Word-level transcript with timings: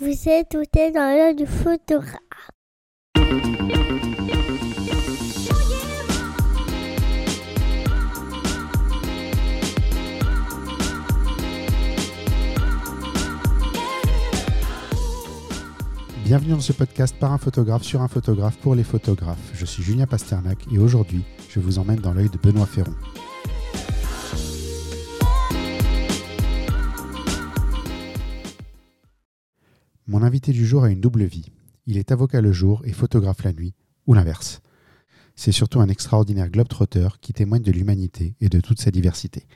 Vous 0.00 0.28
êtes 0.30 0.48
tout 0.48 0.62
dans 0.72 1.14
l'œil 1.14 1.34
du 1.34 1.44
photographe. 1.44 2.16
Bienvenue 16.24 16.52
dans 16.52 16.60
ce 16.60 16.72
podcast 16.72 17.14
par 17.20 17.32
un 17.32 17.38
photographe 17.38 17.82
sur 17.82 18.00
un 18.00 18.08
photographe 18.08 18.56
pour 18.56 18.74
les 18.74 18.84
photographes. 18.84 19.36
Je 19.52 19.66
suis 19.66 19.82
Julien 19.82 20.06
Pasternak 20.06 20.60
et 20.72 20.78
aujourd'hui, 20.78 21.24
je 21.50 21.60
vous 21.60 21.78
emmène 21.78 22.00
dans 22.00 22.14
l'œil 22.14 22.30
de 22.30 22.38
Benoît 22.38 22.64
Ferron. 22.64 22.94
Mon 30.10 30.24
invité 30.24 30.50
du 30.50 30.66
jour 30.66 30.82
a 30.82 30.90
une 30.90 31.00
double 31.00 31.22
vie. 31.22 31.52
Il 31.86 31.96
est 31.96 32.10
avocat 32.10 32.40
le 32.40 32.50
jour 32.50 32.82
et 32.84 32.92
photographe 32.92 33.44
la 33.44 33.52
nuit, 33.52 33.74
ou 34.08 34.14
l'inverse. 34.14 34.60
C'est 35.36 35.52
surtout 35.52 35.78
un 35.78 35.88
extraordinaire 35.88 36.50
globe-trotter 36.50 37.06
qui 37.20 37.32
témoigne 37.32 37.62
de 37.62 37.70
l'humanité 37.70 38.34
et 38.40 38.48
de 38.48 38.58
toute 38.60 38.80
sa 38.80 38.90
diversité. 38.90 39.46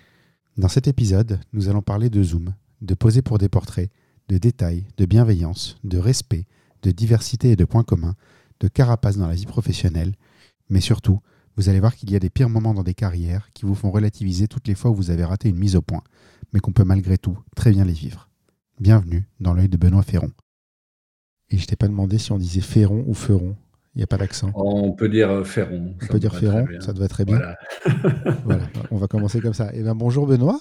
Dans 0.57 0.69
cet 0.69 0.87
épisode, 0.87 1.41
nous 1.53 1.69
allons 1.69 1.83
parler 1.83 2.09
de 2.09 2.23
zoom, 2.23 2.55
de 2.83 2.95
poser 2.95 3.21
pour 3.21 3.39
des 3.39 3.49
portraits, 3.49 3.91
de 4.29 4.39
détails, 4.39 4.87
de 4.97 5.07
bienveillance, 5.07 5.77
de 5.83 5.99
respect, 5.99 6.47
de 6.83 6.93
diversité 6.93 7.51
et 7.51 7.57
de 7.57 7.65
points 7.65 7.83
communs, 7.83 8.15
de 8.61 8.69
carapace 8.69 9.17
dans 9.17 9.27
la 9.27 9.35
vie 9.35 9.47
professionnelle, 9.47 10.15
mais 10.71 10.81
surtout, 10.81 11.19
vous 11.57 11.69
allez 11.69 11.81
voir 11.81 11.97
qu'il 11.97 12.13
y 12.13 12.17
a 12.17 12.21
des 12.21 12.31
pires 12.31 12.49
moments 12.49 12.75
dans 12.75 12.85
des 12.85 12.95
carrières 12.95 13.51
qui 13.55 13.67
vous 13.67 13.75
font 13.75 13.91
relativiser 13.91 14.47
toutes 14.47 14.69
les 14.69 14.77
fois 14.77 14.93
où 14.93 14.95
vous 14.95 15.11
avez 15.11 15.25
raté 15.25 15.49
une 15.49 15.59
mise 15.59 15.75
au 15.75 15.83
point, 15.83 16.05
mais 16.53 16.61
qu'on 16.61 16.73
peut 16.73 16.85
malgré 16.85 17.19
tout 17.19 17.37
très 17.57 17.73
bien 17.73 17.85
les 17.85 17.93
vivre. 17.93 18.29
Bienvenue 18.79 19.29
dans 19.41 19.53
l'œil 19.53 19.69
de 19.69 19.77
Benoît 19.77 20.05
Ferron. 20.05 20.31
Et 21.51 21.59
je 21.59 21.67
t'ai 21.67 21.77
pas 21.77 21.89
demandé 21.89 22.19
si 22.19 22.33
on 22.33 22.39
disait 22.39 22.61
Ferron 22.61 23.05
ou 23.07 23.15
Ferron. 23.15 23.57
Il 23.95 23.99
n'y 23.99 24.05
a 24.05 24.07
pas 24.09 24.17
d'accent. 24.17 24.51
On 24.55 24.93
peut 24.93 25.09
dire 25.09 25.31
euh, 25.31 25.45
Ferron. 25.45 25.95
On 26.03 26.07
peut 26.07 26.19
dire 26.19 26.35
Ferron, 26.35 26.67
ça 26.81 26.93
te 26.93 26.99
va 26.99 27.07
très 27.09 27.25
bien. 27.25 27.41
Voilà. 28.45 28.65
on 28.91 28.97
va 28.97 29.07
commencer 29.07 29.41
comme 29.41 29.55
ça. 29.55 29.71
Eh 29.73 29.83
ben, 29.83 29.95
bonjour 29.95 30.27
Benoît. 30.27 30.59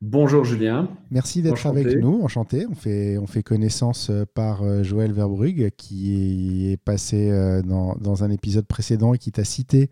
Bonjour 0.00 0.44
Julien. 0.44 0.88
Merci 1.10 1.42
d'être 1.42 1.66
avec 1.66 1.96
nous, 1.98 2.22
enchanté. 2.22 2.66
On 2.68 2.74
fait, 2.74 3.18
on 3.18 3.26
fait 3.26 3.42
connaissance 3.42 4.10
euh, 4.10 4.24
par 4.24 4.62
euh, 4.62 4.82
Joël 4.82 5.12
Verbrugge 5.12 5.70
qui 5.76 6.70
est 6.72 6.76
passé 6.78 7.30
dans, 7.64 7.94
dans 7.96 8.24
un 8.24 8.30
épisode 8.30 8.66
précédent 8.66 9.12
et 9.12 9.18
qui 9.18 9.32
t'a 9.32 9.44
cité 9.44 9.90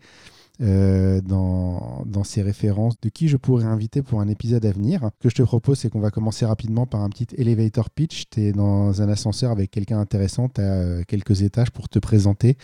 dans, 0.61 2.03
dans 2.05 2.23
ses 2.23 2.41
références 2.41 2.99
de 3.01 3.09
qui 3.09 3.27
je 3.27 3.37
pourrais 3.37 3.65
inviter 3.65 4.01
pour 4.01 4.21
un 4.21 4.27
épisode 4.27 4.65
à 4.65 4.71
venir. 4.71 5.09
Ce 5.19 5.23
que 5.23 5.29
je 5.29 5.35
te 5.35 5.41
propose, 5.41 5.79
c'est 5.79 5.89
qu'on 5.89 5.99
va 5.99 6.11
commencer 6.11 6.45
rapidement 6.45 6.85
par 6.85 7.01
un 7.01 7.09
petit 7.09 7.27
elevator 7.37 7.89
pitch. 7.89 8.25
Tu 8.29 8.41
es 8.41 8.51
dans 8.51 9.01
un 9.01 9.09
ascenseur 9.09 9.51
avec 9.51 9.71
quelqu'un 9.71 9.99
intéressant, 9.99 10.49
tu 10.49 10.61
as 10.61 11.03
quelques 11.05 11.41
étages 11.41 11.71
pour 11.71 11.89
te 11.89 11.99
présenter. 11.99 12.57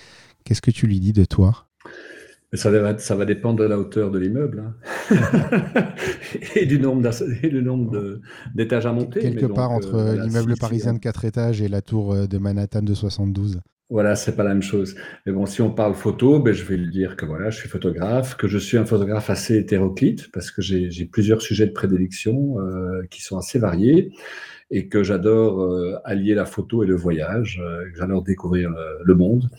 Qu'est-ce 0.44 0.62
que 0.62 0.72
tu 0.72 0.88
lui 0.88 1.00
dis 1.00 1.14
de 1.14 1.26
toi? 1.26 1.68
Ça 2.54 2.72
va, 2.72 2.98
ça 2.98 3.16
va 3.16 3.26
dépendre 3.26 3.60
de 3.60 3.66
la 3.66 3.78
hauteur 3.78 4.10
de 4.10 4.18
l'immeuble 4.18 4.74
hein. 5.12 5.94
et 6.56 6.66
du 6.66 6.80
nombre 6.80 7.02
d'étages 8.56 8.86
à 8.86 8.94
monter. 8.94 9.20
Quelque 9.20 9.48
part 9.48 9.72
entre 9.72 9.96
euh, 9.96 10.24
l'immeuble 10.24 10.56
parisien 10.56 10.94
de 10.94 11.00
4 11.00 11.26
étages 11.26 11.62
et 11.62 11.68
la 11.68 11.82
tour 11.82 12.14
euh, 12.14 12.26
de 12.26 12.38
Manhattan 12.38 12.84
de 12.84 12.94
72. 12.94 13.60
Voilà, 13.90 14.16
c'est 14.16 14.36
pas 14.36 14.44
la 14.44 14.50
même 14.50 14.62
chose. 14.62 14.96
Mais 15.26 15.32
bon, 15.32 15.46
si 15.46 15.62
on 15.62 15.72
parle 15.72 15.94
photo, 15.94 16.40
ben, 16.40 16.54
je 16.54 16.64
vais 16.64 16.78
dire 16.78 17.16
que 17.16 17.26
voilà, 17.26 17.50
je 17.50 17.58
suis 17.58 17.70
photographe, 17.70 18.36
que 18.36 18.48
je 18.48 18.58
suis 18.58 18.78
un 18.78 18.86
photographe 18.86 19.30
assez 19.30 19.58
hétéroclite 19.58 20.32
parce 20.32 20.52
que 20.52 20.62
j'ai 20.62 21.06
plusieurs 21.06 21.42
sujets 21.42 21.68
de 21.68 21.72
prédilection 21.72 22.60
euh, 22.60 23.04
qui 23.10 23.22
sont 23.22 23.38
assez 23.38 23.60
variés 23.60 24.12
et 24.70 24.90
que 24.90 25.02
j'adore 25.04 25.66
allier 26.04 26.36
la 26.36 26.46
photo 26.46 26.84
et 26.84 26.88
le 26.88 26.96
voyage. 26.96 27.62
j'adore 27.96 28.22
découvrir 28.22 28.70
le 29.02 29.16
monde 29.16 29.50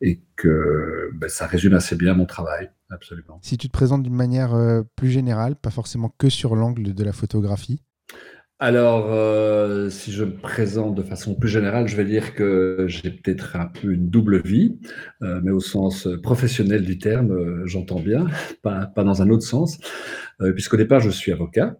et 0.00 0.20
que 0.36 1.10
ben, 1.14 1.28
ça 1.28 1.46
résume 1.46 1.74
assez 1.74 1.96
bien 1.96 2.14
mon 2.14 2.26
travail, 2.26 2.70
absolument. 2.90 3.38
Si 3.42 3.56
tu 3.56 3.68
te 3.68 3.72
présentes 3.72 4.02
d'une 4.02 4.14
manière 4.14 4.54
euh, 4.54 4.82
plus 4.96 5.08
générale, 5.10 5.56
pas 5.56 5.70
forcément 5.70 6.14
que 6.18 6.28
sur 6.28 6.56
l'angle 6.56 6.94
de 6.94 7.04
la 7.04 7.12
photographie 7.12 7.80
alors, 8.60 9.12
euh, 9.12 9.90
si 9.90 10.12
je 10.12 10.24
me 10.24 10.34
présente 10.36 10.94
de 10.94 11.02
façon 11.02 11.34
plus 11.34 11.48
générale, 11.48 11.88
je 11.88 11.96
vais 11.96 12.04
dire 12.04 12.34
que 12.34 12.86
j'ai 12.88 13.10
peut-être 13.10 13.56
un 13.56 13.66
peu 13.66 13.92
une 13.92 14.08
double 14.08 14.40
vie, 14.42 14.78
euh, 15.22 15.40
mais 15.42 15.50
au 15.50 15.60
sens 15.60 16.08
professionnel 16.22 16.84
du 16.84 16.98
terme, 16.98 17.66
j'entends 17.66 18.00
bien, 18.00 18.26
pas, 18.62 18.90
dans 18.96 19.22
un 19.22 19.30
autre 19.30 19.44
sens, 19.44 19.78
puisqu'au 20.54 20.76
départ, 20.76 21.00
je 21.00 21.10
suis 21.10 21.32
avocat. 21.32 21.76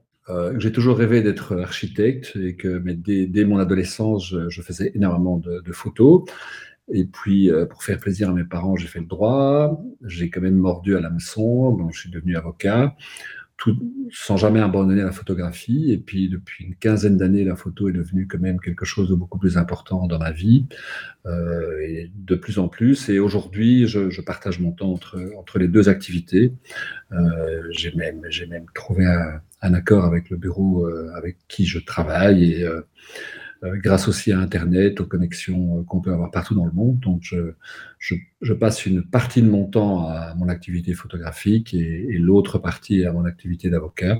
j'ai 0.59 0.73
toujours 0.73 0.99
rêvé 0.99 1.23
d'être 1.23 1.57
architecte 1.57 2.37
et 2.37 2.57
que 2.57 2.79
mais 2.79 2.95
dès, 2.95 3.45
mon 3.45 3.59
adolescence, 3.59 4.34
je, 4.49 4.63
faisais 4.63 4.91
énormément 4.95 5.37
de, 5.39 5.61
de 5.61 5.73
photos. 5.73 6.25
Et 6.93 7.07
puis, 7.07 7.51
euh, 7.51 7.67
pour 7.67 7.83
faire 7.83 7.99
plaisir 7.99 8.29
à 8.29 8.33
mes 8.33 8.45
parents, 8.45 8.77
j'ai 8.77 8.89
fait 8.89 9.01
le 9.01 9.07
droit. 9.07 9.81
J'ai 10.05 10.29
quand 10.29 10.43
même 10.43 10.57
mordu 10.57 10.97
à 10.97 11.01
l'hameçon, 11.01 11.73
donc 11.73 11.95
je 11.95 12.01
suis 12.01 12.11
devenu 12.11 12.37
avocat, 12.37 12.95
sans 14.10 14.37
jamais 14.37 14.60
abandonner 14.60 15.03
la 15.03 15.12
photographie. 15.12 15.92
Et 15.92 15.98
puis, 15.98 16.28
depuis 16.28 16.65
une 16.65 16.75
quinzaine 16.76 17.16
d'années, 17.16 17.44
la 17.44 17.56
photo 17.56 17.88
est 17.88 17.92
devenue 17.92 18.26
quand 18.26 18.38
même 18.38 18.60
quelque 18.60 18.84
chose 18.84 19.09
de 19.09 19.15
beaucoup 19.15 19.38
plus 19.38 19.56
important 19.56 20.06
dans 20.06 20.19
ma 20.19 20.32
vie, 20.32 20.66
euh, 21.26 21.81
et 21.81 22.10
de 22.15 22.34
plus 22.34 22.59
en 22.59 22.69
plus. 22.69 23.09
Et 23.09 23.19
aujourd'hui, 23.19 23.87
je, 23.87 24.20
partage 24.20 24.60
mon 24.60 24.72
temps 24.72 24.92
entre, 24.92 25.19
entre 25.38 25.59
les 25.59 25.69
deux 25.69 25.88
activités. 25.88 26.53
Euh, 27.12 27.62
j'ai 27.70 27.94
même, 27.94 28.22
j'ai 28.28 28.47
même 28.47 28.66
trouvé 28.75 29.06
un, 29.06 29.41
un, 29.62 29.75
accord 29.75 30.04
avec 30.04 30.31
le 30.31 30.36
bureau 30.36 30.86
euh, 30.86 31.10
avec 31.16 31.36
qui 31.48 31.66
je 31.66 31.78
travaille 31.78 32.53
et 32.53 32.69
grâce 33.77 34.09
aussi 34.09 34.33
à 34.33 34.39
Internet, 34.39 35.01
aux 35.01 35.07
connexions 35.07 35.79
euh, 35.79 35.83
qu'on 35.85 36.01
peut 36.01 36.13
avoir 36.13 36.31
partout 36.31 36.55
dans 36.55 36.65
le 36.67 36.73
monde. 36.73 36.99
Donc, 37.01 37.23
je, 37.23 38.53
passe 38.55 38.87
une 38.87 39.03
partie 39.03 39.43
de 39.43 39.49
mon 39.49 39.67
temps 39.67 40.07
à 40.07 40.35
mon 40.35 40.49
activité 40.49 40.95
photographique 40.95 41.75
et, 41.75 42.19
l'autre 42.19 42.59
partie 42.59 43.05
à 43.05 43.13
mon 43.13 43.25
activité 43.25 43.71
d'avocat, 43.71 44.19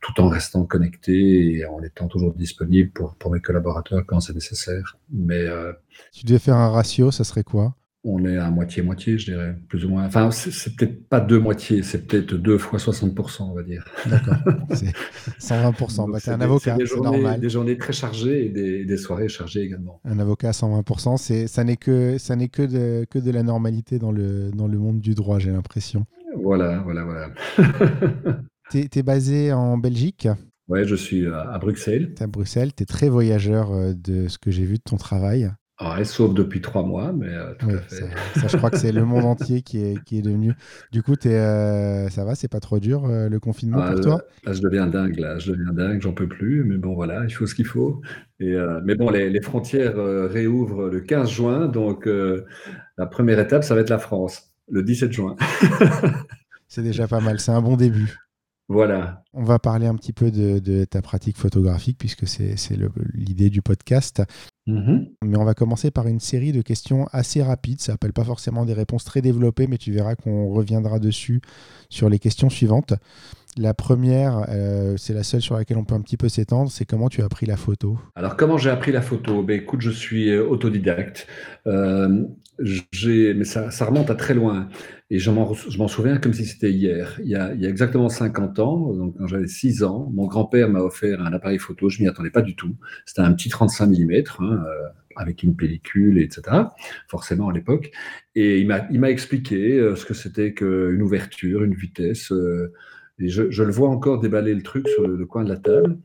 tout 0.00 0.20
en 0.20 0.28
restant 0.28 0.64
connecté 0.64 1.56
et 1.56 1.66
en 1.66 1.82
étant 1.82 2.08
toujours 2.08 2.34
disponible 2.34 2.90
pour, 2.90 3.14
pour 3.16 3.30
mes 3.30 3.40
collaborateurs 3.40 4.04
quand 4.06 4.20
c'est 4.20 4.34
nécessaire. 4.34 4.98
Mais 5.12 5.40
euh, 5.40 5.72
tu 6.12 6.26
devais 6.26 6.38
faire 6.38 6.56
un 6.56 6.70
ratio, 6.70 7.10
ça 7.10 7.24
serait 7.24 7.44
quoi? 7.44 7.74
On 8.02 8.24
est 8.24 8.38
à 8.38 8.50
moitié-moitié, 8.50 9.18
je 9.18 9.32
dirais, 9.32 9.56
plus 9.68 9.84
ou 9.84 9.90
moins. 9.90 10.06
Enfin, 10.06 10.30
c'est 10.30 10.74
peut-être 10.74 11.06
pas 11.08 11.20
deux 11.20 11.38
moitiés, 11.38 11.82
c'est 11.82 12.06
peut-être 12.06 12.34
deux 12.34 12.56
fois 12.56 12.78
60%, 12.78 13.42
on 13.42 13.54
va 13.54 13.62
dire. 13.62 13.84
D'accord, 14.06 14.36
c'est 14.74 14.94
120%. 15.38 16.10
Bah, 16.10 16.18
c'est 16.18 16.30
un 16.30 16.40
avocat, 16.40 16.76
c'est 16.78 17.00
normal. 17.00 17.40
Des 17.40 17.50
journées 17.50 17.76
très 17.76 17.92
chargées 17.92 18.46
et 18.46 18.84
des, 18.84 18.96
soirées 18.96 19.28
chargées 19.28 19.62
également. 19.62 20.00
Un 20.04 20.18
avocat 20.18 20.48
à 20.48 20.52
120%, 20.52 21.46
ça 21.46 21.64
n'est 21.64 21.76
que, 21.76 22.16
ça 22.18 22.36
n'est 22.36 22.48
que, 22.48 22.62
de, 22.62 23.04
que 23.10 23.18
de 23.18 23.30
la 23.30 23.42
normalité 23.42 23.98
dans 23.98 24.12
le, 24.12 24.50
dans 24.50 24.66
le 24.66 24.78
monde 24.78 25.00
du 25.00 25.14
droit, 25.14 25.38
j'ai 25.38 25.50
l'impression. 25.50 26.06
Voilà, 26.42 26.80
voilà, 26.80 27.04
voilà. 27.04 27.30
tu 28.70 28.88
es, 28.94 29.02
basé 29.02 29.52
en 29.52 29.76
Belgique? 29.76 30.28
Ouais, 30.68 30.86
je 30.86 30.94
suis 30.94 31.26
à, 31.26 31.58
Bruxelles. 31.58 32.14
Tu 32.14 32.20
es 32.20 32.24
à 32.24 32.26
Bruxelles, 32.28 32.72
tu 32.74 32.84
es 32.84 32.86
très 32.86 33.08
voyageur 33.08 33.72
euh, 33.72 33.92
de 33.92 34.28
ce 34.28 34.38
que 34.38 34.50
j'ai 34.50 34.64
vu 34.64 34.74
de 34.74 34.82
ton 34.82 34.96
travail. 34.96 35.50
Ah, 35.82 36.04
sauf 36.04 36.34
depuis 36.34 36.60
trois 36.60 36.82
mois, 36.82 37.10
mais 37.10 37.32
euh, 37.32 37.54
tout 37.58 37.70
à 37.70 37.78
fait. 37.78 38.04
Ça, 38.38 38.48
je 38.48 38.56
crois 38.58 38.68
que 38.68 38.76
c'est 38.76 38.92
le 38.92 39.06
monde 39.06 39.24
entier 39.24 39.62
qui 39.62 39.82
est, 39.82 40.04
qui 40.04 40.18
est 40.18 40.22
devenu. 40.22 40.52
Du 40.92 41.02
coup, 41.02 41.14
es, 41.24 41.28
euh, 41.28 42.10
ça 42.10 42.22
va, 42.22 42.34
c'est 42.34 42.48
pas 42.48 42.60
trop 42.60 42.78
dur 42.78 43.06
euh, 43.06 43.30
le 43.30 43.40
confinement 43.40 43.78
pour 43.78 43.98
ah, 43.98 44.00
toi? 44.02 44.22
là, 44.44 44.52
je 44.52 44.60
deviens 44.60 44.86
dingue, 44.86 45.18
là, 45.18 45.38
je 45.38 45.52
deviens 45.52 45.72
dingue, 45.72 46.02
j'en 46.02 46.12
peux 46.12 46.28
plus, 46.28 46.64
mais 46.64 46.76
bon, 46.76 46.92
voilà, 46.92 47.24
il 47.24 47.30
faut 47.30 47.46
ce 47.46 47.54
qu'il 47.54 47.64
faut. 47.64 48.02
Et, 48.40 48.54
mais 48.84 48.94
bon, 48.94 49.08
les, 49.10 49.30
les 49.30 49.40
frontières 49.40 49.96
réouvrent 49.96 50.88
le 50.88 51.00
15 51.00 51.30
juin, 51.30 51.66
donc 51.66 52.06
la 52.06 53.06
première 53.06 53.38
étape, 53.38 53.64
ça 53.64 53.74
va 53.74 53.80
être 53.80 53.90
la 53.90 53.98
France, 53.98 54.52
le 54.70 54.82
17 54.82 55.12
juin. 55.12 55.36
c'est 56.68 56.82
déjà 56.82 57.08
pas 57.08 57.20
mal, 57.20 57.40
c'est 57.40 57.52
un 57.52 57.62
bon 57.62 57.76
début. 57.76 58.18
Voilà. 58.70 59.24
On 59.34 59.42
va 59.42 59.58
parler 59.58 59.88
un 59.88 59.96
petit 59.96 60.12
peu 60.12 60.30
de, 60.30 60.84
ta 60.84 61.02
pratique 61.02 61.36
photographique 61.36 61.98
puisque 61.98 62.28
c'est 62.28 62.54
l'idée 63.14 63.50
du 63.50 63.62
podcast. 63.62 64.22
Mm-hmm. 64.68 65.08
Mais 65.24 65.36
on 65.36 65.44
va 65.44 65.54
commencer 65.54 65.90
par 65.90 66.06
une 66.06 66.20
série 66.20 66.52
de 66.52 66.62
questions 66.62 67.08
assez 67.10 67.42
rapides. 67.42 67.80
Ça 67.80 67.94
n'appelle 67.94 68.12
pas 68.12 68.22
forcément 68.22 68.64
des 68.64 68.72
réponses 68.72 69.04
très 69.04 69.22
développées, 69.22 69.66
mais 69.66 69.76
tu 69.76 69.90
verras 69.90 70.14
qu'on 70.14 70.50
reviendra 70.50 71.00
dessus 71.00 71.40
sur 71.88 72.08
les 72.08 72.20
questions 72.20 72.48
suivantes. 72.48 72.94
La 73.56 73.74
première, 73.74 74.46
euh, 74.48 74.96
c'est 74.96 75.14
la 75.14 75.24
seule 75.24 75.40
sur 75.40 75.56
laquelle 75.56 75.76
on 75.76 75.84
peut 75.84 75.96
un 75.96 76.00
petit 76.00 76.16
peu 76.16 76.28
s'étendre, 76.28 76.70
c'est 76.70 76.84
comment 76.84 77.08
tu 77.08 77.22
as 77.22 77.24
appris 77.24 77.46
la 77.46 77.56
photo? 77.56 77.98
Alors 78.14 78.36
comment 78.36 78.56
j'ai 78.56 78.70
appris 78.70 78.92
la 78.92 79.02
photo? 79.02 79.42
Ben, 79.42 79.60
Écoute, 79.60 79.80
je 79.80 79.90
suis 79.90 80.30
euh, 80.30 80.46
autodidacte. 80.46 81.26
Euh, 81.66 82.24
mais 82.60 83.44
ça, 83.44 83.84
remonte 83.84 84.10
à 84.10 84.14
très 84.14 84.34
loin. 84.34 84.68
Et 85.10 85.18
je 85.18 85.30
m'en 85.30 85.88
souviens 85.88 86.18
comme 86.18 86.32
si 86.32 86.44
c'était 86.44 86.70
hier. 86.70 87.18
Il 87.22 87.28
y, 87.28 87.34
a, 87.34 87.52
il 87.54 87.60
y, 87.60 87.66
a, 87.66 87.68
exactement 87.68 88.08
50 88.08 88.58
ans, 88.60 88.92
donc 88.92 89.16
quand 89.18 89.26
j'avais 89.26 89.48
6 89.48 89.82
ans, 89.82 90.10
mon 90.12 90.26
grand-père 90.26 90.68
m'a 90.68 90.80
offert 90.80 91.20
un 91.20 91.32
appareil 91.32 91.58
photo. 91.58 91.88
Je 91.88 92.02
m'y 92.02 92.08
attendais 92.08 92.30
pas 92.30 92.42
du 92.42 92.54
tout. 92.54 92.76
C'était 93.06 93.22
un 93.22 93.32
petit 93.32 93.48
35 93.48 93.88
mm 93.88 94.22
hein, 94.38 94.62
euh, 94.66 94.88
avec 95.16 95.42
une 95.42 95.56
pellicule, 95.56 96.18
etc. 96.18 96.42
Forcément 97.08 97.48
à 97.48 97.52
l'époque. 97.52 97.90
Et 98.34 98.60
il 98.60 98.66
m'a 98.66 99.10
expliqué 99.10 99.78
euh, 99.78 99.96
ce 99.96 100.04
que 100.06 100.14
c'était 100.14 100.54
qu'une 100.54 101.02
ouverture, 101.02 101.64
une 101.64 101.74
vitesse. 101.74 102.30
Euh, 102.30 102.72
et 103.18 103.28
je, 103.28 103.62
le 103.62 103.70
vois 103.70 103.88
encore 103.88 104.20
déballer 104.20 104.54
le 104.54 104.62
truc 104.62 104.88
sur 104.88 105.06
le, 105.06 105.26
coin 105.26 105.44
de 105.44 105.50
la 105.50 105.58
table. 105.58 105.98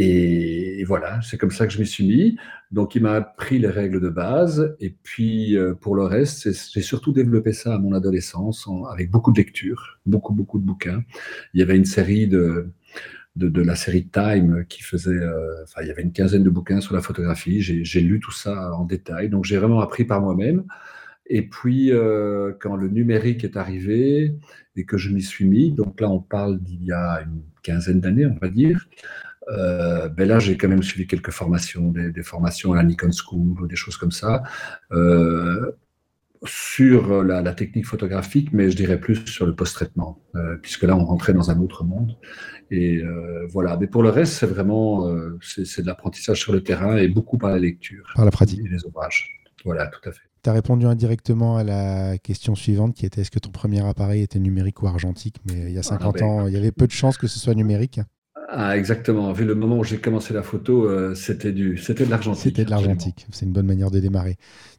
Et, 0.00 0.84
voilà, 0.84 1.20
c'est 1.22 1.38
comme 1.38 1.50
ça 1.50 1.66
que 1.66 1.72
je 1.72 1.80
m'y 1.80 1.86
suis 1.86 2.06
mis. 2.06 2.36
Donc, 2.70 2.94
il 2.94 3.02
m'a 3.02 3.14
appris 3.14 3.58
les 3.58 3.66
règles 3.66 4.00
de 4.00 4.08
base. 4.08 4.76
Et 4.78 4.90
puis, 4.90 5.56
euh, 5.56 5.74
pour 5.74 5.96
le 5.96 6.04
reste, 6.04 6.48
j'ai 6.72 6.82
surtout 6.82 7.12
développé 7.12 7.52
ça 7.52 7.74
à 7.74 7.78
mon 7.78 7.92
adolescence 7.92 8.68
avec 8.92 9.10
beaucoup 9.10 9.32
de 9.32 9.38
lectures, 9.38 9.98
beaucoup, 10.06 10.32
beaucoup 10.32 10.60
de 10.60 10.64
bouquins. 10.64 11.02
Il 11.52 11.58
y 11.58 11.64
avait 11.64 11.76
une 11.76 11.84
série 11.84 12.28
de, 12.28 12.70
de, 13.34 13.60
la 13.60 13.74
série 13.74 14.06
Time 14.06 14.64
qui 14.68 14.84
faisait, 14.84 15.10
euh, 15.10 15.64
enfin, 15.64 15.82
il 15.82 15.88
y 15.88 15.90
avait 15.90 16.02
une 16.02 16.12
quinzaine 16.12 16.44
de 16.44 16.50
bouquins 16.50 16.80
sur 16.80 16.94
la 16.94 17.00
photographie. 17.00 17.60
J'ai 17.60 18.00
lu 18.00 18.20
tout 18.20 18.30
ça 18.30 18.72
en 18.74 18.84
détail. 18.84 19.30
Donc, 19.30 19.46
j'ai 19.46 19.56
vraiment 19.58 19.80
appris 19.80 20.04
par 20.04 20.20
moi-même. 20.20 20.64
Et 21.26 21.42
puis, 21.42 21.90
euh, 21.90 22.52
quand 22.60 22.76
le 22.76 22.88
numérique 22.88 23.42
est 23.42 23.56
arrivé 23.56 24.36
et 24.76 24.84
que 24.84 24.96
je 24.96 25.10
m'y 25.10 25.22
suis 25.22 25.44
mis, 25.44 25.72
donc 25.72 26.00
là, 26.00 26.08
on 26.08 26.20
parle 26.20 26.60
d'il 26.60 26.84
y 26.84 26.92
a 26.92 27.22
une 27.22 27.42
quinzaine 27.62 28.00
d'années, 28.00 28.26
on 28.26 28.38
va 28.40 28.48
dire, 28.48 28.86
euh, 29.50 30.08
ben 30.08 30.28
là, 30.28 30.38
j'ai 30.38 30.56
quand 30.56 30.68
même 30.68 30.82
suivi 30.82 31.06
quelques 31.06 31.30
formations, 31.30 31.90
des, 31.90 32.22
formations 32.22 32.72
à 32.72 32.76
la 32.76 32.84
Nikon 32.84 33.10
School 33.12 33.60
ou 33.62 33.66
des 33.66 33.76
choses 33.76 33.96
comme 33.96 34.12
ça, 34.12 34.42
euh, 34.92 35.72
sur 36.44 37.24
la, 37.24 37.42
technique 37.52 37.86
photographique, 37.86 38.52
mais 38.52 38.70
je 38.70 38.76
dirais 38.76 39.00
plus 39.00 39.26
sur 39.26 39.46
le 39.46 39.54
post-traitement, 39.54 40.22
puisque 40.62 40.84
là, 40.84 40.96
on 40.96 41.04
rentrait 41.04 41.32
dans 41.32 41.50
un 41.50 41.58
autre 41.58 41.82
monde. 41.82 42.16
Et 42.70 43.02
voilà. 43.50 43.76
Mais 43.76 43.88
pour 43.88 44.04
le 44.04 44.10
reste, 44.10 44.34
c'est 44.34 44.46
vraiment 44.46 45.10
c'est 45.40 45.82
de 45.82 45.86
l'apprentissage 45.88 46.38
sur 46.38 46.52
le 46.52 46.62
terrain 46.62 46.96
et 46.96 47.08
beaucoup 47.08 47.38
par 47.38 47.50
la 47.50 47.58
lecture. 47.58 48.12
Par 48.14 48.24
la 48.24 48.30
pratique. 48.30 48.60
Et 48.64 48.68
les 48.68 48.84
ouvrages. 48.84 49.34
Voilà, 49.64 49.88
tout 49.88 50.08
à 50.08 50.12
fait. 50.12 50.20
Tu 50.44 50.50
as 50.50 50.52
répondu 50.52 50.86
indirectement 50.86 51.56
à 51.56 51.64
la 51.64 52.16
question 52.18 52.54
suivante 52.54 52.94
qui 52.94 53.04
était 53.04 53.22
est-ce 53.22 53.30
que 53.32 53.40
ton 53.40 53.50
premier 53.50 53.84
appareil 53.84 54.22
était 54.22 54.38
numérique 54.38 54.80
ou 54.82 54.86
argentique? 54.86 55.38
Mais 55.46 55.62
il 55.62 55.72
y 55.72 55.78
a 55.78 55.82
50 55.82 56.16
ah, 56.16 56.18
ben, 56.20 56.26
ans, 56.26 56.46
il 56.46 56.54
y 56.54 56.56
avait 56.56 56.70
peu 56.70 56.86
de 56.86 56.92
chances 56.92 57.18
que 57.18 57.26
ce 57.26 57.40
soit 57.40 57.54
numérique. 57.54 58.00
Ah, 58.50 58.78
exactement. 58.78 59.30
Vu 59.32 59.44
le 59.44 59.54
moment 59.54 59.78
où 59.78 59.84
j'ai 59.84 59.98
commencé 59.98 60.32
la 60.32 60.42
photo, 60.42 60.88
euh, 60.88 61.14
c'était 61.14 61.52
du, 61.52 61.76
c'était 61.76 62.06
de 62.06 62.10
l'argentique. 62.10 62.44
C'était 62.44 62.64
de 62.64 62.70
l'argentique. 62.70 63.26
C'est 63.30 63.44
une 63.44 63.52
bonne 63.52 63.66
manière 63.66 63.90
de 63.90 64.00
démarrer. 64.00 64.36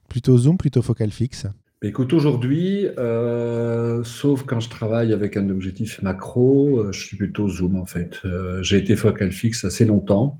Plutôt 0.09 0.37
zoom, 0.37 0.57
plutôt 0.57 0.81
focal 0.81 1.11
fixe. 1.11 1.45
Écoute, 1.83 2.11
aujourd'hui, 2.11 2.87
euh, 2.97 4.03
sauf 4.03 4.43
quand 4.43 4.59
je 4.59 4.69
travaille 4.69 5.13
avec 5.13 5.37
un 5.37 5.49
objectif 5.49 6.01
macro, 6.01 6.79
euh, 6.79 6.91
je 6.91 6.99
suis 6.99 7.15
plutôt 7.15 7.47
zoom 7.47 7.75
en 7.75 7.85
fait. 7.85 8.19
j'ai 8.61 8.77
été 8.77 8.95
focal 8.95 9.31
fixe 9.31 9.63
assez 9.63 9.85
longtemps. 9.85 10.39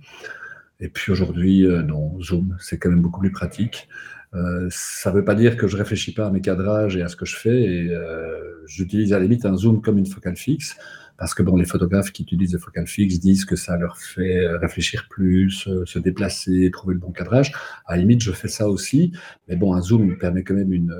Et 0.79 0.89
puis 0.89 1.11
aujourd'hui, 1.11 1.67
non, 1.85 2.19
zoom, 2.21 2.57
c'est 2.59 2.79
quand 2.79 2.89
même 2.89 3.01
beaucoup 3.01 3.19
plus 3.19 3.31
pratique. 3.31 3.87
Euh, 4.35 4.67
ça 4.69 5.11
ne 5.11 5.15
veut 5.15 5.25
pas 5.25 5.33
dire 5.33 5.57
que 5.57 5.67
je 5.67 5.75
réfléchis 5.75 6.13
pas 6.13 6.27
à 6.27 6.29
mes 6.29 6.41
cadrages 6.41 6.95
et 6.95 7.01
à 7.01 7.07
ce 7.07 7.15
que 7.15 7.25
je 7.25 7.35
fais. 7.35 7.61
Et 7.61 7.89
euh, 7.89 8.65
j'utilise 8.67 9.13
à 9.13 9.17
la 9.17 9.23
limite 9.23 9.45
un 9.45 9.55
zoom 9.55 9.81
comme 9.81 9.97
une 9.97 10.05
focale 10.05 10.35
fixe, 10.35 10.77
parce 11.19 11.33
que 11.33 11.43
bon, 11.43 11.55
les 11.55 11.65
photographes 11.65 12.11
qui 12.11 12.23
utilisent 12.23 12.51
des 12.51 12.59
focales 12.59 12.87
fixes 12.87 13.19
disent 13.19 13.45
que 13.45 13.55
ça 13.55 13.77
leur 13.77 13.97
fait 13.97 14.47
réfléchir 14.57 15.07
plus, 15.09 15.67
euh, 15.67 15.85
se 15.85 15.99
déplacer, 15.99 16.71
trouver 16.71 16.95
le 16.95 16.99
bon 16.99 17.11
cadrage. 17.11 17.51
À 17.85 17.95
la 17.95 18.01
limite, 18.01 18.23
je 18.23 18.31
fais 18.31 18.47
ça 18.47 18.69
aussi, 18.69 19.11
mais 19.47 19.55
bon, 19.55 19.73
un 19.73 19.81
zoom 19.81 20.17
permet 20.17 20.43
quand 20.43 20.55
même 20.55 20.73
une, 20.73 20.95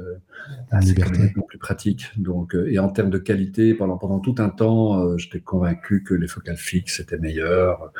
liberté 0.81 1.33
plus 1.47 1.57
pratique. 1.57 2.11
Donc, 2.17 2.55
et 2.55 2.79
en 2.79 2.89
termes 2.89 3.09
de 3.09 3.17
qualité, 3.17 3.73
pendant 3.73 3.97
pendant 3.97 4.19
tout 4.19 4.35
un 4.39 4.49
temps, 4.49 5.17
j'étais 5.17 5.41
convaincu 5.41 6.03
que 6.03 6.13
les 6.13 6.27
focales 6.27 6.57
fixes 6.57 6.99
étaient 6.99 7.19
meilleures 7.19 7.91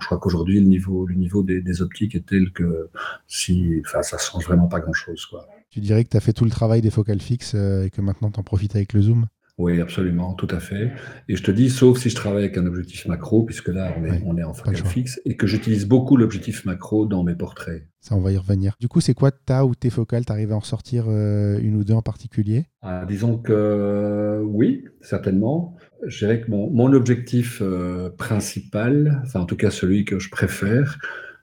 je 0.00 0.06
crois 0.06 0.18
qu'aujourd'hui, 0.18 0.60
le 0.60 0.66
niveau, 0.66 1.06
le 1.06 1.14
niveau 1.14 1.42
des, 1.42 1.82
optiques 1.82 2.14
est 2.14 2.26
tel 2.26 2.52
que 2.52 2.90
si, 3.26 3.80
enfin, 3.86 4.02
ça 4.02 4.18
change 4.18 4.44
vraiment 4.44 4.66
pas 4.66 4.80
grand-chose. 4.80 5.28
Tu 5.70 5.80
dirais 5.80 6.04
que 6.04 6.10
tu 6.10 6.16
as 6.16 6.20
fait 6.20 6.32
tout 6.32 6.44
le 6.44 6.50
travail 6.50 6.80
des 6.82 6.90
focales 6.90 7.20
fixes 7.20 7.54
euh, 7.54 7.84
et 7.84 7.90
que 7.90 8.00
maintenant 8.00 8.30
tu 8.30 8.38
en 8.38 8.42
profites 8.42 8.76
avec 8.76 8.92
le 8.92 9.02
zoom? 9.02 9.26
Oui, 9.56 9.80
absolument, 9.80 10.34
tout 10.34 10.48
à 10.50 10.58
fait. 10.58 10.90
Et 11.28 11.36
je 11.36 11.42
te 11.44 11.52
dis, 11.52 11.70
sauf 11.70 11.98
si 11.98 12.10
je 12.10 12.16
travaille 12.16 12.42
avec 12.42 12.58
un 12.58 12.66
objectif 12.66 13.06
macro, 13.06 13.44
puisque 13.44 13.68
là, 13.68 13.94
on 13.96 14.04
est, 14.04 14.20
on 14.26 14.36
est 14.36 14.42
en 14.42 14.52
focale 14.52 14.84
fixe, 14.84 15.20
et 15.24 15.36
que 15.36 15.46
j'utilise 15.46 15.86
beaucoup 15.86 16.16
l'objectif 16.16 16.64
macro 16.64 17.06
dans 17.06 17.22
mes 17.22 17.36
portraits. 17.36 17.86
Ça, 18.00 18.16
on 18.16 18.20
va 18.20 18.32
y 18.32 18.36
revenir. 18.36 18.74
Du 18.80 18.88
coup, 18.88 19.00
c'est 19.00 19.14
quoi 19.14 19.30
ta 19.30 19.64
ou 19.64 19.76
tes 19.76 19.90
focales? 19.90 20.24
Tu 20.26 20.32
arrives 20.32 20.50
à 20.50 20.56
en 20.56 20.60
sortir 20.60 21.04
euh, 21.06 21.60
une 21.62 21.76
ou 21.76 21.84
deux 21.84 21.94
en 21.94 22.02
particulier? 22.02 22.66
Ah, 22.82 23.04
Disons 23.06 23.38
que 23.38 24.42
oui, 24.44 24.86
certainement. 25.00 25.76
Je 26.04 26.18
dirais 26.18 26.40
que 26.40 26.50
mon, 26.50 26.68
mon 26.70 26.92
objectif 26.92 27.62
euh, 27.62 28.10
principal, 28.10 29.22
enfin 29.24 29.40
en 29.40 29.46
tout 29.46 29.56
cas 29.56 29.70
celui 29.70 30.04
que 30.04 30.18
je 30.18 30.30
préfère, 30.30 30.98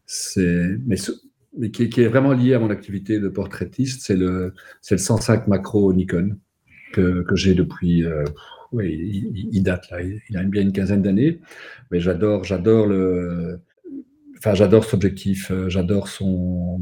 c'est, 0.05 0.67
mais, 0.85 0.97
mais 1.57 1.71
qui, 1.71 1.89
qui, 1.89 2.01
est 2.01 2.07
vraiment 2.07 2.33
lié 2.33 2.53
à 2.55 2.59
mon 2.59 2.69
activité 2.69 3.19
de 3.19 3.29
portraitiste, 3.29 4.01
c'est 4.05 4.17
le, 4.17 4.53
c'est 4.81 4.95
le 4.95 4.99
105 4.99 5.47
macro 5.47 5.93
Nikon 5.93 6.37
que, 6.91 7.25
j'ai 7.33 7.53
depuis. 7.53 8.05
Euh, 8.05 8.23
oui, 8.71 9.29
il, 9.51 9.63
date 9.63 9.89
là, 9.89 10.01
il 10.01 10.37
a 10.37 10.43
bien 10.43 10.61
une 10.61 10.71
quinzaine 10.71 11.01
d'années, 11.01 11.41
mais 11.91 11.99
j'adore, 11.99 12.43
j'adore 12.43 12.87
le. 12.87 13.59
Enfin, 14.37 14.55
j'adore 14.55 14.85
cet 14.85 14.95
objectif, 14.95 15.51
euh, 15.51 15.69
j'adore 15.69 16.07
son. 16.07 16.79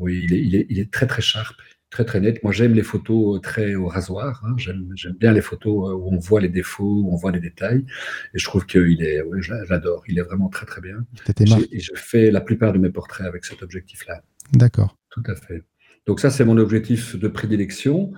Oui, 0.00 0.20
il 0.24 0.32
est, 0.34 0.40
il, 0.40 0.54
est, 0.56 0.66
il 0.68 0.78
est, 0.78 0.90
très 0.90 1.06
très 1.06 1.22
sharp, 1.22 1.56
très 1.90 2.04
très 2.04 2.20
net. 2.20 2.42
Moi, 2.42 2.52
j'aime 2.52 2.74
les 2.74 2.82
photos 2.82 3.40
très 3.40 3.74
au 3.76 3.86
rasoir. 3.86 4.42
Hein. 4.44 4.54
J'aime, 4.58 4.92
bien 5.18 5.32
les 5.32 5.40
photos 5.40 5.90
euh, 5.90 5.94
où 5.94 6.12
on 6.12 6.18
voit 6.18 6.40
les 6.40 6.48
défauts, 6.48 7.02
où 7.04 7.12
on 7.12 7.16
voit 7.16 7.32
les 7.32 7.40
détails. 7.40 7.84
Et 8.34 8.38
je 8.38 8.44
trouve 8.44 8.66
qu'il 8.66 9.02
est, 9.02 9.22
oui, 9.22 9.40
j'adore. 9.40 10.02
Il 10.08 10.18
est 10.18 10.22
vraiment 10.22 10.48
très 10.48 10.66
très 10.66 10.80
bien. 10.80 11.06
Et 11.72 11.80
je 11.80 11.92
fais 11.94 12.30
la 12.30 12.40
plupart 12.40 12.72
de 12.72 12.78
mes 12.78 12.90
portraits 12.90 13.26
avec 13.26 13.44
cet 13.44 13.62
objectif-là. 13.62 14.22
D'accord. 14.52 14.96
Tout 15.10 15.22
à 15.26 15.34
fait. 15.34 15.62
Donc 16.06 16.20
ça, 16.20 16.30
c'est 16.30 16.44
mon 16.44 16.56
objectif 16.56 17.16
de 17.16 17.28
prédilection. 17.28 18.12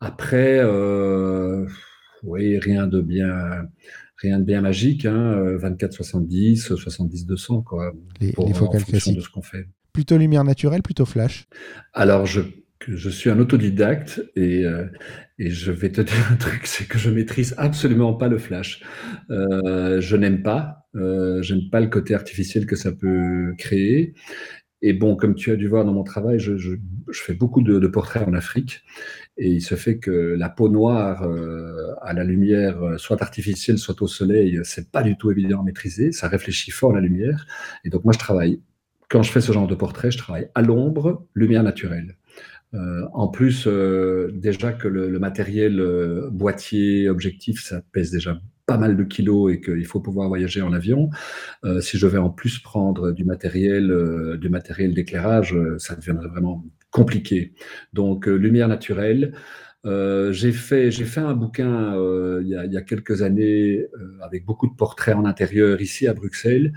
Après, 0.00 0.58
euh, 0.60 1.66
oui, 2.22 2.58
rien 2.58 2.86
de 2.86 3.00
bien, 3.00 3.68
rien 4.16 4.38
de 4.38 4.44
bien 4.44 4.60
magique, 4.60 5.06
hein, 5.06 5.56
24-70, 5.56 6.72
70-200, 6.74 7.62
quoi. 7.62 7.92
Les, 8.20 8.32
pour, 8.32 8.46
les 8.46 8.54
focales 8.54 8.82
de 8.84 8.98
ce 8.98 9.28
qu'on 9.28 9.42
fait. 9.42 9.66
Plutôt 9.92 10.16
lumière 10.16 10.44
naturelle, 10.44 10.82
plutôt 10.82 11.04
flash 11.04 11.46
Alors, 11.92 12.26
je, 12.26 12.42
je 12.88 13.10
suis 13.10 13.28
un 13.30 13.38
autodidacte 13.38 14.22
et, 14.36 14.64
euh, 14.64 14.86
et 15.38 15.50
je 15.50 15.72
vais 15.72 15.90
te 15.90 16.00
dire 16.00 16.28
un 16.30 16.36
truc, 16.36 16.66
c'est 16.66 16.86
que 16.86 16.98
je 16.98 17.10
maîtrise 17.10 17.54
absolument 17.58 18.14
pas 18.14 18.28
le 18.28 18.38
flash. 18.38 18.82
Euh, 19.30 20.00
je 20.00 20.16
n'aime 20.16 20.42
pas, 20.42 20.86
euh, 20.94 21.42
j'aime 21.42 21.68
pas 21.70 21.80
le 21.80 21.88
côté 21.88 22.14
artificiel 22.14 22.66
que 22.66 22.76
ça 22.76 22.92
peut 22.92 23.54
créer. 23.58 24.14
Et 24.82 24.94
bon, 24.94 25.14
comme 25.14 25.34
tu 25.34 25.50
as 25.50 25.56
dû 25.56 25.68
voir 25.68 25.84
dans 25.84 25.92
mon 25.92 26.04
travail, 26.04 26.38
je, 26.38 26.56
je, 26.56 26.72
je 27.10 27.20
fais 27.20 27.34
beaucoup 27.34 27.60
de, 27.62 27.78
de, 27.78 27.86
portraits 27.86 28.26
en 28.26 28.32
Afrique. 28.32 28.82
Et 29.42 29.48
il 29.48 29.62
se 29.62 29.74
fait 29.74 29.98
que 29.98 30.10
la 30.10 30.50
peau 30.50 30.68
noire 30.68 31.22
euh, 31.22 31.94
à 32.02 32.12
la 32.12 32.24
lumière, 32.24 32.82
euh, 32.82 32.98
soit 32.98 33.22
artificielle, 33.22 33.78
soit 33.78 34.02
au 34.02 34.06
soleil, 34.06 34.60
c'est 34.64 34.90
pas 34.90 35.02
du 35.02 35.16
tout 35.16 35.30
évident 35.30 35.60
à 35.60 35.64
maîtriser. 35.64 36.12
Ça 36.12 36.28
réfléchit 36.28 36.70
fort 36.70 36.92
la 36.92 37.00
lumière. 37.00 37.46
Et 37.84 37.88
donc 37.88 38.04
moi, 38.04 38.12
je 38.12 38.18
travaille, 38.18 38.60
quand 39.08 39.22
je 39.22 39.32
fais 39.32 39.40
ce 39.40 39.52
genre 39.52 39.66
de 39.66 39.74
portrait, 39.74 40.10
je 40.10 40.18
travaille 40.18 40.48
à 40.54 40.60
l'ombre, 40.60 41.26
lumière 41.34 41.62
naturelle. 41.62 42.16
Euh, 42.74 43.06
en 43.14 43.28
plus, 43.28 43.66
euh, 43.66 44.30
déjà 44.34 44.72
que 44.72 44.88
le, 44.88 45.18
matériel 45.18 45.80
euh, 45.80 46.28
boîtier, 46.30 47.08
objectif, 47.08 47.64
ça 47.64 47.80
pèse 47.92 48.10
déjà 48.10 48.38
pas 48.70 48.78
mal 48.78 48.96
de 48.96 49.02
kilos 49.02 49.52
et 49.52 49.60
qu'il 49.60 49.84
faut 49.84 49.98
pouvoir 49.98 50.28
voyager 50.28 50.62
en 50.62 50.72
avion. 50.72 51.10
Euh, 51.64 51.80
si 51.80 51.98
je 51.98 52.06
vais 52.06 52.18
en 52.18 52.30
plus 52.30 52.60
prendre 52.60 53.10
du 53.10 53.24
matériel, 53.24 53.90
euh, 53.90 54.36
du 54.36 54.48
matériel 54.48 54.94
d'éclairage, 54.94 55.56
euh, 55.56 55.76
ça 55.78 55.96
deviendrait 55.96 56.28
vraiment 56.28 56.64
compliqué. 56.90 57.54
Donc, 57.92 58.26
lumière 58.26 58.68
naturelle. 58.68 59.32
j'ai 59.84 60.52
fait, 60.52 60.90
fait 61.04 61.20
un 61.20 61.34
bouquin 61.34 61.94
a, 61.94 62.40
il, 62.42 62.72
y 62.72 62.76
a, 62.76 62.82
quelques 62.82 63.22
années 63.22 63.86
avec 64.22 64.44
beaucoup 64.44 64.68
de 64.68 64.74
portraits 64.74 65.16
en 65.16 65.24
intérieur 65.24 65.80
ici 65.80 66.06
à 66.06 66.14
Bruxelles 66.14 66.72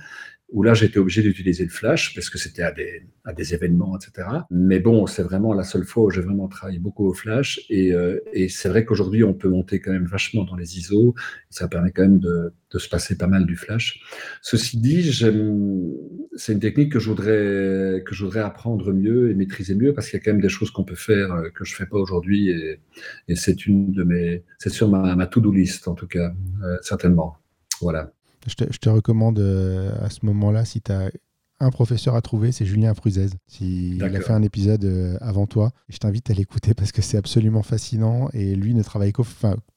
où 0.49 0.61
là 0.61 0.73
j'étais 0.73 0.99
obligé 0.99 1.23
d'utiliser 1.23 1.63
le 1.63 1.71
flash 1.71 2.13
parce 2.13 2.29
que 2.29 2.37
c'était 2.37 2.61
à 2.61 2.71
des, 2.71 3.03
à 3.25 3.33
des 3.33 3.53
événements, 3.53 3.97
etc. 3.97 4.27
Mais 4.51 4.79
bon, 4.79 5.07
c'est 5.07 5.23
vraiment 5.23 5.53
la 5.53 5.63
seule 5.63 5.83
fois 5.83 6.03
où 6.03 6.09
j'ai 6.11 6.21
vraiment 6.21 6.47
travaillé 6.47 6.79
beaucoup 6.79 7.07
au 7.07 7.13
flash. 7.13 7.61
Et, 7.69 7.93
euh, 7.93 8.19
et 8.33 8.49
c'est 8.49 8.69
vrai 8.69 8.85
qu'aujourd'hui, 8.85 9.23
on 9.23 9.33
peut 9.33 9.49
monter 9.49 9.79
quand 9.79 9.91
même 9.91 10.05
vachement 10.05 10.43
dans 10.43 10.55
les 10.55 10.77
ISO. 10.77 11.15
Ça 11.49 11.67
permet 11.67 11.91
quand 11.91 12.03
même 12.03 12.19
de, 12.19 12.53
de 12.71 12.79
se 12.79 12.87
passer 12.89 13.17
pas 13.17 13.27
mal 13.27 13.45
du 13.45 13.55
flash. 13.55 14.01
Ceci 14.41 14.77
dit, 14.77 15.11
c'est 15.13 16.53
une 16.53 16.59
technique 16.59 16.91
que 16.91 16.99
je, 16.99 17.09
voudrais, 17.09 18.03
que 18.05 18.13
je 18.13 18.23
voudrais 18.23 18.41
apprendre 18.41 18.93
mieux 18.93 19.31
et 19.31 19.33
maîtriser 19.33 19.75
mieux 19.75 19.93
parce 19.93 20.09
qu'il 20.09 20.19
y 20.19 20.21
a 20.21 20.23
quand 20.23 20.33
même 20.33 20.41
des 20.41 20.49
choses 20.49 20.69
qu'on 20.69 20.83
peut 20.83 20.95
faire 20.95 21.31
euh, 21.33 21.49
que 21.49 21.65
je 21.65 21.75
fais 21.75 21.85
pas 21.85 21.97
aujourd'hui. 21.97 22.49
Et, 22.49 22.79
et 23.27 23.35
c'est 23.35 23.65
une 23.65 23.91
de 23.91 24.03
mes, 24.03 24.43
c'est 24.59 24.69
sur 24.69 24.89
ma, 24.89 25.15
ma 25.15 25.25
to-do 25.27 25.51
list 25.51 25.87
en 25.87 25.95
tout 25.95 26.07
cas, 26.07 26.33
euh, 26.63 26.77
certainement. 26.81 27.37
Voilà. 27.81 28.11
Je 28.47 28.55
te, 28.55 28.89
recommande 28.89 29.39
euh, 29.39 29.93
à 30.01 30.09
ce 30.09 30.25
moment-là, 30.25 30.65
si 30.65 30.81
tu 30.81 30.91
as 30.91 31.11
un 31.59 31.69
professeur 31.69 32.15
à 32.15 32.21
trouver, 32.21 32.51
c'est 32.51 32.65
Julien 32.65 32.93
Fruzez. 32.93 33.29
Il 33.61 34.03
a 34.03 34.19
fait 34.19 34.33
un 34.33 34.43
épisode 34.43 34.83
euh, 34.83 35.17
avant 35.21 35.47
toi. 35.47 35.71
je 35.87 35.97
t'invite 35.97 36.29
à 36.29 36.33
l'écouter 36.33 36.73
parce 36.73 36.91
que 36.91 37.01
c'est 37.01 37.17
absolument 37.17 37.63
fascinant. 37.63 38.29
Et 38.33 38.55
lui 38.55 38.73
ne 38.73 38.83
travaille 38.83 39.13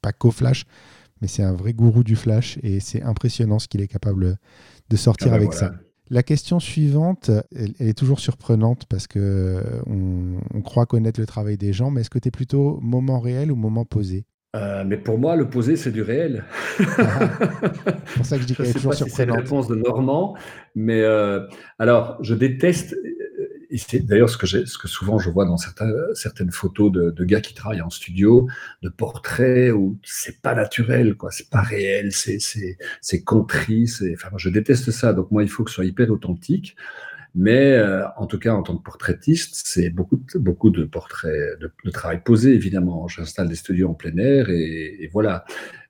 pas 0.02 0.12
qu'au 0.12 0.30
flash, 0.30 0.64
mais 1.20 1.28
c'est 1.28 1.42
un 1.42 1.52
vrai 1.52 1.74
gourou 1.74 2.02
du 2.02 2.16
flash. 2.16 2.58
Et 2.62 2.80
c'est 2.80 3.02
impressionnant 3.02 3.58
ce 3.58 3.68
qu'il 3.68 3.80
est 3.80 3.88
capable 3.88 4.36
de 4.90 4.96
sortir 4.96 5.28
ah 5.28 5.38
ben 5.38 5.44
avec 5.44 5.52
ça. 5.52 5.72
La 6.08 6.22
question 6.22 6.60
suivante, 6.60 7.30
elle, 7.54 7.74
est 7.80 7.98
toujours 7.98 8.20
surprenante 8.20 8.86
parce 8.88 9.06
que 9.06 9.62
on, 9.86 10.62
croit 10.62 10.86
connaître 10.86 11.20
le 11.20 11.26
travail 11.26 11.56
des 11.56 11.72
gens, 11.72 11.90
mais 11.90 12.02
est-ce 12.02 12.10
que 12.10 12.18
tu 12.18 12.28
es 12.28 12.30
plutôt 12.30 12.78
moment 12.80 13.18
réel 13.18 13.50
ou 13.50 13.56
moment 13.56 13.84
posé? 13.84 14.24
Euh, 14.56 14.84
mais 14.86 14.96
pour 14.96 15.18
moi, 15.18 15.36
le 15.36 15.48
posé, 15.48 15.76
c'est 15.76 15.90
du 15.90 16.02
réel. 16.02 16.44
C'est 16.78 16.86
pour 18.16 18.26
ça 18.26 18.36
que 18.36 18.42
je 18.42 18.46
dis 18.46 18.54
qu'elle 18.54 18.66
est 18.66 18.72
toujours 18.72 18.94
surprenante. 18.94 19.16
c'est 19.16 19.24
une 19.24 19.32
réponse 19.32 19.68
de 19.68 19.74
Normand, 19.74 20.36
mais 20.74 21.02
euh, 21.02 21.46
alors, 21.78 22.16
je 22.22 22.34
déteste. 22.34 22.96
Et 23.68 23.78
c'est 23.78 23.98
d'ailleurs 23.98 24.30
ce 24.30 24.38
que, 24.38 24.46
ce 24.46 24.78
que 24.78 24.86
souvent 24.86 25.18
je 25.18 25.28
vois 25.28 25.44
dans 25.44 25.56
certains, 25.56 25.92
certaines 26.14 26.52
photos 26.52 26.92
de, 26.92 27.10
de, 27.10 27.24
gars 27.24 27.40
qui 27.40 27.52
travaillent 27.52 27.82
en 27.82 27.90
studio, 27.90 28.48
de 28.82 28.88
portraits 28.88 29.72
où 29.72 29.98
c'est 30.04 30.40
pas 30.40 30.54
naturel, 30.54 31.16
quoi, 31.16 31.32
c'est 31.32 31.50
pas 31.50 31.62
réel, 31.62 32.12
c'est, 32.12 33.24
contrit, 33.24 33.92
enfin, 34.14 34.30
je 34.36 34.48
déteste 34.50 34.92
ça. 34.92 35.12
Donc 35.12 35.32
moi, 35.32 35.42
il 35.42 35.48
faut 35.48 35.64
que 35.64 35.70
ce 35.70 35.74
soit 35.74 35.84
hyper 35.84 36.10
authentique. 36.10 36.76
Mais 37.38 37.74
euh, 37.74 38.02
en 38.16 38.26
tout 38.26 38.38
cas, 38.38 38.54
en 38.54 38.62
tant 38.62 38.78
que 38.78 38.82
portraitiste, 38.82 39.60
c'est 39.66 39.90
beaucoup 39.90 40.18
beaucoup 40.36 40.70
de 40.70 40.84
portraits, 40.84 41.60
de, 41.60 41.90
travail 41.90 42.22
posé, 42.24 42.54
évidemment. 42.54 43.06
J'installe 43.08 43.48
des 43.48 43.56
studios 43.56 43.90
en 43.90 43.94
plein 43.94 44.16
air 44.16 44.48
et, 44.48 45.10
voilà. 45.12 45.44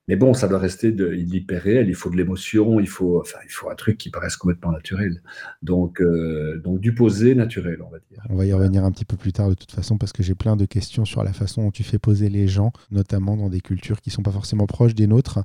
Mais 0.09 0.17
bon, 0.17 0.35
ça 0.35 0.47
doit 0.47 0.59
rester 0.59 0.93
de, 0.93 1.07
l'hyper 1.07 1.63
réel. 1.63 1.89
Il 1.89 1.95
faut 1.95 2.11
de 2.11 2.17
l'émotion, 2.17 2.79
il 2.79 2.89
faut, 2.89 3.21
enfin, 3.21 3.39
il 3.45 3.51
faut 3.51 3.69
un 3.71 3.75
truc 3.75 3.99
qui 3.99 4.11
paraisse 4.11 4.37
complètement 4.37 4.71
naturel. 4.71 5.21
Donc, 5.63 6.01
euh, 6.01 6.61
donc 6.63 6.81
du 6.81 6.95
posé 6.95 7.35
naturel, 7.35 7.83
on 7.83 7.91
va 7.91 7.99
dire. 7.99 8.23
On 8.29 8.37
va 8.37 8.47
y 8.47 8.53
revenir 8.53 8.85
un 8.85 8.93
petit 8.93 9.05
peu 9.05 9.17
plus 9.17 9.33
tard 9.33 9.49
de 9.49 9.55
toute 9.55 9.73
façon 9.73 9.99
parce 9.99 10.13
que 10.13 10.23
j'ai 10.23 10.35
plein 10.35 10.57
de 10.57 10.65
questions 10.65 11.05
sur 11.05 11.25
la 11.25 11.33
façon 11.33 11.65
dont 11.65 11.71
tu 11.71 11.83
fais 11.83 11.99
poser 11.99 12.29
les 12.29 12.47
gens, 12.47 12.73
notamment 12.91 13.37
dans 13.37 13.49
des 13.49 13.61
cultures 13.61 14.01
qui 14.01 14.11
sont 14.11 14.23
pas 14.23 14.33
forcément 14.33 14.67
proches 14.67 14.95
des 14.95 15.09
nôtres. 15.09 15.41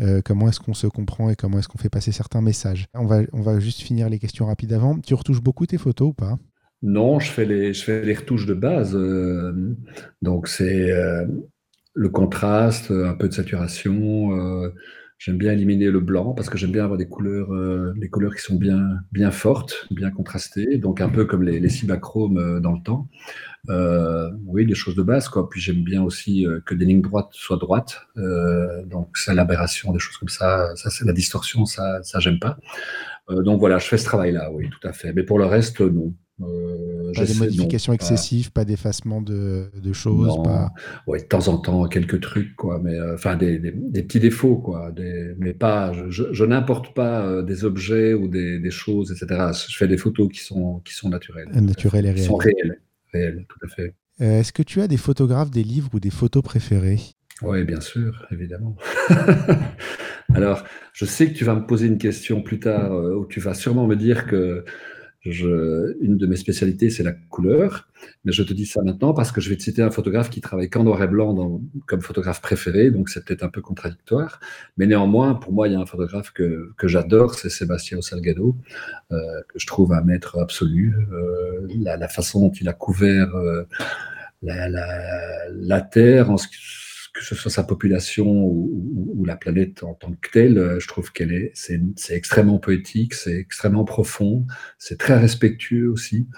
Euh, 0.00 0.22
comment 0.24 0.48
est-ce 0.48 0.60
qu'on 0.60 0.74
se 0.74 0.86
comprend 0.86 1.28
et 1.28 1.36
comment 1.36 1.58
est-ce 1.58 1.68
qu'on 1.68 1.78
fait 1.78 1.90
passer 1.90 2.12
certains 2.12 2.40
messages? 2.40 2.86
On 2.94 3.04
va, 3.04 3.22
on 3.32 3.42
va 3.42 3.60
juste 3.60 3.80
finir 3.80 4.08
les 4.08 4.18
questions 4.18 4.46
rapides 4.46 4.72
avant. 4.72 4.98
Tu 5.00 5.14
retouches 5.14 5.42
beaucoup 5.42 5.66
tes 5.66 5.78
photos 5.78 6.10
ou 6.10 6.14
pas? 6.14 6.38
Non, 6.80 7.18
je 7.18 7.30
fais, 7.30 7.44
les, 7.44 7.74
je 7.74 7.82
fais 7.82 8.04
les 8.04 8.14
retouches 8.14 8.46
de 8.46 8.54
base. 8.54 8.94
Euh, 8.94 9.76
donc 10.22 10.46
c'est 10.46 10.92
euh, 10.92 11.26
le 11.98 12.08
contraste, 12.08 12.90
un 12.90 13.14
peu 13.14 13.28
de 13.28 13.34
saturation. 13.34 14.30
J'aime 15.18 15.36
bien 15.36 15.52
éliminer 15.52 15.90
le 15.90 15.98
blanc 15.98 16.32
parce 16.32 16.48
que 16.48 16.56
j'aime 16.56 16.70
bien 16.70 16.84
avoir 16.84 16.96
des 16.96 17.08
couleurs, 17.08 17.50
des 17.96 18.08
couleurs 18.08 18.34
qui 18.34 18.42
sont 18.42 18.54
bien, 18.54 18.80
bien 19.10 19.32
fortes, 19.32 19.88
bien 19.90 20.10
contrastées, 20.10 20.78
donc 20.78 21.00
un 21.00 21.08
peu 21.08 21.24
comme 21.24 21.42
les, 21.42 21.58
les 21.58 21.68
cibachromes 21.68 22.60
dans 22.60 22.72
le 22.72 22.82
temps. 22.82 23.08
Euh, 23.70 24.30
oui, 24.46 24.64
des 24.64 24.74
choses 24.74 24.94
de 24.94 25.02
base, 25.02 25.28
quoi. 25.28 25.48
Puis 25.48 25.60
j'aime 25.60 25.82
bien 25.82 26.02
aussi 26.02 26.46
euh, 26.46 26.60
que 26.64 26.74
des 26.74 26.84
lignes 26.84 27.02
droites 27.02 27.28
soient 27.32 27.58
droites. 27.58 28.00
Euh, 28.16 28.84
donc 28.86 29.16
c'est 29.16 29.34
l'aberration, 29.34 29.92
des 29.92 29.98
choses 29.98 30.16
comme 30.16 30.28
ça. 30.28 30.74
Ça, 30.76 30.90
c'est 30.90 31.04
la 31.04 31.12
distorsion, 31.12 31.66
ça, 31.66 32.02
ça 32.02 32.20
j'aime 32.20 32.38
pas. 32.38 32.58
donc 33.28 33.60
voilà, 33.60 33.78
je 33.78 33.86
fais 33.86 33.98
ce 33.98 34.04
travail-là, 34.04 34.50
oui, 34.52 34.70
tout 34.70 34.86
à 34.88 34.92
fait. 34.92 35.12
Mais 35.12 35.22
pour 35.22 35.38
le 35.38 35.44
reste, 35.44 35.80
non. 35.80 36.14
Euh, 36.40 37.12
pas 37.14 37.24
des 37.24 37.34
modifications 37.34 37.92
excessives, 37.92 38.52
pas, 38.52 38.64
d'effacement 38.64 39.20
de, 39.20 39.70
de, 39.74 39.92
choses. 39.92 40.40
Pas... 40.44 40.70
Ouais, 41.06 41.20
de 41.20 41.26
temps 41.26 41.48
en 41.48 41.58
temps, 41.58 41.86
quelques 41.88 42.20
trucs, 42.20 42.54
quoi, 42.54 42.80
mais 42.82 42.96
enfin 43.12 43.36
des, 43.36 43.58
des, 43.58 43.72
petits 44.02 44.20
défauts, 44.20 44.56
quoi. 44.56 44.92
Des, 44.92 45.34
mais 45.38 45.52
pas, 45.52 45.92
je, 46.08 46.32
je 46.32 46.44
n'importe 46.44 46.94
pas 46.94 47.42
des 47.42 47.64
objets 47.64 48.14
ou 48.14 48.28
des, 48.28 48.70
choses, 48.70 49.10
etc. 49.10 49.50
Je 49.68 49.76
fais 49.76 49.88
des 49.88 49.96
photos 49.96 50.28
qui 50.28 50.40
sont, 50.40 50.80
qui 50.84 50.94
sont 50.94 51.08
naturelles. 51.08 51.48
Naturelles 51.52 52.06
et 52.06 52.10
réelles. 52.10 52.20
Qui 52.20 52.26
sont 52.26 52.36
réelles 52.36 52.78
réel, 53.12 53.46
tout 53.48 53.58
à 53.64 53.68
fait. 53.68 53.94
Euh, 54.20 54.40
est-ce 54.40 54.52
que 54.52 54.62
tu 54.62 54.80
as 54.80 54.88
des 54.88 54.96
photographes, 54.96 55.50
des 55.50 55.62
livres 55.62 55.90
ou 55.94 56.00
des 56.00 56.10
photos 56.10 56.42
préférés 56.42 57.00
Oui, 57.42 57.64
bien 57.64 57.80
sûr, 57.80 58.26
évidemment. 58.30 58.76
Alors, 60.34 60.64
je 60.92 61.04
sais 61.04 61.30
que 61.30 61.36
tu 61.36 61.44
vas 61.44 61.54
me 61.54 61.66
poser 61.66 61.86
une 61.86 61.98
question 61.98 62.42
plus 62.42 62.58
tard 62.58 62.92
euh, 62.92 63.14
où 63.14 63.26
tu 63.26 63.40
vas 63.40 63.54
sûrement 63.54 63.86
me 63.86 63.96
dire 63.96 64.26
que 64.26 64.64
une 65.24 66.16
de 66.16 66.26
mes 66.26 66.36
spécialités, 66.36 66.90
c'est 66.90 67.02
la 67.02 67.12
couleur. 67.12 67.88
Mais 68.24 68.32
je 68.32 68.42
te 68.42 68.52
dis 68.52 68.66
ça 68.66 68.82
maintenant 68.82 69.12
parce 69.12 69.32
que 69.32 69.40
je 69.40 69.48
vais 69.48 69.56
te 69.56 69.62
citer 69.62 69.82
un 69.82 69.90
photographe 69.90 70.30
qui 70.30 70.40
travaille 70.40 70.70
qu'en 70.70 70.84
noir 70.84 71.02
et 71.02 71.08
blanc 71.08 71.60
comme 71.86 72.00
photographe 72.00 72.40
préféré, 72.40 72.90
donc 72.90 73.08
c'est 73.08 73.24
peut-être 73.24 73.42
un 73.42 73.48
peu 73.48 73.60
contradictoire. 73.60 74.40
Mais 74.76 74.86
néanmoins, 74.86 75.34
pour 75.34 75.52
moi, 75.52 75.68
il 75.68 75.72
y 75.72 75.76
a 75.76 75.80
un 75.80 75.86
photographe 75.86 76.32
que, 76.32 76.72
j'adore, 76.84 77.34
c'est 77.34 77.50
Sébastien 77.50 78.00
Salgado, 78.00 78.56
euh, 79.10 79.16
que 79.48 79.58
je 79.58 79.66
trouve 79.66 79.92
un 79.92 80.02
maître 80.02 80.38
absolu. 80.38 80.94
Euh, 81.12 81.66
la, 81.80 82.08
façon 82.08 82.40
dont 82.40 82.52
il 82.52 82.68
a 82.68 82.72
couvert 82.72 83.34
euh, 83.34 83.64
la, 84.42 85.80
Terre 85.80 86.30
en 86.30 86.36
ce 86.36 86.48
qui 86.48 86.56
que 87.18 87.24
ce 87.24 87.34
soit 87.34 87.50
sa 87.50 87.64
population 87.64 88.26
ou, 88.26 89.24
la 89.26 89.36
planète 89.36 89.82
en 89.82 89.94
tant 89.94 90.12
que 90.12 90.30
telle, 90.30 90.56
euh, 90.56 90.78
je 90.78 90.86
trouve 90.86 91.12
qu'elle 91.12 91.32
est, 91.32 91.50
c'est, 91.54 91.80
extrêmement 92.10 92.58
poétique, 92.58 93.12
c'est 93.12 93.36
extrêmement 93.36 93.84
profond, 93.84 94.46
c'est 94.78 94.98
très 94.98 95.18
respectueux 95.18 95.90
aussi. 95.90 96.28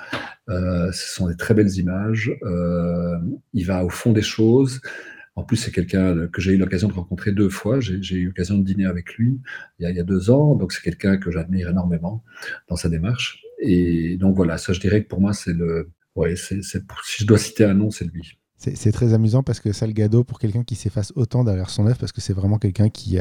Euh, 0.49 0.91
ce 0.91 1.15
sont 1.15 1.29
des 1.29 1.37
très 1.37 1.53
belles 1.53 1.77
images. 1.77 2.33
Euh, 2.43 3.17
il 3.53 3.67
va 3.67 3.85
au 3.85 3.91
fond 3.91 4.13
des 4.13 4.23
choses. 4.23 4.81
En 5.37 5.45
plus, 5.45 5.59
c'est 5.59 5.71
quelqu'un 5.71 6.27
que 6.29 6.41
j'ai 6.41 6.53
eu 6.53 6.57
l'occasion 6.57 6.89
de 6.89 6.95
rencontrer 6.95 7.33
deux 7.33 7.51
fois. 7.51 7.79
J'ai, 7.81 8.17
eu 8.17 8.27
l'occasion 8.27 8.59
de 8.59 8.65
dîner 8.65 8.87
avec 8.87 9.15
lui 9.15 9.39
il 9.79 9.89
y 9.89 10.01
a, 10.01 10.03
deux 10.03 10.31
ans. 10.31 10.57
Donc, 10.57 10.73
c'est 10.73 10.83
quelqu'un 10.83 11.19
que 11.19 11.31
j'admire 11.31 11.69
énormément 11.69 12.25
dans 12.69 12.77
sa 12.77 12.89
démarche. 12.89 13.43
Et 13.61 14.17
donc, 14.17 14.35
voilà, 14.35 14.57
ça, 14.57 14.73
je 14.73 14.81
dirais 14.81 15.05
que 15.05 15.09
pour 15.09 15.21
moi, 15.21 15.35
c'est 15.35 15.53
le. 15.53 15.91
Ouais, 16.17 16.35
c'est, 16.35 16.63
si 16.63 16.79
je 17.21 17.27
dois 17.27 17.39
citer 17.39 17.65
un 17.65 17.75
nom, 17.75 17.91
c'est 17.91 18.07
lui. 18.07 18.40
C'est 18.63 18.93
très 18.93 19.15
amusant 19.15 19.43
parce 19.43 19.59
que 19.59 19.73
Salgado, 19.73 20.23
pour 20.23 20.39
quelqu'un 20.39 20.65
qui 20.65 20.75
s'efface 20.75 21.15
autant 21.17 21.45
derrière 21.45 21.71
son 21.71 21.87
œuvre, 21.87 21.99
parce 21.99 22.13
que 22.13 22.21
c'est 22.21 22.35
vraiment 22.35 22.59
quelqu'un 22.59 22.91
qui, 22.91 23.19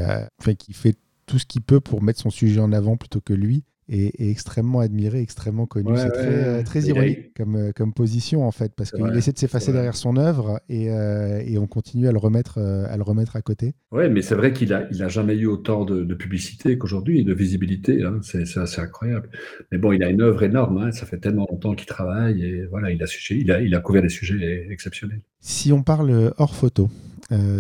qui 0.58 0.74
fait 0.74 0.98
tout 1.28 1.40
ce 1.40 1.46
qu'il 1.46 1.62
peut 1.62 1.80
pour 1.80 2.04
mettre 2.04 2.20
son 2.20 2.30
sujet 2.30 2.60
en 2.60 2.74
avant 2.74 2.98
plutôt 2.98 3.22
que 3.22 3.32
lui, 3.32 3.64
est, 3.90 4.30
extrêmement 4.30 4.80
admiré, 4.80 5.22
extrêmement 5.22 5.66
connu. 5.66 5.92
c'est 5.98 6.12
très, 6.12 6.64
très 6.64 6.82
ironique 6.82 7.34
comme, 7.36 7.56
euh, 7.56 7.72
comme 7.76 7.94
position 7.94 8.46
en 8.46 8.52
fait, 8.52 8.74
parce 8.76 8.92
qu'il 8.92 9.16
essaie 9.16 9.32
de 9.32 9.38
s'effacer 9.38 9.72
derrière 9.72 9.96
son 9.96 10.18
œuvre 10.18 10.62
et, 10.70 10.92
euh, 10.92 11.42
et, 11.46 11.58
on 11.58 11.68
continue 11.68 12.08
à 12.08 12.12
le 12.12 12.18
remettre, 12.18 12.58
euh, 12.58 12.86
à 12.90 12.98
le 12.98 13.04
remettre 13.04 13.36
à 13.36 13.42
côté. 13.42 13.74
Oui, 13.92 14.10
mais 14.10 14.22
c'est 14.22 14.36
vrai 14.36 14.54
qu'il 14.54 14.74
a, 14.74 14.88
il 14.92 15.04
a 15.04 15.08
jamais 15.08 15.36
eu 15.36 15.48
autant 15.48 15.86
de, 15.86 16.14
publicité 16.14 16.78
qu'aujourd'hui, 16.78 17.24
de 17.24 17.34
visibilité. 17.34 18.04
Hein. 18.04 18.20
C'est, 18.22 18.58
assez 18.58 18.82
incroyable. 18.82 19.30
Mais 19.72 19.78
bon, 19.78 19.94
il 19.94 20.04
a 20.04 20.10
une 20.10 20.22
œuvre 20.22 20.44
énorme. 20.44 20.78
Hein. 20.80 20.92
Ça 20.92 21.06
fait 21.06 21.20
tellement 21.20 21.48
longtemps 21.50 21.76
qu'il 21.76 21.88
travaille 21.88 22.44
et 22.44 22.66
voilà, 22.66 22.92
il 22.92 23.02
a, 23.02 23.06
il 23.30 23.52
a, 23.52 23.62
il 23.62 23.76
a 23.76 23.80
couvert 23.80 24.02
des 24.02 24.10
sujets 24.10 24.68
exceptionnels. 24.70 25.22
Si 25.40 25.72
on 25.72 25.82
parle 25.82 26.34
hors 26.38 26.56
photo, 26.56 26.90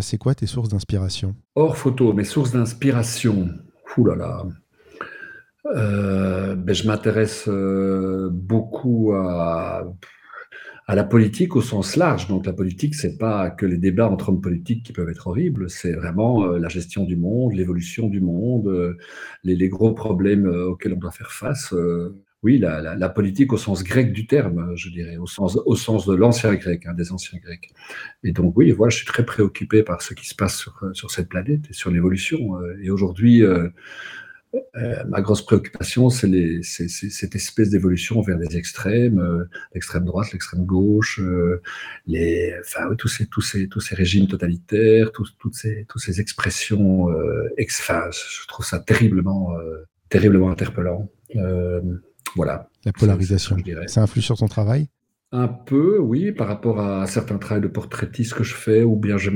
c'est 0.01 0.17
quoi 0.17 0.35
tes 0.35 0.45
sources 0.45 0.69
d'inspiration? 0.69 1.35
Hors 1.55 1.77
photo, 1.77 2.11
mes 2.13 2.25
sources 2.25 2.51
d'inspiration? 2.51 3.49
Ouh 3.97 4.05
là 4.05 4.15
là. 4.15 4.45
Euh, 5.75 6.55
ben, 6.55 6.73
je 6.73 6.87
m'intéresse 6.87 7.45
euh, 7.47 8.29
beaucoup 8.31 9.13
à, 9.13 9.83
la 10.87 11.03
politique 11.03 11.55
au 11.55 11.61
sens 11.61 11.95
large. 11.95 12.27
Donc 12.27 12.45
la 12.45 12.53
politique, 12.53 12.95
c'est 12.95 13.17
pas 13.17 13.51
que 13.51 13.65
les 13.65 13.77
débats 13.77 14.09
entre 14.09 14.29
hommes 14.29 14.41
politiques 14.41 14.83
qui 14.83 14.93
peuvent 14.93 15.09
être 15.09 15.27
horribles, 15.27 15.69
c'est 15.69 15.93
vraiment 15.93 16.43
euh, 16.45 16.57
la 16.57 16.69
gestion 16.69 17.03
du 17.03 17.15
monde, 17.15 17.53
l'évolution 17.53 18.07
du 18.07 18.21
monde, 18.21 18.97
les, 19.43 19.69
gros 19.69 19.93
problèmes 19.93 20.47
auxquels 20.47 20.93
on 20.93 20.99
doit 20.99 21.11
faire 21.11 21.31
face. 21.31 21.75
oui, 22.41 22.57
la, 22.57 23.09
politique 23.09 23.53
au 23.53 23.57
sens 23.57 23.83
grec 23.83 24.13
du 24.13 24.25
terme, 24.25 24.75
je 24.75 24.89
dirais, 24.89 25.17
au 25.17 25.27
sens, 25.27 26.07
de 26.07 26.15
l'ancien 26.15 26.55
grec, 26.55 26.87
hein, 26.87 26.93
des 26.93 27.11
anciens 27.11 27.37
grecs. 27.37 27.71
Et 28.23 28.31
donc 28.31 28.57
oui, 28.57 28.71
voilà, 28.71 28.89
je 28.89 28.97
suis 28.97 29.05
très 29.05 29.25
préoccupé 29.25 29.83
par 29.83 30.01
ce 30.01 30.15
qui 30.15 30.27
se 30.27 30.33
passe 30.35 30.67
sur 30.93 31.11
cette 31.11 31.29
planète 31.29 31.69
et 31.69 31.73
sur 31.73 31.91
l'évolution. 31.91 32.57
Et 32.81 32.89
aujourd'hui, 32.89 33.43
euh, 34.75 35.03
ma 35.07 35.21
grosse 35.21 35.45
préoccupation, 35.45 36.09
c'est 36.09 36.59
cette 36.61 37.35
espèce 37.35 37.69
d'évolution 37.69 38.21
vers 38.21 38.37
des 38.37 38.57
extrêmes, 38.57 39.19
euh, 39.19 39.45
l'extrême 39.73 40.05
droite, 40.05 40.31
l'extrême 40.31 40.65
gauche, 40.65 41.19
euh, 41.19 41.61
les, 42.07 42.55
enfin, 42.59 42.95
tous, 42.95 43.07
ces, 43.07 43.27
tous, 43.27 43.41
ces, 43.41 43.67
tous 43.67 43.79
ces 43.79 43.95
régimes 43.95 44.27
totalitaires, 44.27 45.11
toutes, 45.11 45.35
ces, 45.53 45.85
toutes 45.87 46.01
ces 46.01 46.19
expressions, 46.19 47.09
ex, 47.57 47.81
je 47.87 48.47
trouve 48.47 48.65
ça 48.65 48.79
terriblement, 48.79 49.53
terriblement 50.09 50.49
interpellant. 50.49 51.09
voilà. 52.35 52.69
La 52.85 52.93
polarisation, 52.93 53.57
ça 53.87 54.01
influe 54.01 54.21
sur 54.21 54.37
ton 54.37 54.47
travail? 54.47 54.89
Un 55.31 55.47
peu, 55.47 55.99
oui, 55.99 56.31
par 56.31 56.47
rapport 56.47 56.79
à 56.79 57.05
certains 57.05 57.37
travaux 57.37 57.61
de 57.61 57.67
portraitiste 57.67 58.33
que 58.33 58.43
je 58.43 58.55
fais, 58.55 58.81
ou 58.81 58.95
bien 58.95 59.17
je, 59.17 59.29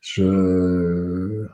je 0.00 1.46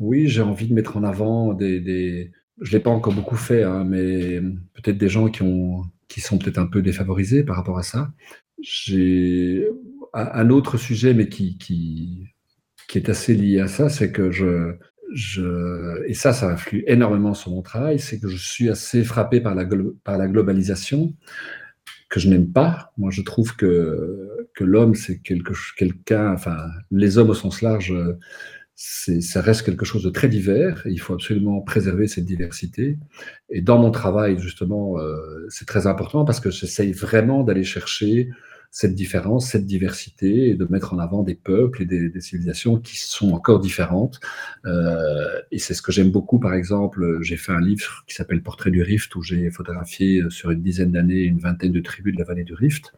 oui, 0.00 0.26
j'ai 0.26 0.42
envie 0.42 0.66
de 0.66 0.74
mettre 0.74 0.96
en 0.96 1.04
avant 1.04 1.54
des, 1.54 1.78
des... 1.78 2.32
je 2.60 2.72
l'ai 2.72 2.80
pas 2.80 2.90
encore 2.90 3.14
beaucoup 3.14 3.36
fait, 3.36 3.62
hein, 3.62 3.84
mais 3.84 4.40
peut-être 4.74 4.98
des 4.98 5.08
gens 5.08 5.28
qui 5.28 5.42
ont, 5.42 5.84
qui 6.08 6.20
sont 6.20 6.38
peut-être 6.38 6.58
un 6.58 6.66
peu 6.66 6.82
défavorisés 6.82 7.44
par 7.44 7.56
rapport 7.56 7.78
à 7.78 7.82
ça. 7.84 8.12
J'ai 8.60 9.68
un 10.12 10.50
autre 10.50 10.76
sujet, 10.76 11.14
mais 11.14 11.28
qui, 11.28 11.56
qui, 11.58 12.26
qui 12.88 12.98
est 12.98 13.08
assez 13.08 13.34
lié 13.34 13.60
à 13.60 13.68
ça, 13.68 13.88
c'est 13.88 14.10
que 14.10 14.30
je, 14.30 14.74
je, 15.14 16.02
et 16.06 16.14
ça, 16.14 16.32
ça 16.32 16.50
influe 16.50 16.82
énormément 16.86 17.34
sur 17.34 17.52
mon 17.52 17.62
travail, 17.62 17.98
c'est 17.98 18.18
que 18.18 18.28
je 18.28 18.36
suis 18.36 18.68
assez 18.68 19.04
frappé 19.04 19.40
par 19.40 19.54
la, 19.54 19.66
par 20.02 20.18
la 20.18 20.28
globalisation 20.28 21.14
que 22.08 22.18
je 22.20 22.28
n'aime 22.28 22.50
pas. 22.50 22.92
Moi, 22.98 23.10
je 23.10 23.22
trouve 23.22 23.54
que, 23.54 24.28
que 24.54 24.64
l'homme, 24.64 24.94
c'est 24.94 25.20
quelqu'un, 25.20 26.32
enfin, 26.32 26.56
les 26.90 27.18
hommes 27.18 27.30
au 27.30 27.34
sens 27.34 27.62
large, 27.62 27.94
ça 28.82 29.42
reste 29.42 29.62
quelque 29.66 29.84
chose 29.84 30.02
de 30.02 30.08
très 30.08 30.26
divers 30.26 30.82
il 30.86 30.98
faut 30.98 31.12
absolument 31.12 31.60
préserver 31.60 32.08
cette 32.08 32.24
diversité. 32.24 32.98
Et 33.50 33.60
dans 33.60 33.78
mon 33.78 33.90
travail, 33.90 34.38
justement, 34.38 34.98
euh, 34.98 35.46
c'est 35.50 35.66
très 35.66 35.86
important 35.86 36.24
parce 36.24 36.40
que 36.40 36.50
j'essaye 36.50 36.92
vraiment 36.92 37.42
d'aller 37.42 37.62
chercher 37.62 38.30
cette 38.70 38.94
différence, 38.94 39.50
cette 39.50 39.66
diversité, 39.66 40.50
et 40.50 40.54
de 40.54 40.64
mettre 40.66 40.94
en 40.94 40.98
avant 40.98 41.22
des 41.22 41.34
peuples 41.34 41.82
et 41.82 41.86
des, 41.86 42.20
civilisations 42.20 42.78
qui 42.78 42.98
sont 42.98 43.32
encore 43.32 43.60
différentes. 43.60 44.20
Euh, 44.64 45.40
et 45.50 45.58
c'est 45.58 45.74
ce 45.74 45.82
que 45.82 45.90
j'aime 45.90 46.10
beaucoup, 46.10 46.38
par 46.38 46.54
exemple, 46.54 47.18
j'ai 47.22 47.36
fait 47.36 47.52
un 47.52 47.60
livre 47.60 48.04
qui 48.06 48.14
s'appelle 48.14 48.42
Portrait 48.42 48.70
du 48.70 48.82
Rift, 48.82 49.14
où 49.16 49.22
j'ai 49.22 49.50
photographié 49.50 50.22
sur 50.28 50.50
une 50.50 50.62
dizaine 50.62 50.92
d'années 50.92 51.22
une 51.22 51.38
vingtaine 51.38 51.72
de 51.72 51.80
tribus 51.80 52.14
de 52.14 52.18
la 52.18 52.24
vallée 52.24 52.44
du 52.44 52.54
Rift. 52.54 52.92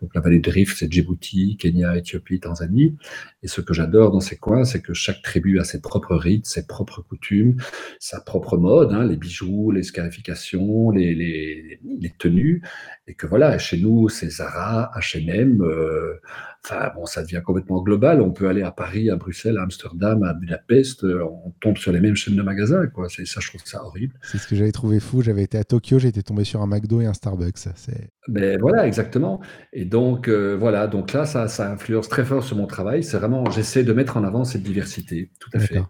Donc 0.00 0.14
la 0.14 0.20
vallée 0.20 0.38
du 0.38 0.50
Rift, 0.50 0.76
c'est 0.78 0.92
Djibouti, 0.92 1.56
Kenya, 1.56 1.96
Éthiopie, 1.96 2.40
Tanzanie. 2.40 2.96
Et 3.42 3.48
ce 3.48 3.60
que 3.60 3.74
j'adore 3.74 4.12
dans 4.12 4.20
ces 4.20 4.36
coins, 4.36 4.64
c'est 4.64 4.82
que 4.82 4.94
chaque 4.94 5.22
tribu 5.22 5.58
a 5.58 5.64
ses 5.64 5.80
propres 5.80 6.16
rites, 6.16 6.46
ses 6.46 6.66
propres 6.66 7.02
coutumes, 7.02 7.56
sa 7.98 8.20
propre 8.20 8.56
mode, 8.56 8.92
hein, 8.92 9.04
les 9.04 9.16
bijoux, 9.16 9.70
les 9.70 9.82
scarifications, 9.82 10.90
les, 10.90 11.14
les, 11.14 11.80
les 12.00 12.10
tenues, 12.18 12.62
et 13.08 13.14
que 13.14 13.26
voilà, 13.26 13.56
chez 13.58 13.78
nous, 13.78 14.08
c'est 14.08 14.28
Zara, 14.28 14.90
H&M, 14.96 15.62
euh, 15.62 16.20
enfin 16.64 16.90
bon, 16.96 17.06
ça 17.06 17.22
devient 17.22 17.40
complètement 17.44 17.80
global. 17.80 18.20
On 18.20 18.32
peut 18.32 18.48
aller 18.48 18.62
à 18.62 18.72
Paris, 18.72 19.10
à 19.10 19.16
Bruxelles, 19.16 19.58
à 19.58 19.62
Amsterdam, 19.62 20.24
à 20.24 20.34
Budapest, 20.34 21.04
euh, 21.04 21.22
on 21.22 21.52
tombe 21.60 21.76
sur 21.76 21.92
les 21.92 22.00
mêmes 22.00 22.16
chaînes 22.16 22.34
de 22.34 22.42
magasins, 22.42 22.88
quoi. 22.88 23.08
C'est 23.08 23.24
ça, 23.24 23.38
je 23.40 23.48
trouve 23.48 23.60
ça 23.64 23.84
horrible. 23.84 24.14
C'est 24.22 24.38
ce 24.38 24.48
que 24.48 24.56
j'avais 24.56 24.72
trouvé 24.72 24.98
fou. 24.98 25.22
J'avais 25.22 25.44
été 25.44 25.56
à 25.56 25.62
Tokyo, 25.62 26.00
été 26.00 26.24
tombé 26.24 26.42
sur 26.42 26.62
un 26.62 26.66
McDo 26.66 27.00
et 27.00 27.06
un 27.06 27.14
Starbucks. 27.14 27.58
C'est. 27.76 28.10
Mais 28.26 28.56
voilà, 28.56 28.88
exactement. 28.88 29.40
Et 29.72 29.84
donc 29.84 30.26
euh, 30.26 30.56
voilà, 30.58 30.88
donc 30.88 31.12
là, 31.12 31.26
ça, 31.26 31.46
ça 31.46 31.70
influence 31.70 32.08
très 32.08 32.24
fort 32.24 32.42
sur 32.42 32.56
mon 32.56 32.66
travail. 32.66 33.04
C'est 33.04 33.18
vraiment, 33.18 33.48
j'essaie 33.52 33.84
de 33.84 33.92
mettre 33.92 34.16
en 34.16 34.24
avant 34.24 34.44
cette 34.44 34.64
diversité, 34.64 35.30
tout 35.38 35.50
à 35.54 35.60
fait. 35.60 35.80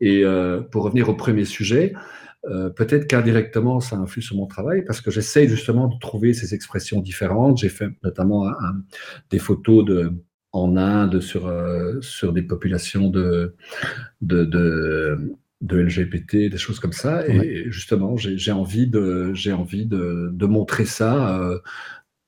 Et 0.00 0.22
pour 0.70 0.84
revenir 0.84 1.08
au 1.08 1.14
premier 1.14 1.44
sujet. 1.44 1.92
Euh, 2.46 2.70
peut-être 2.70 3.06
qu'indirectement, 3.06 3.80
ça 3.80 3.96
influe 3.96 4.22
sur 4.22 4.36
mon 4.36 4.46
travail 4.46 4.84
parce 4.84 5.00
que 5.00 5.10
j'essaye 5.10 5.48
justement 5.48 5.88
de 5.88 5.98
trouver 5.98 6.34
ces 6.34 6.54
expressions 6.54 7.00
différentes. 7.00 7.58
J'ai 7.58 7.68
fait 7.68 7.90
notamment 8.02 8.50
des 9.30 9.38
photos 9.38 9.84
de, 9.84 10.12
en 10.52 10.76
Inde 10.76 11.20
sur, 11.20 11.46
euh, 11.46 12.00
sur 12.00 12.32
des 12.32 12.42
populations 12.42 13.08
de, 13.08 13.54
de, 14.20 14.44
de, 14.44 15.76
LGBT, 15.76 16.50
des 16.50 16.58
choses 16.58 16.78
comme 16.78 16.92
ça. 16.92 17.26
Et 17.26 17.64
justement, 17.70 18.16
j'ai 18.16 18.52
envie, 18.52 18.86
de, 18.86 19.32
envie 19.52 19.86
de, 19.86 20.30
de 20.32 20.46
montrer 20.46 20.84
ça 20.84 21.40
euh, 21.40 21.58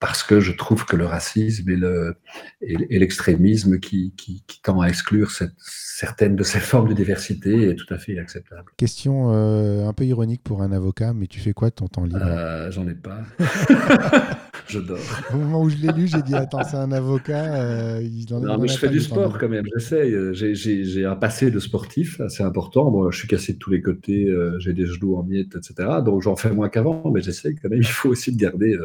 parce 0.05 0.23
que 0.23 0.39
je 0.39 0.53
trouve 0.53 0.85
que 0.85 0.97
le 0.97 1.07
racisme 1.07 1.71
et, 1.71 1.77
le, 1.77 2.17
et, 2.61 2.99
l'extrémisme 2.99 3.81
qui, 3.81 4.13
qui, 4.19 4.45
tend 4.63 4.83
à 4.83 4.89
exclure 4.89 5.31
certaines 5.59 6.37
de 6.37 6.43
ces 6.43 6.61
formes 6.61 6.91
de 6.91 6.93
diversité 6.93 7.71
est 7.71 7.75
tout 7.75 7.87
à 7.89 7.97
fait 7.97 8.13
inacceptable. 8.13 8.71
Question 8.77 9.33
euh, 9.33 9.89
un 9.89 9.95
peu 9.95 10.05
ironique 10.05 10.43
pour 10.45 10.61
un 10.61 10.73
avocat, 10.73 11.15
mais 11.15 11.27
tu 11.27 11.41
fais 11.41 11.55
quoi 11.55 11.71
de 11.71 11.75
ton 11.77 11.89
temps 11.89 12.05
libre? 12.05 12.21
Euh, 12.23 12.71
J'en 12.71 12.87
ai 12.87 12.95
pas. 12.95 13.23
je 14.75 14.81
dors. 14.81 14.99
Au 15.35 15.37
moment 15.37 15.63
où 15.63 15.71
je 15.71 15.77
l'ai 15.77 15.93
lu, 15.93 16.07
j'ai 16.07 16.23
dit 16.23 16.35
Attends, 16.35 16.65
c'est 16.65 16.77
un 16.77 16.93
avocat. 16.93 17.55
Euh, 17.55 18.01
il 18.03 18.27
non, 18.31 18.59
mais 18.59 18.69
je 18.69 18.79
fais 18.79 18.89
du 18.89 19.01
sport 19.01 19.39
quand 19.39 19.49
même, 19.49 19.65
j'essaye. 19.75 20.15
J'ai 20.35 21.05
un 21.05 21.17
passé 21.17 21.51
de 21.51 21.59
sportif 21.59 22.21
assez 22.21 22.43
important. 22.43 23.11
Je 23.11 23.19
suis 23.19 23.29
cassé 23.29 23.55
de 23.55 23.59
tous 23.59 23.71
les 23.71 23.81
côtés, 23.81 24.33
j'ai 24.59 24.73
des 24.73 24.87
genoux 24.87 25.17
en 25.17 25.23
miettes, 25.23 25.57
etc. 25.57 25.89
Donc 26.05 26.23
j'en 26.23 26.37
fais 26.37 26.51
moins 26.51 26.69
qu'avant, 26.69 27.11
mais 27.13 27.23
j'essaye 27.23 27.55
quand 27.57 27.69
même. 27.69 27.81
Il 27.81 27.87
faut 27.87 28.11
aussi 28.11 28.35
garder 28.35 28.77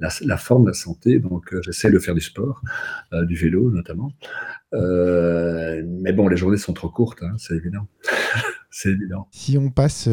la, 0.00 0.08
la 0.24 0.36
forme 0.36 0.66
la 0.66 0.74
santé, 0.74 1.18
donc 1.18 1.52
euh, 1.52 1.62
j'essaie 1.62 1.90
de 1.90 1.98
faire 1.98 2.14
du 2.14 2.20
sport, 2.20 2.62
euh, 3.12 3.24
du 3.24 3.36
vélo 3.36 3.70
notamment. 3.70 4.12
Euh, 4.74 5.82
mais 5.86 6.12
bon, 6.12 6.28
les 6.28 6.36
journées 6.36 6.56
sont 6.56 6.72
trop 6.72 6.88
courtes, 6.88 7.22
hein, 7.22 7.34
c'est 7.38 7.54
évident. 7.54 7.86
c'est 8.72 8.90
évident. 8.90 9.28
Si 9.30 9.56
on 9.56 9.70
passe 9.70 10.08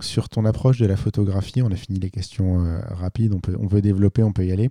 sur 0.00 0.28
ton 0.30 0.46
approche 0.46 0.78
de 0.78 0.86
la 0.86 0.96
photographie, 0.96 1.60
on 1.60 1.70
a 1.70 1.76
fini 1.76 1.98
les 1.98 2.10
questions 2.10 2.80
rapides, 2.88 3.34
on, 3.34 3.40
peut, 3.40 3.56
on 3.60 3.66
veut 3.66 3.82
développer, 3.82 4.22
on 4.22 4.32
peut 4.32 4.46
y 4.46 4.52
aller. 4.52 4.70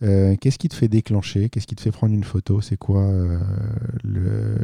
Qu'est-ce 0.00 0.58
qui 0.58 0.68
te 0.68 0.74
fait 0.74 0.88
déclencher? 0.88 1.48
Qu'est-ce 1.48 1.66
qui 1.66 1.76
te 1.76 1.80
fait 1.80 1.92
prendre 1.92 2.12
une 2.12 2.24
photo? 2.24 2.60
C'est 2.60 2.76
quoi 2.76 3.10
le, 4.04 4.56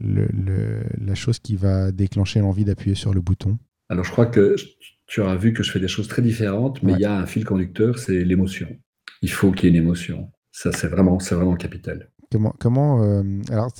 le, 0.00 0.82
la 0.98 1.14
chose 1.14 1.38
qui 1.40 1.56
va 1.56 1.92
déclencher 1.92 2.40
l'envie 2.40 2.64
d'appuyer 2.64 2.94
sur 2.94 3.12
le 3.12 3.20
bouton? 3.20 3.58
Alors, 3.90 4.04
je 4.04 4.10
crois 4.10 4.26
que 4.26 4.56
tu 5.06 5.20
auras 5.20 5.36
vu 5.36 5.52
que 5.52 5.62
je 5.62 5.70
fais 5.70 5.80
des 5.80 5.88
choses 5.88 6.08
très 6.08 6.22
différentes, 6.22 6.82
mais 6.82 6.94
il 6.94 7.00
y 7.00 7.04
a 7.04 7.18
un 7.18 7.26
fil 7.26 7.44
conducteur, 7.44 7.98
c'est 7.98 8.24
l'émotion 8.24 8.68
il 9.22 9.30
faut 9.30 9.52
qu'il 9.52 9.64
y 9.64 9.66
ait 9.66 9.76
une 9.76 9.84
émotion. 9.84 10.30
Ça, 10.52 10.72
c'est 10.72 10.88
vraiment, 10.88 11.18
c'est 11.18 11.34
vraiment 11.34 11.56
capital. 11.56 12.10
Comment, 12.30 12.54
comment 12.58 13.02
euh, 13.02 13.22
alors, 13.50 13.70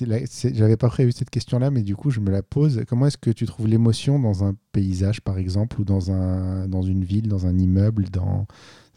j'avais 0.55 0.79
pas 0.79 0.89
prévu 0.89 1.13
cette 1.13 1.29
question-là, 1.29 1.71
mais 1.71 1.83
du 1.83 1.95
coup, 1.95 2.11
je 2.11 2.21
me 2.21 2.31
la 2.31 2.43
pose. 2.43 2.83
Comment 2.89 3.07
est-ce 3.07 3.19
que 3.19 3.31
tu 3.31 3.45
trouves 3.45 3.69
l'émotion 3.69 4.19
dans 4.19 4.43
un 4.43 4.55
paysage, 4.73 5.21
par 5.21 5.37
exemple, 5.37 5.81
ou 5.81 5.85
dans, 5.85 6.11
un, 6.11 6.67
dans 6.67 6.81
une 6.81 7.05
ville, 7.05 7.29
dans 7.29 7.47
un 7.47 7.59
immeuble, 7.59 8.07
dans 8.11 8.47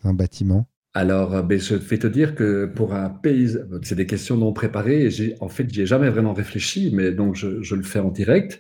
un 0.05 0.13
bâtiment? 0.13 0.67
Alors, 0.93 1.35
euh, 1.35 1.41
ben, 1.41 1.59
je 1.59 1.75
vais 1.75 1.97
te 1.97 2.07
dire 2.07 2.33
que 2.35 2.65
pour 2.65 2.93
un 2.93 3.09
paysage, 3.09 3.65
c'est 3.83 3.95
des 3.95 4.05
questions 4.05 4.37
non 4.37 4.53
préparées. 4.53 5.07
Et 5.07 5.35
en 5.41 5.49
fait, 5.49 5.69
j'y 5.69 5.81
ai 5.81 5.85
jamais 5.85 6.09
vraiment 6.09 6.33
réfléchi, 6.33 6.91
mais 6.93 7.11
donc 7.11 7.35
je, 7.35 7.61
je, 7.61 7.75
le 7.75 7.83
fais 7.83 7.99
en 7.99 8.09
direct. 8.09 8.57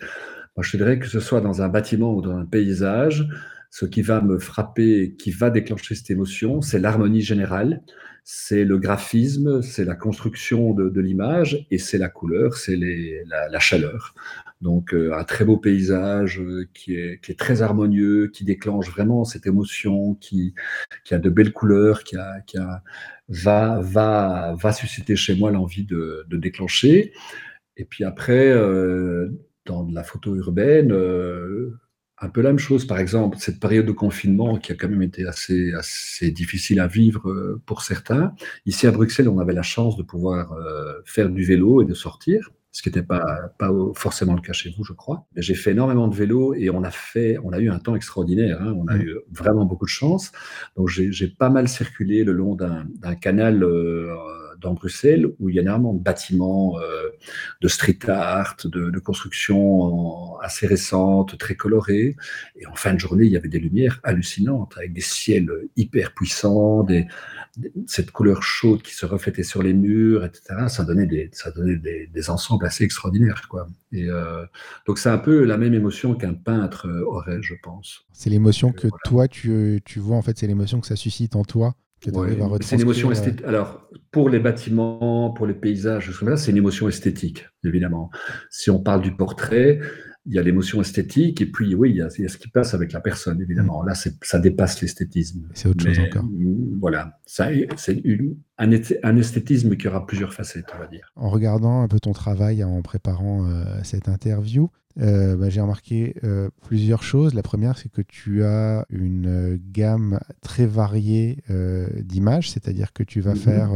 Moi, 0.57 0.63
je 0.63 0.75
dirais 0.75 0.99
que 0.99 1.07
ce 1.07 1.21
soit 1.21 1.39
dans 1.39 1.61
un 1.61 1.69
bâtiment 1.69 2.13
ou 2.13 2.21
dans 2.21 2.35
un 2.35 2.45
paysage, 2.45 3.27
ce 3.69 3.85
qui 3.85 4.01
va 4.01 4.21
me 4.21 4.39
frapper, 4.39 5.15
qui 5.17 5.31
va 5.31 5.49
déclencher 5.49 5.95
cette 5.95 6.11
émotion, 6.11 6.61
c'est 6.61 6.79
l'harmonie 6.79 7.21
générale, 7.21 7.81
c'est 8.23 8.63
le 8.63 8.77
graphisme, 8.77 9.61
c'est 9.61 9.83
la 9.83 9.95
construction 9.95 10.73
de, 10.73 11.01
l'image 11.01 11.65
et 11.71 11.77
c'est 11.77 11.97
la 11.97 12.09
couleur, 12.09 12.55
c'est 12.55 12.77
la, 13.25 13.59
chaleur. 13.59 14.13
Donc 14.61 14.93
euh, 14.93 15.13
un 15.15 15.23
très 15.23 15.43
beau 15.43 15.57
paysage 15.57 16.39
euh, 16.39 16.67
qui, 16.73 16.95
est, 16.95 17.37
très 17.37 17.63
harmonieux, 17.63 18.27
qui 18.27 18.45
déclenche 18.45 18.89
vraiment 18.91 19.25
cette 19.25 19.47
émotion, 19.47 20.15
qui, 20.15 20.53
a 21.09 21.17
de 21.17 21.29
belles 21.29 21.51
couleurs, 21.51 22.03
qui, 22.03 22.15
va, 23.27 24.71
susciter 24.71 25.15
chez 25.15 25.35
moi 25.35 25.51
l'envie 25.51 25.85
de, 25.85 26.25
déclencher. 26.31 27.13
Et 27.77 27.85
puis 27.85 28.03
après, 28.03 28.47
euh, 28.49 29.29
dans 29.65 29.87
la 29.91 30.03
photo 30.03 30.35
urbaine, 30.35 30.93
un 32.21 32.29
peu 32.29 32.41
la 32.41 32.49
même 32.49 32.59
chose. 32.59 32.85
Par 32.85 32.99
exemple, 32.99 33.37
cette 33.39 33.59
période 33.59 33.85
de 33.85 33.91
confinement 33.91 34.57
qui 34.57 34.71
a 34.71 34.75
quand 34.75 34.87
même 34.87 35.01
été 35.01 35.25
assez, 35.25 35.73
assez 35.73 36.31
difficile 36.31 36.79
à 36.79 36.87
vivre 36.87 37.29
euh, 37.29 37.61
pour 37.65 37.81
certains. 37.81 38.33
Ici 38.65 38.87
à 38.87 38.91
Bruxelles, 38.91 39.27
on 39.27 39.39
avait 39.39 39.53
la 39.53 39.63
chance 39.63 39.97
de 39.97 40.03
pouvoir 40.03 40.53
euh, 40.53 40.93
faire 41.05 41.29
du 41.29 41.43
vélo 41.43 41.81
et 41.81 41.85
de 41.85 41.93
sortir, 41.93 42.51
ce 42.71 42.81
qui 42.81 42.89
n'était 42.89 43.03
pas, 43.03 43.51
pas 43.57 43.71
forcément 43.95 44.35
le 44.35 44.41
cas 44.41 44.53
chez 44.53 44.73
vous, 44.77 44.83
je 44.83 44.93
crois. 44.93 45.25
J'ai 45.35 45.55
fait 45.55 45.71
énormément 45.71 46.07
de 46.07 46.15
vélo 46.15 46.53
et 46.53 46.69
on 46.69 46.83
a, 46.83 46.91
fait, 46.91 47.37
on 47.43 47.51
a 47.51 47.59
eu 47.59 47.69
un 47.69 47.79
temps 47.79 47.95
extraordinaire. 47.95 48.61
Hein. 48.61 48.73
On 48.77 48.87
a 48.87 48.95
mmh. 48.95 49.01
eu 49.01 49.15
vraiment 49.31 49.65
beaucoup 49.65 49.85
de 49.85 49.89
chance. 49.89 50.31
Donc 50.77 50.87
j'ai 50.87 51.27
pas 51.27 51.49
mal 51.49 51.67
circulé 51.67 52.23
le 52.23 52.31
long 52.31 52.55
d'un 52.55 53.15
canal. 53.15 53.63
Euh, 53.63 54.15
dans 54.61 54.73
Bruxelles, 54.73 55.27
où 55.39 55.49
il 55.49 55.55
y 55.55 55.59
a 55.59 55.61
énormément 55.61 55.93
de 55.93 56.01
bâtiments 56.01 56.79
euh, 56.79 57.09
de 57.61 57.67
street 57.67 57.99
art, 58.07 58.55
de, 58.65 58.89
de 58.89 58.99
construction 58.99 60.39
assez 60.39 60.67
récentes, 60.67 61.37
très 61.37 61.55
colorées. 61.55 62.15
Et 62.59 62.65
en 62.67 62.75
fin 62.75 62.93
de 62.93 62.99
journée, 62.99 63.25
il 63.25 63.31
y 63.31 63.37
avait 63.37 63.49
des 63.49 63.59
lumières 63.59 63.99
hallucinantes, 64.03 64.73
avec 64.77 64.93
des 64.93 65.01
ciels 65.01 65.49
hyper 65.75 66.13
puissants, 66.13 66.83
des, 66.83 67.07
cette 67.87 68.11
couleur 68.11 68.43
chaude 68.43 68.81
qui 68.81 68.93
se 68.93 69.05
reflétait 69.05 69.43
sur 69.43 69.61
les 69.61 69.73
murs, 69.73 70.23
etc. 70.23 70.67
Ça 70.67 70.83
donnait 70.83 71.07
des, 71.07 71.29
ça 71.33 71.51
donnait 71.51 71.75
des, 71.75 72.07
des 72.07 72.29
ensembles 72.29 72.65
assez 72.65 72.83
extraordinaires. 72.83 73.47
Quoi. 73.49 73.67
Et 73.91 74.05
euh, 74.09 74.45
donc 74.87 74.99
c'est 74.99 75.09
un 75.09 75.17
peu 75.17 75.43
la 75.43 75.57
même 75.57 75.73
émotion 75.73 76.15
qu'un 76.15 76.33
peintre 76.33 76.87
aurait, 77.05 77.41
je 77.41 77.55
pense. 77.61 78.05
C'est 78.13 78.29
l'émotion 78.29 78.71
que 78.71 78.87
toi, 79.05 79.27
tu, 79.27 79.81
tu 79.83 79.99
vois, 79.99 80.15
en 80.15 80.21
fait, 80.21 80.37
c'est 80.37 80.47
l'émotion 80.47 80.79
que 80.79 80.87
ça 80.87 80.95
suscite 80.95 81.35
en 81.35 81.43
toi 81.43 81.75
c'est 82.01 82.75
une 82.75 82.81
émotion 82.81 83.11
esthétique. 83.11 83.45
Alors, 83.45 83.87
pour 84.11 84.29
les 84.29 84.39
bâtiments, 84.39 85.31
pour 85.31 85.45
les 85.45 85.53
paysages, 85.53 86.11
c'est 86.37 86.51
une 86.51 86.57
émotion 86.57 86.87
esthétique, 86.87 87.45
évidemment. 87.63 88.09
Si 88.49 88.71
on 88.71 88.79
parle 88.79 89.01
du 89.01 89.15
portrait, 89.15 89.79
il 90.25 90.33
y 90.33 90.39
a 90.39 90.43
l'émotion 90.43 90.81
esthétique, 90.81 91.41
et 91.41 91.47
puis 91.47 91.73
oui, 91.73 91.91
il 91.91 91.95
y, 91.97 92.01
a, 92.01 92.09
ce 92.09 92.37
qui 92.37 92.47
passe 92.47 92.73
avec 92.75 92.93
la 92.93 92.99
personne, 92.99 93.41
évidemment. 93.41 93.83
Mm. 93.83 93.87
Là, 93.87 93.93
ça 94.21 94.39
dépasse 94.39 94.81
l'esthétisme. 94.81 95.47
C'est 95.53 95.67
autre 95.67 95.83
chose 95.83 95.99
encore. 95.99 96.23
Mm, 96.23 96.79
voilà, 96.79 97.19
c'est 97.25 97.67
un, 98.57 98.71
un, 99.03 99.17
esthétisme 99.17 99.75
qui 99.75 99.87
aura 99.87 100.05
plusieurs 100.05 100.33
facettes, 100.33 100.67
on 100.75 100.79
va 100.79 100.87
dire. 100.87 101.11
En 101.15 101.29
regardant 101.29 101.81
un 101.81 101.87
peu 101.87 101.99
ton 101.99 102.11
travail 102.11 102.63
en 102.63 102.81
préparant 102.83 103.47
euh, 103.47 103.63
cette 103.83 104.09
interview, 104.09 104.69
euh, 104.99 105.37
bah, 105.37 105.49
j'ai 105.49 105.61
remarqué 105.61 106.15
euh, 106.23 106.49
plusieurs 106.61 107.01
choses. 107.01 107.33
La 107.33 107.41
première, 107.41 107.79
c'est 107.79 107.89
que 107.89 108.01
tu 108.03 108.43
as 108.43 108.85
une 108.89 109.59
gamme 109.71 110.19
très 110.41 110.67
variée 110.67 111.39
d'images, 112.03 112.51
c'est-à-dire 112.51 112.93
que 112.93 113.01
tu 113.01 113.21
vas 113.21 113.33
mhm. 113.33 113.39
faire 113.39 113.71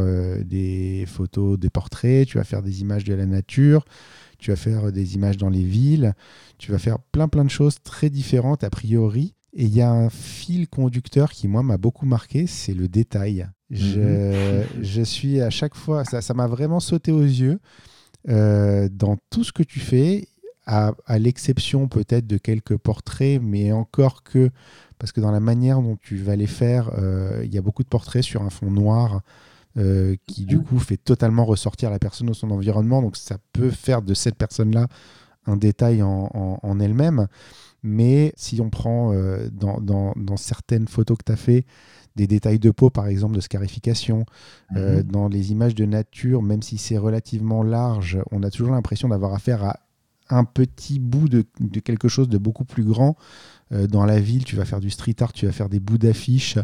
des 0.45 1.05
photos, 1.08 1.58
des 1.58 1.71
portraits, 1.71 2.27
tu 2.27 2.38
vas 2.38 2.43
faire 2.43 2.62
des 2.62 2.81
images 2.81 3.03
de 3.03 3.15
la 3.15 3.25
nature, 3.25 3.84
tu 4.38 4.52
vas 4.52 4.58
faire 4.58 4.91
des 4.91 5.15
images 5.15 5.38
dans 5.38 5.50
les 5.50 5.63
villes, 5.63 6.13
tu 6.58 6.71
vas 6.71 6.80
faire 6.80 7.00
plein 7.00 7.28
plein 7.28 7.43
de 7.43 7.50
choses 7.50 7.78
très 7.84 8.10
différentes 8.10 8.63
a 8.63 8.69
priori. 8.69 9.34
Et 9.58 9.63
il 9.63 9.74
y 9.74 9.82
a 9.82 9.89
un 9.89 10.10
fil 10.10 10.67
conducteur 10.67 11.32
qui, 11.32 11.48
moi, 11.48 11.63
m'a 11.63 11.78
beaucoup 11.78 12.06
marqué, 12.06 12.45
c'est 12.45 12.74
le 12.74 12.89
détail. 12.89 13.48
Je, 13.69 14.00
mhm. 14.02 14.65
je, 14.82 15.02
suis 15.02 15.39
à 15.39 15.50
chaque 15.50 15.76
fois, 15.76 16.04
ça 16.04 16.34
m'a 16.34 16.48
vraiment 16.48 16.82
sauté 16.82 17.13
aux 17.13 17.24
yeux. 17.24 17.60
dans 18.28 19.17
tout 19.30 19.45
ce 19.45 19.54
que 19.54 19.63
tu 19.63 19.80
fais, 19.80 20.28
à, 20.65 21.19
l'exception 21.19 21.88
peut-être 21.88 22.28
de 22.28 22.38
quelques 22.38 22.78
portraits, 22.78 23.39
mais 23.41 23.71
encore 23.71 24.24
que, 24.24 24.50
parce 24.98 25.12
que 25.12 25.21
dans 25.21 25.32
la 25.32 25.39
manière 25.39 25.82
dont 25.82 25.98
tu 26.02 26.17
vas 26.17 26.36
les 26.36 26.48
faire, 26.48 26.91
euh, 26.98 27.41
il 27.43 27.54
y 27.54 27.58
a 27.58 27.62
beaucoup 27.62 27.84
de 27.84 27.88
portraits 27.88 28.24
sur 28.24 28.41
un 28.41 28.50
fond 28.50 28.71
noir, 28.71 29.21
qui 30.27 30.45
du 30.45 30.59
coup 30.59 30.79
fait 30.79 30.97
totalement 30.97 31.45
ressortir 31.45 31.89
la 31.89 31.99
personne 31.99 32.27
dans 32.27 32.33
son 32.33 32.51
environnement. 32.51 33.01
Donc 33.01 33.17
ça 33.17 33.38
peut 33.53 33.71
faire 33.71 34.01
de 34.01 34.13
cette 34.13 34.35
personne-là 34.35 34.88
un 35.47 35.57
détail 35.57 36.01
en, 36.01 36.79
elle-même. 36.79 37.27
Mais 37.83 38.33
si 38.35 38.61
on 38.61 38.69
prend 38.69 39.13
dans, 39.51 39.79
dans, 39.79 40.38
certaines 40.38 40.88
photos 40.88 41.17
que 41.17 41.23
tu 41.25 41.31
as 41.31 41.35
fait, 41.35 41.65
des 42.15 42.27
détails 42.27 42.59
de 42.59 42.71
peau, 42.71 42.89
par 42.89 43.07
exemple, 43.07 43.35
de 43.35 43.41
scarification. 43.41 44.25
Mhm. 44.71 45.03
dans 45.03 45.27
les 45.27 45.51
images 45.51 45.75
de 45.75 45.85
nature, 45.85 46.41
même 46.41 46.61
si 46.61 46.77
c'est 46.77 46.97
relativement 46.97 47.61
large, 47.63 48.17
on 48.31 48.43
a 48.43 48.49
toujours 48.49 48.71
l'impression 48.71 49.09
d'avoir 49.09 49.33
affaire 49.33 49.63
à 49.63 49.79
un 50.29 50.43
petit 50.43 50.99
bout 50.99 51.29
de, 51.29 51.45
quelque 51.83 52.07
chose 52.07 52.29
de 52.29 52.38
beaucoup 52.38 52.65
plus 52.65 52.83
grand. 52.83 53.15
Euh, 53.71 53.88
dans 53.88 54.06
la 54.06 54.19
ville, 54.19 54.43
tu 54.45 54.56
vas 54.56 54.65
faire 54.65 54.80
du 54.80 54.89
street 54.89 55.15
art, 55.19 55.34
tu 55.34 55.45
vas 55.45 55.51
faire 55.51 55.69
des 55.69 55.80
bouts 55.80 55.97
d'affiches. 55.97 56.58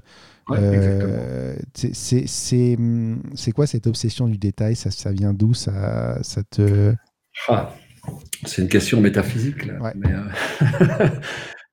Euh, 0.52 1.56
c'est 1.76 3.52
quoi 3.54 3.68
cette 3.68 3.88
obsession 3.88 4.28
du 4.28 4.38
détail? 4.38 4.76
Ça, 4.76 4.92
ça 4.92 5.12
vient 5.12 5.34
d'où? 5.34 5.54
Ça, 5.54 6.22
ça 6.24 6.44
te... 6.44 6.94
Ah, 7.48 7.76
c'est 8.46 8.62
une 8.62 8.68
question 8.68 9.02
métaphysique. 9.02 9.66
Là. 9.66 9.94
Mais, 9.96 10.14
euh, 10.14 11.08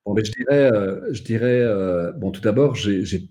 bon, 0.05 0.13
mais 0.13 0.23
je 0.23 0.31
dirais, 0.31 0.71
je 1.11 1.23
dirais 1.23 1.65
bon, 2.17 2.31
tout 2.31 2.41
d'abord, 2.41 2.75
j'ai 2.75 3.29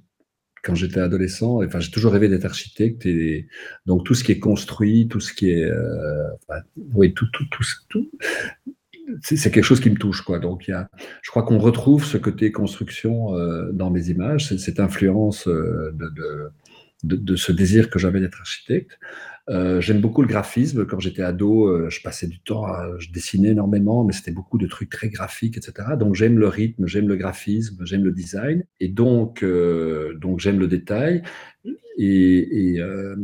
quand 0.63 0.75
j'étais 0.75 1.01
adolescent, 1.01 1.63
enfin, 1.65 1.81
j'ai 1.81 1.91
toujours 1.91 2.13
rêvé 2.13 2.29
d'être 2.29 2.45
architecte 2.45 3.07
et 3.07 3.49
donc 3.87 4.05
tout 4.05 4.15
ce 4.15 4.25
qui 4.25 4.33
est 4.33 4.39
construit, 4.39 5.09
tout 5.09 5.21
ce 5.21 5.33
qui 5.33 5.51
est, 5.51 5.65
euh, 5.65 6.29
oui, 6.95 7.15
tout, 7.15 7.27
tout, 7.33 7.47
tout, 7.51 7.65
tout 7.89 8.11
c'est 9.23 9.51
quelque 9.51 9.65
chose 9.65 9.81
qui 9.81 9.91
me 9.91 9.97
touche, 9.97 10.23
quoi. 10.23 10.39
Donc, 10.39 10.69
il 10.69 10.73
y 10.73 10.75
a, 10.75 10.89
je 11.23 11.31
crois 11.31 11.43
qu'on 11.43 11.59
retrouve 11.59 12.05
ce 12.05 12.19
côté 12.19 12.53
construction 12.53 13.35
euh, 13.35 13.71
dans 13.73 13.91
mes 13.91 14.09
images, 14.11 14.55
cette 14.57 14.81
influence 14.81 15.49
euh, 15.49 15.93
de, 15.95 17.17
de, 17.17 17.37
ce 17.37 17.53
désir 17.53 17.91
que 17.91 17.99
j'avais 17.99 18.21
d'être 18.21 18.41
architecte. 18.41 18.99
Euh, 19.49 19.81
j'aime 19.81 20.01
beaucoup 20.01 20.21
le 20.21 20.29
graphisme. 20.29 20.85
Quand 20.85 21.01
j'étais 21.01 21.23
ado, 21.23 21.89
je 21.89 22.03
passais 22.03 22.27
du 22.27 22.39
temps, 22.41 22.67
à, 22.67 22.87
je 22.99 23.11
dessinais 23.11 23.51
énormément, 23.51 24.05
mais 24.05 24.13
c'était 24.13 24.33
beaucoup 24.33 24.59
de 24.59 24.67
trucs 24.67 24.91
très 24.91 25.09
graphiques, 25.09 25.57
etc. 25.57 25.97
Donc 25.99 26.15
j'aime 26.15 26.39
le 26.39 26.49
rythme, 26.49 26.87
j'aime 26.87 27.09
le 27.09 27.17
graphisme, 27.17 27.79
j'aime 27.85 28.05
le 28.05 28.13
design, 28.13 28.65
et 28.81 28.89
donc 28.89 29.43
donc 30.17 30.41
j'aime 30.41 30.59
le 30.59 30.67
détail. 30.67 31.23
Et, 32.01 32.75
et, 32.75 32.81
euh, 32.81 33.17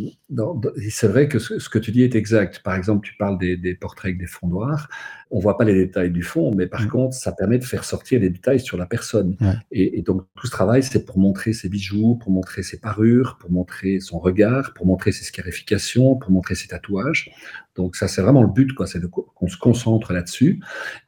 c'est 0.90 1.07
vrai 1.07 1.29
que 1.29 1.38
ce, 1.38 1.68
que 1.68 1.79
tu 1.79 1.92
dis 1.92 2.03
est 2.03 2.16
exact. 2.16 2.61
Par 2.64 2.75
exemple, 2.75 3.07
tu 3.07 3.16
parles 3.16 3.38
des, 3.38 3.57
des 3.57 3.75
portraits 3.77 4.07
avec 4.07 4.18
des 4.18 4.27
fonds 4.27 4.49
noirs. 4.49 4.88
On 5.31 5.38
voit 5.38 5.57
pas 5.57 5.64
les 5.64 5.75
détails 5.75 6.11
du 6.11 6.25
fond, 6.25 6.53
mais 6.53 6.66
par 6.66 6.88
contre, 6.88 7.14
ça 7.14 7.31
permet 7.31 7.59
de 7.59 7.64
faire 7.64 7.85
sortir 7.85 8.20
les 8.20 8.31
détails 8.31 8.59
sur 8.59 8.77
la 8.77 8.87
personne. 8.87 9.37
Et, 9.70 9.99
et, 9.99 10.03
donc, 10.03 10.27
tout 10.35 10.49
ce 10.49 10.51
travail, 10.51 10.83
c'est 10.83 11.05
pour 11.05 11.18
montrer 11.18 11.53
ses 11.53 11.68
bijoux, 11.68 12.16
pour 12.16 12.33
montrer 12.33 12.64
ses 12.64 12.81
parures, 12.81 13.38
pour 13.38 13.53
montrer 13.53 14.01
son 14.01 14.18
regard, 14.18 14.75
pour 14.75 14.87
montrer 14.87 15.12
ses 15.12 15.25
scarifications, 15.25 16.16
pour 16.16 16.33
montrer 16.33 16.57
ses 16.57 16.66
tatouages. 16.66 17.31
Donc, 17.77 17.94
ça, 17.94 18.09
c'est 18.09 18.23
vraiment 18.23 18.42
le 18.42 18.49
but, 18.49 18.73
quoi. 18.73 18.88
C'est 18.88 19.01
qu'on 19.09 19.49
se 19.49 19.57
concentre 19.57 20.12
là-dessus. 20.12 20.61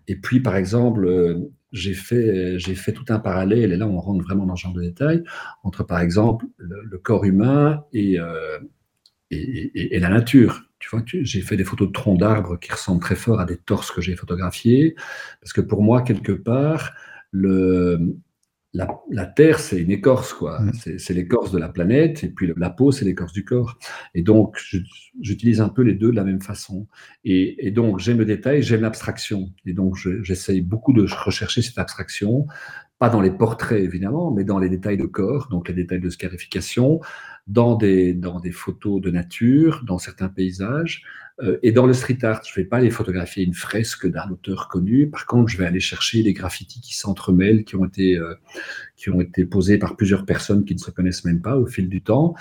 Et 0.06 0.14
puis, 0.14 0.38
par 0.40 0.54
exemple, 0.54 1.04
euh, 1.04 1.52
j'ai 1.72 1.94
fait, 1.94 2.92
tout 2.94 3.04
un 3.08 3.18
parallèle, 3.18 3.72
et 3.72 3.76
là 3.76 3.86
on 3.86 3.98
rentre 3.98 4.24
vraiment 4.24 4.46
dans 4.46 4.56
ce 4.56 4.62
genre 4.62 4.72
de 4.72 4.82
détails, 4.82 5.22
entre 5.62 5.84
par 5.84 6.00
exemple 6.00 6.46
le, 6.58 6.98
corps 6.98 7.24
humain 7.24 7.84
euh, 7.94 8.58
et, 9.30 9.94
et, 9.96 9.98
la 9.98 10.08
nature. 10.08 10.62
Tu 10.78 10.90
vois, 10.90 11.02
j'ai 11.06 11.40
fait 11.40 11.56
des 11.56 11.64
photos 11.64 11.88
de 11.88 11.92
troncs 11.92 12.18
d'arbres 12.18 12.58
qui 12.58 12.70
ressemblent 12.70 13.00
très 13.00 13.16
fort 13.16 13.40
à 13.40 13.44
des 13.44 13.56
torses 13.56 13.90
que 13.90 14.00
j'ai 14.00 14.14
photographiés, 14.14 14.94
parce 15.40 15.52
que 15.52 15.60
pour 15.60 15.82
moi, 15.82 16.02
quelque 16.02 16.32
part, 16.32 16.92
le, 17.32 18.16
la, 19.10 19.26
Terre, 19.26 19.58
c'est 19.58 19.80
une 19.80 19.90
écorce, 19.90 20.32
quoi. 20.32 20.60
Mm. 20.60 20.72
C'est 20.98 21.14
l'écorce 21.14 21.52
de 21.52 21.58
la 21.58 21.68
planète, 21.68 22.24
et 22.24 22.28
puis 22.28 22.52
la 22.56 22.70
peau, 22.70 22.92
c'est 22.92 23.04
l'écorce 23.04 23.32
du 23.32 23.44
corps. 23.44 23.78
Et 24.14 24.22
donc, 24.22 24.58
j'utilise 25.20 25.60
un 25.60 25.68
peu 25.68 25.82
les 25.82 25.94
deux 25.94 26.10
de 26.10 26.16
la 26.16 26.24
même 26.24 26.42
façon. 26.42 26.86
Et, 27.24 27.70
donc, 27.70 27.98
j'aime 27.98 28.18
le 28.18 28.24
détail, 28.24 28.62
j'aime 28.62 28.82
l'abstraction. 28.82 29.52
Et 29.64 29.72
donc, 29.72 29.96
j'essaye 30.22 30.60
beaucoup 30.60 30.92
de 30.92 31.02
rechercher 31.02 31.62
cette 31.62 31.78
abstraction, 31.78 32.46
pas 32.98 33.08
dans 33.10 33.20
les 33.20 33.30
portraits, 33.30 33.82
évidemment, 33.82 34.30
mais 34.30 34.44
dans 34.44 34.58
les 34.58 34.68
détails 34.68 34.96
de 34.96 35.06
corps, 35.06 35.48
donc 35.48 35.68
les 35.68 35.74
détails 35.74 36.00
de 36.00 36.10
scarification, 36.10 37.00
dans 37.46 37.76
des, 37.76 38.14
dans 38.14 38.40
des 38.40 38.52
photos 38.52 39.00
de 39.00 39.10
nature, 39.10 39.84
dans 39.86 39.98
certains 39.98 40.28
paysages, 40.28 41.02
euh, 41.42 41.58
et 41.62 41.72
dans 41.72 41.86
le 41.86 41.92
street 41.92 42.18
art, 42.22 42.42
je 42.44 42.58
ne 42.58 42.64
vais 42.64 42.68
pas 42.68 42.78
aller 42.78 42.90
photographier 42.90 43.44
une 43.44 43.54
fresque 43.54 44.06
d'un 44.06 44.28
auteur 44.30 44.68
connu. 44.68 45.08
Par 45.10 45.26
contre, 45.26 45.48
je 45.48 45.58
vais 45.58 45.66
aller 45.66 45.80
chercher 45.80 46.22
les 46.22 46.32
graffitis 46.32 46.80
qui 46.80 46.96
s'entremêlent, 46.96 47.64
qui 47.64 47.76
ont 47.76 47.84
été 47.84 48.16
euh, 48.16 48.34
qui 48.96 49.10
ont 49.10 49.20
été 49.20 49.44
posés 49.44 49.78
par 49.78 49.96
plusieurs 49.96 50.24
personnes 50.24 50.64
qui 50.64 50.74
ne 50.74 50.80
se 50.80 50.90
connaissent 50.90 51.24
même 51.24 51.42
pas 51.42 51.56
au 51.56 51.66
fil 51.66 51.88
du 51.88 52.02
temps. 52.02 52.34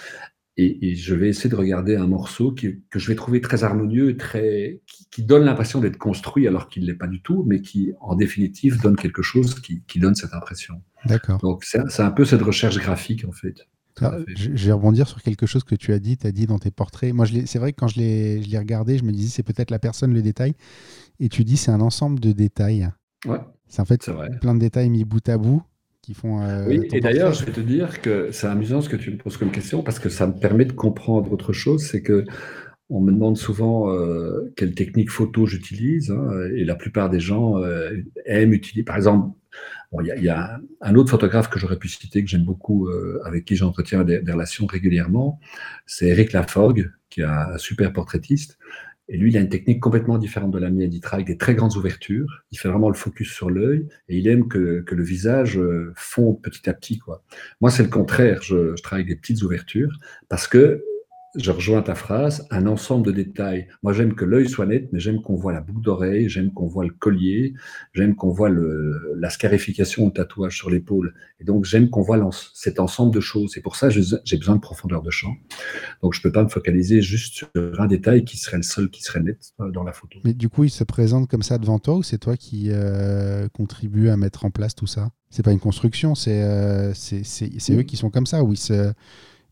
Et, 0.58 0.96
je 0.96 1.14
vais 1.14 1.28
essayer 1.28 1.50
de 1.50 1.56
regarder 1.58 1.98
un 1.98 2.08
morceau 2.08 2.54
qui, 2.54 2.82
que 2.90 2.98
je 2.98 3.10
vais 3.10 3.16
trouver 3.16 3.42
très 3.42 3.66
harmonieux, 3.66 4.16
très 4.16 4.80
qui, 5.12 5.22
donne 5.22 5.44
l'impression 5.44 5.82
d'être 5.82 5.98
construit 5.98 6.48
alors 6.48 6.70
qu'il 6.70 6.84
ne 6.84 6.88
l'est 6.88 6.94
pas 6.94 7.08
du 7.08 7.22
tout, 7.22 7.44
mais 7.46 7.62
qui, 7.62 7.92
en 8.00 8.16
définitive, 8.16 8.80
donne 8.80 8.96
quelque 8.96 9.22
chose 9.22 9.60
qui, 9.60 9.84
qui 9.86 10.00
donne 10.00 10.16
cette 10.16 10.34
impression. 10.34 10.82
D'accord. 11.04 11.40
Donc 11.40 11.66
c'est 11.66 12.00
un 12.00 12.12
peu 12.12 12.24
cette 12.24 12.42
recherche 12.42 12.78
graphique 12.78 13.26
en 13.28 13.34
fait. 13.34 13.68
Je, 13.98 14.66
vais 14.66 14.72
rebondir 14.72 15.08
sur 15.08 15.22
quelque 15.22 15.46
chose 15.46 15.64
que 15.64 15.76
tu 15.76 15.94
as 15.94 16.00
dit. 16.00 16.18
Tu 16.18 16.28
as 16.28 16.32
dit 16.32 16.48
dans 16.48 16.60
tes 16.60 16.72
portraits. 16.72 17.14
Moi, 17.14 17.26
c'est 17.46 17.60
vrai 17.60 17.72
que 17.72 17.80
quand 17.80 17.88
je 17.88 18.00
l'ai 18.00 18.58
regardé, 18.58 18.98
je 18.98 19.04
me 19.04 19.12
disais 19.12 19.30
c'est 19.30 19.44
peut-être 19.44 19.72
la 19.72 19.80
personne, 19.80 20.14
le 20.14 20.22
détail. 20.22 20.54
Et 21.20 21.30
tu 21.30 21.44
dis 21.44 21.58
c'est 21.58 21.72
un 21.72 21.82
ensemble 21.82 22.20
de 22.20 22.32
détails. 22.32 22.90
Ouais. 23.26 23.40
C'est 23.68 23.82
en 23.82 23.86
fait 23.86 24.10
plein 24.42 24.54
de 24.54 24.60
détails 24.60 24.90
mis 24.90 25.06
bout 25.06 25.28
à 25.30 25.38
bout 25.38 25.64
qui 26.02 26.14
font. 26.14 26.42
Euh, 26.42 26.66
oui, 26.68 26.88
et 26.94 27.00
d'ailleurs, 27.00 27.34
je 27.34 27.46
vais 27.46 27.52
te 27.52 27.62
dire 27.62 28.02
que 28.02 28.32
c'est 28.32 28.48
amusant 28.48 28.82
ce 28.82 28.90
que 28.90 28.96
tu 28.96 29.12
me 29.12 29.18
poses 29.18 29.38
comme 29.38 29.52
question 29.52 29.82
parce 29.82 30.00
que 30.00 30.10
ça 30.10 30.28
me 30.28 30.34
permet 30.34 30.66
de 30.66 30.74
comprendre 30.74 31.32
autre 31.32 31.54
chose. 31.54 31.84
C'est 31.84 32.02
que 32.02 32.26
on 32.90 33.02
me 33.02 33.12
demande 33.12 33.38
souvent 33.38 33.92
euh, 33.92 34.54
quelle 34.56 34.76
technique 34.76 35.10
photo 35.10 35.48
j'utilise, 35.48 36.12
hein, 36.12 36.30
et 36.56 36.64
la 36.64 36.76
plupart 36.76 37.10
des 37.10 37.20
gens 37.20 37.58
euh, 37.58 37.92
aiment 38.26 38.54
utiliser, 38.54 38.84
par 38.84 38.96
exemple, 38.96 39.36
il 40.02 40.24
y, 40.24 40.30
a 40.30 40.60
un 40.82 40.96
autre 40.96 41.10
photographe 41.10 41.50
que 41.50 41.60
j'aurais 41.60 41.78
pu 41.78 41.88
citer, 41.88 42.24
que 42.24 42.30
j'aime 42.30 42.44
beaucoup, 42.44 42.88
euh, 42.88 43.22
avec 43.24 43.46
qui 43.46 43.56
j'entretiens 43.56 44.04
des, 44.04 44.20
relations 44.20 44.66
régulièrement, 44.66 45.40
c'est 45.86 46.08
Eric 46.08 46.34
Laforgue, 46.34 46.92
qui 47.10 47.22
est 47.22 47.26
un 47.26 47.58
super 47.58 47.94
portraitiste. 47.94 48.58
Et 49.08 49.18
lui, 49.18 49.32
il 49.32 49.38
a 49.38 49.40
une 49.40 49.50
technique 49.50 49.80
complètement 49.80 50.18
différente 50.18 50.52
de 50.52 50.58
la 50.58 50.72
mienne. 50.72 50.92
Il 50.92 51.00
travaille 51.00 51.26
des 51.26 51.38
très 51.38 51.54
grandes 51.54 51.76
ouvertures. 51.76 52.44
Il 52.52 52.58
fait 52.58 52.70
vraiment 52.70 52.90
le 52.90 52.96
focus 52.96 53.32
sur 53.32 53.52
l'œil 53.52 53.88
et 54.10 54.18
il 54.18 54.28
aime 54.28 54.48
que, 54.48 54.84
le 54.90 55.04
visage 55.04 55.60
euh, 55.60 55.94
fonde 55.96 56.42
petit 56.42 56.68
à 56.68 56.74
petit. 56.74 56.98
Quoi. 56.98 57.24
Moi, 57.62 57.70
c'est 57.70 57.84
le 57.84 57.90
contraire. 57.90 58.42
Je, 58.42 58.76
je 58.76 58.82
travaille 58.82 59.06
des 59.06 59.16
petites 59.16 59.44
ouvertures 59.44 59.96
parce 60.28 60.48
que 60.48 60.84
je 61.36 61.52
rejoins 61.52 61.82
ta 61.82 61.96
phrase, 61.96 62.48
un 62.52 62.68
ensemble 62.68 63.06
de 63.06 63.12
détails. 63.12 63.68
Moi, 63.84 63.94
j'aime 63.94 64.16
que 64.16 64.26
l'œil 64.26 64.50
soit 64.50 64.66
net, 64.66 64.90
mais 64.92 65.00
j'aime 65.00 65.22
qu'on 65.22 65.36
voit 65.36 65.54
la 65.54 65.62
boucle 65.62 65.82
d'oreille, 65.82 66.30
j'aime 66.30 66.52
qu'on 66.52 66.68
voit 66.68 66.86
le 66.86 66.92
collier, 66.92 67.54
j'aime 67.94 68.16
qu'on 68.16 68.30
voit 68.30 68.50
le, 68.50 69.14
la 69.18 69.30
scarification 69.30 70.06
au 70.06 70.10
tatouage 70.10 70.58
sur 70.58 70.70
l'épaule. 70.70 71.14
Et 71.40 71.44
donc, 71.44 71.66
j'aime 71.66 71.90
qu'on 71.90 72.02
voit 72.02 72.18
cet 72.54 72.80
ensemble 72.80 73.14
de 73.14 73.20
choses. 73.20 73.58
Et 73.58 73.62
pour 73.62 73.76
ça, 73.76 73.90
j'ai 73.90 74.38
besoin 74.38 74.56
de 74.56 74.62
profondeur 74.62 75.02
de 75.02 75.12
champ. 75.12 75.34
Donc, 76.02 76.14
je 76.14 76.20
ne 76.20 76.24
peux 76.24 76.32
pas 76.32 76.44
me 76.44 76.50
focaliser 76.50 77.02
juste 77.02 77.34
sur 77.34 77.50
un 77.78 77.88
détail 77.88 78.26
qui 78.26 78.38
serait 78.38 78.58
le 78.58 78.64
seul 78.64 78.90
qui 78.90 79.04
serait 79.04 79.22
net 79.22 79.54
dans 79.74 79.84
la 79.84 79.92
photo. 79.92 80.20
Mais 80.24 80.34
du 80.34 80.50
coup, 80.50 80.64
il 80.64 80.70
se 80.70 80.84
présente 80.84 81.30
comme 81.30 81.44
ça 81.44 81.58
devant 81.58 81.80
toi 81.80 81.96
ou 81.96 82.04
c'est 82.04 82.18
toi 82.18 82.38
qui 82.38 82.70
euh, 82.70 83.48
contribue 83.50 84.10
à 84.10 84.18
mettre 84.18 84.46
en 84.46 84.52
place 84.52 84.76
tout 84.76 84.88
ça? 84.88 85.12
C'est 85.30 85.44
pas 85.44 85.52
une 85.52 85.60
construction, 85.60 86.16
c'est 86.16 86.42
euh, 86.44 86.94
c'est 86.94 87.72
eux 87.72 87.84
qui 87.84 87.98
sont 87.98 88.10
comme 88.10 88.26
ça, 88.26 88.44
ou 88.44 88.54
ils 88.54 88.58
se, 88.58 88.94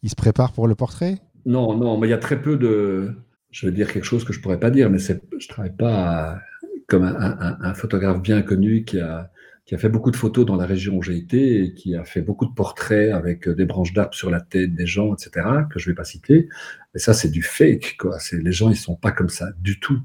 ils 0.02 0.10
se 0.10 0.16
préparent 0.16 0.54
pour 0.54 0.68
le 0.68 0.76
portrait? 0.76 1.20
Non, 1.46 1.76
non, 1.78 1.98
mais 1.98 2.08
il 2.08 2.12
y 2.12 2.14
a 2.14 2.18
très 2.18 2.42
peu 2.42 2.58
de. 2.58 3.14
Je 3.52 3.66
veux 3.68 3.72
dire 3.72 3.92
quelque 3.92 4.06
chose 4.06 4.24
que 4.24 4.34
je 4.34 4.42
pourrais 4.42 4.60
pas 4.60 4.72
dire, 4.72 4.90
mais 4.90 4.98
je 5.00 5.48
travaille 5.48 5.76
pas 5.76 6.40
comme 6.88 7.04
un, 7.04 7.74
photographe 7.74 8.22
bien 8.22 8.42
connu 8.42 8.84
qui 8.84 9.00
a, 9.00 9.32
qui 9.74 9.76
a 9.76 9.80
fait 9.80 9.90
beaucoup 9.90 10.12
de 10.12 10.16
photos 10.16 10.46
dans 10.46 10.56
la 10.56 10.68
région 10.68 10.98
où 10.98 11.02
j'ai 11.02 11.18
été 11.18 11.64
et 11.64 11.74
qui 11.74 11.96
a 11.96 12.06
fait 12.06 12.22
beaucoup 12.22 12.46
de 12.46 12.54
portraits 12.54 13.12
avec 13.12 13.50
des 13.50 13.66
branches 13.66 13.92
d'arbres 13.92 14.14
sur 14.14 14.30
la 14.30 14.40
tête 14.40 14.76
des 14.76 14.86
gens, 14.86 15.16
etc., 15.16 15.48
que 15.68 15.80
je 15.80 15.90
ne 15.90 15.94
vais 15.94 15.96
pas 15.96 16.04
citer. 16.04 16.48
Mais 16.94 17.00
ça, 17.00 17.16
c'est 17.16 17.30
du 17.30 17.42
fake, 17.42 17.96
quoi. 17.98 18.20
Les 18.34 18.52
gens, 18.52 18.70
ils 18.70 18.76
sont 18.76 18.96
pas 18.96 19.12
comme 19.12 19.30
ça 19.30 19.48
du 19.60 19.80
tout. 19.80 20.00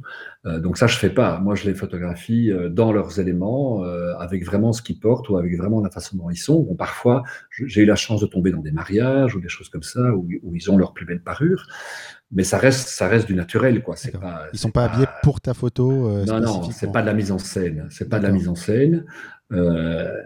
Euh, 0.46 0.58
donc 0.58 0.78
ça, 0.78 0.86
je 0.86 0.96
fais 0.96 1.10
pas. 1.10 1.38
Moi, 1.38 1.54
je 1.54 1.66
les 1.66 1.74
photographie 1.74 2.50
euh, 2.50 2.70
dans 2.70 2.92
leurs 2.92 3.20
éléments, 3.20 3.84
euh, 3.84 4.14
avec 4.16 4.42
vraiment 4.42 4.72
ce 4.72 4.80
qu'ils 4.80 4.98
portent 4.98 5.28
ou 5.28 5.36
avec 5.36 5.54
vraiment 5.58 5.82
la 5.82 5.90
façon 5.90 6.16
dont 6.16 6.30
ils 6.30 6.38
sont. 6.38 6.62
Bon, 6.62 6.76
parfois, 6.76 7.24
j'ai 7.50 7.82
eu 7.82 7.84
la 7.84 7.96
chance 7.96 8.22
de 8.22 8.26
tomber 8.26 8.52
dans 8.52 8.62
des 8.62 8.72
mariages 8.72 9.36
ou 9.36 9.40
des 9.40 9.50
choses 9.50 9.68
comme 9.68 9.82
ça 9.82 10.14
où, 10.14 10.26
où 10.42 10.54
ils 10.54 10.70
ont 10.70 10.78
leur 10.78 10.94
plus 10.94 11.04
belle 11.04 11.22
parure. 11.22 11.66
Mais 12.30 12.44
ça 12.44 12.56
reste, 12.56 12.88
ça 12.88 13.06
reste 13.06 13.26
du 13.26 13.34
naturel, 13.34 13.82
quoi. 13.82 13.96
C'est 13.96 14.18
pas, 14.18 14.46
ils 14.54 14.58
sont 14.58 14.70
pas, 14.70 14.84
habillés 14.84 15.08
pour 15.22 15.42
ta 15.42 15.52
photo. 15.52 16.24
non, 16.24 16.40
non, 16.40 16.70
c'est 16.70 16.90
pas 16.90 17.02
de 17.02 17.06
la 17.06 17.14
mise 17.14 17.32
en 17.32 17.38
scène. 17.38 17.86
C'est 17.90 18.08
pas 18.08 18.18
de 18.18 18.24
la 18.24 18.32
mise 18.32 18.48
en 18.48 18.54
scène. 18.54 19.04
Euh, 19.52 20.22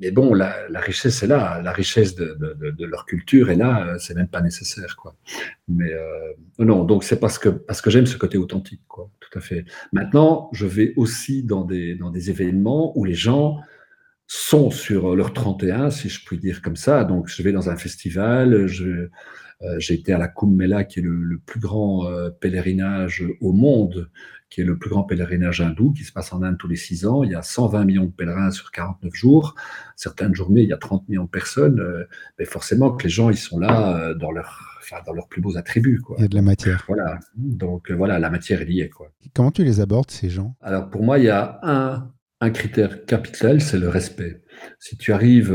mais 0.00 0.10
bon, 0.10 0.34
la, 0.34 0.68
richesse 0.74 1.22
est 1.22 1.26
là, 1.26 1.60
la 1.62 1.72
richesse 1.72 2.14
de, 2.14 2.84
leur 2.84 3.06
culture 3.06 3.50
est 3.50 3.56
là, 3.56 3.86
euh, 3.86 3.98
c'est 3.98 4.14
même 4.14 4.28
pas 4.28 4.40
nécessaire, 4.40 4.96
quoi. 4.96 5.16
Mais 5.68 5.92
euh, 5.92 6.32
non, 6.58 6.84
donc 6.84 7.04
c'est 7.04 7.18
parce 7.18 7.38
que 7.38 7.48
parce 7.48 7.80
que 7.80 7.90
j'aime 7.90 8.06
ce 8.06 8.16
côté 8.16 8.38
authentique, 8.38 8.82
quoi. 8.88 9.10
Tout 9.20 9.38
à 9.38 9.40
fait. 9.40 9.64
Maintenant, 9.92 10.48
je 10.52 10.66
vais 10.66 10.92
aussi 10.96 11.42
dans 11.42 11.64
des 11.64 11.94
dans 11.94 12.10
des 12.10 12.30
événements 12.30 12.96
où 12.98 13.04
les 13.04 13.14
gens 13.14 13.58
sont 14.26 14.70
sur 14.70 15.14
leur 15.14 15.32
31, 15.32 15.90
si 15.90 16.08
je 16.08 16.24
puis 16.24 16.38
dire 16.38 16.62
comme 16.62 16.76
ça. 16.76 17.04
Donc, 17.04 17.28
je 17.28 17.42
vais 17.42 17.52
dans 17.52 17.68
un 17.68 17.76
festival, 17.76 18.66
je 18.66 19.08
j'ai 19.78 19.94
été 19.94 20.12
à 20.12 20.18
la 20.18 20.28
Kumbh 20.28 20.54
Mela, 20.56 20.84
qui 20.84 21.00
est 21.00 21.02
le, 21.02 21.38
plus 21.44 21.60
grand 21.60 22.06
euh, 22.06 22.30
pèlerinage 22.30 23.24
au 23.40 23.52
monde, 23.52 24.10
qui 24.50 24.60
est 24.60 24.64
le 24.64 24.78
plus 24.78 24.90
grand 24.90 25.04
pèlerinage 25.04 25.60
hindou, 25.60 25.92
qui 25.92 26.04
se 26.04 26.12
passe 26.12 26.32
en 26.32 26.42
Inde 26.42 26.58
tous 26.58 26.68
les 26.68 26.76
six 26.76 27.06
ans. 27.06 27.22
Il 27.22 27.30
y 27.30 27.34
a 27.34 27.42
120 27.42 27.84
millions 27.84 28.04
de 28.04 28.10
pèlerins 28.10 28.50
sur 28.50 28.70
49 28.70 29.14
jours. 29.14 29.54
Certaines 29.96 30.34
journées, 30.34 30.62
il 30.62 30.68
y 30.68 30.72
a 30.72 30.78
30 30.78 31.08
millions 31.08 31.24
de 31.24 31.30
personnes. 31.30 31.82
mais 32.38 32.44
forcément 32.44 32.90
que 32.92 33.04
les 33.04 33.10
gens, 33.10 33.30
ils 33.30 33.36
sont 33.36 33.58
là 33.58 34.14
dans 34.14 34.30
leur 34.30 34.68
dans 35.06 35.12
leurs 35.14 35.28
plus 35.28 35.40
beaux 35.40 35.56
attributs. 35.56 36.00
Quoi. 36.00 36.16
Il 36.18 36.22
y 36.22 36.24
a 36.24 36.28
de 36.28 36.34
la 36.34 36.42
matière. 36.42 36.84
Voilà. 36.86 37.18
Donc 37.36 37.90
voilà, 37.90 38.18
la 38.18 38.28
matière 38.28 38.60
est 38.60 38.66
liée. 38.66 38.90
Quoi. 38.90 39.10
Comment 39.34 39.50
tu 39.50 39.64
les 39.64 39.80
abordes, 39.80 40.10
ces 40.10 40.28
gens? 40.28 40.54
Alors 40.60 40.90
pour 40.90 41.02
moi, 41.02 41.18
il 41.18 41.24
y 41.24 41.30
a 41.30 41.60
un, 41.62 42.12
un 42.40 42.50
critère 42.50 43.06
capital, 43.06 43.60
c'est 43.60 43.78
le 43.78 43.88
respect. 43.88 44.42
Si 44.78 44.98
tu 44.98 45.12
arrives 45.12 45.52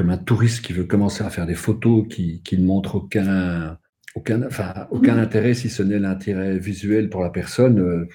comme 0.00 0.08
un 0.08 0.16
touriste 0.16 0.64
qui 0.64 0.72
veut 0.72 0.84
commencer 0.84 1.22
à 1.24 1.28
faire 1.28 1.44
des 1.44 1.54
photos 1.54 2.06
qui, 2.08 2.40
qui 2.40 2.56
ne 2.56 2.64
montrent 2.64 2.94
aucun, 2.94 3.76
aucun, 4.14 4.42
enfin, 4.46 4.88
aucun 4.90 5.18
intérêt, 5.18 5.52
si 5.52 5.68
ce 5.68 5.82
n'est 5.82 5.98
l'intérêt 5.98 6.56
visuel 6.56 7.10
pour 7.10 7.20
la 7.20 7.28
personne, 7.28 7.78
euh, 7.80 8.08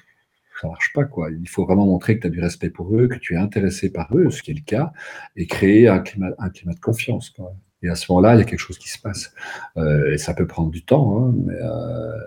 ça 0.60 0.68
marche 0.68 0.94
pas. 0.96 1.04
Quoi. 1.04 1.30
Il 1.30 1.48
faut 1.48 1.64
vraiment 1.64 1.86
montrer 1.86 2.16
que 2.16 2.22
tu 2.22 2.28
as 2.28 2.32
du 2.32 2.40
respect 2.40 2.72
pour 2.72 2.98
eux, 2.98 3.08
que 3.08 3.20
tu 3.20 3.36
es 3.36 3.38
intéressé 3.38 3.92
par 3.92 4.18
eux, 4.18 4.32
ce 4.32 4.42
qui 4.42 4.50
est 4.50 4.56
le 4.56 4.66
cas, 4.66 4.94
et 5.36 5.46
créer 5.46 5.88
un 5.88 6.00
climat, 6.00 6.32
un 6.40 6.50
climat 6.50 6.74
de 6.74 6.80
confiance. 6.80 7.30
Quoi. 7.30 7.56
Et 7.84 7.90
à 7.90 7.94
ce 7.94 8.12
moment-là, 8.12 8.34
il 8.34 8.40
y 8.40 8.42
a 8.42 8.46
quelque 8.46 8.58
chose 8.58 8.80
qui 8.80 8.90
se 8.90 8.98
passe. 8.98 9.32
Euh, 9.78 10.12
et 10.12 10.18
ça 10.18 10.34
peut 10.34 10.48
prendre 10.48 10.72
du 10.72 10.84
temps, 10.84 11.20
hein, 11.20 11.36
mais 11.46 11.54
euh, 11.54 12.18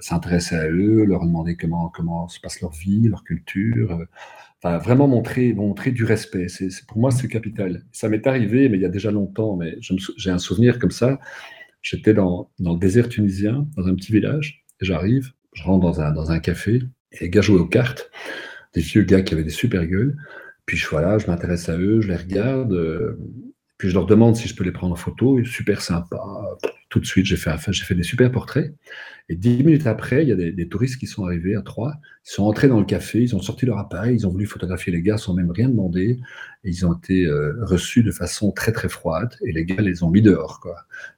s'intéresser 0.00 0.56
à 0.56 0.68
eux, 0.68 1.06
leur 1.06 1.24
demander 1.24 1.56
comment, 1.56 1.88
comment 1.88 2.28
se 2.28 2.38
passe 2.38 2.60
leur 2.60 2.72
vie, 2.72 3.08
leur 3.08 3.24
culture. 3.24 3.98
Vraiment 4.62 5.08
montrer, 5.08 5.54
montrer 5.54 5.90
du 5.90 6.04
respect. 6.04 6.48
C'est, 6.48 6.68
pour 6.86 6.98
moi, 6.98 7.10
c'est 7.10 7.28
capital. 7.28 7.82
Ça 7.92 8.08
m'est 8.08 8.26
arrivé, 8.26 8.68
mais 8.68 8.76
il 8.76 8.82
y 8.82 8.86
a 8.86 8.90
déjà 8.90 9.10
longtemps, 9.10 9.56
mais 9.56 9.78
j'ai 10.16 10.30
un 10.30 10.38
souvenir 10.38 10.78
comme 10.78 10.90
ça. 10.90 11.18
J'étais 11.82 12.12
dans, 12.12 12.50
le 12.58 12.78
désert 12.78 13.08
tunisien, 13.08 13.66
dans 13.76 13.86
un 13.86 13.94
petit 13.94 14.12
village, 14.12 14.66
j'arrive, 14.80 15.32
je 15.54 15.62
rentre 15.62 15.98
dans 16.12 16.30
un, 16.30 16.40
café, 16.40 16.82
et 17.12 17.20
les 17.22 17.30
gars 17.30 17.40
jouaient 17.40 17.60
aux 17.60 17.66
cartes, 17.66 18.10
des 18.74 18.82
vieux 18.82 19.02
gars 19.02 19.22
qui 19.22 19.32
avaient 19.32 19.44
des 19.44 19.50
super 19.50 19.86
gueules. 19.86 20.14
Puis 20.66 20.76
je, 20.76 20.86
voilà, 20.88 21.16
je 21.16 21.26
m'intéresse 21.26 21.70
à 21.70 21.78
eux, 21.78 22.02
je 22.02 22.08
les 22.08 22.16
regarde, 22.16 22.72
euh, 22.72 23.18
puis 23.78 23.88
je 23.88 23.94
leur 23.94 24.04
demande 24.04 24.36
si 24.36 24.46
je 24.46 24.54
peux 24.54 24.62
les 24.62 24.72
prendre 24.72 24.92
en 24.92 24.96
photo, 24.96 25.42
super 25.42 25.80
sympa. 25.80 26.20
Tout 26.90 27.00
de 27.00 27.06
suite, 27.06 27.24
j'ai 27.24 27.36
fait 27.36 27.94
des 27.94 28.02
super 28.02 28.30
portraits. 28.30 28.74
Et 29.30 29.36
dix 29.36 29.62
minutes 29.62 29.86
après, 29.86 30.24
il 30.24 30.28
y 30.28 30.32
a 30.32 30.34
des, 30.34 30.68
touristes 30.68 30.98
qui 30.98 31.06
sont 31.06 31.24
arrivés 31.24 31.54
à 31.54 31.62
trois. 31.62 31.94
Ils 32.26 32.32
sont 32.32 32.42
entrés 32.42 32.66
dans 32.66 32.80
le 32.80 32.84
café, 32.84 33.22
ils 33.22 33.36
ont 33.36 33.40
sorti 33.40 33.64
leur 33.64 33.78
appareil, 33.78 34.16
ils 34.16 34.26
ont 34.26 34.30
voulu 34.30 34.44
photographier 34.44 34.92
les 34.92 35.02
gars 35.02 35.18
sans 35.18 35.34
même 35.34 35.52
rien 35.52 35.68
demander. 35.68 36.18
Et 36.64 36.68
ils 36.68 36.84
ont 36.84 36.94
été 36.94 37.26
euh, 37.26 37.54
reçus 37.62 38.02
de 38.02 38.10
façon 38.10 38.50
très 38.50 38.72
très 38.72 38.88
froide. 38.88 39.36
Et 39.46 39.52
les 39.52 39.64
gars 39.64 39.82
les 39.82 40.02
ont 40.02 40.10
mis 40.10 40.20
dehors. 40.20 40.60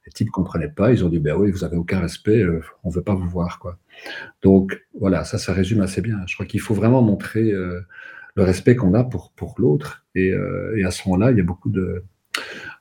Les 0.05 0.11
types 0.11 0.27
ne 0.27 0.31
comprenaient 0.31 0.69
pas. 0.69 0.91
Ils 0.93 1.03
ont 1.03 1.09
dit 1.09 1.17
ben 1.17 1.35
oui, 1.35 1.49
vous 1.49 1.63
avez 1.63 1.75
aucun 1.75 2.01
respect, 2.01 2.39
euh, 2.39 2.61
on 2.83 2.89
ne 2.89 2.93
veut 2.93 3.01
pas 3.01 3.15
vous 3.15 3.27
voir. 3.27 3.57
Quoi. 3.57 3.79
Donc 4.43 4.79
voilà, 4.99 5.23
ça, 5.23 5.39
ça 5.39 5.51
résume 5.51 5.81
assez 5.81 6.01
bien. 6.01 6.19
Je 6.27 6.35
crois 6.35 6.45
qu'il 6.45 6.61
faut 6.61 6.75
vraiment 6.75 7.01
montrer 7.01 7.51
euh, 7.51 7.81
le 8.35 8.43
respect 8.43 8.75
qu'on 8.75 8.93
a 8.93 9.03
pour, 9.03 9.31
pour 9.31 9.55
l'autre. 9.57 10.05
Et 10.13 10.31
à 10.31 10.91
ce 10.91 11.09
moment-là, 11.09 11.31
il 11.31 11.37
y 11.37 11.41
a 11.41 11.43
beaucoup 11.43 11.71
de 11.71 12.03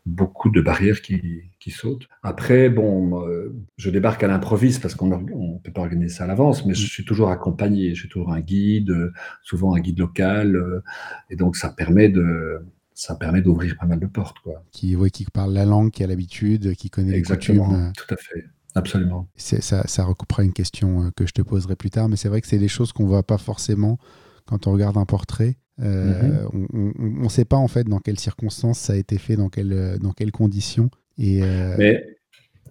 beaucoup 0.05 0.51
de 0.51 0.61
barrières 0.61 1.01
qui, 1.01 1.43
qui 1.61 1.71
sautent. 1.71 2.09
Après, 2.23 2.69
bon, 2.69 3.27
euh, 3.27 3.55
je 3.77 3.91
débarque 3.91 4.23
à 4.23 4.27
l'improviste 4.27 4.83
parce 4.83 4.95
qu'on 4.95 5.07
ne 5.07 5.59
peut 5.59 5.73
pas 5.73 5.83
organiser 5.83 6.15
ça 6.17 6.25
à 6.25 6.27
l'avance, 6.27 6.67
mais 6.67 6.75
je 6.75 6.87
suis 6.87 7.05
toujours 7.05 7.31
accompagné. 7.31 7.95
Je 7.95 8.01
suis 8.01 8.09
toujours 8.09 8.33
un 8.33 8.41
guide, 8.41 9.13
souvent 9.43 9.75
un 9.75 9.81
guide 9.81 9.99
local, 10.01 10.57
euh, 10.57 10.83
et 11.31 11.37
donc 11.37 11.57
ça 11.57 11.71
permet 11.71 12.09
de 12.09 12.65
ça 12.95 13.15
permet 13.15 13.41
d'ouvrir 13.41 13.77
pas 13.79 13.87
mal 13.87 13.99
de 13.99 14.07
portes, 14.07 14.39
quoi. 14.41 14.65
Qui, 14.71 14.97
qui 15.13 15.25
parle 15.33 15.55
la 15.55 15.65
langue, 15.65 15.91
qui 15.91 16.05
a 16.05 16.07
l'habitude, 16.07 16.75
qui 16.77 16.91
connaît 16.91 17.17
Exactement, 17.17 17.69
les 17.69 17.75
coutumes. 17.75 17.93
Tout 17.97 18.15
à 18.15 18.17
fait. 18.17 18.45
Absolument. 18.75 19.29
Ça, 19.37 19.87
ça 19.87 20.05
recoupera 20.05 20.45
une 20.45 20.53
question 20.53 21.03
euh, 21.03 21.11
que 21.15 21.27
je 21.27 21.33
te 21.33 21.43
poserai 21.43 21.77
plus 21.77 21.91
tard, 21.91 22.09
mais 22.09 22.17
c'est 22.17 22.29
vrai 22.29 22.41
que 22.41 22.47
c'est 22.47 22.59
des 22.59 22.69
choses 22.69 22.93
qu'on 22.93 23.07
voit 23.07 23.23
pas 23.23 23.39
forcément 23.39 23.99
quand 24.47 24.67
on 24.67 24.73
regarde 24.73 24.97
un 24.97 25.05
portrait. 25.05 25.57
Euh, 25.83 26.47
mhm. 26.53 26.93
On 26.99 27.25
ne 27.25 27.29
sait 27.29 27.45
pas 27.45 27.57
en 27.57 27.69
fait 27.69 27.85
dans 27.85 27.99
quelles 27.99 28.19
circonstances 28.19 28.79
ça 28.79 28.93
a 28.93 28.97
été 28.97 29.19
fait, 29.19 29.37
dans, 29.37 29.49
quelle, 29.49 29.99
dans 30.01 30.13
quelles 30.13 30.33
conditions. 30.33 30.91
Et, 31.19 31.43
euh, 31.43 31.75
Mais 31.79 32.07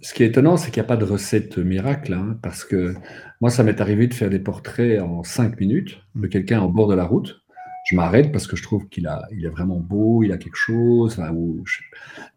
ce 0.02 0.14
qui 0.14 0.24
est 0.24 0.28
étonnant, 0.28 0.58
c'est 0.58 0.72
qu'il 0.72 0.82
n'y 0.82 0.86
a 0.86 0.88
pas 0.88 0.98
de 0.98 1.06
recette 1.06 1.58
miracle, 1.58 2.14
hein, 2.14 2.38
parce 2.42 2.64
que 2.64 2.96
moi, 3.40 3.50
ça 3.50 3.64
m'est 3.64 3.82
arrivé 3.82 4.08
de 4.08 4.14
faire 4.14 4.30
des 4.30 4.40
portraits 4.40 5.02
en 5.02 5.24
cinq 5.24 5.60
minutes 5.60 6.00
de 6.16 6.28
mm. 6.28 6.30
quelqu'un 6.30 6.60
en 6.62 6.70
bord 6.70 6.88
de 6.88 6.96
la 6.96 7.06
route. 7.06 7.42
Je 7.90 7.96
m'arrête 7.96 8.32
parce 8.32 8.48
que 8.48 8.56
je 8.56 8.64
trouve 8.64 8.88
qu'il 8.90 9.08
a, 9.08 9.28
il 9.32 9.46
est 9.46 9.50
vraiment 9.50 9.80
beau, 9.80 10.24
il 10.24 10.32
a 10.32 10.38
quelque 10.38 10.56
chose. 10.56 11.20
je, 11.66 11.82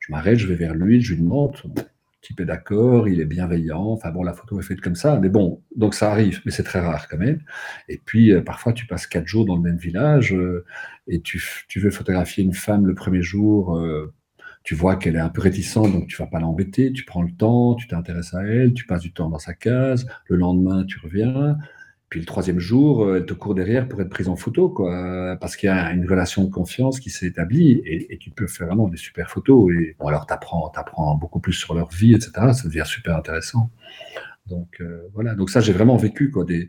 je 0.00 0.12
m'arrête, 0.12 0.38
je 0.38 0.46
vais 0.46 0.54
vers 0.54 0.74
lui, 0.74 1.02
je 1.02 1.14
lui 1.14 1.22
demande 1.22 1.56
est 2.32 2.44
d'accord, 2.44 3.08
il 3.08 3.20
est 3.20 3.24
bienveillant. 3.26 3.84
Enfin 3.84 4.10
bon, 4.10 4.22
la 4.22 4.32
photo 4.32 4.58
est 4.60 4.62
faite 4.62 4.80
comme 4.80 4.94
ça, 4.94 5.18
mais 5.20 5.28
bon, 5.28 5.62
donc 5.76 5.94
ça 5.94 6.10
arrive, 6.10 6.40
mais 6.44 6.52
c'est 6.52 6.62
très 6.62 6.80
rare 6.80 7.08
quand 7.08 7.18
même. 7.18 7.40
Et 7.88 7.98
puis 8.04 8.32
euh, 8.32 8.40
parfois 8.40 8.72
tu 8.72 8.86
passes 8.86 9.06
quatre 9.06 9.26
jours 9.26 9.44
dans 9.44 9.56
le 9.56 9.62
même 9.62 9.76
village 9.76 10.34
euh, 10.34 10.64
et 11.06 11.20
tu, 11.20 11.40
veux 11.76 11.90
photographier 11.90 12.44
une 12.44 12.54
femme 12.54 12.86
le 12.86 12.94
premier 12.94 13.22
jour. 13.22 13.76
Euh, 13.76 14.12
tu 14.62 14.74
vois 14.74 14.96
qu'elle 14.96 15.16
est 15.16 15.20
un 15.20 15.28
peu 15.28 15.42
réticente, 15.42 15.92
donc 15.92 16.06
tu 16.06 16.16
vas 16.16 16.26
pas 16.26 16.40
l'embêter, 16.40 16.90
tu 16.92 17.04
prends 17.04 17.22
le 17.22 17.32
temps, 17.32 17.74
tu 17.74 17.86
t'intéresses 17.86 18.32
à 18.32 18.44
elle, 18.44 18.72
tu 18.72 18.86
passes 18.86 19.02
du 19.02 19.12
temps 19.12 19.28
dans 19.28 19.38
sa 19.38 19.52
case, 19.52 20.06
le 20.26 20.36
lendemain 20.36 20.84
tu 20.84 20.98
reviens, 21.00 21.58
puis 22.14 22.20
le 22.20 22.26
troisième 22.26 22.60
jour, 22.60 23.02
euh, 23.02 23.16
elle 23.16 23.26
te 23.26 23.34
court 23.34 23.56
derrière 23.56 23.88
pour 23.88 24.00
être 24.00 24.08
prise 24.08 24.28
en 24.28 24.36
photo, 24.36 24.68
quoi, 24.68 25.36
parce 25.40 25.56
qu'il 25.56 25.66
y 25.66 25.72
a 25.72 25.90
une 25.90 26.08
relation 26.08 26.44
de 26.44 26.48
confiance 26.48 27.00
qui 27.00 27.10
s'est 27.10 27.26
établie 27.26 27.82
et, 27.84 28.18
tu 28.18 28.30
peux 28.30 28.46
faire 28.46 28.68
vraiment 28.68 28.86
des 28.86 28.96
super 28.96 29.28
photos. 29.28 29.72
Et 29.72 29.96
bon, 29.98 30.06
alors 30.06 30.24
tu 30.24 30.32
apprends, 30.32 31.16
beaucoup 31.16 31.40
plus 31.40 31.54
sur 31.54 31.74
leur 31.74 31.90
vie, 31.90 32.14
etc. 32.14 32.30
Ça 32.52 32.68
devient 32.68 32.84
super 32.86 33.16
intéressant. 33.16 33.68
Donc 34.46 34.80
euh, 34.80 35.08
voilà, 35.12 35.34
donc 35.34 35.50
ça 35.50 35.58
j'ai 35.58 35.72
vraiment 35.72 35.96
vécu 35.96 36.30
quoi, 36.30 36.44
des, 36.44 36.68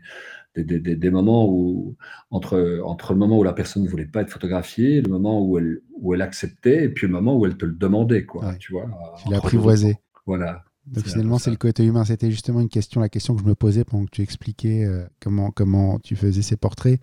des, 0.56 1.10
moments 1.10 1.48
où, 1.48 1.94
entre, 2.32 2.80
entre 2.84 3.12
le 3.12 3.20
moment 3.20 3.38
où 3.38 3.44
la 3.44 3.52
personne 3.52 3.84
ne 3.84 3.88
voulait 3.88 4.06
pas 4.06 4.22
être 4.22 4.30
photographiée, 4.30 5.00
le 5.00 5.08
moment 5.08 5.46
où 5.46 5.58
elle, 5.58 5.78
où 6.00 6.12
elle 6.12 6.22
acceptait, 6.22 6.86
et 6.86 6.88
puis 6.88 7.06
le 7.06 7.12
moment 7.12 7.38
où 7.38 7.46
elle 7.46 7.56
te 7.56 7.66
le 7.66 7.74
demandait, 7.74 8.24
quoi, 8.24 8.52
tu 8.56 8.72
vois. 8.72 8.86
Tu 9.22 9.30
l'as 9.30 9.36
apprivoisé. 9.36 9.98
Voilà, 10.26 10.64
donc 10.86 11.04
finalement, 11.04 11.38
c'est 11.38 11.50
le 11.50 11.56
côté 11.56 11.84
humain. 11.84 12.04
C'était 12.04 12.30
justement 12.30 12.60
une 12.60 12.68
question, 12.68 13.00
la 13.00 13.08
question 13.08 13.34
que 13.34 13.42
je 13.42 13.46
me 13.46 13.54
posais 13.54 13.84
pendant 13.84 14.04
que 14.04 14.10
tu 14.10 14.22
expliquais 14.22 14.84
euh, 14.84 15.04
comment, 15.20 15.50
comment 15.50 15.98
tu 15.98 16.14
faisais 16.14 16.42
ces 16.42 16.56
portraits. 16.56 17.00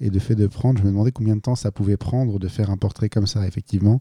Et 0.00 0.08
de 0.10 0.18
fait 0.18 0.34
de 0.34 0.46
prendre, 0.46 0.78
je 0.78 0.84
me 0.84 0.90
demandais 0.90 1.12
combien 1.12 1.36
de 1.36 1.42
temps 1.42 1.54
ça 1.54 1.70
pouvait 1.70 1.98
prendre 1.98 2.38
de 2.38 2.48
faire 2.48 2.70
un 2.70 2.78
portrait 2.78 3.10
comme 3.10 3.26
ça. 3.26 3.46
Effectivement, 3.46 4.00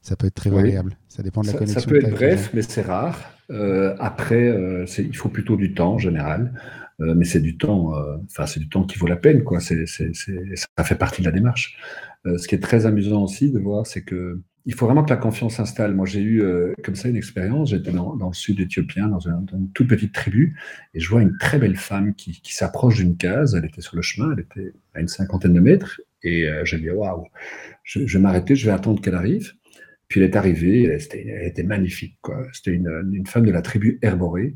ça 0.00 0.16
peut 0.16 0.26
être 0.26 0.34
très 0.34 0.50
variable. 0.50 0.96
Ça 1.08 1.22
dépend 1.22 1.42
de 1.42 1.46
la 1.46 1.52
connexion. 1.52 1.80
Ça 1.80 1.86
peut 1.86 2.04
être 2.04 2.10
bref, 2.10 2.50
mais 2.54 2.62
c'est 2.62 2.82
rare. 2.82 3.18
Euh, 3.50 3.94
après, 4.00 4.48
euh, 4.48 4.84
il 4.98 5.16
faut 5.16 5.28
plutôt 5.28 5.56
du 5.56 5.74
temps 5.74 5.94
en 5.94 5.98
général. 5.98 6.52
mais 6.98 7.24
c'est 7.24 7.40
du 7.40 7.56
temps, 7.56 7.92
enfin 8.24 8.46
c'est 8.46 8.60
du 8.60 8.68
temps 8.68 8.84
qui 8.84 8.96
vaut 8.96 9.08
la 9.08 9.16
peine, 9.16 9.42
quoi. 9.42 9.58
ça 9.58 10.84
fait 10.84 10.94
partie 10.94 11.20
de 11.20 11.26
la 11.26 11.32
démarche. 11.32 11.76
ce 12.24 12.46
qui 12.46 12.54
est 12.54 12.60
très 12.60 12.86
amusant 12.86 13.24
aussi 13.24 13.50
de 13.50 13.58
voir, 13.58 13.86
c'est 13.86 14.02
que 14.02 14.40
il 14.64 14.74
faut 14.74 14.86
vraiment 14.86 15.02
que 15.02 15.10
la 15.10 15.16
confiance 15.16 15.56
s'installe. 15.56 15.94
Moi, 15.94 16.06
j'ai 16.06 16.20
eu 16.20 16.42
euh, 16.42 16.72
comme 16.84 16.94
ça 16.94 17.08
une 17.08 17.16
expérience. 17.16 17.70
J'étais 17.70 17.90
dans, 17.90 18.14
le 18.14 18.34
sud 18.34 18.60
éthiopien, 18.60 19.08
dans 19.08 19.18
une, 19.20 19.70
toute 19.74 19.88
petite 19.88 20.12
tribu, 20.12 20.56
et 20.94 21.00
je 21.00 21.08
vois 21.08 21.22
une 21.22 21.36
très 21.38 21.58
belle 21.58 21.76
femme 21.76 22.14
qui, 22.14 22.40
s'approche 22.44 22.96
d'une 22.96 23.16
case. 23.16 23.54
Elle 23.54 23.64
était 23.64 23.80
sur 23.80 23.96
le 23.96 24.02
chemin, 24.02 24.32
elle 24.32 24.40
était 24.40 24.72
à 24.94 25.00
une 25.00 25.08
cinquantaine 25.08 25.54
de 25.54 25.60
mètres, 25.60 26.00
et 26.22 26.48
euh, 26.48 26.64
j'ai 26.64 26.78
dit 26.78 26.90
waouh, 26.90 27.26
je, 27.82 28.00
vais 28.00 28.18
m'arrêter, 28.18 28.54
je 28.54 28.66
vais 28.66 28.72
attendre 28.72 29.00
qu'elle 29.00 29.14
arrive. 29.14 29.52
Puis 30.06 30.20
elle 30.20 30.26
est 30.26 30.36
arrivée, 30.36 30.84
elle, 30.84 31.46
était, 31.46 31.62
magnifique. 31.62 32.18
C'était 32.52 32.72
une, 32.72 33.26
femme 33.26 33.46
de 33.46 33.50
la 33.50 33.62
tribu 33.62 33.98
Herboré. 34.02 34.54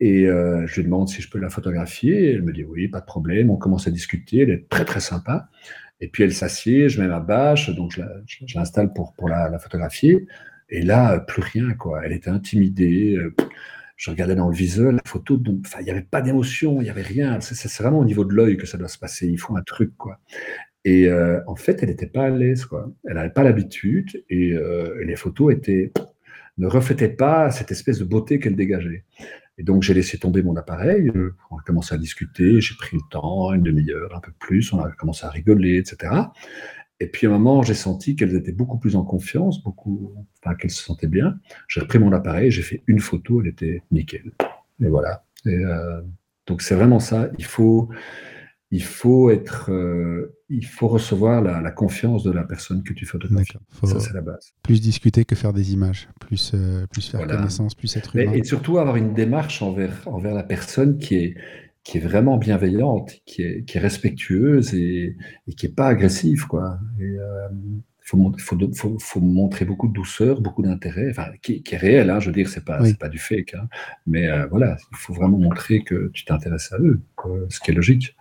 Et 0.00 0.26
euh, 0.26 0.66
je 0.66 0.76
lui 0.76 0.84
demande 0.84 1.08
si 1.08 1.20
je 1.20 1.28
peux 1.28 1.38
la 1.38 1.50
photographier. 1.50 2.32
Elle 2.32 2.42
me 2.42 2.52
dit 2.52 2.64
oui, 2.64 2.88
pas 2.88 3.00
de 3.00 3.04
problème. 3.04 3.50
On 3.50 3.56
commence 3.56 3.88
à 3.88 3.90
discuter. 3.90 4.38
Elle 4.40 4.50
est 4.50 4.68
très 4.68 4.84
très 4.84 5.00
sympa. 5.00 5.48
Et 6.04 6.08
puis 6.08 6.22
elle 6.22 6.34
s'assied, 6.34 6.90
je 6.90 7.00
mets 7.00 7.08
ma 7.08 7.20
bâche, 7.20 7.70
donc 7.70 7.92
je 7.92 8.54
l'installe 8.54 8.92
pour, 8.92 9.14
pour 9.14 9.26
la, 9.26 9.58
photographier. 9.58 10.26
Et 10.68 10.82
là, 10.82 11.18
plus 11.18 11.40
rien, 11.40 11.72
quoi. 11.72 12.02
Elle 12.04 12.12
était 12.12 12.28
intimidée. 12.28 13.16
Euh, 13.16 13.34
je 13.96 14.10
regardais 14.10 14.34
dans 14.34 14.50
le 14.50 14.54
viseur 14.54 14.92
la 14.92 15.00
photo, 15.06 15.40
il 15.46 15.84
n'y 15.84 15.90
avait 15.90 16.02
pas 16.02 16.20
d'émotion, 16.20 16.82
il 16.82 16.84
n'y 16.84 16.90
avait 16.90 17.00
rien. 17.00 17.40
C'est 17.40 17.82
vraiment 17.82 18.00
au 18.00 18.04
niveau 18.04 18.26
de 18.26 18.34
l'œil 18.34 18.58
que 18.58 18.66
ça 18.66 18.76
doit 18.76 18.88
se 18.88 18.98
passer. 18.98 19.28
Il 19.28 19.38
faut 19.38 19.56
un 19.56 19.62
truc, 19.62 19.96
quoi. 19.96 20.18
Et 20.84 21.08
euh, 21.08 21.40
en 21.46 21.56
fait, 21.56 21.82
elle 21.82 21.88
n'était 21.88 22.06
pas 22.06 22.24
à 22.24 22.28
l'aise, 22.28 22.66
quoi. 22.66 22.92
Elle 23.06 23.14
n'avait 23.14 23.30
pas 23.30 23.42
l'habitude 23.42 24.22
et, 24.28 24.52
euh, 24.52 25.02
les 25.06 25.16
photos 25.16 25.54
étaient, 25.54 25.90
ne 26.58 26.66
reflétaient 26.66 27.08
pas 27.08 27.50
cette 27.50 27.70
espèce 27.70 27.98
de 27.98 28.04
beauté 28.04 28.38
qu'elle 28.38 28.56
dégageait. 28.56 29.04
Et 29.56 29.62
donc, 29.62 29.82
j'ai 29.82 29.94
laissé 29.94 30.18
tomber 30.18 30.42
mon 30.42 30.56
appareil, 30.56 31.08
euh, 31.14 31.36
on 31.50 31.56
a 31.56 31.62
commencé 31.62 31.94
à 31.94 31.98
discuter, 31.98 32.60
j'ai 32.60 32.74
pris 32.74 32.96
le 32.96 33.02
temps, 33.10 33.52
une 33.52 33.62
demi-heure, 33.62 34.14
un 34.16 34.20
peu 34.20 34.32
plus, 34.38 34.72
on 34.72 34.80
a 34.80 34.90
commencé 34.90 35.24
à 35.24 35.30
rigoler, 35.30 35.78
etc. 35.78 36.12
Et 37.00 37.06
puis, 37.06 37.26
à 37.26 37.30
un 37.30 37.32
moment, 37.34 37.62
j'ai 37.62 37.74
senti 37.74 38.16
qu'elles 38.16 38.34
étaient 38.34 38.52
beaucoup 38.52 38.78
plus 38.78 38.96
en 38.96 39.04
confiance, 39.04 39.62
beaucoup, 39.62 40.14
qu'elles 40.58 40.70
se 40.70 40.82
sentaient 40.82 41.08
bien. 41.08 41.38
J'ai 41.68 41.80
repris 41.80 41.98
mon 41.98 42.12
appareil, 42.12 42.50
j'ai 42.50 42.62
fait 42.62 42.82
une 42.86 43.00
photo, 43.00 43.40
elle 43.40 43.48
était 43.48 43.82
nickel. 43.90 44.32
Et 44.80 44.88
voilà. 44.88 45.24
Et, 45.46 45.50
euh, 45.50 46.00
donc, 46.46 46.62
c'est 46.62 46.74
vraiment 46.74 47.00
ça. 47.00 47.30
Il 47.38 47.44
faut, 47.44 47.88
il 48.70 48.82
faut 48.82 49.30
être, 49.30 49.70
euh, 49.70 50.36
il 50.48 50.66
faut 50.66 50.88
recevoir 50.88 51.42
la, 51.42 51.70
confiance 51.70 52.24
de 52.24 52.32
la 52.32 52.44
personne 52.44 52.82
que 52.82 52.92
tu 52.92 53.06
photographies. 53.06 53.58
Ça, 53.84 54.00
c'est 54.00 54.12
la 54.12 54.20
base. 54.20 54.52
Plus 54.62 54.80
discuter 54.80 55.24
que 55.24 55.34
faire 55.34 55.52
des 55.52 55.72
images, 55.72 56.08
plus, 56.20 56.52
euh, 56.54 56.86
plus 56.88 57.08
faire 57.08 57.26
connaissance, 57.26 57.74
plus 57.74 57.96
être 57.96 58.16
humain. 58.16 58.32
et 58.32 58.42
surtout 58.44 58.78
avoir 58.78 58.96
une 58.96 59.14
démarche 59.14 59.62
envers, 59.62 59.96
envers 60.06 60.34
la 60.34 60.42
personne 60.42 60.98
qui 60.98 61.14
est, 61.16 61.34
qui 61.84 61.98
est 61.98 62.00
vraiment 62.00 62.36
bienveillante, 62.36 63.12
qui 63.26 63.42
est, 63.42 63.64
qui 63.64 63.78
est 63.78 63.80
respectueuse 63.80 64.74
et, 64.74 65.16
qui 65.56 65.66
est 65.66 65.74
pas 65.74 65.88
agressive, 65.88 66.46
quoi. 66.46 66.78
Et, 66.98 67.04
euh, 67.04 67.48
faut, 68.06 68.18
faut, 68.38 68.98
faut, 68.98 69.20
montrer 69.20 69.64
beaucoup 69.64 69.88
de 69.88 69.94
douceur, 69.94 70.42
beaucoup 70.42 70.62
d'intérêt, 70.62 71.08
enfin, 71.10 71.28
qui, 71.40 71.62
est 71.70 71.76
réel, 71.76 72.10
hein, 72.10 72.20
je 72.20 72.26
veux 72.26 72.34
dire, 72.34 72.50
c'est 72.50 72.64
pas, 72.64 72.84
c'est 72.84 72.98
pas 72.98 73.08
du 73.08 73.18
fake, 73.18 73.54
hein, 73.54 73.66
mais 74.06 74.28
voilà, 74.48 74.76
il 74.92 74.96
faut 74.98 75.14
vraiment 75.14 75.38
montrer 75.38 75.82
que 75.82 76.10
tu 76.12 76.26
t'intéresses 76.26 76.70
à 76.72 76.78
eux, 76.80 77.00
ce 77.48 77.60
qui 77.60 77.70
est 77.70 77.74
logique 77.74 78.14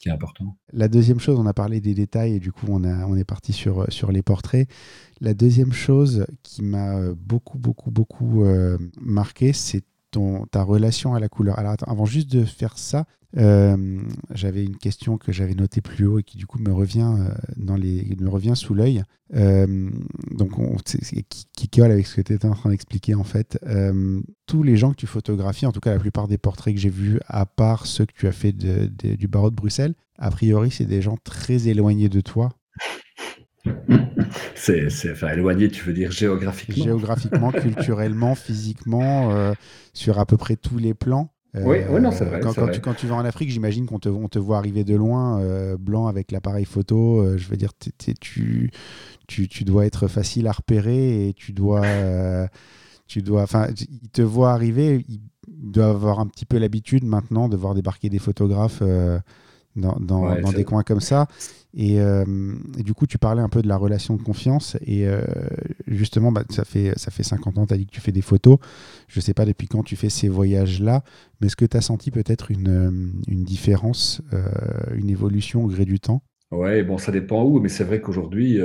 qui 0.00 0.08
est 0.08 0.12
important. 0.12 0.56
La 0.72 0.88
deuxième 0.88 1.20
chose, 1.20 1.38
on 1.38 1.46
a 1.46 1.52
parlé 1.52 1.80
des 1.80 1.94
détails 1.94 2.34
et 2.34 2.40
du 2.40 2.52
coup 2.52 2.66
on, 2.70 3.16
est 3.16 3.24
parti 3.24 3.52
sur, 3.52 3.86
les 4.10 4.22
portraits. 4.22 4.68
La 5.20 5.34
deuxième 5.34 5.72
chose 5.72 6.26
qui 6.42 6.62
m'a 6.62 7.12
beaucoup, 7.12 7.58
beaucoup, 7.58 7.90
beaucoup 7.90 8.44
euh, 8.44 8.78
marqué, 8.98 9.52
c'est 9.52 9.84
ta 10.50 10.62
relation 10.62 11.14
à 11.14 11.20
la 11.20 11.28
couleur. 11.28 11.58
Alors 11.58 11.74
avant 11.86 12.04
juste 12.04 12.30
de 12.30 12.44
faire 12.44 12.78
ça, 12.78 13.06
euh, 13.36 14.00
j'avais 14.34 14.64
une 14.64 14.76
question 14.76 15.16
que 15.16 15.30
j'avais 15.30 15.54
notée 15.54 15.80
plus 15.80 16.06
haut 16.06 16.18
et 16.18 16.22
qui 16.22 16.36
du 16.36 16.46
coup 16.46 16.58
me 16.58 16.72
revient, 16.72 17.14
euh, 17.18 17.32
dans 17.56 17.76
les, 17.76 18.16
me 18.18 18.28
revient 18.28 18.56
sous 18.56 18.74
l'œil. 18.74 19.04
Euh, 19.34 19.90
donc, 20.32 20.58
on, 20.58 20.76
qui, 20.76 21.46
qui, 21.52 21.68
colle 21.68 21.92
avec 21.92 22.06
ce 22.06 22.16
que 22.16 22.22
tu 22.22 22.32
étais 22.32 22.48
en 22.48 22.54
train 22.54 22.70
d'expliquer 22.70 23.14
en 23.14 23.24
fait. 23.24 23.58
tous 24.46 24.62
les 24.62 24.76
gens 24.76 24.90
que 24.90 24.96
tu 24.96 25.06
photographies, 25.06 25.66
en 25.66 25.72
tout 25.72 25.80
cas 25.80 25.92
la 25.92 26.00
plupart 26.00 26.26
des 26.26 26.38
portraits 26.38 26.74
que 26.74 26.80
j'ai 26.80 26.90
vus, 26.90 27.20
à 27.26 27.46
part 27.46 27.86
ceux 27.86 28.06
que 28.06 28.12
tu 28.12 28.26
as 28.26 28.32
fait 28.32 28.52
du 28.52 29.28
barreau 29.28 29.50
de 29.50 29.56
Bruxelles, 29.56 29.94
a 30.18 30.30
priori, 30.30 30.70
c'est 30.70 30.84
des 30.84 31.00
gens 31.00 31.16
très 31.22 31.68
éloignés 31.68 32.08
de 32.08 32.20
toi. 32.20 32.50
C'est, 34.54 34.88
enfin, 35.10 35.28
éloigné, 35.32 35.68
tu 35.68 35.84
veux 35.84 35.92
dire 35.92 36.10
géographiquement 36.10 36.84
Géographiquement, 36.84 37.52
culturellement, 37.52 38.34
physiquement, 38.34 39.54
sur 39.92 40.18
à 40.18 40.26
peu 40.26 40.36
près 40.36 40.56
tous 40.56 40.78
les 40.78 40.94
plans 40.94 41.32
oui, 41.54 41.78
non, 42.00 42.12
c'est 42.12 42.24
vrai. 42.24 42.40
Quand, 42.40 42.52
Tu, 42.70 42.80
quand, 42.80 42.94
Tu, 42.94 43.06
vas 43.06 43.16
en 43.16 43.24
Afrique, 43.24 43.50
j'imagine 43.50 43.86
qu'on 43.86 43.98
te, 43.98 44.08
on 44.08 44.28
te 44.28 44.38
voit 44.38 44.58
arriver 44.58 44.84
de 44.84 44.94
loin, 44.94 45.40
euh, 45.40 45.76
blanc 45.76 46.06
avec 46.06 46.30
l'appareil 46.30 46.64
photo. 46.64 47.20
Euh, 47.20 47.38
je 47.38 47.48
veux 47.48 47.56
dire, 47.56 47.72
tu, 47.76 48.70
tu, 49.26 49.48
tu, 49.48 49.64
dois 49.64 49.86
être 49.86 50.06
facile 50.06 50.46
à 50.46 50.52
repérer 50.52 51.28
et 51.28 51.34
tu 51.34 51.52
dois. 51.52 51.84
Euh, 51.84 52.46
tu 53.08 53.22
dois 53.22 53.42
enfin, 53.42 53.66
ils 53.76 54.08
te 54.10 54.22
voient 54.22 54.52
arriver, 54.52 55.04
ils 55.08 55.20
doivent 55.48 55.96
avoir 55.96 56.20
un 56.20 56.28
petit 56.28 56.46
peu 56.46 56.58
l'habitude 56.58 57.04
maintenant 57.04 57.48
de 57.48 57.56
voir 57.56 57.74
débarquer 57.74 58.08
des 58.08 58.20
photographes 58.20 58.84
dans, 59.76 59.96
dans, 60.00 60.52
des 60.52 60.64
coins 60.64 60.82
comme 60.82 61.00
ça. 61.00 61.26
Euh, 61.78 62.54
et, 62.78 62.82
du 62.82 62.94
coup, 62.94 63.06
tu 63.06 63.18
parlais 63.18 63.42
un 63.42 63.48
peu 63.48 63.62
de 63.62 63.68
la 63.68 63.76
relation 63.76 64.16
de 64.16 64.22
confiance. 64.22 64.76
Et 64.84 65.06
euh, 65.06 65.22
justement, 65.86 66.32
bah, 66.32 66.44
ça, 66.50 66.64
fait, 66.64 66.92
ça 66.96 67.10
fait 67.10 67.22
50 67.22 67.58
ans, 67.58 67.66
tu 67.66 67.74
as 67.74 67.76
dit 67.76 67.86
que 67.86 67.92
tu 67.92 68.00
fais 68.00 68.12
des 68.12 68.22
photos. 68.22 68.58
Je 69.08 69.18
ne 69.18 69.22
sais 69.22 69.34
pas 69.34 69.44
depuis 69.44 69.68
quand 69.68 69.82
tu 69.82 69.96
fais 69.96 70.10
ces 70.10 70.28
voyages-là, 70.28 71.04
mais 71.40 71.46
est-ce 71.46 71.56
que 71.56 71.64
tu 71.64 71.76
as 71.76 71.80
senti 71.80 72.10
peut-être 72.10 72.50
une, 72.50 72.68
euh, 72.68 72.90
une 73.28 73.44
différence, 73.44 74.22
une 74.94 75.10
évolution 75.10 75.64
au 75.64 75.68
gré 75.68 75.84
du 75.84 76.00
temps? 76.00 76.22
Ouais, 76.50 76.82
bon, 76.82 76.98
ça 76.98 77.12
dépend 77.12 77.44
où, 77.44 77.60
mais 77.60 77.68
c'est 77.68 77.84
vrai 77.84 78.00
qu'aujourd'hui, 78.00 78.58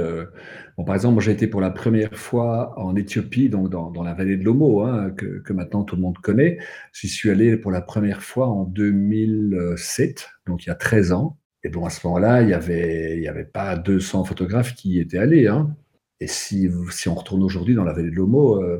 bon, 0.76 0.84
par 0.86 0.95
exemple, 0.95 1.21
j'ai 1.21 1.32
été 1.32 1.45
pour 1.45 1.62
la 1.62 1.69
première 1.69 2.15
fois 2.15 2.74
en 2.80 2.95
Éthiopie, 2.95 3.48
donc 3.48 3.69
dans, 3.69 4.04
la 4.04 4.15
vallée 4.15 4.38
de 4.38 4.43
l'Omo, 4.43 4.82
hein, 4.82 5.12
que, 5.12 5.54
maintenant 5.54 5.84
tout 5.84 5.95
le 5.95 6.02
monde 6.02 6.17
connaît. 6.17 6.58
J'y 6.93 7.08
suis 7.08 7.30
allé 7.30 7.58
pour 7.58 7.71
la 7.71 7.82
première 7.82 8.24
fois 8.24 8.48
en 8.48 8.63
2007, 8.63 10.30
donc 10.48 10.65
il 10.65 10.69
y 10.69 10.71
a 10.71 10.76
13 10.76 11.12
ans. 11.12 11.38
Et 11.63 11.69
bon, 11.69 11.86
à 11.86 11.89
ce 11.91 12.06
moment-là, 12.08 12.41
il 12.41 12.48
n'y 12.48 12.54
avait, 12.54 13.19
y 13.19 13.28
avait 13.28 13.45
pas 13.45 13.76
200 13.76 14.24
photographes 14.24 14.74
qui 14.76 14.93
y 14.93 15.00
étaient 15.00 15.17
allés. 15.19 15.48
Hein. 15.48 15.76
Et 16.19 16.28
si, 16.28 16.69
on 17.08 17.13
retourne 17.13 17.43
aujourd'hui 17.43 17.76
dans 17.76 17.84
la 17.84 17.93
vallée 17.93 18.10
de 18.10 18.15
l'Homo, 18.15 18.63
euh, 18.63 18.80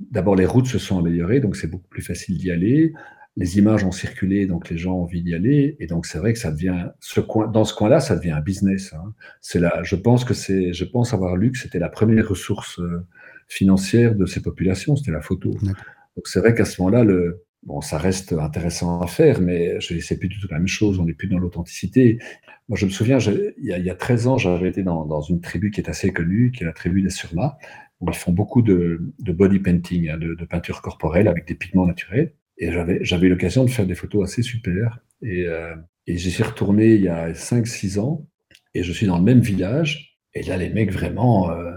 d'abord 0.00 0.36
les 0.36 0.46
routes 0.46 0.66
se 0.66 0.78
sont 0.78 0.98
améliorées, 0.98 1.40
donc 1.40 1.56
c'est 1.56 1.68
beaucoup 1.68 1.88
plus 1.88 2.02
facile 2.02 2.38
d'y 2.38 2.50
aller. 2.50 2.92
Les 3.36 3.58
images 3.58 3.84
ont 3.84 3.90
circulé, 3.90 4.46
donc 4.46 4.70
les 4.70 4.78
gens 4.78 4.94
ont 4.94 5.02
envie 5.02 5.22
d'y 5.22 5.34
aller. 5.34 5.76
Et 5.80 5.86
donc 5.86 6.06
c'est 6.06 6.18
vrai 6.18 6.32
que 6.32 6.38
ça 6.38 6.52
devient, 6.52 6.90
ce 7.00 7.20
coin, 7.20 7.48
dans 7.48 7.64
ce 7.64 7.74
coin-là, 7.74 8.00
ça 8.00 8.16
devient 8.16 8.30
un 8.30 8.40
business. 8.40 8.92
Hein. 8.92 9.12
C'est 9.40 9.58
là, 9.58 9.82
je 9.82 9.96
pense 9.96 10.24
que 10.24 10.34
c'est, 10.34 10.72
je 10.72 10.84
pense 10.84 11.12
avoir 11.14 11.36
lu 11.36 11.50
que 11.50 11.58
c'était 11.58 11.80
la 11.80 11.88
première 11.88 12.28
ressource 12.28 12.78
euh, 12.78 13.04
financière 13.48 14.14
de 14.14 14.26
ces 14.26 14.40
populations, 14.40 14.96
c'était 14.96 15.10
la 15.10 15.20
photo. 15.20 15.50
Donc 15.50 16.26
c'est 16.26 16.40
vrai 16.40 16.54
qu'à 16.54 16.64
ce 16.64 16.80
moment-là, 16.80 17.02
le, 17.02 17.44
Bon, 17.64 17.80
ça 17.80 17.96
reste 17.96 18.34
intéressant 18.34 19.00
à 19.00 19.06
faire, 19.06 19.40
mais 19.40 19.78
c'est 19.80 20.18
plus 20.18 20.28
du 20.28 20.38
tout 20.38 20.48
la 20.50 20.58
même 20.58 20.68
chose, 20.68 20.98
on 21.00 21.06
n'est 21.06 21.14
plus 21.14 21.28
dans 21.28 21.38
l'authenticité. 21.38 22.18
Moi, 22.68 22.76
je 22.78 22.84
me 22.84 22.90
souviens, 22.90 23.18
il, 23.18 23.64
y 23.64 23.72
a, 23.72 23.78
il 23.78 23.84
y 23.84 23.90
a 23.90 23.94
13 23.94 24.26
ans, 24.26 24.36
j'avais 24.36 24.68
été 24.68 24.82
dans, 24.82 25.06
dans, 25.06 25.22
une 25.22 25.40
tribu 25.40 25.70
qui 25.70 25.80
est 25.80 25.88
assez 25.88 26.12
connue, 26.12 26.50
qui 26.50 26.62
est 26.62 26.66
la 26.66 26.74
tribu 26.74 27.00
des 27.00 27.08
Surma, 27.08 27.56
où 28.00 28.08
ils 28.10 28.14
font 28.14 28.32
beaucoup 28.32 28.60
de, 28.60 29.00
de 29.18 29.32
body 29.32 29.60
painting, 29.60 30.10
hein, 30.10 30.18
de, 30.18 30.34
de, 30.34 30.44
peinture 30.44 30.82
corporelle 30.82 31.26
avec 31.26 31.48
des 31.48 31.54
pigments 31.54 31.86
naturels. 31.86 32.34
Et 32.58 32.70
j'avais 33.00 33.26
eu 33.26 33.30
l'occasion 33.30 33.64
de 33.64 33.70
faire 33.70 33.86
des 33.86 33.94
photos 33.94 34.30
assez 34.30 34.42
super. 34.42 35.00
Et, 35.22 35.46
euh, 35.46 35.74
et 36.06 36.16
j'y 36.18 36.30
suis 36.30 36.42
retourné 36.42 36.94
il 36.94 37.02
y 37.02 37.08
a 37.08 37.32
5-6 37.32 37.98
ans, 37.98 38.26
et 38.74 38.82
je 38.82 38.92
suis 38.92 39.06
dans 39.06 39.18
le 39.18 39.24
même 39.24 39.40
village. 39.40 40.18
Et 40.34 40.42
là, 40.42 40.56
les 40.56 40.70
mecs, 40.70 40.92
vraiment, 40.92 41.50
euh, 41.50 41.72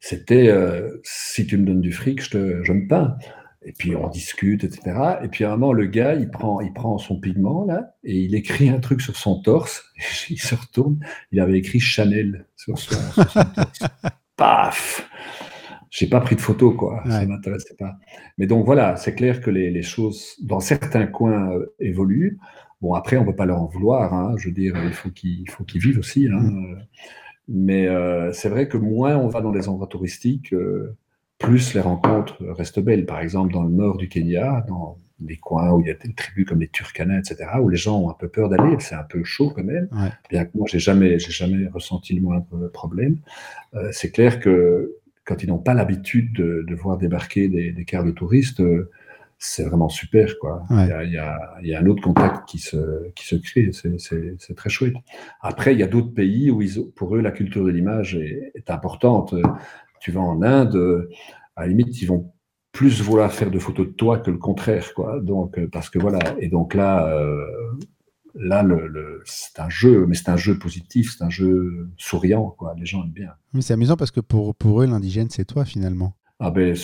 c'était 0.00 0.48
euh, 0.48 1.00
si 1.04 1.46
tu 1.46 1.58
me 1.58 1.66
donnes 1.66 1.80
du 1.80 1.92
fric, 1.92 2.22
je, 2.22 2.30
te, 2.30 2.64
je 2.64 2.72
me 2.72 2.88
peins. 2.88 3.16
Et 3.64 3.72
puis 3.72 3.94
on 3.94 4.08
discute, 4.08 4.64
etc. 4.64 5.18
Et 5.22 5.28
puis 5.28 5.44
à 5.44 5.52
un 5.52 5.56
moment, 5.56 5.72
le 5.72 5.86
gars, 5.86 6.14
il 6.14 6.28
prend, 6.28 6.60
il 6.60 6.72
prend 6.72 6.98
son 6.98 7.20
pigment 7.20 7.64
là 7.64 7.94
et 8.02 8.18
il 8.18 8.34
écrit 8.34 8.68
un 8.68 8.80
truc 8.80 9.00
sur 9.00 9.16
son 9.16 9.40
torse. 9.40 9.84
il 10.30 10.40
se 10.40 10.56
retourne, 10.56 10.98
il 11.30 11.38
avait 11.38 11.58
écrit 11.58 11.78
Chanel 11.78 12.46
sur 12.56 12.76
son, 12.76 12.96
torse. 13.14 13.38
Paf 14.36 15.08
J'ai 15.92 16.06
pas 16.06 16.20
pris 16.20 16.36
de 16.36 16.40
photo, 16.40 16.72
quoi. 16.72 17.02
Ça 17.06 17.26
m'intéressait 17.26 17.74
pas. 17.74 17.96
Mais 18.38 18.46
donc 18.46 18.64
voilà, 18.64 18.96
c'est 18.96 19.14
clair 19.14 19.42
que 19.42 19.50
les, 19.50 19.70
les, 19.70 19.82
choses, 19.82 20.36
dans 20.42 20.58
certains 20.58 21.06
coins, 21.06 21.52
euh, 21.52 21.66
évoluent. 21.80 22.38
Bon, 22.80 22.94
après, 22.94 23.18
on 23.18 23.20
ne 23.20 23.26
peut 23.26 23.36
pas 23.36 23.44
leur 23.44 23.60
en 23.60 23.66
vouloir. 23.66 24.14
Hein. 24.14 24.34
Je 24.38 24.48
veux 24.48 24.54
dire, 24.54 24.74
il 24.82 24.94
faut 24.94 25.10
qu'ils 25.10 25.44
qu'ils 25.68 25.82
vivent 25.82 25.98
aussi. 25.98 26.28
Hein. 26.32 26.40
Mm. 26.40 26.78
Mais 27.46 27.88
euh, 27.88 28.32
c'est 28.32 28.48
vrai 28.48 28.68
que 28.68 28.78
moins 28.78 29.16
on 29.16 29.28
va 29.28 29.42
dans 29.42 29.52
des 29.52 29.68
endroits 29.68 29.86
touristiques, 29.86 30.54
euh, 30.54 30.96
plus 31.38 31.74
les 31.74 31.80
rencontres 31.80 32.42
restent 32.42 32.80
belles. 32.80 33.04
Par 33.04 33.20
exemple, 33.20 33.52
dans 33.52 33.62
le 33.62 33.70
nord 33.70 33.98
du 33.98 34.08
Kenya, 34.08 34.64
dans 34.68 34.98
les 35.20 35.36
coins 35.36 35.72
où 35.72 35.80
il 35.82 35.88
y 35.88 35.90
a 35.90 35.94
des 35.94 36.14
tribus 36.14 36.46
comme 36.46 36.60
les 36.60 36.68
Turkana, 36.68 37.18
etc., 37.18 37.44
où 37.60 37.68
les 37.68 37.76
gens 37.76 38.00
ont 38.00 38.10
un 38.10 38.14
peu 38.14 38.28
peur 38.28 38.48
d'aller, 38.48 38.76
c'est 38.80 38.94
un 38.94 39.04
peu 39.04 39.22
chaud 39.24 39.52
quand 39.54 39.62
même, 39.62 39.88
bien 40.30 40.46
que 40.46 40.50
moi, 40.54 40.66
j'ai 40.70 40.78
jamais, 40.78 41.18
j'ai 41.18 41.30
jamais 41.30 41.68
ressenti 41.68 42.14
le 42.14 42.22
moindre 42.22 42.68
problème. 42.72 43.18
Euh, 43.74 43.90
c'est 43.92 44.10
clair 44.10 44.40
que 44.40 44.96
quand 45.24 45.42
ils 45.42 45.48
n'ont 45.48 45.58
pas 45.58 45.74
l'habitude 45.74 46.32
de, 46.34 46.74
voir 46.74 46.98
débarquer 46.98 47.48
des, 47.48 47.72
des 47.72 47.84
cars 47.84 48.04
de 48.04 48.10
touristes, 48.10 48.60
euh, 48.60 48.90
c'est 49.38 49.64
vraiment 49.64 49.88
super. 49.88 50.38
Quoi. 50.38 50.64
Il, 50.70 50.76
y 51.12 51.18
a, 51.18 51.58
y 51.60 51.68
y 51.68 51.74
un 51.74 51.86
autre 51.86 52.02
contact 52.02 52.48
qui 52.48 52.58
se, 52.58 53.10
qui 53.14 53.26
se 53.26 53.36
crée, 53.36 53.70
c'est 53.72 54.54
très 54.54 54.70
chouette. 54.70 54.94
Après, 55.40 55.72
il 55.72 55.80
y 55.80 55.82
a 55.82 55.88
d'autres 55.88 56.14
pays 56.14 56.50
où 56.50 56.62
ils, 56.62 56.90
pour 56.94 57.16
eux, 57.16 57.20
la 57.20 57.32
culture 57.32 57.64
de 57.64 57.70
l'image 57.70 58.14
est, 58.14 58.52
est, 58.54 58.70
importante 58.70 59.34
tu 60.02 60.10
vas 60.10 60.20
en 60.20 60.42
Inde, 60.42 60.74
euh, 60.74 61.08
à 61.54 61.62
la 61.62 61.68
limite, 61.68 62.02
ils 62.02 62.06
vont 62.06 62.32
plus 62.72 63.00
vouloir 63.00 63.32
faire 63.32 63.50
de 63.50 63.58
photos 63.60 63.86
de 63.86 63.92
toi 63.92 64.18
que 64.18 64.30
le 64.30 64.38
contraire, 64.38 64.92
quoi. 64.94 65.20
Donc, 65.20 65.58
euh, 65.58 65.68
parce 65.70 65.90
que 65.90 65.98
voilà. 66.00 66.18
Et 66.40 66.48
donc 66.48 66.74
là, 66.74 67.06
euh, 67.06 67.46
là, 68.34 68.62
le, 68.62 69.22
c'est 69.24 69.60
un 69.60 69.68
jeu, 69.68 70.06
mais 70.06 70.14
c'est 70.14 70.28
un 70.28 70.36
jeu 70.36 70.58
positif, 70.58 71.14
c'est 71.16 71.24
un 71.24 71.30
jeu 71.30 71.88
souriant, 71.96 72.54
quoi. 72.58 72.74
Les 72.78 72.86
gens 72.86 73.02
aiment 73.04 73.10
bien. 73.10 73.32
Mais 73.52 73.62
c'est 73.62 73.74
amusant 73.74 73.96
parce 73.96 74.10
que 74.10 74.20
pour, 74.20 74.54
pour 74.54 74.82
eux, 74.82 74.86
l'indigène, 74.86 75.30
c'est 75.30 75.44
toi 75.44 75.64
finalement. 75.64 76.16
Ah 76.38 76.50
ben, 76.50 76.74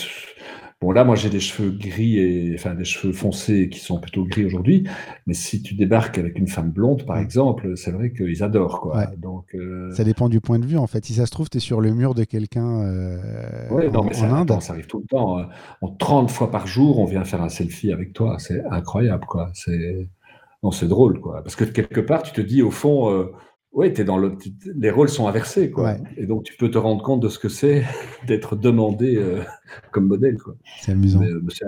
Bon, 0.81 0.91
là, 0.91 1.03
moi, 1.03 1.15
j'ai 1.15 1.29
des 1.29 1.41
cheveux 1.41 1.71
gris 1.71 2.19
et 2.19 2.53
enfin 2.55 2.73
des 2.73 2.85
cheveux 2.85 3.11
foncés 3.11 3.67
qui 3.67 3.79
sont 3.79 3.99
plutôt 3.99 4.23
gris 4.23 4.45
aujourd'hui. 4.45 4.87
Mais 5.27 5.33
si 5.33 5.61
tu 5.61 5.73
débarques 5.73 6.17
avec 6.17 6.39
une 6.39 6.47
femme 6.47 6.71
blonde, 6.71 7.05
par 7.05 7.17
exemple, 7.17 7.75
c'est 7.75 7.91
vrai 7.91 8.13
qu'ils 8.13 8.43
adorent, 8.43 8.79
quoi. 8.79 9.05
Donc, 9.17 9.53
euh, 9.55 9.91
Ça 9.91 10.05
dépend 10.05 10.29
du 10.29 10.39
point 10.39 10.57
de 10.57 10.65
vue, 10.65 10.77
en 10.77 10.87
fait. 10.87 11.03
Si 11.03 11.15
ça 11.15 11.25
se 11.25 11.31
trouve, 11.31 11.49
tu 11.49 11.57
es 11.57 11.59
sur 11.59 11.81
le 11.81 11.93
mur 11.93 12.15
de 12.15 12.23
quelqu'un 12.23 12.79
euh, 12.81 13.89
non, 13.91 14.05
mais 14.05 14.13
ça, 14.13 14.45
ça 14.61 14.71
arrive 14.71 14.87
tout 14.87 14.99
le 14.99 15.05
temps. 15.05 15.39
Hein. 15.39 15.49
En 15.81 15.89
30 15.89 16.31
fois 16.31 16.49
par 16.49 16.65
jour, 16.65 16.99
on 16.99 17.05
vient 17.05 17.25
faire 17.25 17.41
un 17.41 17.49
selfie 17.49 17.91
avec 17.91 18.13
toi. 18.13 18.37
C'est 18.39 18.63
incroyable, 18.71 19.25
quoi. 19.25 19.51
C'est 19.53 20.07
non, 20.63 20.71
c'est 20.71 20.87
drôle, 20.87 21.19
quoi. 21.19 21.41
Parce 21.43 21.55
que 21.55 21.63
quelque 21.63 22.01
part, 22.01 22.23
tu 22.23 22.33
te 22.33 22.41
dis, 22.41 22.61
au 22.61 22.71
fond. 22.71 23.11
Euh, 23.11 23.31
oui, 23.71 23.93
es 23.95 24.03
dans 24.03 24.17
le, 24.17 24.35
les 24.75 24.89
rôles 24.89 25.09
sont 25.09 25.27
inversés, 25.27 25.69
quoi. 25.69 25.95
Et 26.17 26.25
donc, 26.25 26.43
tu 26.43 26.55
peux 26.57 26.71
te 26.71 26.77
rendre 26.79 27.03
compte 27.03 27.19
de 27.19 27.29
ce 27.29 27.37
que 27.37 27.49
c'est 27.49 27.85
d'être 28.27 28.55
demandé 28.55 29.15
euh, 29.15 29.43
comme 29.91 30.07
modèle, 30.07 30.37
quoi. 30.37 30.55
C'est 30.81 30.93
amusant. 30.93 31.21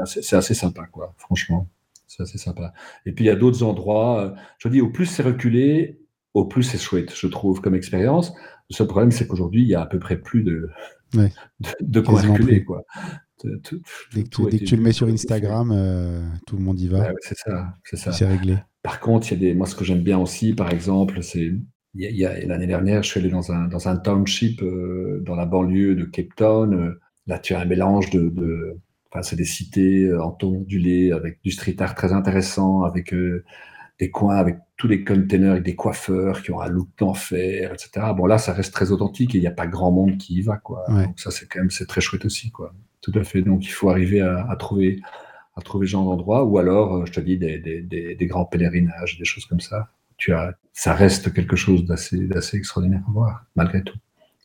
C'est 0.05 0.35
assez, 0.35 0.53
sympa, 0.53 0.87
quoi, 0.87 1.13
franchement. 1.17 1.67
C'est 2.07 2.23
assez 2.23 2.39
sympa. 2.39 2.73
Et 3.05 3.11
puis, 3.11 3.25
il 3.25 3.27
y 3.27 3.31
a 3.31 3.35
d'autres 3.35 3.63
endroits. 3.63 4.21
Euh, 4.21 4.31
je 4.57 4.67
dis, 4.67 4.81
au 4.81 4.89
plus 4.89 5.05
c'est 5.05 5.23
reculé, 5.23 6.01
au 6.33 6.45
plus 6.45 6.63
c'est 6.63 6.79
chouette, 6.79 7.13
je 7.15 7.27
trouve, 7.27 7.61
comme 7.61 7.75
expérience. 7.75 8.33
Le 8.69 8.75
seul 8.75 8.87
problème, 8.87 9.11
c'est 9.11 9.27
qu'aujourd'hui, 9.27 9.61
il 9.61 9.67
y 9.67 9.75
a 9.75 9.81
à 9.81 9.85
peu 9.85 9.99
près 9.99 10.17
plus 10.17 10.43
de, 10.43 10.69
de, 11.81 12.01
quoi 12.01 12.19
reculer, 12.19 12.63
quoi. 12.63 12.83
Tout- 13.63 13.81
Dès 14.13 14.23
que, 14.23 14.29
tout 14.29 14.43
tu, 14.45 14.49
dès 14.49 14.55
était 14.57 14.65
que 14.65 14.69
tu 14.69 14.75
le 14.75 14.81
mets 14.81 14.91
sur. 14.91 15.07
Instagram, 15.07 15.71
euh, 15.73 16.21
tout 16.47 16.57
le 16.57 16.63
monde 16.63 16.79
y 16.79 16.87
va. 16.87 16.99
Ouais, 16.99 17.07
ouais, 17.09 17.15
c'est 17.21 17.37
ça, 17.37 17.75
c'est 17.83 17.97
ça. 17.97 18.11
C'est 18.11 18.27
réglé. 18.27 18.57
Par 18.83 18.99
contre, 18.99 19.31
il 19.31 19.33
y 19.33 19.37
a 19.37 19.49
des, 19.49 19.53
moi, 19.55 19.67
ce 19.67 19.75
que 19.75 19.83
j'aime 19.83 20.01
bien 20.01 20.17
aussi, 20.17 20.53
par 20.53 20.71
exemple, 20.71 21.21
c'est 21.21 21.51
l'année 21.93 22.67
dernière, 22.67 23.03
je 23.03 23.09
suis 23.09 23.19
allé 23.19 23.29
dans 23.29 23.51
un, 23.51 23.67
dans 23.67 23.87
un 23.87 23.97
township 23.97 24.61
euh, 24.63 25.21
dans 25.25 25.35
la 25.35 25.45
banlieue 25.45 25.95
de 25.95 26.05
Cape 26.05 26.35
Town. 26.35 26.95
Là, 27.27 27.39
tu 27.39 27.53
as 27.53 27.59
un 27.59 27.65
mélange 27.65 28.09
de, 28.09 28.29
de 28.29 28.77
enfin, 29.11 29.21
c'est 29.21 29.35
des 29.35 29.45
cités 29.45 30.05
euh, 30.05 30.23
en 30.23 30.31
ton 30.31 30.55
ondulé 30.61 31.11
avec 31.11 31.39
du 31.43 31.51
street 31.51 31.75
art 31.79 31.95
très 31.95 32.13
intéressant, 32.13 32.83
avec 32.83 33.13
euh, 33.13 33.43
des 33.99 34.09
coins 34.09 34.37
avec 34.37 34.57
tous 34.77 34.87
les 34.87 35.03
containers 35.03 35.51
avec 35.51 35.63
des 35.63 35.75
coiffeurs 35.75 36.41
qui 36.41 36.51
ont 36.51 36.59
un 36.61 36.69
look 36.69 36.87
d'enfer, 36.97 37.73
etc. 37.73 38.07
Bon, 38.17 38.25
là, 38.25 38.39
ça 38.39 38.53
reste 38.53 38.73
très 38.73 38.91
authentique 38.91 39.35
et 39.35 39.37
il 39.37 39.41
n'y 39.41 39.47
a 39.47 39.51
pas 39.51 39.67
grand 39.67 39.91
monde 39.91 40.17
qui 40.17 40.35
y 40.35 40.41
va, 40.41 40.57
quoi. 40.57 40.89
Ouais. 40.91 41.05
Donc 41.05 41.19
ça, 41.19 41.29
c'est 41.29 41.45
quand 41.47 41.59
même, 41.59 41.69
c'est 41.69 41.85
très 41.85 42.01
chouette 42.01 42.25
aussi, 42.25 42.49
quoi. 42.51 42.73
Tout 43.01 43.11
à 43.15 43.23
fait. 43.23 43.41
Donc, 43.41 43.65
il 43.65 43.69
faut 43.71 43.89
arriver 43.89 44.21
à, 44.21 44.49
à 44.49 44.55
trouver, 44.55 45.01
à 45.55 45.61
trouver 45.61 45.87
ce 45.87 45.91
genre 45.91 46.05
d'endroit, 46.05 46.45
ou 46.45 46.57
alors, 46.59 46.95
euh, 46.97 47.05
je 47.05 47.11
te 47.13 47.19
dis, 47.19 47.37
des, 47.37 47.59
des, 47.59 47.81
des, 47.81 48.15
des 48.15 48.25
grands 48.27 48.45
pèlerinages, 48.45 49.17
des 49.17 49.25
choses 49.25 49.45
comme 49.45 49.59
ça. 49.59 49.89
Tu 50.17 50.33
as, 50.33 50.53
ça 50.73 50.93
reste 50.93 51.33
quelque 51.33 51.55
chose 51.55 51.85
d'assez, 51.85 52.29
extraordinaire 52.53 53.03
à 53.07 53.11
voir, 53.11 53.45
malgré 53.55 53.83
tout. 53.83 53.97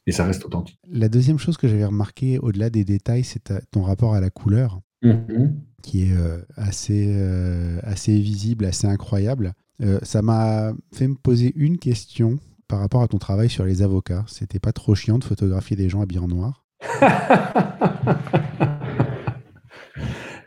Et 0.06 0.12
ça 0.12 0.24
reste 0.24 0.44
authentique. 0.44 0.78
La 0.90 1.08
deuxième 1.08 1.38
chose 1.38 1.56
que 1.56 1.68
j'avais 1.68 1.84
remarqué, 1.84 2.38
au-delà 2.38 2.70
des 2.70 2.84
détails, 2.84 3.24
c'est 3.24 3.52
ton 3.70 3.82
rapport 3.82 4.14
à 4.14 4.20
la 4.20 4.30
couleur, 4.30 4.80
Mhm. 5.02 5.60
qui 5.82 6.04
est 6.10 6.16
euh, 6.16 6.40
assez, 6.56 7.06
euh, 7.14 7.78
assez 7.82 8.18
visible, 8.18 8.64
assez 8.64 8.86
incroyable. 8.86 9.52
Euh, 9.82 9.98
ça 10.02 10.22
m'a 10.22 10.72
fait 10.94 11.06
me 11.06 11.14
poser 11.14 11.52
une 11.54 11.76
question 11.78 12.38
par 12.66 12.80
rapport 12.80 13.02
à 13.02 13.08
ton 13.08 13.18
travail 13.18 13.50
sur 13.50 13.64
les 13.66 13.82
avocats. 13.82 14.24
C'était 14.26 14.58
pas 14.58 14.72
trop 14.72 14.94
chiant 14.94 15.18
de 15.18 15.24
photographier 15.24 15.76
des 15.76 15.88
gens 15.90 16.00
habillés 16.00 16.20
en 16.20 16.28
noir 16.28 16.64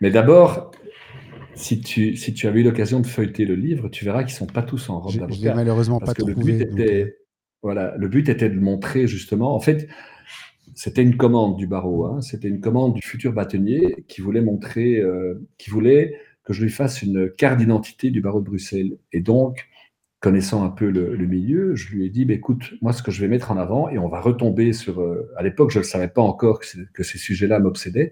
Mais 0.01 0.11
d'abord, 0.11 0.71
si 1.55 1.81
tu, 1.81 2.15
si 2.15 2.33
tu 2.33 2.47
as 2.47 2.51
eu 2.51 2.63
l'occasion 2.63 2.99
de 3.01 3.07
feuilleter 3.07 3.45
le 3.45 3.55
livre, 3.55 3.89
tu 3.89 4.05
verras 4.05 4.23
qu'ils 4.23 4.33
sont 4.33 4.45
pas 4.47 4.63
tous 4.63 4.89
en 4.89 4.99
robe 4.99 5.17
d'avocat. 5.17 5.53
malheureusement 5.53 5.99
Parce 5.99 6.13
pas 6.13 6.15
que 6.15 6.23
le 6.23 6.33
trouvé. 6.33 6.53
but 6.53 6.69
donc, 6.69 6.79
euh, 6.79 6.83
était, 6.83 7.17
voilà, 7.61 7.95
le 7.97 8.07
but 8.07 8.29
était 8.29 8.49
de 8.49 8.59
montrer 8.59 9.07
justement, 9.07 9.53
en 9.53 9.59
fait, 9.59 9.89
c'était 10.75 11.03
une 11.03 11.17
commande 11.17 11.57
du 11.57 11.67
barreau, 11.67 12.05
hein, 12.05 12.21
c'était 12.21 12.47
une 12.47 12.61
commande 12.61 12.93
du 12.93 13.01
futur 13.01 13.33
bâtonnier 13.33 14.05
qui 14.07 14.21
voulait 14.21 14.41
montrer, 14.41 14.99
euh, 14.99 15.45
qui 15.57 15.69
voulait 15.69 16.15
que 16.45 16.53
je 16.53 16.63
lui 16.63 16.71
fasse 16.71 17.01
une 17.01 17.29
carte 17.29 17.57
d'identité 17.59 18.11
du 18.11 18.21
barreau 18.21 18.39
de 18.39 18.45
Bruxelles. 18.45 18.97
Et 19.11 19.19
donc, 19.19 19.67
connaissant 20.19 20.65
un 20.65 20.69
peu 20.69 20.89
le, 20.89 21.15
milieu, 21.25 21.75
je 21.75 21.89
lui 21.89 22.05
ai 22.05 22.09
dit, 22.09 22.25
bah, 22.25 22.33
écoute, 22.33 22.73
moi, 22.81 22.91
ce 22.91 23.01
que 23.01 23.11
je 23.11 23.21
vais 23.21 23.27
mettre 23.27 23.51
en 23.51 23.57
avant, 23.57 23.89
et 23.89 23.97
on 23.97 24.09
va 24.09 24.19
retomber 24.19 24.73
sur, 24.73 25.01
euh, 25.01 25.31
à 25.37 25.43
l'époque, 25.43 25.71
je 25.71 25.79
ne 25.79 25.83
savais 25.83 26.09
pas 26.09 26.21
encore 26.21 26.59
que, 26.59 27.03
ces 27.03 27.17
sujets-là 27.17 27.59
m'obsédaient, 27.59 28.11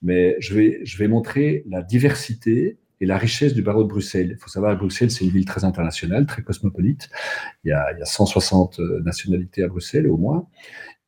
mais 0.00 0.36
je 0.40 0.54
vais, 0.54 0.80
je 0.84 0.96
vais 0.96 1.08
montrer 1.08 1.64
la 1.68 1.82
diversité 1.82 2.78
et 3.00 3.06
la 3.06 3.18
richesse 3.18 3.52
du 3.52 3.62
barreau 3.62 3.82
de 3.82 3.88
Bruxelles. 3.88 4.30
Il 4.30 4.36
faut 4.38 4.48
savoir 4.48 4.74
que 4.74 4.78
Bruxelles, 4.78 5.10
c'est 5.10 5.24
une 5.24 5.30
ville 5.30 5.44
très 5.44 5.64
internationale, 5.64 6.24
très 6.24 6.42
cosmopolite. 6.42 7.10
Il 7.64 7.68
y 7.68 7.72
a, 7.72 7.92
il 7.92 7.98
y 7.98 8.02
a 8.02 8.06
160 8.06 8.78
nationalités 9.04 9.62
à 9.62 9.68
Bruxelles, 9.68 10.08
au 10.08 10.16
moins. 10.16 10.46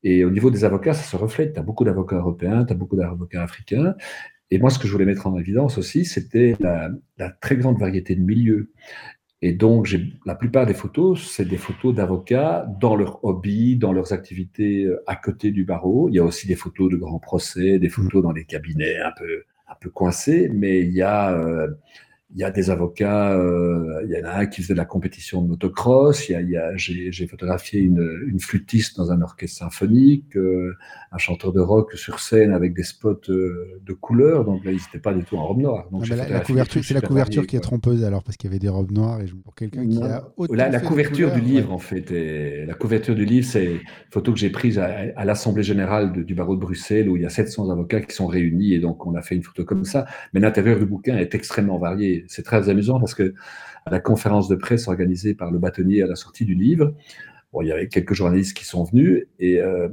Et 0.03 0.25
au 0.25 0.31
niveau 0.31 0.51
des 0.51 0.65
avocats, 0.65 0.93
ça 0.93 1.05
se 1.05 1.17
reflète. 1.17 1.55
Tu 1.55 1.61
as 1.61 1.63
beaucoup 1.63 1.85
d'avocats 1.85 2.17
européens, 2.17 2.65
tu 2.65 2.73
as 2.73 2.77
beaucoup 2.77 2.97
d'avocats 2.97 3.43
africains. 3.43 3.95
Et 4.51 4.59
moi, 4.59 4.71
ce 4.71 4.79
que 4.79 4.87
je 4.87 4.93
voulais 4.93 5.07
mettre 5.07 5.27
en 5.27 5.39
évidence 5.39 5.79
aussi, 5.79 6.05
c'était 6.05 6.55
la 6.61 7.31
très 7.41 7.57
grande 7.57 7.79
variété 7.79 8.15
de 8.15 8.21
milieux. 8.21 8.71
Et 9.47 9.53
donc, 9.53 9.95
la 10.25 10.35
plupart 10.35 10.65
des 10.65 10.73
photos, 10.73 11.31
c'est 11.31 11.45
des 11.45 11.59
photos 11.59 11.95
d'avocats 11.95 12.67
dans 12.81 12.97
leur 12.97 13.23
hobby, 13.27 13.77
dans 13.77 13.93
leurs 13.93 14.15
activités 14.15 14.85
euh, 14.85 15.05
à 15.07 15.17
côté 15.17 15.51
du 15.51 15.67
barreau. 15.67 16.09
Il 16.09 16.15
y 16.15 16.19
a 16.19 16.25
aussi 16.25 16.47
des 16.47 16.55
photos 16.55 16.91
de 16.91 16.97
grands 16.97 17.19
procès, 17.19 17.79
des 17.79 17.91
photos 17.91 18.23
dans 18.23 18.33
des 18.33 18.47
cabinets 18.47 18.99
un 19.01 19.13
peu, 19.15 19.43
un 19.69 19.75
peu 19.79 19.91
coincés, 19.91 20.51
mais 20.51 20.81
il 20.81 20.93
y 20.93 21.03
a, 21.03 21.35
euh, 21.35 21.69
il 22.35 22.41
y 22.41 22.45
a 22.45 22.51
des 22.51 22.69
avocats, 22.71 23.33
euh, 23.33 24.03
il 24.05 24.11
y 24.11 24.21
en 24.21 24.27
a 24.29 24.33
un 24.41 24.47
qui 24.47 24.61
faisait 24.63 24.75
de 24.75 24.79
la 24.79 24.85
compétition 24.85 25.41
de 25.43 25.49
motocross, 25.49 26.29
il 26.29 26.33
y 26.33 26.35
a, 26.35 26.41
il 26.41 26.51
y 26.51 26.57
a- 26.57 26.77
j'ai, 26.77 27.13
j'ai 27.13 27.27
photographié 27.29 27.81
une, 27.81 28.25
une 28.29 28.41
flûtiste 28.41 28.97
dans 28.97 29.13
un 29.13 29.23
orchestre 29.23 29.59
symphonique, 29.59 30.37
euh, 30.37 30.75
un 31.13 31.19
chanteur 31.19 31.53
de 31.53 31.61
rock 31.61 31.93
sur 31.95 32.19
scène 32.19 32.53
avec 32.53 32.75
des 32.75 32.83
spots 32.83 33.21
euh, 33.29 33.81
de 33.87 33.93
couleur, 33.93 34.45
donc 34.45 34.65
là, 34.65 34.73
ils 34.73 34.77
n'étaient 34.77 34.99
pas 34.99 35.15
du 35.15 35.23
tout 35.25 35.37
en 35.37 35.47
robe 35.47 35.61
noire. 35.61 35.89
Donc, 35.93 36.05
ah, 36.11 36.17
la- 36.17 36.41
couverture, 36.41 36.83
c'est 36.85 36.95
la 36.95 37.01
couverture 37.01 37.47
qui 37.47 37.57
est 37.57 37.61
trompeuse 37.61 38.05
alors, 38.05 38.25
parce 38.25 38.37
qu'il 38.37 38.51
y 38.51 38.53
avait 38.53 38.59
des 38.59 38.69
robes 38.69 38.91
noires. 38.91 39.21
Et 39.21 39.27
pour 39.45 39.55
quelqu'un 39.55 39.87
qui 39.87 40.03
a 40.03 40.25
La, 40.51 40.69
la 40.71 40.81
couverture 40.81 41.31
du 41.33 41.41
couleurs, 41.41 41.55
livre, 41.55 41.69
ouais. 41.69 41.75
en 41.75 41.79
fait, 41.79 42.11
est- 42.11 42.67
la 42.67 42.75
couverture 42.75 43.15
du 43.15 43.25
livre, 43.25 43.47
c'est 43.47 43.65
une 43.65 43.81
photo 44.11 44.33
que 44.33 44.39
j'ai 44.39 44.51
prise 44.51 44.79
à, 44.79 44.89
à 45.15 45.25
l'Assemblée 45.25 45.63
générale 45.63 46.13
de- 46.13 46.23
du 46.23 46.35
barreau 46.35 46.57
de 46.57 46.61
Bruxelles, 46.61 47.09
où 47.09 47.17
il 47.17 47.23
y 47.23 47.27
a 47.27 47.31
700 47.31 47.71
avocats 47.71 48.01
qui 48.01 48.15
sont 48.15 48.27
réunis, 48.27 48.75
et 48.75 48.81
donc 48.81 49.07
on 49.07 49.15
a 49.15 49.23
fait 49.23 49.37
une 49.37 49.43
photo 49.45 49.65
comme 49.65 49.85
ça. 49.85 50.07
Mais 50.33 50.41
l'intérieur 50.41 50.79
du 50.79 50.87
bouquin 50.87 51.17
est 51.17 51.35
extrêmement 51.35 51.79
varié. 51.79 52.24
C'est 52.29 52.43
très 52.43 52.69
amusant 52.69 52.99
parce 53.01 53.15
que 53.15 53.35
à 53.87 53.91
la 53.91 54.01
conférence 54.01 54.49
de 54.49 54.55
presse 54.57 54.89
organisée 54.89 55.35
par 55.35 55.51
le 55.51 55.59
bâtonnier 55.59 56.03
à 56.03 56.07
la 56.07 56.17
sortie 56.17 56.45
du 56.45 56.55
livre, 56.55 56.95
bon, 57.53 57.63
il 57.63 57.69
y 57.69 57.73
avait 57.73 57.89
quelques 57.89 58.15
journalistes 58.15 58.57
qui 58.57 58.65
sont 58.65 58.85
venus 58.85 59.27
et 59.39 59.61
euh, 59.61 59.89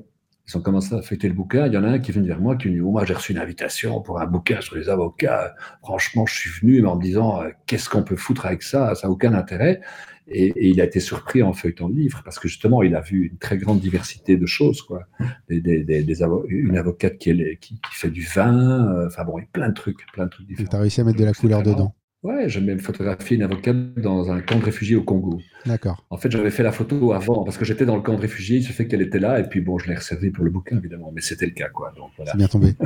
ils 0.48 0.58
ont 0.58 0.62
commencé 0.62 0.94
à 0.96 1.02
feuilleter 1.02 1.28
le 1.30 1.34
bouquin. 1.36 1.68
Il 1.68 1.74
y 1.74 1.78
en 1.78 1.84
a 1.84 1.88
un 1.90 2.00
qui 2.00 2.12
est 2.12 2.14
venu 2.14 2.28
vers 2.28 2.40
moi 2.42 2.56
qui 2.56 2.68
me 2.70 2.74
dit 2.74 2.82
oh, 2.82 2.92
Moi, 2.92 3.06
j'ai 3.06 3.14
reçu 3.14 3.32
une 3.32 3.38
invitation 3.38 4.02
pour 4.02 4.20
un 4.20 4.26
bouquin 4.26 4.60
sur 4.62 4.76
les 4.76 4.90
avocats. 4.90 5.54
Franchement, 5.82 6.26
je 6.26 6.34
suis 6.36 6.50
venu 6.50 6.86
en 6.86 6.96
me 6.98 7.02
disant 7.04 7.42
euh, 7.42 7.50
Qu'est-ce 7.68 7.90
qu'on 7.90 8.04
peut 8.04 8.16
foutre 8.16 8.46
avec 8.46 8.64
ça? 8.64 8.96
Ça 8.96 9.08
n'a 9.08 9.12
aucun 9.12 9.34
intérêt. 9.34 9.82
Et, 10.28 10.48
et 10.48 10.68
il 10.70 10.80
a 10.82 10.86
été 10.86 11.00
surpris 11.00 11.44
en 11.44 11.52
feuilletant 11.52 11.90
le 11.90 11.96
livre 11.96 12.22
parce 12.24 12.40
que 12.40 12.48
justement, 12.48 12.82
il 12.84 12.96
a 12.96 13.02
vu 13.02 13.28
une 13.32 13.38
très 13.38 13.58
grande 13.58 13.80
diversité 13.82 14.38
de 14.38 14.46
choses. 14.46 14.82
Quoi. 14.82 15.04
Des, 15.50 15.60
des- 15.62 15.84
des- 15.84 16.04
des 16.04 16.22
avo- 16.22 16.46
une 16.48 16.78
avocate 16.78 17.18
qui, 17.18 17.32
est- 17.32 17.58
qui- 17.60 17.76
qui 17.76 17.94
fait 17.96 18.10
du 18.10 18.24
vin, 18.24 18.94
euh, 18.96 19.08
enfin 19.08 19.24
bon, 19.26 19.38
il 19.38 19.42
y 19.42 19.46
a 19.46 19.50
plein 19.52 19.70
de 19.70 19.74
trucs, 19.74 20.00
plein 20.14 20.26
de 20.26 20.30
trucs 20.30 20.48
différents. 20.48 20.70
tu 20.70 20.76
as 20.76 20.80
réussi 20.80 21.02
à 21.02 21.04
mettre 21.04 21.20
de 21.20 21.26
la 21.26 21.34
couleur 21.34 21.64
dedans. 21.64 21.96
Ouais, 22.24 22.47
j'ai 22.47 22.61
même 22.61 22.80
photographié 22.80 23.36
une 23.38 23.43
avocate 23.43 23.95
dans 23.95 24.32
un 24.32 24.41
camp 24.41 24.59
de 24.59 24.65
réfugiés 24.65 24.95
au 24.95 25.03
Congo. 25.03 25.39
D'accord. 25.65 26.05
En 26.11 26.17
fait, 26.17 26.30
j'avais 26.30 26.51
fait 26.51 26.61
la 26.61 26.72
photo 26.72 27.13
avant 27.13 27.43
parce 27.43 27.57
que 27.57 27.65
j'étais 27.65 27.86
dans 27.86 27.95
le 27.95 28.01
camp 28.03 28.13
de 28.15 28.22
réfugiés. 28.22 28.57
Il 28.57 28.63
se 28.63 28.72
fait 28.72 28.88
qu'elle 28.88 29.01
était 29.01 29.19
là 29.19 29.39
et 29.39 29.43
puis 29.49 29.59
bon, 29.61 29.80
je 29.80 29.88
l'ai 29.88 29.95
reservée 29.95 30.30
pour 30.30 30.43
le 30.43 30.51
bouquin 30.51 30.78
évidemment, 30.78 31.11
mais 31.13 31.22
c'était 31.22 31.47
le 31.47 31.51
cas 31.53 31.69
quoi. 31.69 31.91
Donc 31.97 32.11
voilà. 32.17 32.32
C'est 32.32 32.38
bien 32.38 32.47
tombé. 32.47 32.76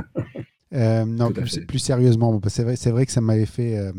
Euh, 0.73 1.05
non, 1.05 1.31
plus, 1.31 1.79
sérieusement, 1.79 2.33
bon, 2.33 2.41
c'est 2.49 2.63
vrai, 2.63 2.75
c'est 2.75 2.89
vrai 2.91 3.05
que 3.05 3.11
ça 3.11 3.21
m'avait 3.21 3.45
fait. 3.45 3.77
euh, 3.77 3.93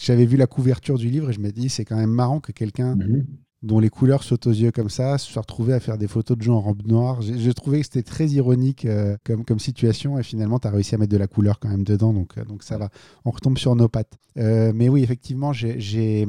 J'avais 0.00 0.24
vu 0.24 0.36
la 0.36 0.46
couverture 0.48 0.98
du 0.98 1.08
livre 1.08 1.30
et 1.30 1.32
je 1.32 1.38
me 1.38 1.50
dis, 1.52 1.68
c'est 1.68 1.84
quand 1.84 1.96
même 1.96 2.10
marrant 2.10 2.40
que 2.40 2.50
quelqu'un 2.50 2.96
Mhm. 2.96 3.26
Dont 3.64 3.80
les 3.80 3.88
couleurs 3.88 4.22
sautent 4.22 4.46
aux 4.46 4.52
yeux 4.52 4.70
comme 4.70 4.90
ça 4.90 5.16
se 5.16 5.32
soit 5.32 5.40
retrouvé 5.40 5.72
à 5.72 5.80
faire 5.80 5.96
des 5.96 6.06
photos 6.06 6.36
de 6.36 6.42
gens 6.42 6.56
en 6.56 6.60
robe 6.60 6.86
noire. 6.86 7.22
J'ai 7.22 7.54
trouvé 7.54 7.80
que 7.80 7.86
c'était 7.86 8.02
très 8.02 8.26
ironique 8.28 8.84
euh, 8.84 9.16
comme, 9.24 9.44
comme 9.44 9.58
situation 9.58 10.18
et 10.18 10.22
finalement, 10.22 10.58
tu 10.58 10.68
as 10.68 10.70
réussi 10.70 10.94
à 10.94 10.98
mettre 10.98 11.12
de 11.12 11.16
la 11.16 11.26
couleur 11.26 11.58
quand 11.58 11.70
même 11.70 11.82
dedans, 11.82 12.12
donc, 12.12 12.36
euh, 12.36 12.44
donc 12.44 12.62
ça 12.62 12.76
va. 12.76 12.90
On 13.24 13.30
retombe 13.30 13.56
sur 13.56 13.74
nos 13.74 13.88
pattes. 13.88 14.18
Euh, 14.36 14.72
mais 14.74 14.90
oui, 14.90 15.02
effectivement, 15.02 15.52
j'ai 15.54 16.26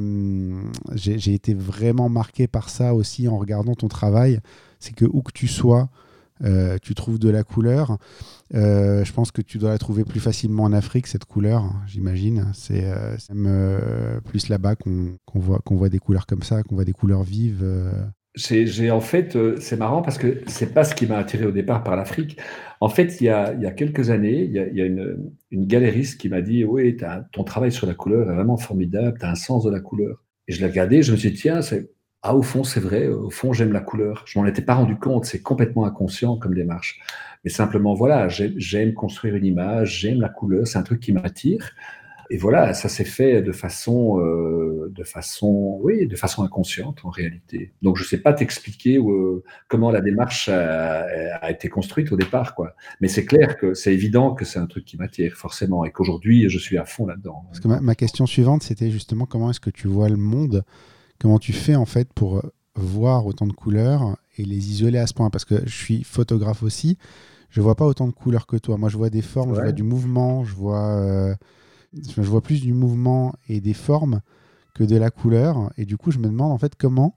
été 0.94 1.54
vraiment 1.54 2.08
marqué 2.08 2.46
par 2.46 2.70
ça 2.70 2.94
aussi 2.94 3.28
en 3.28 3.36
regardant 3.36 3.74
ton 3.74 3.88
travail. 3.88 4.40
C'est 4.80 4.94
que 4.94 5.04
où 5.04 5.20
que 5.20 5.32
tu 5.32 5.46
sois, 5.46 5.90
euh, 6.44 6.78
tu 6.80 6.94
trouves 6.94 7.18
de 7.18 7.28
la 7.28 7.44
couleur. 7.44 7.98
Euh, 8.54 9.04
je 9.04 9.12
pense 9.12 9.30
que 9.30 9.42
tu 9.42 9.58
dois 9.58 9.70
la 9.70 9.78
trouver 9.78 10.04
plus 10.04 10.20
facilement 10.20 10.64
en 10.64 10.72
Afrique, 10.72 11.06
cette 11.06 11.24
couleur, 11.24 11.72
j'imagine. 11.86 12.50
C'est 12.54 12.84
euh, 12.84 13.16
même 13.32 14.20
plus 14.24 14.48
là-bas 14.48 14.76
qu'on 14.76 15.18
voit, 15.34 15.88
des 15.88 15.98
couleurs 15.98 16.26
comme 16.26 16.42
ça, 16.42 16.62
qu'on 16.62 16.74
voit 16.74 16.84
des 16.84 16.92
couleurs 16.92 17.22
vives. 17.22 17.64
J'ai 18.34 18.90
en 18.90 19.00
fait, 19.00 19.36
c'est 19.60 19.78
marrant 19.78 20.02
parce 20.02 20.18
que 20.18 20.42
c'est 20.46 20.74
pas 20.74 20.84
ce 20.84 20.94
qui 20.94 21.06
m'a 21.06 21.16
attiré 21.16 21.46
au 21.46 21.52
départ 21.52 21.82
par 21.82 21.96
l'Afrique. 21.96 22.38
En 22.80 22.90
fait, 22.90 23.20
il 23.20 23.24
y 23.24 23.30
a, 23.30 23.54
quelques 23.70 24.10
années, 24.10 24.42
il 24.44 24.52
y 24.52 24.82
a, 24.82 24.84
une, 24.84 25.32
une 25.50 25.66
galériste 25.66 26.20
qui 26.20 26.28
m'a 26.28 26.42
dit 26.42 26.64
Oui, 26.64 26.96
ton 27.32 27.44
travail 27.44 27.72
sur 27.72 27.86
la 27.86 27.94
couleur 27.94 28.30
est 28.30 28.34
vraiment 28.34 28.58
formidable, 28.58 29.16
tu 29.18 29.24
as 29.24 29.30
un 29.30 29.34
sens 29.34 29.64
de 29.64 29.70
la 29.70 29.80
couleur. 29.80 30.22
Et 30.48 30.52
je 30.52 30.60
l'ai 30.60 30.66
regardé, 30.66 31.02
je 31.02 31.12
me 31.12 31.16
suis 31.16 31.30
dit 31.30 31.38
Tiens, 31.38 31.62
c'est- 31.62 31.90
ah, 32.28 32.34
au 32.34 32.42
fond, 32.42 32.64
c'est 32.64 32.80
vrai, 32.80 33.06
au 33.06 33.30
fond, 33.30 33.52
j'aime 33.52 33.72
la 33.72 33.80
couleur. 33.80 34.24
Je 34.26 34.38
m'en 34.38 34.46
étais 34.46 34.62
pas 34.62 34.74
rendu 34.74 34.96
compte, 34.96 35.26
c'est 35.26 35.42
complètement 35.42 35.84
inconscient 35.84 36.36
comme 36.36 36.54
démarche. 36.54 37.00
Mais 37.44 37.50
simplement, 37.50 37.94
voilà, 37.94 38.28
j'ai- 38.28 38.52
j'aime 38.56 38.94
construire 38.94 39.36
une 39.36 39.44
image, 39.44 40.00
j'aime 40.00 40.20
la 40.20 40.28
couleur, 40.28 40.66
c'est 40.66 40.78
un 40.78 40.82
truc 40.82 40.98
qui 40.98 41.12
m'attire. 41.12 41.72
Et 42.28 42.38
voilà, 42.38 42.74
ça 42.74 42.88
s'est 42.88 43.04
fait 43.04 43.42
de 43.42 43.52
façon, 43.52 44.18
euh, 44.18 44.92
de 44.92 45.04
façon, 45.04 45.78
oui, 45.82 46.08
de 46.08 46.16
façon 46.16 46.42
inconsciente 46.42 46.98
en 47.04 47.10
réalité. 47.10 47.72
Donc 47.82 47.96
je 47.96 48.02
sais 48.02 48.18
pas 48.18 48.32
t'expliquer 48.32 48.98
euh, 48.98 49.44
comment 49.68 49.92
la 49.92 50.00
démarche 50.00 50.48
a, 50.48 51.48
été 51.48 51.68
construite 51.68 52.10
au 52.10 52.16
départ, 52.16 52.56
quoi. 52.56 52.74
Mais 53.00 53.06
c'est 53.06 53.24
clair 53.24 53.56
que 53.56 53.74
c'est 53.74 53.94
évident 53.94 54.34
que 54.34 54.44
c'est 54.44 54.58
un 54.58 54.66
truc 54.66 54.84
qui 54.84 54.96
m'attire 54.96 55.34
forcément 55.36 55.84
et 55.84 55.92
qu'aujourd'hui 55.92 56.48
je 56.48 56.58
suis 56.58 56.78
à 56.78 56.84
fond 56.84 57.06
là-dedans. 57.06 57.44
Parce 57.46 57.60
que 57.60 57.68
ma 57.68 57.94
question 57.94 58.26
suivante, 58.26 58.64
c'était 58.64 58.90
justement 58.90 59.26
comment 59.26 59.50
est-ce 59.50 59.60
que 59.60 59.70
tu 59.70 59.86
vois 59.86 60.08
le 60.08 60.16
monde 60.16 60.64
Comment 61.18 61.38
tu 61.38 61.52
fais 61.52 61.76
en 61.76 61.86
fait 61.86 62.12
pour 62.12 62.42
voir 62.74 63.26
autant 63.26 63.46
de 63.46 63.52
couleurs 63.52 64.16
et 64.36 64.44
les 64.44 64.70
isoler 64.70 64.98
à 64.98 65.06
ce 65.06 65.14
point? 65.14 65.30
Parce 65.30 65.44
que 65.44 65.62
je 65.66 65.74
suis 65.74 66.04
photographe 66.04 66.62
aussi, 66.62 66.98
je 67.50 67.60
vois 67.60 67.74
pas 67.74 67.86
autant 67.86 68.06
de 68.06 68.12
couleurs 68.12 68.46
que 68.46 68.56
toi. 68.56 68.76
Moi, 68.76 68.88
je 68.88 68.96
vois 68.96 69.10
des 69.10 69.22
formes, 69.22 69.54
je 69.54 69.60
vois 69.60 69.72
du 69.72 69.82
mouvement, 69.82 70.44
je 70.44 70.54
vois, 70.54 70.88
euh, 70.88 71.34
je 71.94 72.20
vois 72.22 72.42
plus 72.42 72.60
du 72.60 72.72
mouvement 72.74 73.34
et 73.48 73.60
des 73.60 73.74
formes 73.74 74.20
que 74.74 74.84
de 74.84 74.96
la 74.96 75.10
couleur. 75.10 75.72
Et 75.78 75.86
du 75.86 75.96
coup, 75.96 76.10
je 76.10 76.18
me 76.18 76.26
demande 76.26 76.52
en 76.52 76.58
fait 76.58 76.74
comment 76.76 77.14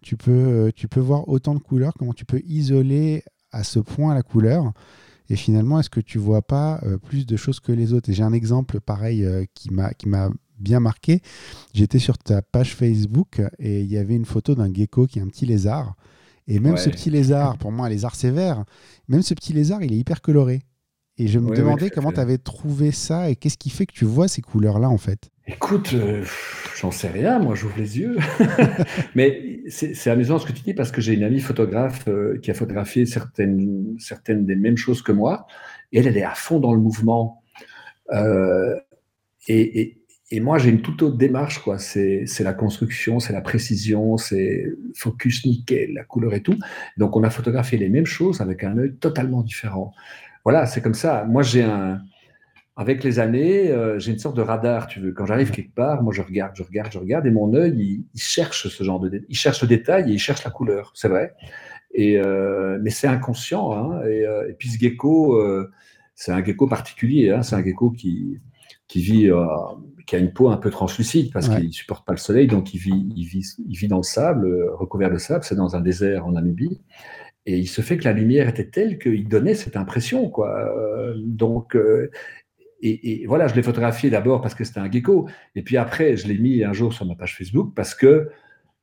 tu 0.00 0.16
peux, 0.16 0.30
euh, 0.30 0.70
tu 0.74 0.88
peux 0.88 1.00
voir 1.00 1.28
autant 1.28 1.54
de 1.54 1.58
couleurs, 1.58 1.92
comment 1.98 2.12
tu 2.12 2.24
peux 2.24 2.40
isoler 2.46 3.24
à 3.52 3.64
ce 3.64 3.78
point 3.78 4.14
la 4.14 4.22
couleur? 4.22 4.72
Et 5.30 5.36
finalement, 5.36 5.80
est-ce 5.80 5.90
que 5.90 6.00
tu 6.00 6.18
vois 6.18 6.42
pas 6.42 6.80
euh, 6.82 6.98
plus 6.98 7.24
de 7.26 7.36
choses 7.36 7.60
que 7.60 7.72
les 7.72 7.92
autres? 7.92 8.10
Et 8.10 8.12
j'ai 8.12 8.22
un 8.22 8.34
exemple 8.34 8.80
pareil 8.80 9.24
euh, 9.24 9.44
qui 9.54 9.70
m'a 9.70 10.30
bien 10.58 10.80
marqué. 10.80 11.20
J'étais 11.72 11.98
sur 11.98 12.18
ta 12.18 12.42
page 12.42 12.74
Facebook 12.74 13.42
et 13.58 13.80
il 13.80 13.90
y 13.90 13.98
avait 13.98 14.14
une 14.14 14.24
photo 14.24 14.54
d'un 14.54 14.72
gecko 14.72 15.06
qui 15.06 15.18
est 15.18 15.22
un 15.22 15.28
petit 15.28 15.46
lézard. 15.46 15.96
Et 16.46 16.60
même 16.60 16.76
ce 16.76 16.90
petit 16.90 17.08
lézard, 17.08 17.56
pour 17.56 17.72
moi, 17.72 17.86
un 17.86 17.88
lézard 17.88 18.14
sévère, 18.14 18.64
même 19.08 19.22
ce 19.22 19.32
petit 19.32 19.54
lézard, 19.54 19.82
il 19.82 19.92
est 19.92 19.96
hyper 19.96 20.20
coloré. 20.20 20.62
Et 21.16 21.28
je 21.28 21.38
me 21.38 21.54
demandais 21.54 21.90
comment 21.90 22.10
tu 22.10 22.20
avais 22.20 22.38
trouvé 22.38 22.90
ça 22.90 23.30
et 23.30 23.36
qu'est-ce 23.36 23.56
qui 23.56 23.70
fait 23.70 23.86
que 23.86 23.92
tu 23.92 24.04
vois 24.04 24.26
ces 24.26 24.42
couleurs-là 24.42 24.90
en 24.90 24.98
fait? 24.98 25.30
Écoute, 25.46 25.92
euh, 25.94 26.24
j'en 26.80 26.90
sais 26.90 27.08
rien, 27.08 27.38
moi 27.38 27.54
j'ouvre 27.54 27.76
les 27.78 27.98
yeux. 27.98 28.16
Mais 29.14 29.60
c'est 29.68 30.10
amusant 30.10 30.38
ce 30.38 30.46
que 30.46 30.52
tu 30.52 30.62
dis 30.62 30.74
parce 30.74 30.90
que 30.90 31.00
j'ai 31.00 31.14
une 31.14 31.22
amie 31.22 31.40
photographe 31.40 32.08
euh, 32.08 32.38
qui 32.42 32.50
a 32.50 32.54
photographié 32.54 33.06
certaines, 33.06 33.94
certaines 33.98 34.44
des 34.44 34.56
mêmes 34.56 34.76
choses 34.76 35.02
que 35.02 35.12
moi 35.12 35.46
et 35.92 36.00
elle, 36.00 36.08
elle 36.08 36.16
est 36.16 36.24
à 36.24 36.34
fond 36.34 36.58
dans 36.58 36.74
le 36.74 36.80
mouvement. 36.80 37.42
Euh, 38.12 38.74
et, 39.46 39.80
et, 39.80 40.03
moi 40.40 40.58
j'ai 40.58 40.70
une 40.70 40.82
toute 40.82 41.02
autre 41.02 41.16
démarche, 41.16 41.58
quoi. 41.60 41.78
C'est 41.78 42.26
la 42.40 42.54
construction, 42.54 43.20
c'est 43.20 43.32
la 43.32 43.40
précision, 43.40 44.16
c'est 44.16 44.66
focus 44.94 45.44
nickel, 45.46 45.94
la 45.94 46.04
couleur 46.04 46.34
et 46.34 46.42
tout. 46.42 46.58
Donc 46.96 47.16
on 47.16 47.22
a 47.22 47.30
photographié 47.30 47.78
les 47.78 47.88
mêmes 47.88 48.06
choses 48.06 48.40
avec 48.40 48.64
un 48.64 48.78
œil 48.78 48.94
totalement 48.94 49.42
différent. 49.42 49.92
Voilà, 50.44 50.66
c'est 50.66 50.80
comme 50.82 50.94
ça. 50.94 51.24
Moi 51.24 51.42
j'ai 51.42 51.62
un 51.62 52.00
avec 52.76 53.04
les 53.04 53.20
années, 53.20 53.70
euh, 53.70 53.98
j'ai 54.00 54.12
une 54.12 54.18
sorte 54.18 54.36
de 54.36 54.42
radar, 54.42 54.88
tu 54.88 54.98
veux. 55.00 55.12
Quand 55.12 55.26
j'arrive 55.26 55.50
quelque 55.52 55.74
part, 55.74 56.02
moi, 56.02 56.12
je 56.12 56.22
regarde, 56.22 56.52
je 56.56 56.62
regarde, 56.64 56.90
je 56.92 56.98
regarde, 56.98 57.24
et 57.26 57.30
mon 57.30 57.54
œil, 57.54 58.04
il, 58.12 58.20
cherche 58.20 58.68
ce 58.68 58.84
genre 58.84 58.98
de, 58.98 59.24
il 59.28 59.36
cherche 59.36 59.62
le 59.62 59.68
détail 59.68 60.10
et 60.10 60.14
il 60.14 60.18
cherche 60.18 60.44
la 60.44 60.50
couleur, 60.50 60.90
c'est 60.94 61.08
vrai. 61.08 61.34
Et 61.92 62.18
euh, 62.18 62.78
mais 62.82 62.90
c'est 62.90 63.06
inconscient. 63.06 63.72
Hein, 63.72 64.04
et, 64.06 64.26
euh, 64.26 64.50
et, 64.50 64.54
puis 64.54 64.68
ce 64.68 64.78
gecko, 64.78 65.40
c'est 66.16 66.32
un 66.32 66.44
gecko 66.44 66.66
particulier. 66.66 67.30
Hein, 67.30 67.42
c'est 67.42 67.54
un 67.54 67.64
gecko 67.64 67.90
qui 67.90 68.40
qui 68.88 69.00
vit, 69.00 69.30
qui 70.06 70.16
a 70.16 70.18
une 70.18 70.32
peau 70.32 70.50
un 70.50 70.56
peu 70.56 70.70
translucide 70.70 71.32
parce 71.32 71.48
qu'il 71.48 71.72
supporte 71.72 72.06
pas 72.06 72.12
le 72.12 72.18
soleil, 72.18 72.46
donc 72.46 72.74
il 72.74 72.78
vit, 72.78 73.06
il 73.16 73.24
vit, 73.24 73.44
il 73.68 73.76
vit 73.76 73.88
dans 73.88 73.98
le 73.98 74.02
sable, 74.02 74.70
recouvert 74.72 75.10
de 75.10 75.18
sable. 75.18 75.44
C'est 75.44 75.56
dans 75.56 75.76
un 75.76 75.80
désert 75.80 76.26
en 76.26 76.32
Namibie. 76.32 76.80
Et 77.46 77.58
il 77.58 77.66
se 77.66 77.82
fait 77.82 77.98
que 77.98 78.04
la 78.04 78.12
lumière 78.12 78.48
était 78.48 78.68
telle 78.68 78.98
qu'il 78.98 79.28
donnait 79.28 79.54
cette 79.54 79.76
impression, 79.76 80.30
quoi. 80.30 80.72
donc, 81.18 81.76
et, 82.86 83.24
voilà, 83.26 83.48
je 83.48 83.54
l'ai 83.54 83.62
photographié 83.62 84.10
d'abord 84.10 84.42
parce 84.42 84.54
que 84.54 84.62
c'était 84.64 84.80
un 84.80 84.90
gecko. 84.90 85.28
Et 85.54 85.62
puis 85.62 85.76
après, 85.76 86.16
je 86.16 86.28
l'ai 86.28 86.36
mis 86.36 86.62
un 86.64 86.72
jour 86.72 86.92
sur 86.92 87.06
ma 87.06 87.14
page 87.14 87.36
Facebook 87.36 87.72
parce 87.74 87.94
que, 87.94 88.28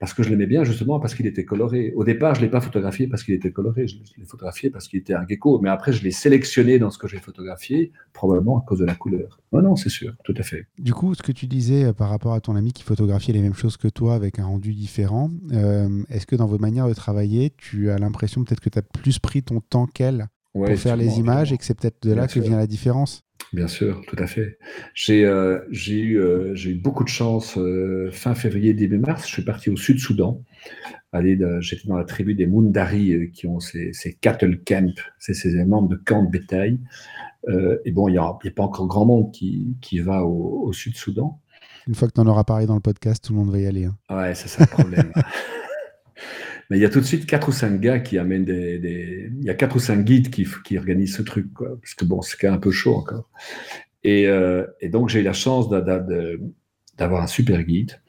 parce 0.01 0.15
que 0.15 0.23
je 0.23 0.29
l'aimais 0.31 0.47
bien, 0.47 0.63
justement, 0.63 0.99
parce 0.99 1.13
qu'il 1.13 1.27
était 1.27 1.45
coloré. 1.45 1.93
Au 1.95 2.03
départ, 2.03 2.33
je 2.33 2.39
ne 2.39 2.45
l'ai 2.45 2.49
pas 2.49 2.59
photographié 2.59 3.05
parce 3.05 3.21
qu'il 3.21 3.35
était 3.35 3.51
coloré. 3.51 3.87
Je 3.87 3.97
l'ai 4.17 4.25
photographié 4.25 4.71
parce 4.71 4.87
qu'il 4.87 4.97
était 4.97 5.13
un 5.13 5.23
gecko. 5.27 5.59
Mais 5.61 5.69
après, 5.69 5.93
je 5.93 6.03
l'ai 6.03 6.09
sélectionné 6.09 6.79
dans 6.79 6.89
ce 6.89 6.97
que 6.97 7.07
j'ai 7.07 7.19
photographié, 7.19 7.91
probablement 8.11 8.57
à 8.57 8.63
cause 8.65 8.79
de 8.79 8.85
la 8.85 8.95
couleur. 8.95 9.39
Non, 9.53 9.61
non, 9.61 9.75
c'est 9.75 9.89
sûr, 9.89 10.15
tout 10.23 10.33
à 10.35 10.41
fait. 10.41 10.65
Du 10.79 10.95
coup, 10.95 11.13
ce 11.13 11.21
que 11.21 11.31
tu 11.31 11.45
disais 11.45 11.83
euh, 11.83 11.93
par 11.93 12.09
rapport 12.09 12.33
à 12.33 12.41
ton 12.41 12.55
ami 12.55 12.73
qui 12.73 12.81
photographiait 12.81 13.31
les 13.31 13.43
mêmes 13.43 13.53
choses 13.53 13.77
que 13.77 13.89
toi 13.89 14.15
avec 14.15 14.39
un 14.39 14.45
rendu 14.45 14.73
différent, 14.73 15.29
euh, 15.51 16.01
est-ce 16.09 16.25
que 16.25 16.35
dans 16.35 16.47
vos 16.47 16.57
manières 16.57 16.87
de 16.87 16.95
travailler, 16.95 17.53
tu 17.55 17.91
as 17.91 17.99
l'impression 17.99 18.43
peut-être 18.43 18.59
que 18.59 18.71
tu 18.71 18.79
as 18.79 18.81
plus 18.81 19.19
pris 19.19 19.43
ton 19.43 19.59
temps 19.59 19.85
qu'elle 19.85 20.29
pour 20.53 20.67
faire 20.77 20.97
les 20.97 21.19
images 21.19 21.53
et 21.53 21.57
que 21.57 21.63
c'est 21.63 21.79
peut-être 21.79 22.01
de 22.03 22.13
là 22.13 22.27
que 22.27 22.39
vient 22.39 22.57
la 22.57 22.67
différence 22.67 23.23
Bien 23.53 23.67
sûr, 23.67 24.01
tout 24.07 24.15
à 24.17 24.27
fait. 24.27 24.57
J'ai 24.93 25.25
euh, 25.25 25.59
eu, 25.71 26.17
euh, 26.17 26.55
eu, 26.55 26.75
beaucoup 26.75 27.03
de 27.03 27.09
chance 27.09 27.57
euh, 27.57 28.09
fin 28.11 28.33
février, 28.33 28.73
début 28.73 28.97
mars. 28.97 29.27
Je 29.27 29.33
suis 29.33 29.43
parti 29.43 29.69
au 29.69 29.75
Sud-Soudan. 29.75 30.41
J'étais 31.13 31.87
dans 31.87 31.97
la 31.97 32.05
tribu 32.05 32.33
des 32.33 32.47
Mundari 32.47 33.29
qui 33.33 33.47
ont 33.47 33.59
ces, 33.59 33.91
ces 33.91 34.13
cattle 34.13 34.61
camps, 34.63 34.93
c'est 35.19 35.33
ces 35.33 35.65
membres 35.65 35.89
de 35.89 35.97
camps 35.97 36.23
de 36.23 36.29
bétail. 36.29 36.79
et 37.83 37.91
bon, 37.91 38.07
il 38.07 38.13
n'y 38.13 38.17
a, 38.17 38.23
a, 38.23 38.39
pas 38.55 38.63
encore 38.63 38.87
grand 38.87 39.05
monde 39.05 39.33
qui, 39.33 39.75
qui 39.81 39.99
va 39.99 40.23
au, 40.23 40.67
au 40.67 40.71
Sud-Soudan. 40.71 41.41
Une 41.87 41.95
fois 41.95 42.07
que 42.07 42.13
tu 42.13 42.21
en 42.21 42.27
auras 42.27 42.45
parlé 42.45 42.65
dans 42.65 42.75
le 42.75 42.81
podcast, 42.81 43.25
tout 43.25 43.33
le 43.33 43.39
monde 43.39 43.51
va 43.51 43.59
y 43.59 43.65
aller. 43.65 43.85
Hein. 43.85 43.97
Ouais, 44.09 44.33
c'est 44.35 44.47
ça 44.47 44.61
le 44.61 44.67
problème. 44.67 45.11
Mais 46.71 46.77
il 46.77 46.81
y 46.81 46.85
a 46.85 46.89
tout 46.89 47.01
de 47.01 47.05
suite 47.05 47.25
quatre 47.25 47.49
ou 47.49 47.51
cinq 47.51 47.81
gars 47.81 47.99
qui 47.99 48.17
amènent 48.17 48.45
des. 48.45 49.29
Il 49.39 49.43
y 49.43 49.49
a 49.49 49.55
quatre 49.55 49.75
ou 49.75 49.79
cinq 49.79 50.05
guides 50.05 50.29
qui, 50.29 50.47
qui 50.63 50.77
organisent 50.77 51.17
ce 51.17 51.21
truc, 51.21 51.53
quoi. 51.53 51.77
Parce 51.81 51.95
que 51.95 52.05
bon, 52.05 52.21
c'est 52.21 52.47
un 52.47 52.59
peu 52.59 52.71
chaud 52.71 52.95
encore. 52.95 53.29
Et, 54.05 54.25
euh, 54.27 54.65
et 54.79 54.87
donc, 54.87 55.09
j'ai 55.09 55.19
eu 55.19 55.23
la 55.23 55.33
chance 55.33 55.67
d'avoir 55.69 57.23
un 57.23 57.27
super 57.27 57.61
guide, 57.63 58.01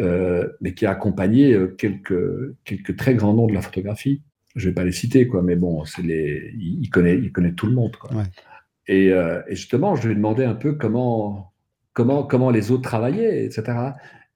euh, 0.00 0.46
mais 0.60 0.74
qui 0.74 0.84
a 0.84 0.90
accompagné 0.90 1.54
euh, 1.54 1.68
quelques, 1.68 2.54
quelques 2.66 2.96
très 2.98 3.14
grands 3.14 3.32
noms 3.32 3.46
de 3.46 3.54
la 3.54 3.62
photographie. 3.62 4.20
Je 4.56 4.66
ne 4.66 4.70
vais 4.70 4.74
pas 4.74 4.84
les 4.84 4.92
citer, 4.92 5.26
quoi, 5.26 5.42
mais 5.42 5.56
bon, 5.56 5.82
les, 6.04 6.52
il, 6.60 6.90
connaît, 6.90 7.16
il 7.16 7.32
connaît 7.32 7.54
tout 7.54 7.66
le 7.66 7.72
monde. 7.72 7.96
Quoi. 7.96 8.10
Et, 8.88 9.06
et, 9.06 9.42
justement, 9.52 9.96
je 9.96 10.08
lui 10.08 10.12
ai 10.12 10.16
demandé 10.16 10.44
un 10.44 10.54
peu 10.54 10.74
comment, 10.74 11.54
comment, 11.94 12.24
comment 12.24 12.50
les 12.50 12.72
autres 12.72 12.82
travaillaient, 12.82 13.46
etc. 13.46 13.72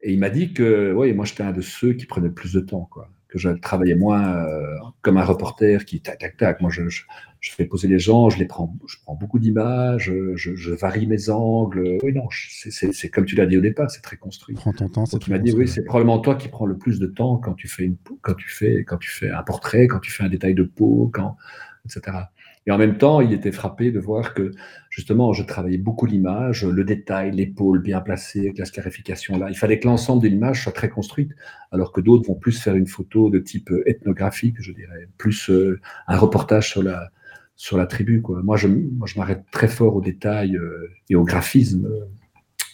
Et 0.00 0.14
il 0.14 0.18
m'a 0.18 0.30
dit 0.30 0.54
que, 0.54 0.94
oui, 0.94 1.12
moi, 1.12 1.26
j'étais 1.26 1.42
un 1.42 1.52
de 1.52 1.60
ceux 1.60 1.92
qui 1.92 2.06
prenaient 2.06 2.30
plus 2.30 2.54
de 2.54 2.60
temps. 2.60 2.88
Quoi 2.90 3.10
que 3.36 3.42
je 3.42 3.50
travaillais 3.50 3.94
moins 3.94 4.44
euh, 4.44 4.76
comme 5.02 5.16
un 5.18 5.24
reporter 5.24 5.84
qui 5.84 6.00
tac 6.00 6.18
tac 6.18 6.36
tac. 6.36 6.60
Moi, 6.60 6.70
je, 6.70 6.88
je, 6.88 7.02
je 7.40 7.52
fais 7.52 7.64
poser 7.64 7.86
les 7.88 7.98
gens, 7.98 8.30
je 8.30 8.38
les 8.38 8.46
prends, 8.46 8.74
je 8.88 8.96
prends 9.02 9.14
beaucoup 9.14 9.38
d'images, 9.38 10.12
je, 10.34 10.54
je, 10.56 10.72
varie 10.72 11.06
mes 11.06 11.30
angles. 11.30 11.98
Oui, 12.02 12.12
non, 12.12 12.26
c'est 12.30 13.10
comme 13.10 13.24
tu 13.24 13.36
l'as 13.36 13.46
dit 13.46 13.56
au 13.56 13.60
départ, 13.60 13.90
c'est 13.90 14.00
très 14.00 14.16
construit. 14.16 14.56
Prends 14.56 14.72
ton 14.72 14.88
temps. 14.88 15.04
Tu 15.04 15.30
m'as 15.30 15.38
dit 15.38 15.52
oui, 15.52 15.68
c'est 15.68 15.84
probablement 15.84 16.18
toi 16.18 16.34
qui 16.34 16.48
prends 16.48 16.66
le 16.66 16.76
plus 16.76 16.98
de 16.98 17.06
temps 17.06 17.36
quand 17.36 17.54
tu 17.54 17.68
fais 17.68 17.84
une, 17.84 17.96
quand 18.22 18.34
tu 18.34 18.48
fais, 18.48 18.84
quand 18.84 18.98
tu 18.98 19.10
fais 19.10 19.30
un 19.30 19.42
portrait, 19.42 19.86
quand 19.86 20.00
tu 20.00 20.10
fais 20.10 20.24
un 20.24 20.28
détail 20.28 20.54
de 20.54 20.64
peau, 20.64 21.10
quand, 21.12 21.36
etc. 21.84 22.16
Et 22.66 22.72
en 22.72 22.78
même 22.78 22.98
temps, 22.98 23.20
il 23.20 23.32
était 23.32 23.52
frappé 23.52 23.92
de 23.92 24.00
voir 24.00 24.34
que, 24.34 24.50
justement, 24.96 25.34
je 25.34 25.42
travaillais 25.42 25.76
beaucoup 25.76 26.06
l'image, 26.06 26.64
le 26.64 26.82
détail, 26.82 27.30
l'épaule 27.30 27.82
bien 27.82 28.00
placée, 28.00 28.40
avec 28.40 28.56
la 28.56 28.64
scarification 28.64 29.38
là. 29.38 29.50
Il 29.50 29.56
fallait 29.56 29.78
que 29.78 29.86
l'ensemble 29.86 30.22
de 30.22 30.28
l'image 30.28 30.62
soit 30.62 30.72
très 30.72 30.88
construite, 30.88 31.32
alors 31.70 31.92
que 31.92 32.00
d'autres 32.00 32.26
vont 32.26 32.34
plus 32.34 32.58
faire 32.58 32.74
une 32.74 32.86
photo 32.86 33.28
de 33.28 33.38
type 33.38 33.70
ethnographique, 33.84 34.56
je 34.58 34.72
dirais, 34.72 35.08
plus 35.18 35.50
euh, 35.50 35.78
un 36.08 36.16
reportage 36.16 36.70
sur 36.70 36.82
la, 36.82 37.10
sur 37.56 37.76
la 37.76 37.86
tribu. 37.86 38.22
Quoi. 38.22 38.42
Moi, 38.42 38.56
je, 38.56 38.68
moi, 38.68 39.06
je 39.06 39.18
m'arrête 39.18 39.44
très 39.52 39.68
fort 39.68 39.96
au 39.96 40.00
détail 40.00 40.56
euh, 40.56 40.88
et 41.10 41.14
au 41.14 41.24
graphisme. 41.24 41.86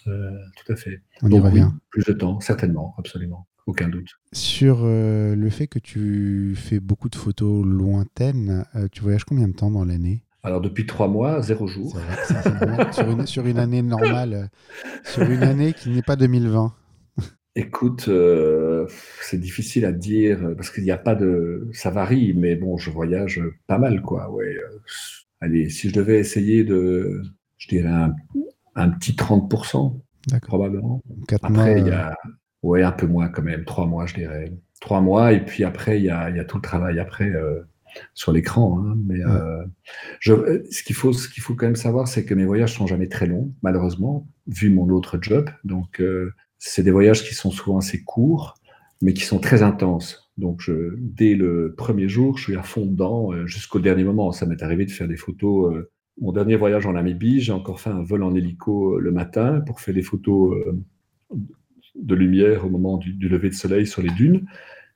Euh, 0.07 0.31
tout 0.57 0.73
à 0.73 0.77
fait. 0.77 1.03
On 1.23 1.31
y 1.31 1.41
revient. 1.41 1.71
plus 1.91 2.05
de 2.05 2.13
temps, 2.13 2.39
certainement, 2.39 2.95
absolument. 2.99 3.49
Aucun 3.67 3.89
doute. 3.89 4.11
Sur 4.33 4.81
euh, 4.83 5.35
le 5.35 5.51
fait 5.51 5.67
que 5.67 5.81
tu 5.81 6.55
fais 6.57 6.79
beaucoup 6.79 7.09
de 7.09 7.17
photos 7.17 7.65
lointaines, 7.67 8.65
euh, 8.77 8.87
tu 8.93 9.03
voyages 9.03 9.25
combien 9.25 9.49
de 9.49 9.55
temps 9.55 9.73
dans 9.73 9.85
l'année? 9.85 10.25
Alors 10.43 10.61
depuis 10.61 10.87
trois 10.87 11.09
mois, 11.09 11.41
zéro 11.43 11.67
jour. 11.67 11.97
sur, 12.93 13.11
une, 13.11 13.27
sur, 13.27 13.47
une, 13.47 13.59
année 13.59 13.83
normale, 13.83 14.35
euh, 14.35 14.47
sur 15.05 15.23
une 15.23 15.43
année 15.43 15.73
qui 15.73 15.91
n'est 15.91 16.03
pas 16.03 16.17
2020. 16.17 16.75
Écoute, 17.55 18.09
c'est 19.21 19.39
difficile 19.39 19.85
à 19.85 19.93
dire 19.93 20.55
parce 20.57 20.71
qu'il 20.71 20.85
n'y 20.85 20.91
a 20.91 20.97
pas 20.97 21.15
de, 21.15 21.69
ça 21.73 21.91
varie, 21.91 22.33
mais 22.35 22.57
bon, 22.57 22.79
je 22.79 22.91
voyage 22.91 23.43
pas 23.67 23.79
mal, 23.79 24.01
quoi. 24.01 24.31
Ouais. 24.31 24.57
allez, 25.41 25.69
si 25.69 25.91
je 25.91 25.95
devais 25.95 26.19
essayer 26.19 26.65
de, 26.65 27.23
je 27.59 27.69
dirais 27.69 27.91
un, 27.91 28.15
un 28.75 28.89
petit 28.89 29.13
30%, 29.13 30.01
probablement. 30.43 31.03
Après, 31.43 31.81
il 31.81 31.89
y 31.89 31.91
a 31.91 32.15
oui, 32.63 32.83
un 32.83 32.93
peu 32.93 33.07
moins 33.07 33.29
quand 33.29 33.43
même, 33.43 33.65
trois 33.65 33.87
mois, 33.87 34.07
je 34.07 34.15
dirais. 34.15 34.53
Trois 34.81 35.01
mois, 35.01 35.33
et 35.33 35.45
puis 35.45 35.65
après, 35.65 35.99
il 35.99 36.05
y 36.05 36.11
a, 36.11 36.31
y 36.31 36.39
a, 36.39 36.45
tout 36.45 36.57
le 36.57 36.63
travail 36.63 36.99
après 36.99 37.29
euh, 37.29 37.63
sur 38.15 38.33
l'écran. 38.33 38.81
Hein. 38.81 38.97
Mais 39.07 39.21
euh, 39.25 39.65
je, 40.21 40.63
ce 40.71 40.83
qu'il 40.83 40.97
faut, 40.97 41.13
ce 41.13 41.29
qu'il 41.29 41.43
faut 41.43 41.55
quand 41.55 41.67
même 41.67 41.77
savoir, 41.77 42.09
c'est 42.09 42.25
que 42.25 42.35
mes 42.35 42.45
voyages 42.45 42.75
sont 42.75 42.87
jamais 42.87 43.09
très 43.09 43.27
longs, 43.27 43.53
malheureusement, 43.63 44.27
vu 44.47 44.71
mon 44.71 44.89
autre 44.89 45.19
job. 45.21 45.49
Donc, 45.65 46.01
euh, 46.01 46.33
c'est 46.59 46.83
des 46.83 46.91
voyages 46.91 47.25
qui 47.25 47.35
sont 47.35 47.51
souvent 47.51 47.79
assez 47.79 48.03
courts, 48.03 48.55
mais 49.01 49.13
qui 49.13 49.25
sont 49.25 49.39
très 49.39 49.63
intenses. 49.63 50.31
Donc, 50.39 50.61
je, 50.61 50.95
dès 50.99 51.35
le 51.35 51.75
premier 51.77 52.09
jour, 52.09 52.39
je 52.39 52.45
suis 52.45 52.57
à 52.57 52.63
fond 52.63 52.87
dedans 52.87 53.47
jusqu'au 53.47 53.81
dernier 53.81 54.05
moment. 54.05 54.33
Ça 54.33 54.47
m'est 54.47 54.63
arrivé 54.63 54.87
de 54.87 54.91
faire 54.91 55.09
des 55.09 55.17
photos. 55.17 55.85
mon 56.21 56.33
dernier 56.33 56.57
voyage 56.57 56.87
en 56.87 56.93
Namibie, 56.93 57.41
j'ai 57.41 57.53
encore 57.53 57.81
fait 57.81 57.91
un 57.91 58.03
vol 58.03 58.23
en 58.23 58.35
hélico 58.35 58.99
le 58.99 59.11
matin 59.11 59.61
pour 59.61 59.81
faire 59.81 59.95
des 59.95 60.03
photos 60.03 60.57
de 61.95 62.15
lumière 62.15 62.65
au 62.65 62.71
moment 62.71 62.97
du, 62.97 63.29
lever 63.29 63.49
de 63.49 63.55
soleil 63.55 63.87
sur 63.87 64.03
les 64.03 64.11
dunes. 64.11 64.47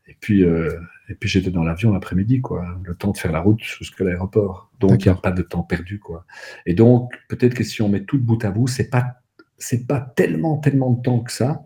Et 0.07 0.17
puis, 0.19 0.45
euh, 0.45 0.71
et 1.09 1.15
puis 1.15 1.29
j'étais 1.29 1.51
dans 1.51 1.63
l'avion 1.63 1.93
l'après-midi, 1.93 2.41
quoi. 2.41 2.65
Le 2.85 2.95
temps 2.95 3.13
de 3.13 3.17
faire 3.17 3.33
la 3.33 3.41
route 3.41 3.63
jusqu'à 3.63 4.05
l'aéroport. 4.05 4.71
Donc, 4.81 5.05
il 5.05 5.09
n'y 5.09 5.13
a 5.13 5.19
pas 5.19 5.31
de 5.31 5.43
temps 5.43 5.63
perdu, 5.63 5.99
quoi. 5.99 6.27
Et 6.67 6.75
donc, 6.75 7.13
peut-être 7.29 7.55
que 7.55 7.65
si 7.65 7.83
on 7.83 7.89
met 7.89 8.05
tout 8.05 8.19
bout 8.19 8.43
à 8.45 8.51
bout, 8.51 8.67
c'est 8.67 8.91
pas, 8.91 9.21
c'est 9.59 9.87
pas 9.87 10.01
tellement, 10.01 10.59
tellement 10.59 10.91
de 10.91 11.03
temps 11.03 11.21
que 11.21 11.33
ça. 11.33 11.63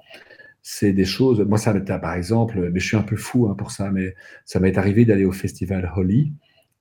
C'est 0.62 0.93
des 0.93 1.07
choses. 1.07 1.41
Moi, 1.41 1.59
ça 1.59 1.72
m'est, 1.72 1.84
par 1.84 2.14
exemple, 2.14 2.70
mais 2.70 2.80
je 2.80 2.86
suis 2.86 2.97
un 2.97 3.03
peu 3.03 3.16
fou 3.16 3.49
hein, 3.49 3.55
pour 3.55 3.70
ça, 3.70 3.91
mais 3.91 4.14
ça 4.45 4.61
m'est 4.61 4.76
arrivé 4.76 5.05
d'aller 5.05 5.24
au 5.24 5.32
festival 5.32 5.91
Holi 5.97 6.34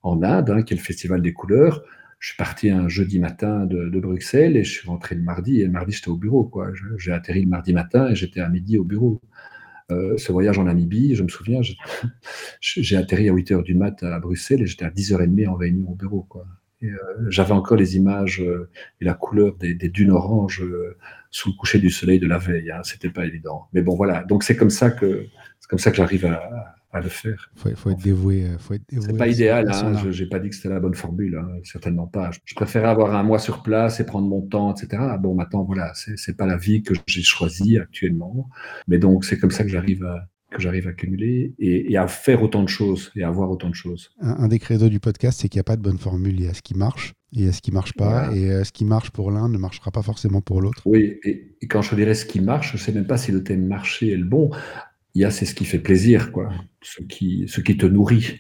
en 0.04 0.22
Inde, 0.22 0.50
hein, 0.50 0.62
qui 0.64 0.74
est 0.74 0.78
le 0.78 0.84
festival 0.84 1.22
des 1.22 1.34
couleurs 1.34 1.84
je 2.20 2.30
suis 2.30 2.38
parti 2.38 2.70
un 2.70 2.90
jeudi 2.90 3.18
matin 3.18 3.66
de, 3.66 4.00
Bruxelles 4.00 4.58
et 4.58 4.64
je 4.64 4.72
suis 4.72 4.88
rentré 4.88 5.16
le 5.16 5.22
mardi. 5.22 5.62
Et 5.62 5.66
le 5.66 5.72
mardi, 5.72 5.94
j'étais 5.94 6.10
au 6.10 6.18
bureau. 6.18 6.44
quoi. 6.44 6.72
J'ai 6.98 7.14
atterri 7.14 7.42
le 7.44 7.48
mardi 7.48 7.74
matin 7.74 8.10
et 8.10 8.16
j'étais 8.16 8.42
à 8.42 8.50
midi 8.50 8.78
au 8.78 8.84
bureau. 8.84 9.22
Euh, 9.92 10.18
ce 10.18 10.32
voyage 10.32 10.60
en 10.60 10.64
Namibie, 10.64 11.16
je 11.16 11.24
me 11.24 11.28
souviens, 11.28 11.62
j'ai 12.62 12.96
atterri 12.98 13.30
à 13.30 13.34
8 13.34 13.52
h 13.52 13.64
du 13.64 13.76
mat 13.76 14.04
à 14.04 14.20
Bruxelles 14.20 14.62
et 14.62 14.66
j'étais 14.66 14.86
à 14.86 14.90
10h30 14.90 15.48
en 15.48 15.56
réunion 15.56 15.90
au 15.90 15.96
bureau. 15.96 16.24
Quoi. 16.30 16.46
J'avais 17.28 17.52
encore 17.52 17.78
les 17.78 17.98
images 17.98 18.42
et 19.02 19.06
la 19.06 19.14
couleur 19.14 19.56
des, 19.58 19.74
dunes 19.74 20.12
oranges 20.12 20.64
sous 21.30 21.50
le 21.50 21.56
coucher 21.56 21.80
du 21.80 21.90
soleil 21.90 22.20
de 22.20 22.28
la 22.28 22.38
veille. 22.38 22.72
Hein, 22.72 22.82
C'était 22.84 23.10
pas 23.10 23.26
évident. 23.26 23.68
Mais 23.74 23.82
bon, 23.82 23.96
voilà. 23.96 24.24
Donc 24.24 24.44
c'est 24.44 24.56
comme 24.56 24.70
ça 24.70 24.90
que 24.90 25.26
c'est 25.60 25.68
comme 25.70 25.80
ça 25.80 25.92
que 25.92 25.98
j'arrive 25.98 26.26
à, 26.26 26.76
à 26.92 27.02
le 27.02 27.10
faire. 27.10 27.52
Il 27.66 27.76
faut, 27.76 27.92
être 27.92 28.02
dévoué. 28.02 28.46
Euh, 28.46 28.58
faut 28.58 28.74
C'est 28.90 29.18
pas 29.18 29.28
idéal, 29.28 29.70
hein, 29.70 29.94
je 30.10 30.24
n'ai 30.24 30.30
pas 30.30 30.40
dit 30.40 30.50
que 30.50 30.56
c'était 30.56 30.70
la 30.70 30.80
bonne 30.80 30.96
formule, 30.96 31.38
hein, 31.38 31.48
certainement 31.64 32.08
pas. 32.08 32.32
Je 32.46 32.56
préférais 32.56 32.88
avoir 32.88 33.16
un 33.16 33.24
mois 33.24 33.40
sur 33.40 33.62
place 33.62 34.00
et 34.00 34.06
prendre 34.06 34.28
mon 34.28 34.42
temps, 34.42 34.74
etc. 34.74 35.04
Bon, 35.20 35.36
maintenant, 35.36 35.64
voilà, 35.64 35.92
c'est 35.94 36.36
pas 36.36 36.46
la 36.46 36.58
vie 36.58 36.82
que 36.82 36.94
j'ai 37.06 37.22
choisie 37.22 37.78
actuellement. 37.78 38.50
Mais 38.88 38.98
donc, 38.98 39.24
c'est 39.24 39.38
comme 39.38 39.52
ça 39.52 39.64
que 39.64 39.70
j'arrive 39.70 40.04
à, 40.04 40.28
que 40.50 40.62
j'arrive 40.62 40.88
à 40.88 40.94
cumuler 40.94 41.54
et, 41.60 41.96
à 41.96 42.08
faire 42.08 42.42
autant 42.42 42.64
de 42.64 42.70
choses 42.70 43.12
et 43.16 43.24
à 43.24 43.28
avoir 43.28 43.52
autant 43.52 43.70
de 43.70 43.76
choses. 43.76 44.10
Un, 44.20 44.48
des 44.48 44.58
credos 44.58 44.90
du 44.90 45.00
podcast, 45.00 45.40
c'est 45.40 45.50
qu'il 45.50 45.58
n'y 45.60 45.62
a 45.62 45.66
pas 45.66 45.76
de 45.76 45.82
bonne 45.82 46.00
formule. 46.00 46.40
Il 46.40 46.46
y 46.46 46.48
a 46.48 46.56
ce 46.56 46.64
qui 46.64 46.74
marche 46.74 47.14
et 47.34 47.42
il 47.42 47.46
y 47.46 47.48
a 47.48 47.52
ce 47.52 47.62
qui 47.62 47.72
marche 47.72 47.94
pas. 47.94 48.32
Et 48.34 48.50
euh, 48.50 48.64
ce 48.64 48.72
qui 48.72 48.86
marche 48.86 49.12
pour 49.12 49.30
l'un 49.30 49.48
ne 49.48 49.60
marchera 49.60 49.92
pas 49.92 50.02
forcément 50.02 50.42
pour 50.42 50.62
l'autre. 50.62 50.82
Oui, 50.86 51.20
et, 51.24 51.56
et, 51.62 51.68
quand 51.68 51.84
je 51.84 51.94
dirais 51.94 52.16
ce 52.16 52.26
qui 52.26 52.42
marche, 52.42 52.72
je 52.72 52.78
ne 52.78 52.80
sais 52.80 52.92
même 52.92 53.06
pas 53.06 53.18
si 53.18 53.32
le 53.32 53.44
thème 53.44 53.68
marché 53.68 54.12
est 54.12 54.18
le 54.18 54.26
bon 54.26 54.50
il 55.16 55.22
y 55.22 55.26
a 55.26 55.32
c'est 55.32 55.46
ce 55.46 55.56
qui 55.56 55.66
fait 55.66 55.80
plaisir, 55.80 56.32
quoi, 56.32 56.52
ce 56.82 57.02
qui, 57.02 57.46
ce 57.48 57.62
qui 57.62 57.78
te 57.78 57.86
nourrit. 57.86 58.40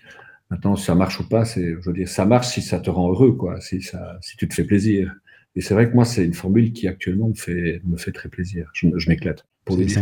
Maintenant, 0.50 0.76
si 0.76 0.86
ça 0.86 0.96
marche 0.96 1.20
ou 1.20 1.28
pas, 1.28 1.46
c'est, 1.46 1.76
je 1.80 1.86
veux 1.86 1.94
dire, 1.94 2.08
ça 2.08 2.26
marche 2.26 2.48
si 2.48 2.62
ça 2.62 2.80
te 2.80 2.90
rend 2.90 3.10
heureux, 3.10 3.34
quoi, 3.34 3.62
si, 3.62 3.82
ça, 3.82 4.18
si 4.22 4.36
tu 4.38 4.48
te 4.48 4.54
fais 4.54 4.64
plaisir. 4.64 5.14
Et 5.56 5.62
c'est 5.62 5.74
vrai 5.74 5.90
que 5.90 5.96
moi, 5.96 6.06
c'est 6.06 6.26
une 6.26 6.34
formule 6.34 6.74
qui 6.74 6.88
actuellement 6.88 7.30
me 7.30 7.34
fait, 7.34 7.82
me 7.86 7.98
fait 7.98 8.12
très 8.12 8.30
plaisir. 8.30 8.70
Je, 8.74 9.10
m'éclate, 9.10 9.46
pour 9.66 9.78
le 9.78 9.86
dire 9.86 10.02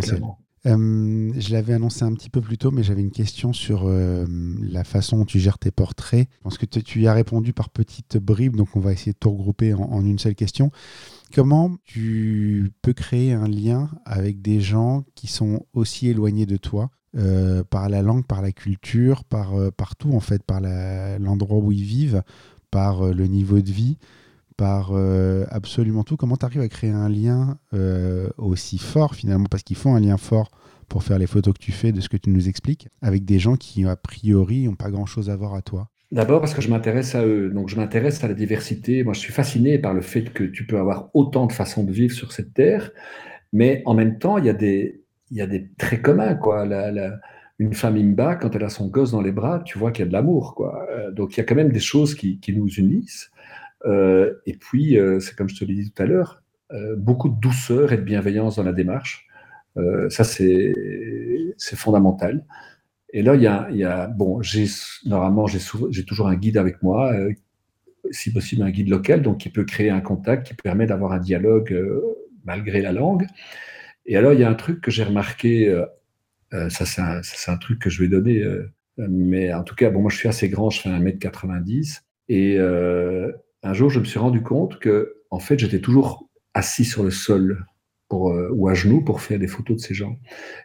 euh, 0.66 1.32
je 1.38 1.54
l'avais 1.54 1.74
annoncé 1.74 2.04
un 2.04 2.14
petit 2.14 2.30
peu 2.30 2.42
plus 2.42 2.58
tôt, 2.58 2.72
mais 2.72 2.84
j'avais 2.84 3.02
une 3.02 3.12
question 3.12 3.54
sur 3.54 3.84
euh, 3.86 4.26
la 4.62 4.84
façon 4.84 5.18
dont 5.18 5.26
tu 5.26 5.40
gères 5.40 5.60
tes 5.60 5.72
portraits. 5.72 6.28
Je 6.40 6.44
pense 6.44 6.58
que 6.58 6.66
tu 6.66 7.02
y 7.02 7.08
as 7.08 7.14
répondu 7.14 7.54
par 7.54 7.70
petites 7.70 8.18
bribes, 8.18 8.56
donc 8.56 8.76
on 8.76 8.80
va 8.80 8.92
essayer 8.92 9.14
de 9.14 9.18
tout 9.18 9.32
regrouper 9.32 9.74
en 9.74 10.04
une 10.06 10.20
seule 10.20 10.36
question. 10.36 10.72
Comment 11.34 11.76
tu 11.84 12.72
peux 12.82 12.94
créer 12.94 13.34
un 13.34 13.48
lien 13.48 13.90
avec 14.06 14.42
des 14.42 14.62
gens 14.62 15.04
qui 15.16 15.28
sont 15.28 15.66
aussi 15.74 16.08
éloignés 16.08 16.46
de 16.46 16.58
toi 16.58 16.90
euh, 17.16 17.64
par 17.64 17.90
la 17.90 18.02
langue, 18.02 18.26
par 18.26 18.42
la 18.42 18.52
culture, 18.52 19.24
par, 19.24 19.56
euh, 19.56 19.72
en 20.12 20.20
fait, 20.20 20.44
par 20.44 20.62
l'endroit 20.62 21.58
où 21.58 21.72
ils 21.72 21.84
vivent, 21.84 22.24
par 22.70 23.02
euh, 23.02 23.14
le 23.14 23.28
niveau 23.28 23.60
de 23.60 23.72
vie, 23.72 23.98
par 24.56 24.92
absolument 25.52 26.04
tout? 26.04 26.18
Comment 26.18 26.36
tu 26.36 26.46
arrives 26.46 26.62
à 26.62 26.68
créer 26.68 26.90
un 26.90 27.10
lien 27.10 27.60
aussi 28.38 28.80
fort 28.80 29.14
finalement? 29.14 29.46
Parce 29.52 29.62
qu'il 29.62 29.76
faut 29.76 29.92
un 29.92 30.00
lien 30.00 30.18
fort 30.18 30.50
pour 30.90 31.04
faire 31.04 31.20
les 31.20 31.28
photos 31.28 31.54
que 31.54 31.60
tu 31.60 31.72
fais, 31.72 31.92
de 31.92 32.02
ce 32.02 32.10
que 32.10 32.18
tu 32.18 32.32
nous 32.32 32.50
expliques, 32.50 32.88
avec 33.04 33.24
des 33.24 33.38
gens 33.38 33.56
qui 33.56 33.86
a 33.86 33.96
priori 33.96 34.66
n'ont 34.66 34.76
pas 34.76 34.90
grand-chose 34.90 35.30
à 35.30 35.36
voir 35.36 35.54
à 35.54 35.62
toi. 35.62 35.90
D'abord 36.12 36.40
parce 36.40 36.54
que 36.54 36.62
je 36.62 36.70
m'intéresse 36.70 37.16
à 37.16 37.26
eux, 37.26 37.50
donc 37.50 37.68
je 37.68 37.76
m'intéresse 37.76 38.24
à 38.24 38.30
la 38.30 38.34
diversité. 38.34 39.04
Moi, 39.04 39.14
je 39.14 39.20
suis 39.20 39.34
fasciné 39.34 39.78
par 39.78 39.94
le 39.94 40.02
fait 40.02 40.24
que 40.32 40.46
tu 40.46 40.66
peux 40.66 40.78
avoir 40.78 41.10
autant 41.14 41.48
de 41.48 41.52
façons 41.52 41.84
de 41.84 41.92
vivre 41.92 42.14
sur 42.14 42.32
cette 42.32 42.54
terre, 42.54 42.92
mais 43.52 43.82
en 43.86 43.94
même 43.94 44.18
temps, 44.18 44.38
il 44.38 44.46
y 44.46 44.50
a 44.50 44.54
des, 44.54 45.02
traits 45.78 46.02
communs. 46.02 46.40
Une 47.60 47.74
femme 47.74 47.98
imba, 47.98 48.36
quand 48.36 48.56
elle 48.56 48.64
a 48.64 48.70
son 48.70 48.88
gosse 48.88 49.12
dans 49.12 49.22
les 49.22 49.32
bras, 49.32 49.62
tu 49.66 49.80
vois 49.80 49.92
qu'il 49.92 50.06
y 50.06 50.08
a 50.08 50.08
de 50.08 50.14
l'amour. 50.14 50.56
Euh, 50.92 51.12
donc 51.12 51.36
il 51.36 51.40
y 51.40 51.42
a 51.42 51.44
quand 51.44 51.56
même 51.56 51.72
des 51.72 51.80
choses 51.80 52.14
qui, 52.16 52.40
qui 52.40 52.56
nous 52.56 52.70
unissent. 52.70 53.32
Euh, 53.86 54.36
et 54.46 54.54
puis, 54.54 54.98
euh, 54.98 55.20
c'est 55.20 55.36
comme 55.36 55.50
je 55.50 55.60
te 55.60 55.66
l'ai 55.66 55.74
dit 55.74 55.92
tout 55.92 56.04
à 56.04 56.06
l'heure, 56.06 56.42
beaucoup 56.98 57.30
de 57.30 57.40
douceur 57.40 57.94
et 57.94 57.98
de 57.98 58.02
bienveillance 58.04 58.58
dans 58.58 58.64
la 58.64 58.74
démarche. 58.74 59.28
ça, 60.10 60.24
c'est 60.24 60.74
fondamental. 61.58 62.46
Et 63.18 63.24
là, 63.24 63.34
il 63.34 63.42
y 63.78 63.84
a, 63.84 64.06
bon, 64.06 64.42
normalement 65.06 65.48
j'ai 65.48 66.06
toujours 66.06 66.28
un 66.28 66.36
guide 66.36 66.56
avec 66.56 66.84
moi, 66.84 67.14
euh, 67.14 67.34
si 68.12 68.32
possible 68.32 68.62
un 68.62 68.70
guide 68.70 68.90
local, 68.90 69.24
donc 69.24 69.40
qui 69.40 69.50
peut 69.50 69.64
créer 69.64 69.90
un 69.90 70.02
contact, 70.02 70.50
qui 70.50 70.54
permet 70.54 70.86
d'avoir 70.86 71.14
un 71.14 71.18
dialogue 71.18 71.74
euh, 71.74 72.00
malgré 72.46 72.80
la 72.80 72.92
langue. 72.92 73.26
Et 74.06 74.18
alors, 74.18 74.34
il 74.34 74.40
y 74.40 74.44
a 74.44 74.50
un 74.52 74.54
truc 74.54 74.82
que 74.82 74.92
j'ai 74.92 75.04
remarqué, 75.04 75.68
euh, 76.54 76.70
ça 76.70 76.86
c'est 76.86 77.50
un, 77.50 77.58
truc 77.58 77.80
que 77.80 77.90
je 77.90 78.04
vais 78.04 78.08
donner, 78.08 78.46
mais 79.00 79.52
en 79.52 79.64
tout 79.64 79.74
cas, 79.74 79.90
bon, 79.90 80.02
moi 80.02 80.12
je 80.12 80.18
suis 80.18 80.30
assez 80.30 80.48
grand, 80.48 80.70
je 80.70 80.82
fais 80.82 80.90
1m90, 80.90 82.02
et 82.30 82.60
un 82.60 83.74
jour 83.74 83.90
je 83.90 84.00
me 84.00 84.06
suis 84.06 84.20
rendu 84.20 84.44
compte 84.44 84.78
que, 84.78 85.24
en 85.32 85.40
fait, 85.40 85.58
j'étais 85.58 85.82
toujours 85.82 86.30
assis 86.54 86.86
sur 86.86 87.04
le 87.04 87.10
sol 87.10 87.66
ou 88.12 88.70
à 88.70 88.76
genoux 88.76 89.04
pour 89.04 89.22
faire 89.22 89.40
des 89.40 89.48
photos 89.48 89.78
de 89.78 89.82
ces 89.82 89.96
gens. 89.96 90.20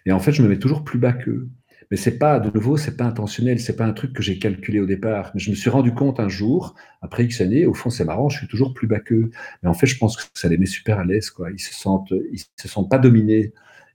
Et 0.04 0.12
en 0.12 0.20
fait, 0.20 0.32
je 0.32 0.42
me 0.42 0.48
mets 0.48 0.58
toujours 0.58 0.84
plus 0.84 0.98
bas 0.98 1.14
qu'eux. 1.14 1.48
Mais 1.92 1.98
c'est 1.98 2.16
pas, 2.16 2.40
de 2.40 2.50
nouveau, 2.50 2.78
c'est 2.78 2.96
pas 2.96 3.04
intentionnel, 3.04 3.60
c'est 3.60 3.76
pas 3.76 3.84
un 3.84 3.92
truc 3.92 4.14
que 4.14 4.22
j'ai 4.22 4.38
calculé 4.38 4.80
au 4.80 4.86
départ. 4.86 5.30
Mais 5.34 5.40
je 5.40 5.50
me 5.50 5.54
suis 5.54 5.68
rendu 5.68 5.92
compte 5.92 6.20
un 6.20 6.28
jour, 6.30 6.74
après 7.02 7.26
X 7.26 7.42
années, 7.42 7.66
au 7.66 7.74
fond, 7.74 7.90
c'est 7.90 8.06
marrant, 8.06 8.30
je 8.30 8.38
suis 8.38 8.48
toujours 8.48 8.72
plus 8.72 8.86
bas 8.86 8.98
qu'eux. 8.98 9.28
Mais 9.62 9.68
en 9.68 9.74
fait, 9.74 9.86
je 9.86 9.98
pense 9.98 10.16
que 10.16 10.22
ça 10.32 10.48
les 10.48 10.56
met 10.56 10.64
super 10.64 10.98
à 11.00 11.04
l'aise, 11.04 11.28
quoi. 11.28 11.50
Ils 11.50 11.58
se 11.58 11.74
sentent, 11.74 12.10
ils 12.32 12.42
se 12.56 12.66
sentent 12.66 12.88
pas 12.90 12.98
dominés. 12.98 13.52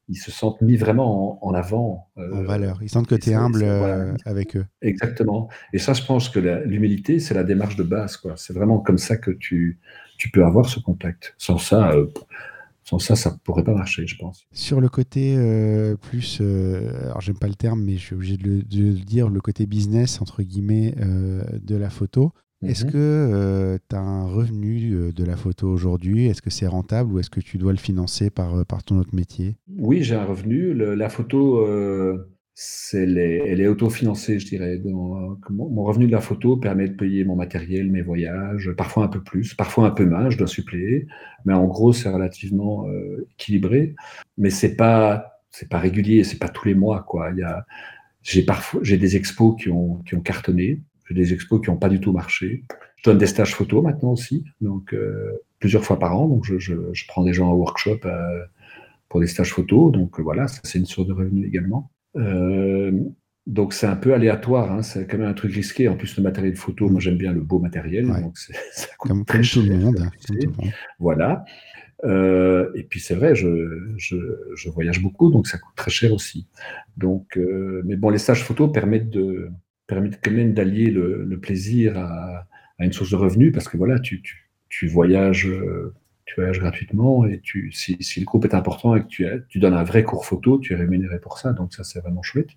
Ils 0.10 0.16
se 0.16 0.30
sentent 0.30 0.62
mis 0.62 0.78
vraiment 0.78 1.44
en, 1.44 1.56
avant. 1.56 2.08
Euh, 2.20 2.36
en 2.36 2.44
valeur. 2.44 2.78
Ils 2.84 2.90
sentent 2.90 3.08
que 3.08 3.16
tu 3.16 3.32
es 3.32 3.34
humble 3.34 3.64
euh, 3.64 4.14
avec 4.26 4.56
eux. 4.56 4.66
Exactement. 4.84 5.50
Et 5.74 5.80
ça, 5.80 5.94
je 5.94 6.04
pense 6.04 6.30
que 6.30 6.38
l'humilité, 6.38 7.20
c'est 7.20 7.34
la 7.34 7.44
démarche 7.44 7.78
de 7.78 7.84
base, 7.84 8.16
quoi. 8.16 8.36
C'est 8.38 8.54
vraiment 8.54 8.78
comme 8.78 9.00
ça 9.00 9.18
que 9.18 9.32
tu, 9.32 9.80
tu 10.20 10.30
peux 10.30 10.46
avoir 10.46 10.70
ce 10.70 10.80
contact. 10.80 11.34
Sans 11.40 11.58
ça, 11.58 11.94
euh, 11.94 12.06
sans 12.88 13.00
ça, 13.00 13.18
ça 13.18 13.32
ne 13.32 13.36
pourrait 13.44 13.66
pas 13.66 13.74
marcher, 13.74 14.08
je 14.08 14.16
pense. 14.18 14.48
Sur 14.54 14.80
le 14.80 14.88
côté 14.88 15.36
euh, 15.38 15.98
plus, 15.98 16.40
euh, 16.40 16.90
alors 17.04 17.20
j'aime 17.20 17.38
pas 17.38 17.50
le 17.50 17.56
terme, 17.56 17.84
mais 17.84 17.98
je 17.98 18.00
suis 18.00 18.16
obligé 18.16 18.38
de 18.38 18.48
le, 18.48 18.94
dire, 18.94 19.28
le 19.28 19.42
côté 19.42 19.66
business, 19.66 20.22
entre 20.22 20.42
guillemets, 20.42 20.96
euh, 21.02 21.44
de 21.62 21.76
la 21.76 21.90
photo. 21.90 22.32
Est-ce 22.66 22.86
mhm. 22.86 22.92
que 22.92 23.80
tu 23.90 23.96
as 23.96 24.00
un 24.00 24.26
revenu 24.26 25.12
de 25.14 25.24
la 25.26 25.36
photo 25.36 25.68
aujourd'hui? 25.68 26.26
Est-ce 26.26 26.42
que 26.42 26.50
c'est 26.50 26.66
rentable 26.66 27.12
ou 27.12 27.20
est-ce 27.20 27.30
que 27.30 27.42
tu 27.42 27.58
dois 27.58 27.74
le 27.74 27.78
financer 27.78 28.30
par, 28.30 28.66
par 28.66 28.84
ton 28.84 28.98
autre 28.98 29.14
métier? 29.14 29.58
Oui, 29.78 30.02
j'ai 30.02 30.16
un 30.16 30.26
revenu. 30.26 30.74
la 30.74 31.10
photo, 31.10 31.68
elle 32.94 33.18
est 33.62 33.68
autofinancée, 33.68 34.40
je 34.40 34.48
dirais. 34.48 34.82
mon 34.84 35.84
revenu 35.84 36.08
de 36.08 36.12
la 36.12 36.22
photo 36.22 36.58
permet 36.58 36.88
de 36.88 36.96
payer 36.96 37.24
mon 37.24 37.36
matériel, 37.36 37.92
mes 37.92 38.02
voyages, 38.02 38.72
parfois 38.76 39.04
un 39.04 39.08
peu 39.08 39.22
plus, 39.22 39.54
parfois 39.54 39.88
un 39.88 39.92
peu 39.92 40.06
moins, 40.06 40.30
je 40.32 40.38
dois 40.38 40.48
suppléer. 40.48 41.08
Mais 41.46 41.54
en 41.54 41.66
gros, 41.66 41.94
c'est 41.94 42.10
relativement 42.10 42.88
euh, 42.88 43.28
équilibré. 43.34 43.96
Mais 44.38 44.50
c'est 44.50 44.76
pas, 44.76 45.40
pas 45.70 45.78
régulier, 45.78 46.24
c'est 46.24 46.40
pas 46.40 46.50
tous 46.50 46.68
les 46.68 46.74
mois, 46.74 47.06
j'ai 48.24 48.98
des 48.98 49.16
expos 49.16 49.56
qui 49.62 49.70
ont, 49.70 49.96
qui 50.08 50.16
ont 50.16 50.22
cartonné, 50.22 50.82
j'ai 51.08 51.16
des 51.16 51.34
expos 51.34 51.62
qui 51.62 51.70
n'ont 51.70 51.78
pas 51.78 51.90
du 51.90 52.00
tout 52.00 52.12
marché. 52.12 52.64
Je 52.98 53.04
donne 53.04 53.20
des 53.20 53.28
stages 53.28 53.54
photo 53.54 53.82
maintenant 53.84 54.14
aussi, 54.14 54.44
donc 54.62 54.94
euh, 54.94 55.44
plusieurs 55.60 55.84
fois 55.84 56.00
par 56.00 56.18
an. 56.20 56.28
Donc 56.28 56.44
je, 56.44 56.58
je, 56.58 56.74
je, 56.92 57.08
prends 57.08 57.24
des 57.24 57.34
gens 57.34 57.50
en 57.50 57.54
workshop 57.54 58.00
euh, 58.06 58.44
pour 59.10 59.20
des 59.20 59.28
stages 59.28 59.54
photo. 59.54 59.92
Donc 59.92 60.20
voilà, 60.20 60.48
c'est 60.48 60.80
une 60.80 60.88
source 60.88 61.08
de 61.08 61.14
revenus 61.14 61.48
également. 61.48 61.92
Euh, 62.18 62.92
donc 63.46 63.74
c'est 63.74 63.88
un 63.88 63.96
peu 63.96 64.14
aléatoire, 64.14 64.72
hein. 64.72 64.82
c'est 64.82 65.08
quand 65.08 65.18
même 65.18 65.30
un 65.30 65.34
truc 65.34 65.54
risqué. 65.54 65.88
En 65.88 65.96
plus, 65.96 66.18
le 66.18 66.24
matériel 66.24 66.56
photo, 66.56 66.90
moi 66.90 67.00
j'aime 67.00 67.18
bien 67.18 67.32
le 67.32 67.42
beau 67.42 67.60
matériel, 67.60 68.08
donc 68.08 68.38
ça 68.38 68.88
coûte 68.98 69.10
comme, 69.10 69.26
très 69.26 69.44
cher. 69.44 69.64
Voilà. 71.00 71.46
Euh, 72.04 72.70
et 72.76 72.84
puis 72.84 73.00
c'est 73.00 73.16
vrai, 73.16 73.34
je, 73.36 73.96
je, 73.98 74.70
voyage 74.70 75.02
beaucoup, 75.02 75.32
donc 75.32 75.48
ça 75.48 75.58
coûte 75.58 75.76
très 75.76 75.90
cher 75.90 76.14
aussi. 76.14 76.48
Donc, 76.98 77.38
euh, 77.38 77.82
mais 77.86 77.96
bon, 77.96 78.10
les 78.10 78.20
stages 78.20 78.44
photo 78.44 78.68
permettent 78.68 79.10
de 79.10 79.50
permettent 79.88 80.20
quand 80.22 80.32
même 80.32 80.54
d'allier 80.54 80.92
le, 80.92 81.40
plaisir 81.40 81.98
à, 81.98 82.46
à, 82.78 82.86
une 82.86 82.92
source 82.92 83.12
de 83.12 83.16
revenus, 83.16 83.54
parce 83.54 83.70
que 83.70 83.78
voilà, 83.78 83.98
tu, 84.00 84.22
tu, 84.22 84.50
tu 84.68 84.88
voyages 84.88 85.50
tu 86.28 86.36
voyages 86.36 86.60
gratuitement 86.60 87.26
et 87.26 87.40
tu, 87.40 87.72
si, 87.72 87.98
si, 88.02 88.20
le 88.20 88.26
groupe 88.26 88.46
est 88.46 88.54
important 88.54 88.96
et 88.96 89.02
que 89.02 89.08
tu, 89.08 89.26
tu 89.50 89.60
donnes 89.60 89.74
un 89.74 89.84
vrai 89.84 90.04
cours 90.04 90.26
photo, 90.26 90.60
tu 90.60 90.74
es 90.74 90.76
rémunéré 90.76 91.20
pour 91.20 91.40
ça. 91.40 91.54
Donc 91.54 91.74
ça, 91.74 91.84
c'est 91.84 92.00
vraiment 92.00 92.22
chouette. 92.22 92.50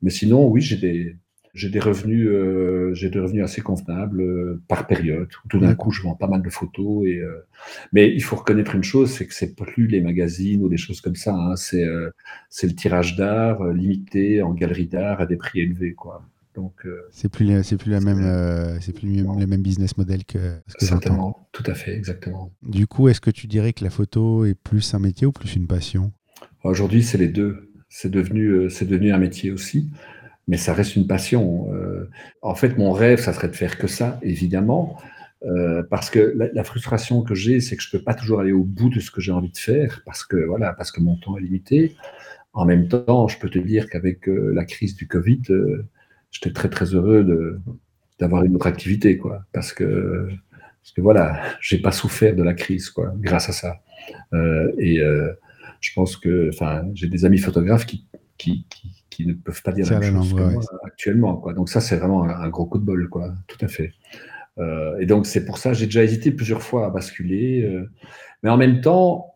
Mais 0.00 0.10
sinon, 0.10 0.46
oui, 0.48 0.60
j'ai 0.60 0.76
des, 0.76 1.16
j'ai 1.52 1.68
des 1.70 1.80
revenus, 1.80 2.28
euh, 2.30 2.94
j'ai 2.94 3.10
des 3.10 3.18
revenus 3.18 3.42
assez 3.42 3.62
convenables 3.62 4.22
euh, 4.22 4.62
par 4.68 4.86
période. 4.86 5.28
Tout 5.48 5.58
d'un 5.58 5.74
coup, 5.74 5.90
je 5.90 6.02
vends 6.02 6.14
pas 6.14 6.28
mal 6.28 6.40
de 6.40 6.50
photos. 6.50 7.04
Et, 7.04 7.18
euh, 7.18 7.44
mais 7.92 8.08
il 8.14 8.22
faut 8.22 8.36
reconnaître 8.36 8.76
une 8.76 8.84
chose, 8.84 9.10
c'est 9.10 9.26
que 9.26 9.34
c'est 9.34 9.56
plus 9.56 9.88
les 9.88 10.00
magazines 10.00 10.62
ou 10.62 10.68
des 10.68 10.76
choses 10.76 11.00
comme 11.00 11.16
ça. 11.16 11.34
Hein. 11.34 11.56
C'est, 11.56 11.84
c'est 12.48 12.68
le 12.68 12.74
tirage 12.74 13.16
d'art 13.16 13.64
limité 13.72 14.40
en 14.42 14.52
galerie 14.54 14.86
d'art 14.86 15.20
à 15.20 15.26
des 15.26 15.36
prix 15.36 15.60
élevés, 15.60 15.94
quoi. 15.94 16.22
Donc, 16.60 16.84
euh, 16.84 17.08
c'est 17.10 17.30
plus 17.30 17.64
c'est 17.64 17.78
plus 17.78 17.90
la 17.90 18.00
même 18.00 18.22
euh, 18.22 18.78
c'est 18.80 18.92
plus 18.92 19.24
le 19.24 19.46
même 19.46 19.62
business 19.62 19.96
model 19.96 20.26
que, 20.26 20.58
que 20.78 20.84
certainement, 20.84 21.48
tout 21.52 21.62
à 21.64 21.72
fait, 21.72 21.96
exactement. 21.96 22.52
Du 22.62 22.86
coup, 22.86 23.08
est-ce 23.08 23.22
que 23.22 23.30
tu 23.30 23.46
dirais 23.46 23.72
que 23.72 23.82
la 23.82 23.88
photo 23.88 24.44
est 24.44 24.54
plus 24.54 24.92
un 24.92 24.98
métier 24.98 25.26
ou 25.26 25.32
plus 25.32 25.56
une 25.56 25.66
passion? 25.66 26.12
Aujourd'hui, 26.62 27.02
c'est 27.02 27.16
les 27.16 27.28
deux. 27.28 27.70
C'est 27.88 28.10
devenu 28.10 28.48
euh, 28.48 28.68
c'est 28.68 28.84
devenu 28.84 29.10
un 29.10 29.16
métier 29.16 29.50
aussi, 29.50 29.90
mais 30.48 30.58
ça 30.58 30.74
reste 30.74 30.96
une 30.96 31.06
passion. 31.06 31.68
en 32.42 32.54
fait, 32.54 32.76
mon 32.76 32.92
rêve, 32.92 33.20
ça 33.20 33.32
serait 33.32 33.48
de 33.48 33.56
faire 33.56 33.78
que 33.78 33.86
ça, 33.86 34.18
évidemment. 34.22 35.00
parce 35.88 36.10
que 36.10 36.34
la, 36.36 36.64
frustration 36.64 37.22
que 37.22 37.34
j'ai, 37.34 37.60
c'est 37.60 37.74
que 37.74 37.82
je 37.82 37.90
peux 37.90 38.02
pas 38.02 38.12
toujours 38.12 38.40
aller 38.40 38.52
au 38.52 38.64
bout 38.64 38.90
de 38.90 39.00
ce 39.00 39.10
que 39.10 39.22
j'ai 39.22 39.32
envie 39.32 39.50
de 39.50 39.56
faire, 39.56 40.02
parce 40.04 40.24
que 40.24 40.36
voilà, 40.36 40.74
parce 40.74 40.92
que 40.92 41.00
mon 41.00 41.16
temps 41.16 41.38
est 41.38 41.42
limité. 41.42 41.96
En 42.52 42.66
même 42.66 42.86
temps, 42.88 43.28
je 43.28 43.38
peux 43.38 43.48
te 43.48 43.60
dire 43.60 43.88
qu'avec 43.88 44.26
la 44.26 44.66
crise 44.66 44.94
du 44.94 45.08
Covid, 45.08 45.42
j'étais 46.30 46.52
très 46.52 46.68
très 46.68 46.86
heureux 46.94 47.24
de 47.24 47.60
d'avoir 48.18 48.44
une 48.44 48.54
autre 48.54 48.66
activité 48.66 49.16
quoi 49.16 49.42
parce 49.52 49.72
que 49.72 50.28
parce 50.82 50.92
que 50.92 51.00
voilà, 51.02 51.40
j'ai 51.60 51.78
pas 51.78 51.92
souffert 51.92 52.34
de 52.34 52.42
la 52.42 52.54
crise, 52.54 52.90
quoi, 52.90 53.12
grâce 53.18 53.48
à 53.48 53.52
ça. 53.52 53.82
Euh, 54.32 54.72
et 54.78 55.00
euh, 55.00 55.32
je 55.80 55.90
pense 55.94 56.16
que, 56.16 56.48
enfin, 56.52 56.84
j'ai 56.94 57.06
des 57.06 57.24
amis 57.24 57.38
photographes 57.38 57.84
qui, 57.86 58.06
qui, 58.38 58.66
qui, 59.10 59.26
ne 59.26 59.34
peuvent 59.34 59.62
pas 59.62 59.72
dire 59.72 59.90
la 59.90 60.00
même 60.00 60.16
chose 60.16 60.34
que 60.34 60.40
moi 60.40 60.62
actuellement, 60.84 61.36
quoi. 61.36 61.52
Donc 61.52 61.68
ça, 61.68 61.80
c'est 61.80 61.96
vraiment 61.96 62.24
un, 62.24 62.48
gros 62.48 62.64
coup 62.64 62.78
de 62.78 62.84
bol, 62.84 63.08
quoi, 63.10 63.34
tout 63.46 63.58
à 63.60 63.68
fait. 63.68 63.92
Euh, 64.58 64.98
et 64.98 65.06
donc 65.06 65.26
c'est 65.26 65.44
pour 65.44 65.58
ça, 65.58 65.74
j'ai 65.74 65.84
déjà 65.84 66.02
hésité 66.02 66.32
plusieurs 66.32 66.62
fois 66.62 66.86
à 66.86 66.90
basculer, 66.90 67.70
mais 68.42 68.48
en 68.48 68.56
même 68.56 68.80
temps, 68.80 69.34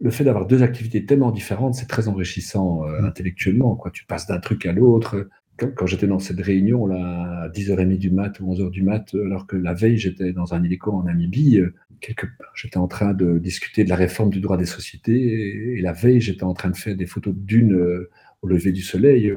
le 0.00 0.10
fait 0.10 0.24
d'avoir 0.24 0.46
deux 0.46 0.62
activités 0.62 1.04
tellement 1.04 1.32
différentes, 1.32 1.74
c'est 1.74 1.86
très 1.86 2.06
enrichissant 2.06 2.82
mmh. 2.84 3.04
intellectuellement. 3.04 3.74
Quoi. 3.74 3.90
Tu 3.90 4.04
passes 4.06 4.26
d'un 4.26 4.38
truc 4.38 4.66
à 4.66 4.72
l'autre 4.72 5.28
quand, 5.56 5.86
j'étais 5.86 6.06
dans 6.06 6.18
cette 6.18 6.40
réunion 6.40 6.86
là, 6.86 7.44
à 7.44 7.48
10h30 7.48 7.98
du 7.98 8.10
mat 8.10 8.40
ou 8.40 8.52
11h 8.52 8.70
du 8.70 8.82
mat, 8.82 9.14
alors 9.14 9.46
que 9.46 9.56
la 9.56 9.74
veille 9.74 9.98
j'étais 9.98 10.32
dans 10.32 10.54
un 10.54 10.62
hélico 10.62 10.92
en 10.92 11.04
Namibie, 11.04 11.58
euh, 11.58 11.74
quelque 12.00 12.26
j'étais 12.54 12.78
en 12.78 12.88
train 12.88 13.14
de 13.14 13.38
discuter 13.38 13.84
de 13.84 13.88
la 13.88 13.96
réforme 13.96 14.30
du 14.30 14.40
droit 14.40 14.56
des 14.56 14.66
sociétés, 14.66 15.76
et, 15.76 15.80
la 15.80 15.92
veille 15.92 16.20
j'étais 16.20 16.44
en 16.44 16.54
train 16.54 16.70
de 16.70 16.76
faire 16.76 16.96
des 16.96 17.06
photos 17.06 17.34
de 17.34 17.40
dunes 17.40 17.74
euh, 17.74 18.10
au 18.40 18.48
lever 18.48 18.72
du 18.72 18.82
soleil. 18.82 19.34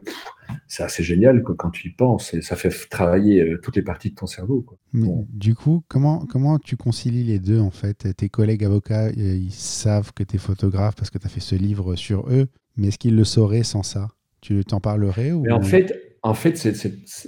C'est 0.68 0.84
assez 0.84 1.03
génial 1.03 1.43
quand 1.43 1.70
tu 1.70 1.89
y 1.89 1.91
penses, 1.91 2.34
et 2.34 2.41
ça 2.41 2.55
fait 2.55 2.72
travailler 2.89 3.41
euh, 3.41 3.59
toutes 3.61 3.76
les 3.76 3.84
parties 3.84 4.09
de 4.09 4.16
ton 4.16 4.26
cerveau. 4.26 4.66
Du 4.93 5.53
coup, 5.53 5.84
comment, 5.88 6.26
comment 6.26 6.57
tu 6.59 6.78
concilies 6.78 7.24
les 7.24 7.39
deux 7.39 7.59
en 7.59 7.72
fait? 7.72 8.07
Tes 8.16 8.30
collègues 8.30 8.63
avocats, 8.63 9.09
ils 9.11 9.51
savent 9.51 10.13
que 10.13 10.24
tu 10.24 10.36
es 10.36 10.39
photographe 10.39 10.95
parce 10.95 11.09
que 11.09 11.18
tu 11.18 11.28
as 11.28 11.30
fait 11.30 11.39
ce 11.39 11.55
livre 11.55 11.95
sur 11.95 12.30
eux, 12.32 12.47
mais 12.78 12.88
est-ce 12.88 12.97
qu'ils 12.97 13.16
le 13.16 13.24
sauraient 13.26 13.63
sans 13.63 13.84
ça? 13.84 14.14
Tu 14.45 14.63
t'en 14.63 14.79
parlerais 14.79 15.31
ou... 15.31 15.41
Mais 15.41 15.51
en 15.51 15.61
fait, 15.63 15.91
en 16.21 16.35
fait, 16.35 16.67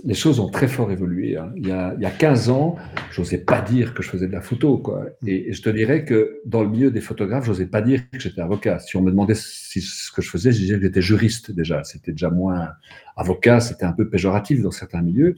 les 0.03 0.13
choses 0.13 0.39
ont 0.39 0.49
très 0.49 0.68
fort 0.68 0.91
évolué. 0.91 1.36
Hein. 1.36 1.51
Il, 1.55 1.68
y 1.68 1.72
a, 1.72 1.95
il, 1.97 2.03
y 2.03 2.05
a, 2.05 2.11
15 2.11 2.49
ans, 2.49 2.76
je 3.09 3.22
n'osais 3.22 3.39
pas 3.39 3.59
dire 3.61 3.95
que 3.95 4.03
je 4.03 4.09
faisais 4.09 4.28
de 4.28 4.32
la 4.32 4.41
photo. 4.41 4.78
Quoi. 4.78 5.05
Mm. 5.22 5.28
Et, 5.28 5.53
je 5.53 5.61
te 5.63 5.70
dirais 5.70 6.05
que 6.05 6.41
dans 6.45 6.61
le 6.61 6.70
milieu 6.70 6.91
des 6.91 7.01
photographes, 7.01 7.45
je 7.45 7.49
n'osais 7.49 7.65
pas 7.65 7.82
dire 7.82 8.01
que 8.11 8.20
j'étais 8.20 8.41
avocat. 8.41 8.78
Si 8.78 8.95
on 8.97 9.01
me 9.01 9.09
demandait 9.09 9.34
si, 9.34 9.82
ce 9.82 10.11
que 10.11 10.22
je 10.22 10.30
faisais, 10.30 10.51
je 10.51 10.59
disais 10.59 10.76
que 10.76 10.84
j'étais 10.84 11.01
juriste 11.01 11.51
déjà. 11.51 11.84
C'était 11.84 12.11
déjà 12.11 12.30
moins 12.30 12.70
avocat, 13.15 13.61
c'était 13.61 13.86
un 13.86 13.93
peu 13.93 14.07
péjoratif 14.07 14.61
dans 14.61 14.72
certains 14.72 15.01
milieux. 15.01 15.36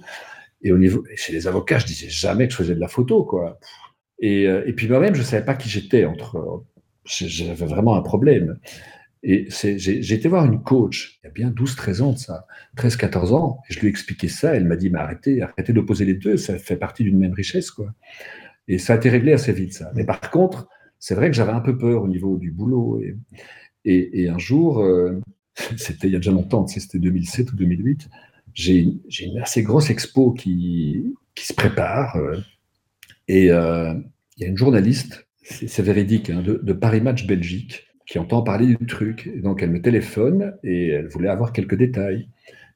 Et 0.62 0.74
au 0.74 0.78
niveau, 0.78 1.06
chez 1.16 1.32
les 1.32 1.48
avocats, 1.48 1.80
je 1.80 1.86
disais 1.86 2.10
jamais 2.10 2.48
que 2.48 2.52
je 2.52 2.58
faisais 2.58 2.76
de 2.76 2.82
la 2.82 2.90
photo. 2.90 3.24
Quoi. 3.24 3.58
Et, 4.20 4.48
euh, 4.48 4.64
et 4.66 4.74
puis 4.74 4.90
moi-même, 4.90 5.16
je 5.16 5.22
ne 5.22 5.26
savais 5.26 5.46
pas 5.46 5.56
qui 5.56 5.70
j'étais. 5.70 6.04
Entre, 6.04 6.66
j'avais 7.06 7.66
vraiment 7.66 7.96
un 7.96 8.02
problème. 8.02 8.58
Et 9.22 9.50
j'ai 9.50 10.14
été 10.14 10.30
voir 10.30 10.46
une 10.46 10.62
coach, 10.62 11.20
il 11.22 11.28
y 11.28 11.30
a 11.30 11.32
bien 11.32 11.52
12-13 11.52 12.02
ans 12.02 12.14
de 12.14 12.18
ça, 12.18 12.48
13-14 12.78 13.34
ans, 13.34 13.60
et 13.70 13.74
je 13.74 13.80
lui 13.82 13.88
ai 13.88 13.90
expliqué 13.90 14.30
ça, 14.30 14.56
elle 14.56 14.66
m'a 14.66 14.78
dit, 14.78 14.90
mais 14.90 15.00
arrêtez, 15.00 15.42
d'opposer 15.70 16.06
les 16.06 16.14
deux, 16.14 16.38
ça 16.38 16.58
fait 16.58 16.78
partie 16.78 17.04
d'une 17.04 17.20
même 17.20 17.34
richesse, 17.34 17.70
quoi. 17.70 17.94
Et 18.70 18.78
ça 18.78 18.94
a 18.94 18.96
été 18.96 19.10
réglé 19.10 19.34
assez 19.34 19.52
vite, 19.52 19.74
ça. 19.74 19.92
Mais 19.96 20.06
par 20.06 20.22
contre, 20.32 20.70
c'est 21.00 21.16
vrai 21.16 21.30
que 21.30 21.36
j'avais 21.36 21.52
un 21.52 21.60
peu 21.60 21.78
peur 21.78 22.04
au 22.04 22.08
niveau 22.08 22.38
du 22.38 22.52
boulot. 22.52 23.02
Et, 23.84 24.30
un 24.30 24.38
jour, 24.38 24.80
euh, 24.80 25.20
c'était 25.78 26.08
il 26.08 26.14
y 26.14 26.16
a 26.16 26.20
déjà 26.20 26.32
longtemps, 26.32 26.66
c'était 26.68 27.00
2007 27.00 27.52
ou 27.52 27.56
2008, 27.58 28.08
j'ai 28.54 28.86
une 29.20 29.40
assez 29.42 29.64
grosse 29.64 29.90
expo 29.90 30.32
qui, 30.32 31.14
se 31.36 31.54
prépare. 31.54 32.16
Euh, 32.16 32.38
et 33.28 33.52
euh, 33.52 33.94
il 34.38 34.44
y 34.44 34.46
a 34.46 34.50
une 34.50 34.58
journaliste, 34.58 35.28
c'est 35.42 35.82
véridique, 35.82 36.30
hein, 36.30 36.42
de 36.42 36.74
Paris 36.74 37.02
Match 37.02 37.28
Belgique, 37.28 37.89
qui 38.10 38.18
entend 38.18 38.42
parler 38.42 38.76
du 38.76 38.86
truc. 38.88 39.30
donc 39.40 39.62
elle 39.62 39.70
me 39.70 39.82
téléphone 39.82 40.56
et 40.64 40.90
elle 40.90 41.08
voulait 41.08 41.30
avoir 41.30 41.54
quelques 41.54 41.76
détails. 41.76 42.28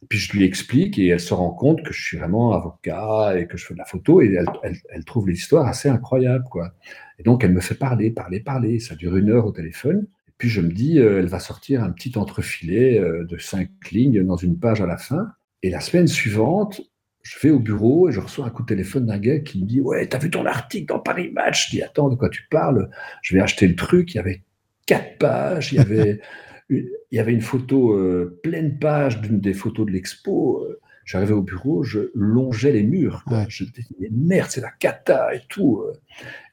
puis 0.08 0.20
je 0.20 0.32
lui 0.32 0.46
explique 0.46 1.00
et 1.00 1.08
elle 1.08 1.20
se 1.20 1.34
rend 1.34 1.50
compte 1.50 1.84
que 1.84 1.92
je 1.92 2.04
suis 2.04 2.18
vraiment 2.18 2.54
avocat 2.54 3.40
et 3.40 3.48
que 3.48 3.58
je 3.58 3.66
fais 3.66 3.74
de 3.74 3.80
la 3.80 3.86
photo 3.86 4.22
et 4.22 4.32
elle, 4.32 4.78
elle, 4.92 5.06
trouve 5.06 5.28
l'histoire 5.28 5.66
assez 5.68 5.90
incroyable. 5.90 6.46
quoi. 6.52 6.76
Et 7.18 7.24
donc 7.24 7.44
elle 7.44 7.52
me 7.52 7.62
fait 7.62 7.74
parler, 7.76 8.12
parler, 8.12 8.42
parler. 8.42 8.80
Ça 8.80 8.94
dure 8.94 9.18
une 9.18 9.32
heure 9.32 9.48
au 9.48 9.52
téléphone. 9.52 10.06
Et 10.28 10.32
puis 10.38 10.50
je 10.50 10.62
me 10.62 10.72
dis, 10.72 11.00
euh, 11.00 11.20
elle 11.20 11.28
va 11.28 11.40
sortir 11.40 11.84
un 11.84 11.92
petit 11.92 12.16
entrefilet 12.16 13.00
euh, 13.00 13.26
de 13.26 13.40
cinq 13.40 13.70
lignes 13.92 14.24
dans 14.24 14.38
une 14.38 14.60
page 14.60 14.82
à 14.82 14.86
la 14.86 14.98
fin. 14.98 15.30
Et 15.64 15.72
la 15.72 15.80
semaine 15.80 16.08
suivante, 16.08 16.82
je 17.24 17.40
vais 17.42 17.50
au 17.50 17.60
bureau 17.60 18.08
et 18.08 18.12
je 18.12 18.20
reçois 18.20 18.46
un 18.46 18.50
coup 18.52 18.62
de 18.62 18.68
téléphone 18.68 19.08
d'un 19.08 19.18
gars 19.18 19.40
qui 19.40 19.64
me 19.64 19.66
dit 19.66 19.82
Ouais, 19.82 20.06
t'as 20.06 20.20
vu 20.20 20.30
ton 20.30 20.46
article 20.46 20.86
dans 20.86 21.00
Paris 21.00 21.32
Match? 21.32 21.68
Je 21.68 21.78
dis 21.78 21.82
Attends, 21.82 22.10
de 22.10 22.16
quoi 22.16 22.30
tu 22.30 22.44
parles? 22.52 22.92
Je 23.24 23.34
vais 23.36 23.42
acheter 23.42 23.68
le 23.68 23.76
truc. 23.76 24.14
Il 24.14 24.18
y 24.18 24.20
avait 24.20 24.44
quatre 24.86 25.18
pages. 25.18 25.74
Il 25.74 25.78
y 25.78 25.80
avait, 25.80 26.20
il 26.70 26.88
y 27.12 27.20
avait 27.20 27.34
une 27.34 27.42
photo 27.42 27.94
euh, 27.94 28.40
pleine 28.44 28.78
page 28.80 29.22
d'une 29.22 29.40
des 29.40 29.54
photos 29.54 29.86
de 29.86 29.92
l'expo. 29.92 30.64
Euh, 30.64 30.80
j'arrivais 31.06 31.34
au 31.34 31.42
bureau, 31.42 31.84
je 31.84 32.12
longeais 32.14 32.72
les 32.72 32.84
murs. 32.84 33.24
Je 33.50 33.66
disais, 33.66 33.88
mais 34.00 34.10
merde, 34.12 34.50
c'est 34.50 34.62
la 34.62 34.72
cata 34.72 35.34
et 35.36 35.42
tout. 35.50 35.82
Euh. 35.82 35.94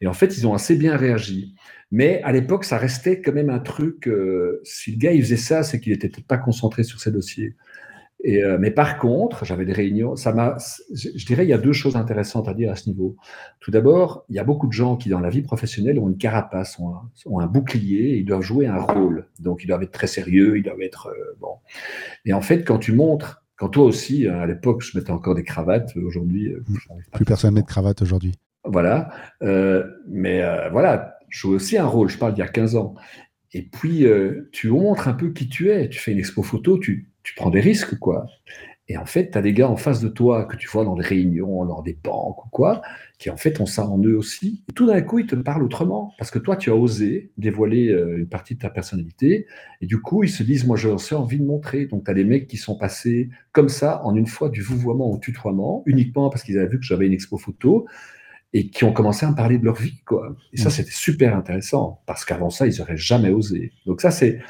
Et 0.01 0.07
en 0.07 0.12
fait, 0.12 0.37
ils 0.37 0.47
ont 0.47 0.55
assez 0.55 0.76
bien 0.76 0.97
réagi. 0.97 1.55
Mais 1.93 2.22
à 2.22 2.33
l'époque, 2.33 2.64
ça 2.64 2.78
restait 2.78 3.20
quand 3.20 3.33
même 3.33 3.51
un 3.51 3.59
truc. 3.59 4.09
si 4.62 4.93
le 4.93 4.99
gars 4.99 5.12
il 5.12 5.22
faisait 5.22 5.37
ça, 5.37 5.64
c'est 5.64 5.81
qu'il 5.81 5.93
n'était 5.93 6.11
pas 6.22 6.39
concentré 6.39 6.85
sur 6.85 7.01
ses 7.01 7.11
dossiers. 7.11 7.57
Euh, 8.27 8.59
mais 8.61 8.71
par 8.71 8.99
contre, 8.99 9.45
j'avais 9.45 9.64
des 9.64 9.73
réunions. 9.73 10.16
Ça 10.16 10.33
m'a, 10.33 10.57
je, 10.93 11.25
dirais, 11.25 11.47
il 11.47 11.49
y 11.49 11.53
a 11.53 11.59
deux 11.59 11.73
choses 11.73 11.97
intéressantes 11.97 12.49
à 12.49 12.55
dire 12.55 12.71
à 12.71 12.77
ce 12.77 12.89
niveau. 12.89 13.16
Tout 13.61 13.71
d'abord, 13.71 14.25
il 14.29 14.37
y 14.37 14.39
a 14.39 14.45
beaucoup 14.45 14.66
de 14.66 14.73
gens 14.73 14.97
qui, 14.97 15.09
dans 15.09 15.21
la 15.21 15.31
vie 15.31 15.43
professionnelle, 15.43 15.99
ont 15.99 16.09
une 16.09 16.18
carapace, 16.18 16.79
ont 16.79 17.41
un, 17.41 17.47
bouclier, 17.47 18.11
et 18.11 18.18
ils 18.18 18.25
doivent 18.25 18.43
jouer 18.43 18.66
un 18.66 18.79
rôle. 18.79 19.27
Donc, 19.39 19.64
ils 19.64 19.66
doivent 19.66 19.83
être 19.83 19.93
très 19.93 20.07
sérieux, 20.07 20.59
ils 20.59 20.62
doivent 20.62 20.83
être 20.83 21.09
euh, 21.09 21.37
bon. 21.41 21.57
Et 22.25 22.33
en 22.33 22.43
fait, 22.43 22.62
quand 22.64 22.79
tu 22.79 22.93
montres, 22.93 23.43
quand 23.57 23.68
toi 23.68 23.85
aussi, 23.85 24.29
hein, 24.29 24.41
à 24.41 24.47
l'époque, 24.47 24.83
je 24.83 24.99
mettais 24.99 25.12
encore 25.12 25.35
des 25.35 25.45
cravates. 25.45 25.97
Aujourd'hui, 25.97 26.53
euh, 26.53 26.62
plus 27.12 27.25
personne 27.25 27.55
met 27.55 27.62
de 27.62 27.66
cravate 27.66 28.03
aujourd'hui. 28.03 28.35
Voilà. 28.64 29.11
mais 29.41 30.43
voilà, 30.71 31.16
je 31.31 31.41
joue 31.41 31.55
aussi 31.55 31.79
un 31.79 31.87
rôle. 31.87 32.11
Je 32.11 32.18
parle 32.18 32.35
d'il 32.35 32.41
y 32.41 32.47
a 32.47 32.49
15 32.49 32.77
ans. 32.77 32.95
Et 33.53 33.62
puis, 33.62 34.07
tu 34.53 34.68
montres 34.68 35.09
un 35.09 35.14
peu 35.14 35.31
qui 35.31 35.49
tu 35.49 35.71
es. 35.71 35.89
Tu 35.89 35.99
fais 35.99 36.12
une 36.12 36.18
expo 36.18 36.43
photo, 36.43 36.79
tu, 36.79 37.10
tu 37.23 37.35
prends 37.35 37.51
des 37.51 37.61
risques, 37.61 37.99
quoi. 37.99 38.27
Et 38.91 38.97
en 38.97 39.07
fait, 39.07 39.31
tu 39.31 39.39
as 39.39 39.43
des 39.43 39.53
gars 39.53 39.68
en 39.68 39.77
face 39.77 40.01
de 40.01 40.09
toi 40.09 40.47
que 40.47 40.57
tu 40.57 40.66
vois 40.66 40.85
dans 40.85 40.97
des 40.97 41.05
réunions, 41.05 41.62
lors 41.62 41.85
des 41.85 41.97
banques 42.03 42.45
ou 42.45 42.49
quoi, 42.49 42.83
qui 43.18 43.31
en 43.31 43.37
fait 43.37 43.61
ont 43.61 43.66
ça 43.66 43.87
en 43.87 44.03
eux 44.03 44.16
aussi. 44.16 44.64
Et 44.68 44.73
tout 44.73 44.85
d'un 44.85 45.01
coup, 45.01 45.21
ils 45.21 45.29
te 45.29 45.37
parlent 45.37 45.62
autrement, 45.62 46.12
parce 46.18 46.33
que 46.33 46.41
toi, 46.41 46.57
tu 46.57 46.71
as 46.71 46.75
osé 46.75 47.31
dévoiler 47.39 47.91
euh, 47.91 48.18
une 48.18 48.29
partie 48.29 48.57
de 48.57 48.59
ta 48.59 48.68
personnalité. 48.68 49.47
Et 49.81 49.87
du 49.87 50.01
coup, 50.01 50.25
ils 50.25 50.29
se 50.29 50.43
disent, 50.43 50.66
moi, 50.66 50.77
j'ai 50.77 51.14
envie 51.14 51.39
de 51.39 51.45
montrer. 51.45 51.87
Donc, 51.87 52.05
tu 52.05 52.11
as 52.11 52.14
des 52.14 52.25
mecs 52.25 52.49
qui 52.49 52.57
sont 52.57 52.77
passés 52.77 53.31
comme 53.53 53.68
ça, 53.68 54.05
en 54.05 54.16
une 54.16 54.27
fois, 54.27 54.49
du 54.49 54.61
vouvoiement 54.61 55.09
au 55.09 55.18
tutoiement, 55.18 55.85
uniquement 55.87 56.29
parce 56.29 56.43
qu'ils 56.43 56.59
avaient 56.59 56.66
vu 56.66 56.81
que 56.81 56.85
j'avais 56.85 57.07
une 57.07 57.12
expo 57.12 57.39
photo, 57.39 57.87
et 58.53 58.71
qui 58.71 58.83
ont 58.83 58.93
commencé 58.93 59.25
à 59.25 59.31
me 59.31 59.37
parler 59.37 59.59
de 59.59 59.64
leur 59.64 59.77
vie, 59.77 60.03
quoi. 60.05 60.35
Et 60.53 60.57
ça, 60.57 60.68
mmh. 60.68 60.73
c'était 60.73 60.91
super 60.91 61.37
intéressant, 61.37 62.03
parce 62.07 62.25
qu'avant 62.25 62.51
ça, 62.51 62.66
ils 62.66 62.77
n'auraient 62.79 62.97
jamais 62.97 63.31
osé. 63.31 63.71
Donc 63.87 64.01
ça, 64.01 64.11
c'est 64.11 64.41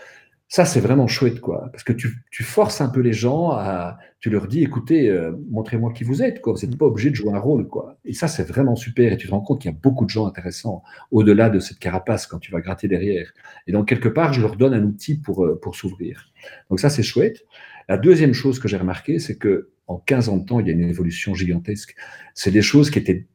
ça, 0.50 0.64
c'est 0.64 0.80
vraiment 0.80 1.06
chouette, 1.06 1.40
quoi. 1.40 1.68
Parce 1.70 1.84
que 1.84 1.92
tu, 1.92 2.42
forces 2.42 2.80
un 2.80 2.88
peu 2.88 2.98
les 2.98 3.12
gens 3.12 3.52
à. 3.52 3.98
Tu 4.18 4.30
leur 4.30 4.48
dis, 4.48 4.64
écoutez, 4.64 5.08
euh, 5.08 5.30
montrez-moi 5.48 5.92
qui 5.92 6.02
vous 6.02 6.24
êtes, 6.24 6.40
quoi. 6.40 6.54
Vous 6.54 6.66
n'êtes 6.66 6.76
pas 6.76 6.86
obligé 6.86 7.08
de 7.08 7.14
jouer 7.14 7.32
un 7.32 7.38
rôle, 7.38 7.68
quoi. 7.68 7.98
Et 8.04 8.14
ça, 8.14 8.26
c'est 8.26 8.42
vraiment 8.42 8.74
super. 8.74 9.12
Et 9.12 9.16
tu 9.16 9.28
te 9.28 9.32
rends 9.32 9.42
compte 9.42 9.60
qu'il 9.60 9.70
y 9.70 9.74
a 9.74 9.78
beaucoup 9.80 10.04
de 10.04 10.10
gens 10.10 10.26
intéressants 10.26 10.82
au-delà 11.12 11.50
de 11.50 11.60
cette 11.60 11.78
carapace 11.78 12.26
quand 12.26 12.40
tu 12.40 12.50
vas 12.50 12.60
gratter 12.60 12.88
derrière. 12.88 13.32
Et 13.68 13.72
donc, 13.72 13.86
quelque 13.88 14.08
part, 14.08 14.32
je 14.32 14.40
leur 14.40 14.56
donne 14.56 14.74
un 14.74 14.82
outil 14.82 15.20
pour, 15.20 15.44
euh, 15.44 15.56
pour 15.62 15.76
s'ouvrir. 15.76 16.32
Donc, 16.68 16.80
ça, 16.80 16.90
c'est 16.90 17.04
chouette. 17.04 17.44
La 17.88 17.96
deuxième 17.96 18.34
chose 18.34 18.58
que 18.58 18.66
j'ai 18.66 18.76
remarqué, 18.76 19.20
c'est 19.20 19.36
que 19.36 19.70
en 19.86 19.98
15 19.98 20.30
ans 20.30 20.36
de 20.36 20.46
temps, 20.46 20.58
il 20.58 20.66
y 20.66 20.70
a 20.70 20.72
une 20.72 20.82
évolution 20.82 21.32
gigantesque. 21.32 21.94
C'est 22.34 22.50
des 22.50 22.62
choses 22.62 22.90
qui 22.90 22.98
étaient 22.98 23.28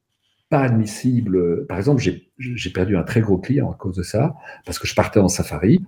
pas 0.50 0.64
admissibles. 0.64 1.66
Par 1.68 1.78
exemple, 1.78 2.04
j'ai 2.38 2.70
perdu 2.72 2.98
un 2.98 3.04
très 3.04 3.22
gros 3.22 3.38
client 3.38 3.72
à 3.72 3.76
cause 3.76 3.96
de 3.96 4.04
ça, 4.04 4.36
parce 4.66 4.80
que 4.80 4.88
je 4.88 4.96
partais 4.96 5.22
en 5.22 5.30
safari 5.30 5.80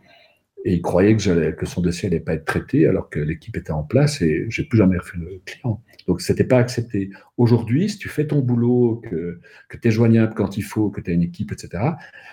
et 0.66 0.74
il 0.74 0.82
croyait 0.82 1.16
que, 1.16 1.52
que 1.52 1.66
son 1.66 1.82
dossier 1.82 2.10
n'allait 2.10 2.22
pas 2.22 2.34
être 2.34 2.46
traité 2.46 2.88
alors 2.88 3.10
que 3.10 3.20
l'équipe 3.20 3.56
était 3.56 3.72
en 3.72 3.84
place 3.84 4.22
et 4.22 4.48
j'ai 4.50 4.64
plus 4.64 4.78
jamais 4.78 4.98
refait 4.98 5.18
le 5.18 5.42
client. 5.46 5.82
Donc, 6.08 6.22
c'était 6.22 6.44
pas 6.44 6.58
accepté. 6.58 7.10
Aujourd'hui, 7.38 7.90
si 7.90 7.98
tu 7.98 8.10
fais 8.10 8.28
ton 8.28 8.40
boulot, 8.40 9.02
que, 9.10 9.40
que 9.70 9.78
tu 9.78 9.88
es 9.88 9.92
joignable 9.92 10.34
quand 10.36 10.58
il 10.58 10.64
faut, 10.64 10.90
que 10.90 11.02
tu 11.02 11.12
as 11.12 11.14
une 11.14 11.22
équipe, 11.22 11.52
etc., 11.52 11.84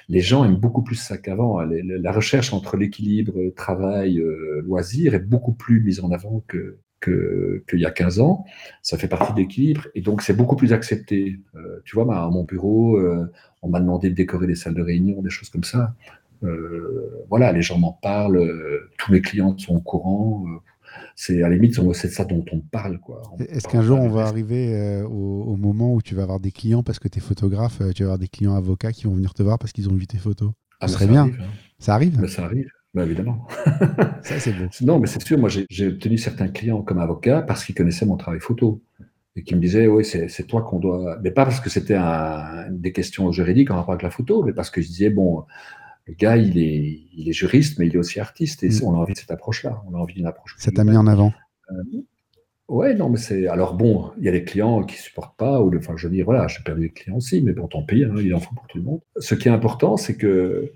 les 0.09 0.21
gens 0.21 0.45
aiment 0.45 0.57
beaucoup 0.57 0.83
plus 0.83 0.97
ça 0.97 1.19
qu'avant. 1.19 1.61
La 1.61 2.13
recherche 2.13 2.53
entre 2.53 2.77
l'équilibre 2.77 3.35
travail, 3.57 4.19
euh, 4.19 4.63
loisir 4.65 5.15
est 5.15 5.21
beaucoup 5.21 5.53
plus 5.53 5.81
mise 5.81 6.01
en 6.01 6.11
avant 6.11 6.43
que, 6.47 6.79
qu'il 7.69 7.81
y 7.81 7.85
a 7.85 7.91
15 7.91 8.21
ans. 8.21 8.45
Ça 8.83 8.97
fait 8.97 9.09
partie 9.09 9.33
de 9.33 9.39
l'équilibre 9.39 9.89
et 9.95 10.01
donc 10.01 10.23
c'est 10.23 10.35
beaucoup 10.35 10.57
plus 10.57 10.73
accepté. 10.73 11.39
Euh, 11.55 11.81
tu 11.85 11.97
vois, 11.97 12.05
à 12.17 12.31
mon 12.31 12.45
bureau, 12.45 12.97
euh, 12.97 13.31
on 13.63 13.69
m'a 13.69 13.81
demandé 13.81 14.09
de 14.09 14.15
décorer 14.15 14.47
des 14.47 14.55
salles 14.55 14.75
de 14.75 14.83
réunion, 14.83 15.21
des 15.21 15.31
choses 15.31 15.51
comme 15.51 15.65
ça. 15.65 15.95
Euh, 16.45 17.25
voilà, 17.31 17.53
les 17.53 17.63
gens 17.63 17.79
m'en 17.79 17.93
parlent, 17.93 18.37
euh, 18.37 18.91
tous 18.99 19.13
mes 19.13 19.21
clients 19.21 19.57
sont 19.59 19.77
au 19.77 19.81
courant. 19.81 20.45
Euh, 20.47 20.59
c'est 21.17 21.43
à 21.43 21.49
la 21.49 21.57
limite, 21.57 21.75
c'est 21.95 22.09
ça 22.09 22.25
dont 22.25 22.45
on 22.53 22.61
parle. 22.61 22.99
Est-ce 23.39 23.69
qu'un 23.69 23.83
jour 23.83 24.01
on 24.01 24.09
va 24.09 24.27
arriver 24.27 25.03
au, 25.03 25.57
moment 25.57 25.93
où 25.95 26.03
tu 26.03 26.15
vas 26.15 26.23
avoir 26.23 26.41
des 26.41 26.53
clients 26.53 26.83
parce 26.83 26.99
que 26.99 27.09
tu 27.09 27.19
es 27.19 27.21
photographe, 27.23 27.81
tu 27.95 28.03
vas 28.03 28.11
avoir 28.11 28.19
des 28.19 28.29
clients 28.29 28.55
avocats 28.55 28.93
qui 28.93 29.05
vont 29.05 29.15
venir 29.15 29.35
te 29.35 29.43
voir 29.43 29.59
parce 29.59 29.73
qu'ils 29.73 29.89
ont 29.89 29.95
vu 29.95 30.07
tes 30.07 30.19
photos? 30.19 30.53
Ah, 30.81 30.89
Ça 30.89 30.95
serait 30.95 31.07
bien. 31.07 31.27
Hein. 31.27 31.47
Ça 31.79 31.95
arrive? 31.95 32.27
Ça 32.29 32.45
arrive. 32.45 32.69
Évidemment. 32.97 33.47
ça, 34.23 34.39
c'est 34.39 34.53
beau. 34.53 34.67
Non, 34.83 35.01
mais 35.01 35.09
c'est 35.09 35.21
sûr, 35.23 35.39
moi, 35.39 35.49
j'ai 35.49 35.89
obtenu 35.89 36.17
certains 36.17 36.49
clients 36.49 36.83
comme 36.83 36.99
avocat 36.99 37.43
parce 37.43 37.65
qu'ils 37.65 37.75
connaissaient 37.75 38.07
mon 38.07 38.17
travail 38.17 38.41
photo. 38.41 38.81
et 39.35 39.43
qui 39.43 39.57
me 39.57 39.61
disait 39.61 39.89
oui 39.89 40.05
c'est 40.05 40.47
toi 40.47 40.63
qu'on 40.63 40.79
doit 40.79 41.19
mais 41.23 41.33
pas 41.33 41.45
parce 41.45 41.59
que 41.59 41.69
c'était 41.69 41.99
des 42.71 42.93
questions 42.93 43.33
juridiques 43.33 43.73
en 43.73 43.77
rapport 43.77 43.95
avec 43.95 44.03
la 44.03 44.11
photo 44.11 44.45
mais 44.45 44.53
parce 44.53 44.71
que 44.71 44.81
je 44.81 44.87
disais 44.87 45.11
bon 45.11 45.45
le 46.07 46.15
gars 46.15 46.37
il 46.37 46.59
est 46.59 47.01
il 47.15 47.29
est 47.29 47.33
juriste 47.33 47.79
mais 47.79 47.87
il 47.87 47.95
est 47.95 47.99
aussi 47.99 48.21
artiste 48.21 48.63
et 48.63 48.69
mm. 48.69 48.85
on 48.85 48.95
a 48.95 48.99
envie 48.99 49.15
de 49.15 49.19
cette 49.19 49.31
approche 49.31 49.65
là 49.65 49.83
on 49.91 49.95
a 49.95 49.99
envie 49.99 50.15
d'une 50.15 50.27
approche 50.27 50.57
ça 50.59 50.71
t'a 50.71 50.85
mis 50.85 50.97
en 50.97 51.07
avant 51.07 51.33
euh, 51.71 52.03
ouais 52.69 52.95
non 52.95 53.09
mais 53.11 53.19
c'est 53.19 53.47
alors 53.47 53.75
bon 53.75 54.11
il 54.19 54.25
y 54.25 54.29
a 54.29 54.33
des 54.33 54.45
clients 54.45 54.83
qui 54.83 54.97
supportent 54.97 55.37
pas 55.37 55.61
ou 55.61 55.75
enfin 55.77 55.95
je 55.97 56.09
dis 56.09 56.23
voilà 56.23 56.47
j'ai 56.49 56.63
perdu 56.63 56.83
des 56.83 56.91
clients 56.91 57.17
aussi 57.17 57.43
mais 57.43 57.53
bon 57.53 57.69
tant 57.69 57.83
pis 57.83 58.05
hein, 58.05 58.15
il 58.19 58.35
en 58.35 58.41
faut 58.41 58.55
pour 58.55 58.67
tout 58.67 58.79
le 58.79 58.85
monde 58.85 59.01
ce 59.19 59.35
qui 59.35 59.49
est 59.49 59.53
important 59.53 59.97
c'est 59.97 60.17
que 60.17 60.73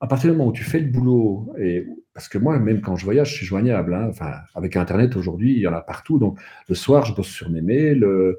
à 0.00 0.06
partir 0.06 0.30
du 0.30 0.36
moment 0.36 0.50
où 0.50 0.52
tu 0.52 0.64
fais 0.64 0.78
le 0.78 0.90
boulot, 0.90 1.54
et 1.58 1.86
parce 2.12 2.28
que 2.28 2.38
moi, 2.38 2.58
même 2.58 2.80
quand 2.80 2.96
je 2.96 3.04
voyage, 3.04 3.30
je 3.30 3.34
suis 3.36 3.46
joignable. 3.46 3.94
Hein, 3.94 4.08
enfin, 4.10 4.32
avec 4.54 4.76
Internet 4.76 5.16
aujourd'hui, 5.16 5.54
il 5.54 5.58
y 5.58 5.66
en 5.66 5.72
a 5.72 5.80
partout. 5.80 6.18
Donc, 6.18 6.38
le 6.68 6.74
soir, 6.74 7.04
je 7.06 7.14
bosse 7.14 7.28
sur 7.28 7.48
mes 7.48 7.62
mails. 7.62 8.04
Euh, 8.04 8.38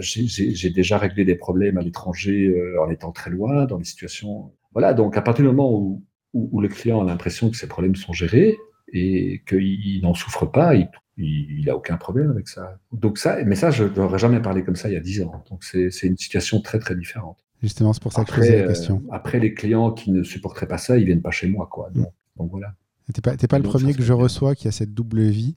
j'ai 0.00 0.70
déjà 0.70 0.98
réglé 0.98 1.24
des 1.24 1.34
problèmes 1.34 1.78
à 1.78 1.82
l'étranger 1.82 2.48
euh, 2.48 2.82
en 2.82 2.90
étant 2.90 3.12
très 3.12 3.30
loin, 3.30 3.66
dans 3.66 3.78
des 3.78 3.84
situations. 3.84 4.50
Voilà. 4.72 4.94
Donc, 4.94 5.16
à 5.16 5.22
partir 5.22 5.44
du 5.44 5.48
moment 5.48 5.72
où, 5.72 6.04
où, 6.32 6.60
le 6.60 6.68
client 6.68 7.00
a 7.00 7.04
l'impression 7.04 7.50
que 7.50 7.56
ses 7.56 7.66
problèmes 7.66 7.96
sont 7.96 8.12
gérés 8.12 8.58
et 8.92 9.42
qu'il 9.46 10.00
n'en 10.02 10.14
souffre 10.14 10.46
pas, 10.46 10.74
il 11.16 11.64
n'a 11.66 11.76
aucun 11.76 11.96
problème 11.96 12.30
avec 12.30 12.48
ça. 12.48 12.78
Donc 12.92 13.18
ça, 13.18 13.42
mais 13.44 13.54
ça, 13.54 13.70
je 13.70 13.84
n'aurais 13.84 14.18
jamais 14.18 14.40
parlé 14.40 14.64
comme 14.64 14.76
ça 14.76 14.88
il 14.88 14.94
y 14.94 14.96
a 14.96 15.00
dix 15.00 15.22
ans. 15.22 15.44
Donc 15.50 15.64
c'est 15.64 15.88
une 16.02 16.16
situation 16.16 16.60
très 16.60 16.78
très 16.78 16.94
différente. 16.94 17.38
Justement, 17.62 17.92
c'est 17.92 18.02
pour 18.02 18.12
ça 18.12 18.24
que 18.24 18.30
je 18.30 18.36
posais 18.36 18.62
la 18.62 18.68
question. 18.68 19.02
Euh, 19.06 19.14
après, 19.14 19.38
les 19.38 19.54
clients 19.54 19.92
qui 19.92 20.10
ne 20.10 20.24
supporteraient 20.24 20.66
pas 20.66 20.78
ça, 20.78 20.98
ils 20.98 21.04
viennent 21.04 21.22
pas 21.22 21.30
chez 21.30 21.48
moi. 21.48 21.68
Quoi. 21.70 21.90
Donc, 21.90 22.08
mm. 22.36 22.46
voilà. 22.50 22.74
Tu 23.06 23.20
n'es 23.20 23.36
pas, 23.36 23.46
pas 23.46 23.58
le 23.58 23.64
premier 23.64 23.94
que 23.94 24.02
je 24.02 24.12
reçois 24.12 24.54
qui 24.54 24.66
a 24.66 24.72
cette 24.72 24.94
double 24.94 25.22
vie. 25.22 25.56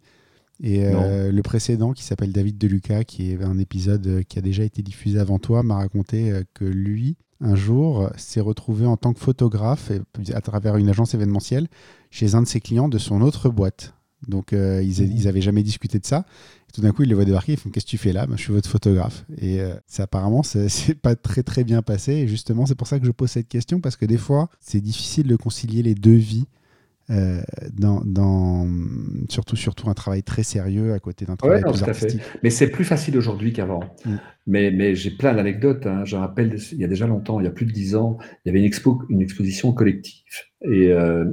Et 0.64 0.86
euh, 0.86 1.32
le 1.32 1.41
précédent, 1.41 1.91
qui 1.91 2.03
s'appelle 2.03 2.32
David 2.32 2.58
Deluca, 2.58 3.03
qui 3.03 3.32
est 3.32 3.43
un 3.43 3.58
épisode 3.58 4.08
euh, 4.08 4.24
qui 4.24 4.39
a 4.39 4.41
déjà 4.41 4.64
été 4.64 4.82
diffusé 4.82 5.20
avant 5.20 5.38
toi, 5.38 5.64
m'a 5.64 5.76
raconté 5.76 6.34
que 6.53 6.66
lui, 6.66 7.18
un 7.41 7.56
jour, 7.56 8.10
s'est 8.16 8.41
retrouvé 8.41 8.86
en 8.86 8.97
tant 8.97 9.14
que 9.14 9.20
photographe, 9.20 9.91
à 10.34 10.41
travers 10.41 10.78
une 10.78 10.89
agence 10.89 11.14
événementielle, 11.14 11.68
chez 12.10 12.36
un 12.36 12.41
de 12.41 12.47
ses 12.47 12.62
clients 12.62 12.88
de 12.88 12.97
son 12.97 13.22
autre 13.22 13.49
boîte. 13.49 13.93
Donc, 14.28 14.53
ils 14.53 15.24
n'avaient 15.26 15.41
jamais 15.41 15.62
discuté 15.62 15.99
de 15.99 16.06
ça 16.06 16.26
tout 16.76 16.82
d'un 16.82 16.91
coup, 16.91 17.03
il 17.03 17.10
les 17.10 17.16
voit 17.16 17.24
débarquer, 17.24 17.53
ils 17.53 17.58
font 17.58 17.70
Qu'est-ce 17.70 17.86
que 17.86 17.91
tu 17.91 17.97
fais 17.97 18.12
là? 18.12 18.28
Je 18.30 18.36
suis 18.36 18.51
votre 18.51 18.70
photographe. 18.70 19.26
Et 19.38 19.62
euh, 19.62 19.74
ça, 19.88 20.03
apparemment, 20.03 20.43
c'est 20.68 20.95
pas 20.95 21.16
très 21.16 21.41
très 21.41 21.64
bien 21.64 21.82
passé. 21.82 22.12
Et 22.12 22.28
justement, 22.28 22.66
c'est 22.66 22.76
pour 22.76 22.88
ça 22.88 22.99
que 22.99 23.06
je 23.06 23.12
pose 23.12 23.32
cette 23.32 23.47
question, 23.47 23.80
parce 23.80 23.95
que 23.95 24.06
des 24.06 24.18
fois, 24.18 24.49
c'est 24.60 24.82
difficile 24.82 25.28
de 25.28 25.38
concilier 25.38 25.82
les 25.84 25.95
deux 25.95 26.16
vies. 26.16 26.47
Euh, 27.12 27.41
dans, 27.72 28.68
surtout 29.30 29.56
surtout 29.56 29.89
un 29.89 29.93
travail 29.93 30.24
très 30.24 30.41
sérieux 30.41 30.93
à 30.93 30.99
côté 30.99 31.26
d'un 31.26 31.36
travail 31.36 31.62
plus 31.62 31.84
artistique. 31.84 32.22
Mais 32.41 32.49
c'est 32.49 32.70
plus 32.70 32.84
facile 32.84 33.18
aujourd'hui 33.18 33.53
qu'avant. 33.53 33.84
Mm. 34.06 34.16
Mais, 34.47 34.72
mais 34.72 34.95
j'ai 34.95 35.12
plein 35.12 35.34
d'anecdotes. 35.34 35.86
Hein. 35.86 36.03
Je 36.06 36.16
rappelle, 36.16 36.58
il 36.72 36.80
y 36.80 36.84
a 36.84 36.88
déjà 36.88 37.06
longtemps, 37.06 37.39
il 37.39 37.43
y 37.43 37.47
a 37.47 37.51
plus 37.51 37.66
de 37.66 37.72
dix 37.72 37.95
ans, 37.95 38.18
il 38.43 38.49
y 38.49 38.51
avait 38.51 38.60
une, 38.60 38.66
expo, 38.66 39.03
une 39.10 39.22
exposition 39.22 39.72
collective. 39.72 40.24
Et, 40.62 40.91
euh, 40.91 41.26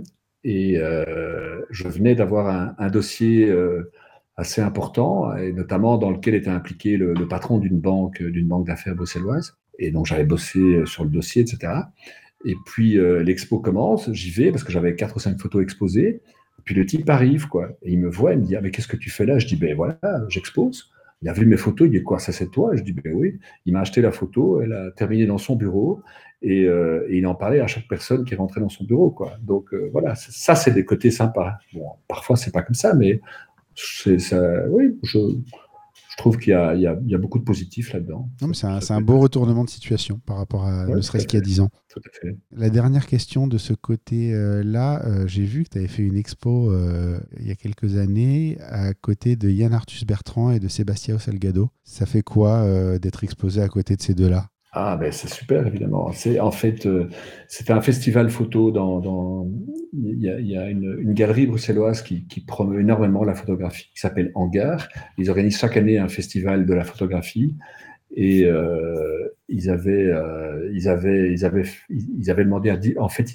et 0.45 0.79
je 1.70 1.89
venais 1.89 2.14
d'avoir 2.14 2.49
un, 2.49 2.75
un, 2.79 2.91
dossier 2.91 3.51
assez 4.37 4.61
important, 4.61 5.35
et 5.37 5.53
notamment 5.53 5.99
dans 5.99 6.11
lequel 6.11 6.35
était 6.35 6.51
impliqué 6.51 6.97
le, 6.97 7.14
patron 7.29 7.59
d'une 7.59 7.79
banque, 7.79 8.23
d'une 8.23 8.49
banque 8.49 8.66
d'affaires 8.66 8.95
bruxelloise. 8.95 9.57
Et 9.79 9.91
donc 9.91 10.07
j'avais 10.07 10.25
bossé 10.25 10.59
euh, 10.59 10.87
sur 10.87 11.05
le 11.05 11.11
dossier, 11.11 11.43
etc. 11.43 11.73
Et 12.45 12.57
puis 12.66 12.99
euh, 12.99 13.22
l'expo 13.22 13.59
commence, 13.59 14.11
j'y 14.12 14.30
vais 14.30 14.51
parce 14.51 14.64
que 14.64 14.72
j'avais 14.72 14.95
quatre 14.95 15.16
ou 15.16 15.20
cinq 15.20 15.38
photos 15.40 15.62
exposées. 15.62 16.20
Puis 16.64 16.74
le 16.74 16.86
type 16.86 17.09
arrive, 17.11 17.49
quoi. 17.49 17.70
Il 17.84 17.99
me 17.99 18.09
voit, 18.09 18.34
il 18.34 18.40
me 18.40 18.45
dit, 18.45 18.57
ah, 18.57 18.61
mais 18.61 18.70
qu'est-ce 18.70 18.88
que 18.88 18.97
tu 18.97 19.11
fais 19.11 19.26
là? 19.26 19.38
Je 19.38 19.47
dis, 19.47 19.57
ben 19.57 19.74
voilà, 19.74 19.99
j'expose. 20.28 20.90
Il 21.22 21.28
a 21.28 21.32
vu 21.32 21.47
mes 21.47 21.57
photos, 21.57 21.88
il 21.88 21.90
dit, 21.90 22.03
quoi, 22.03 22.18
ça 22.18 22.32
c'est 22.32 22.51
toi? 22.51 22.76
Je 22.76 22.82
dis, 22.82 22.93
ben 22.93 23.12
oui. 23.14 23.38
Il 23.66 23.72
m'a 23.72 23.80
acheté 23.80 24.01
la 24.01 24.12
photo, 24.12 24.61
elle 24.61 24.72
a 24.72 24.90
terminé 24.93 25.26
dans 25.26 25.38
son 25.38 25.57
bureau. 25.57 26.03
Et, 26.40 26.64
euh, 26.64 27.07
il 27.11 27.26
en 27.26 27.34
parlait 27.34 27.61
à 27.61 27.66
chaque 27.66 27.88
personne 27.88 28.24
qui 28.24 28.34
rentrait 28.34 28.61
dans 28.61 28.68
son 28.68 28.84
bureau, 28.84 29.11
quoi. 29.11 29.32
Donc 29.43 29.74
voilà, 29.93 30.14
ça 30.14 30.55
c'est 30.55 30.72
des 30.72 30.84
côtés 30.84 31.11
sympas. 31.11 31.55
Bon, 31.72 31.86
parfois 32.09 32.36
c'est 32.36 32.53
pas 32.53 32.62
comme 32.62 32.74
ça, 32.74 32.95
mais 32.95 33.20
ça, 33.74 34.68
oui, 34.68 34.97
je, 35.03 35.18
je 36.13 36.17
trouve 36.19 36.37
qu'il 36.37 36.53
y, 36.53 36.79
y, 36.79 36.83
y 36.83 37.15
a, 37.15 37.19
beaucoup 37.19 37.39
de 37.39 37.45
positifs 37.45 37.95
là-dedans. 37.95 38.29
C'est 38.53 38.67
un, 38.67 38.81
un, 38.87 39.01
beau 39.01 39.19
retournement 39.19 39.65
de 39.65 39.71
situation 39.71 40.21
par 40.27 40.37
rapport 40.37 40.67
à 40.67 40.87
ne 40.87 41.01
serait-ce 41.01 41.27
qu'il 41.27 41.39
y 41.39 41.43
a 41.43 41.45
10 41.45 41.61
ans. 41.61 41.71
Tout 41.89 42.01
à 42.05 42.11
fait. 42.13 42.37
La 42.55 42.69
dernière 42.69 43.07
question 43.07 43.47
de 43.47 43.57
ce 43.57 43.73
côté-là, 43.73 45.03
euh, 45.07 45.27
j'ai 45.27 45.45
vu 45.45 45.65
que 45.65 45.71
tu 45.71 45.79
avais 45.79 45.89
fait 45.89 46.03
une 46.03 46.19
expo 46.19 46.71
euh, 46.71 47.19
il 47.41 47.47
y 47.47 47.51
a 47.51 47.55
quelques 47.55 47.97
années 47.97 48.59
à 48.61 48.93
côté 48.93 49.37
de 49.37 49.49
Yann 49.49 49.73
Arthus 49.73 50.05
Bertrand 50.05 50.51
et 50.51 50.61
de 50.61 50.69
Sébastien 50.69 51.19
Salgado. 51.19 51.71
Ça 51.83 52.05
fait 52.05 52.23
quoi 52.23 52.57
euh, 52.57 52.99
d'être 52.99 53.25
exposé 53.25 53.63
à 53.63 53.69
côté 53.69 53.97
de 53.97 54.03
ces 54.03 54.13
deux-là? 54.13 54.51
Ah 54.73 54.97
ben 54.97 55.12
c'est 55.12 55.29
super 55.29 55.66
évidemment. 55.66 56.12
C'est 56.12 56.41
en 56.41 56.51
fait 56.51 56.87
euh, 56.87 57.09
c'était 57.47 57.73
un 57.73 57.83
festival 57.83 58.31
photo 58.31 58.70
dans 58.70 59.47
il 59.93 60.18
y 60.23 60.31
a, 60.31 60.41
y 60.41 60.57
a 60.57 60.70
une, 60.70 61.12
galerie 61.12 61.47
bruxelloise 61.47 62.03
qui, 62.03 62.25
promeut 62.47 62.81
énormément 62.81 63.25
la 63.25 63.35
photographie 63.35 63.91
qui 63.93 64.01
s'appelle 64.01 64.31
Hangar. 64.35 64.89
Ils 65.18 65.29
organisent 65.29 65.59
chaque 65.59 65.77
année 65.77 65.99
un 65.99 66.09
festival 66.09 66.64
de 66.64 66.73
la 66.73 66.85
photographie 66.85 67.55
et 68.14 68.47
euh, 68.47 69.29
ils 69.49 69.68
avaient 69.68 70.07
euh, 70.07 70.70
ils 70.73 70.89
avaient 70.89 71.33
ils 71.33 71.45
avaient 71.45 71.64
ils 71.91 72.31
avaient 72.31 72.45
demandé 72.45 72.70
à 72.70 72.79
en 72.99 73.09
fait 73.11 73.27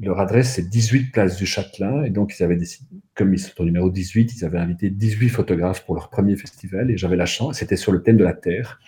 leur 0.00 0.20
adresse 0.20 0.54
c'est 0.54 0.68
18 0.68 1.12
place 1.12 1.36
du 1.36 1.44
Châtelain 1.44 2.02
et 2.04 2.10
donc 2.10 2.38
ils 2.38 2.42
avaient 2.42 2.56
décidé 2.56 2.88
comme 3.14 3.34
ils 3.34 3.38
sont 3.38 3.60
au 3.60 3.64
numéro 3.64 3.90
18 3.90 4.36
ils 4.36 4.44
avaient 4.44 4.58
invité 4.58 4.90
18 4.90 5.28
photographes 5.28 5.84
pour 5.84 5.94
leur 5.94 6.08
premier 6.08 6.36
festival 6.36 6.90
et 6.90 6.96
j'avais 6.96 7.16
la 7.16 7.26
chance 7.26 7.58
c'était 7.58 7.76
sur 7.76 7.90
le 7.90 8.02
thème 8.02 8.16
de 8.16 8.24
la 8.24 8.34
terre 8.34 8.80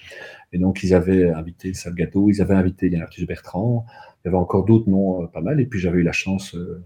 et 0.52 0.58
donc, 0.58 0.82
ils 0.82 0.94
avaient 0.94 1.30
invité 1.30 1.74
Salgado, 1.74 2.28
ils 2.28 2.42
avaient 2.42 2.54
invité 2.54 2.88
Yann 2.88 3.02
Arthus 3.02 3.26
Bertrand, 3.26 3.86
il 4.24 4.28
y 4.28 4.28
avait 4.28 4.36
encore 4.36 4.64
d'autres 4.64 4.88
noms 4.88 5.22
euh, 5.22 5.26
pas 5.26 5.40
mal, 5.40 5.60
et 5.60 5.66
puis 5.66 5.78
j'avais 5.78 5.98
eu 6.00 6.02
la 6.02 6.12
chance 6.12 6.54
euh, 6.54 6.82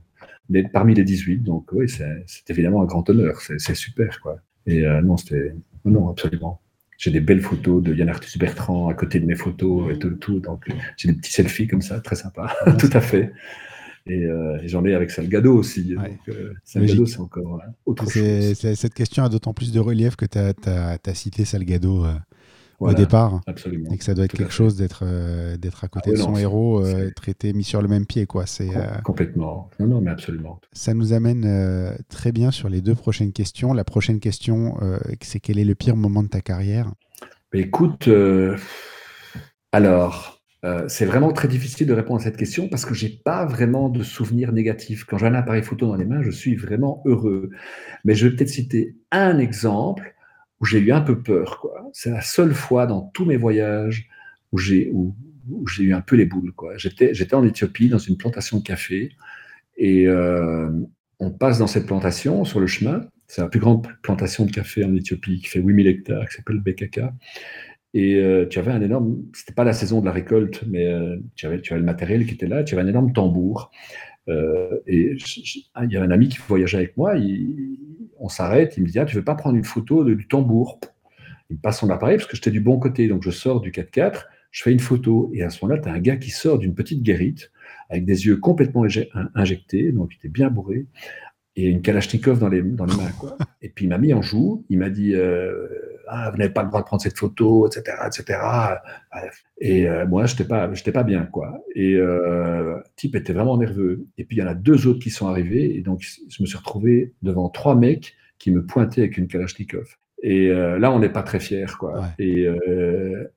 d'être 0.51 0.71
parmi 0.71 0.95
les 0.95 1.05
18, 1.05 1.39
donc 1.39 1.71
oui, 1.73 1.89
c'est 1.89 2.25
évidemment 2.49 2.83
un 2.83 2.85
grand 2.87 3.09
honneur, 3.09 3.41
c'est 3.41 3.75
super, 3.75 4.21
quoi. 4.21 4.39
Et 4.67 4.87
euh, 4.87 5.01
non, 5.01 5.17
c'était. 5.17 5.55
Non, 5.85 6.09
absolument. 6.09 6.61
J'ai 6.97 7.11
des 7.11 7.21
belles 7.21 7.43
photos 7.43 7.83
de 7.83 7.95
Yann 7.95 8.09
Arthus 8.09 8.39
Bertrand 8.39 8.89
à 8.89 8.95
côté 8.95 9.21
de 9.21 9.27
mes 9.27 9.35
photos 9.35 9.93
et 9.93 9.99
tout, 9.99 10.11
tout 10.13 10.41
donc 10.41 10.65
j'ai 10.97 11.09
des 11.09 11.15
petits 11.15 11.33
selfies 11.33 11.67
comme 11.67 11.83
ça, 11.83 12.01
très 12.01 12.17
sympa, 12.17 12.55
tout 12.79 12.91
à 12.93 13.01
fait. 13.01 13.33
Et, 14.07 14.27
j'en 14.65 14.85
ai 14.85 14.95
avec 14.95 15.11
Salgado 15.11 15.55
aussi. 15.55 15.95
Donc, 15.95 16.37
Salgado, 16.63 17.05
c'est 17.07 17.21
encore 17.21 17.63
autre 17.85 18.11
chose. 18.11 18.55
Cette 18.55 18.95
question 18.95 19.25
a 19.25 19.29
d'autant 19.29 19.55
plus 19.55 19.73
de 19.73 19.81
relief 19.81 20.15
que 20.17 20.27
tu 20.27 20.39
as, 20.39 20.53
as, 21.05 21.15
cité 21.15 21.45
Salgado 21.45 22.07
au 22.81 22.95
départ. 22.95 23.41
Absolument. 23.47 23.91
Et 23.93 23.99
que 23.99 24.05
ça 24.05 24.15
doit 24.15 24.25
être 24.25 24.37
quelque 24.37 24.53
chose 24.53 24.77
d'être 24.77 25.01
euh, 25.03 25.57
d'être 25.57 25.85
à 25.85 25.89
côté 25.89 26.11
ah 26.13 26.17
de 26.17 26.23
son 26.23 26.37
héros, 26.37 26.85
euh, 26.85 27.11
traité, 27.15 27.53
mis 27.53 27.65
sur 27.65 27.83
le 27.83 27.89
même 27.89 28.07
pied. 28.07 28.27
Quoi. 28.27 28.47
C'est, 28.47 28.77
euh, 28.77 29.01
Complètement. 29.03 29.71
Non, 29.79 29.87
non, 29.87 30.01
mais 30.01 30.11
absolument. 30.11 30.61
Ça 30.73 30.95
nous 30.95 31.13
amène 31.13 31.95
très 32.09 32.33
bien 32.33 32.51
sur 32.51 32.69
les 32.69 32.81
deux 32.81 32.95
prochaines 32.95 33.33
questions. 33.33 33.73
La 33.73 33.85
prochaine 33.85 34.21
question, 34.21 34.77
c'est 35.21 35.41
quel 35.41 35.59
est 35.59 35.65
le 35.65 35.75
pire 35.75 35.97
moment 35.97 36.23
de 36.23 36.29
ta 36.29 36.41
carrière? 36.41 36.93
Écoute, 37.53 38.09
alors, 39.73 40.43
c'est 40.89 41.05
vraiment 41.05 41.33
très 41.33 41.49
difficile 41.49 41.87
de 41.87 41.93
répondre 41.93 42.21
à 42.21 42.25
cette 42.25 42.37
question 42.37 42.69
parce 42.69 42.85
que 42.85 42.95
j'ai 42.95 43.09
pas 43.09 43.45
vraiment 43.45 43.89
de 43.89 44.03
souvenirs 44.03 44.53
négatifs. 44.53 45.05
Quand 45.05 45.19
j'ai 45.19 45.27
un 45.27 45.35
appareil 45.35 45.63
photo 45.63 45.87
dans 45.87 45.97
les 45.97 46.07
mains, 46.07 46.23
je 46.23 46.31
suis 46.31 46.57
vraiment 46.57 47.03
heureux. 47.05 47.51
Mais 48.05 48.15
je 48.15 48.27
vais 48.27 48.37
peut-être 48.37 48.51
citer 48.51 48.97
un 49.11 49.39
exemple 49.39 50.14
où 50.61 50.65
j'ai 50.65 50.79
eu 50.79 50.93
un 50.93 51.01
peu 51.01 51.21
peur. 51.21 51.67
C'est 51.93 52.11
la 52.11 52.21
seule 52.21 52.55
fois 52.55 52.87
dans 52.87 53.03
tous 53.03 53.25
mes 53.25 53.37
voyages 53.37 54.09
où 54.53 54.59
j'ai, 54.59 54.91
où, 54.93 55.15
eu 55.79 55.93
un 55.93 56.01
peu 56.01 56.17
les 56.17 56.27
boules. 56.27 56.53
J'étais, 56.77 57.13
j'étais 57.13 57.35
en 57.35 57.45
Éthiopie 57.45 57.89
dans 57.89 57.99
une 57.99 58.17
plantation 58.17 58.59
de 58.59 58.63
café 58.63 59.13
et 59.77 60.07
euh, 60.07 60.71
on 61.19 61.31
passe 61.31 61.59
dans 61.59 61.67
cette 61.67 61.87
plantation 61.87 62.45
sur 62.45 62.61
le 62.61 62.67
chemin. 62.67 63.07
C'est 63.27 63.41
la 63.41 63.49
plus 63.49 63.61
grande 63.61 63.87
plantation 64.03 64.45
de 64.45 64.51
café 64.51 64.85
en 64.85 64.95
Éthiopie 64.95 65.41
qui 65.41 65.49
fait 65.49 65.61
8000 65.61 65.87
hectares, 65.87 66.29
qui 66.29 66.37
s'appelle 66.37 66.61
BKK. 66.61 67.01
Et 67.95 68.17
euh, 68.17 68.47
tu 68.47 68.59
avais 68.59 68.73
un 68.73 68.81
énorme, 68.81 69.23
c'était 69.33 69.53
pas 69.53 69.65
la 69.65 69.73
saison 69.73 70.01
de 70.01 70.07
la 70.07 70.13
récolte, 70.13 70.65
mais 70.67 70.87
euh, 70.87 71.17
tu, 71.37 71.47
avais, 71.47 71.61
tu 71.61 71.73
avais 71.73 71.81
le 71.81 71.87
matériel 71.87 72.27
qui 72.27 72.35
était 72.35 72.47
là, 72.49 72.65
tu 72.65 72.75
avais 72.75 72.83
un 72.83 72.89
énorme 72.89 73.13
tambour. 73.13 73.71
Et 74.87 75.17
il 75.17 75.91
y 75.91 75.97
a 75.97 76.03
un 76.03 76.11
ami 76.11 76.29
qui 76.29 76.39
voyageait 76.49 76.79
avec 76.79 76.97
moi, 76.97 77.15
on 78.25 78.29
s'arrête, 78.29 78.77
il 78.77 78.83
me 78.83 78.89
dit 78.89 78.99
ah, 78.99 79.05
Tu 79.05 79.15
veux 79.17 79.25
pas 79.25 79.35
prendre 79.35 79.57
une 79.57 79.65
photo 79.65 80.03
du 80.03 80.27
tambour? 80.27 80.81
Il 81.51 81.57
me 81.57 81.61
passe 81.61 81.81
son 81.81 81.91
appareil 81.91 82.17
parce 82.17 82.27
que 82.27 82.37
j'étais 82.37 82.51
du 82.51 82.61
bon 82.61 82.79
côté, 82.79 83.07
donc 83.07 83.23
je 83.23 83.31
sors 83.31 83.61
du 83.61 83.71
4x4, 83.71 84.25
je 84.51 84.63
fais 84.63 84.73
une 84.73 84.81
photo, 84.81 85.31
et 85.35 85.43
à 85.43 85.51
ce 85.51 85.63
moment-là, 85.63 85.83
tu 85.83 85.89
as 85.91 85.93
un 85.93 86.01
gars 86.01 86.17
qui 86.17 86.31
sort 86.31 86.59
d'une 86.59 86.75
petite 86.75 87.03
guérite 87.03 87.53
avec 87.91 88.07
des 88.07 88.27
yeux 88.27 88.39
complètement 88.39 88.87
injectés, 89.35 89.93
donc 89.93 90.13
il 90.15 90.17
était 90.17 90.29
bien 90.29 90.49
bourré, 90.49 90.87
et 91.57 91.67
une 91.67 91.83
Kalachnikov 91.83 92.39
dans 92.39 92.49
les, 92.49 92.63
dans 92.63 92.85
les 92.85 92.97
mains. 92.97 93.13
Quoi. 93.19 93.37
Et 93.63 93.69
puis 93.69 93.85
il 93.85 93.89
m'a 93.89 93.99
mis 93.99 94.13
en 94.13 94.23
joue, 94.23 94.65
il 94.69 94.79
m'a 94.79 94.91
dit 94.91 95.15
euh, 95.15 95.69
ah, 96.09 96.31
Vous 96.31 96.39
n'avez 96.39 96.53
pas 96.53 96.63
le 96.63 96.69
droit 96.69 96.81
de 96.81 96.87
prendre 96.87 97.03
cette 97.03 97.17
photo, 97.17 97.67
etc. 97.67 97.97
etc. 98.07 98.39
Et 99.61 99.89
euh, 99.89 100.07
moi, 100.07 100.27
je 100.27 100.35
n'étais 100.35 100.45
pas, 100.45 100.69
pas 100.69 101.03
bien. 101.05 101.25
quoi. 101.27 101.63
Et 101.75 101.95
euh, 101.95 102.77
type 102.97 103.15
était 103.15 103.33
vraiment 103.33 103.57
nerveux. 103.57 104.07
Et 104.19 104.25
puis 104.25 104.37
il 104.37 104.41
y 104.41 104.43
en 104.43 104.49
a 104.49 104.55
deux 104.55 104.87
autres 104.87 105.01
qui 105.01 105.11
sont 105.11 105.29
arrivés, 105.29 105.77
et 105.77 105.81
donc 105.81 106.03
je 106.03 106.43
me 106.43 106.47
suis 106.47 106.59
retrouvé 106.59 107.15
devant 107.23 107.49
trois 107.49 107.77
mecs 107.77 108.15
qui 108.39 108.51
me 108.51 108.65
pointaient 108.65 109.03
avec 109.03 109.17
une 109.17 109.29
Kalachnikov. 109.29 109.97
Et 110.23 110.49
euh, 110.49 110.79
là, 110.79 110.91
on 110.91 110.99
n'est 110.99 111.11
pas 111.11 111.23
très 111.23 111.39
fiers, 111.39 111.67
quoi. 111.79 112.09
Et 112.19 112.47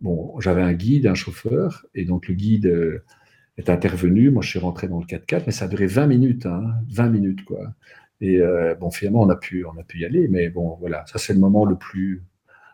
bon, 0.02 0.40
j'avais 0.40 0.62
un 0.62 0.74
guide, 0.74 1.08
un 1.08 1.16
chauffeur, 1.16 1.86
et 1.94 2.06
donc 2.06 2.28
le 2.28 2.34
guide 2.34 3.02
est 3.58 3.70
intervenu. 3.70 4.32
Moi, 4.32 4.42
je 4.42 4.50
suis 4.50 4.60
rentré 4.60 4.88
dans 4.88 5.00
le 5.00 5.06
4x4, 5.06 5.44
mais 5.48 5.52
ça 5.52 5.66
a 5.66 5.68
duré 5.68 5.86
20 5.86 6.08
minutes, 6.08 6.46
hein, 6.46 6.64
20 6.92 7.10
minutes, 7.10 7.46
quoi. 7.46 7.74
Et 8.22 8.42
bon, 8.80 8.90
finalement, 8.90 9.22
on 9.22 9.30
a 9.30 9.36
pu, 9.36 9.66
on 9.66 9.78
a 9.80 9.84
pu 9.84 10.00
y 10.00 10.06
aller, 10.06 10.28
mais 10.28 10.50
bon, 10.50 10.76
voilà, 10.80 11.06
ça 11.06 11.20
c'est 11.20 11.34
le 11.34 11.40
moment 11.40 11.66
le 11.66 11.76
plus, 11.76 12.24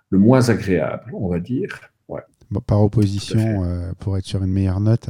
le 0.09 0.19
moins 0.19 0.49
agréable, 0.49 1.11
on 1.13 1.27
va 1.27 1.39
dire. 1.39 1.81
Ouais. 2.07 2.21
par 2.65 2.81
opposition, 2.81 3.93
pour 3.99 4.17
être 4.17 4.25
sur 4.25 4.43
une 4.43 4.51
meilleure 4.51 4.79
note, 4.79 5.09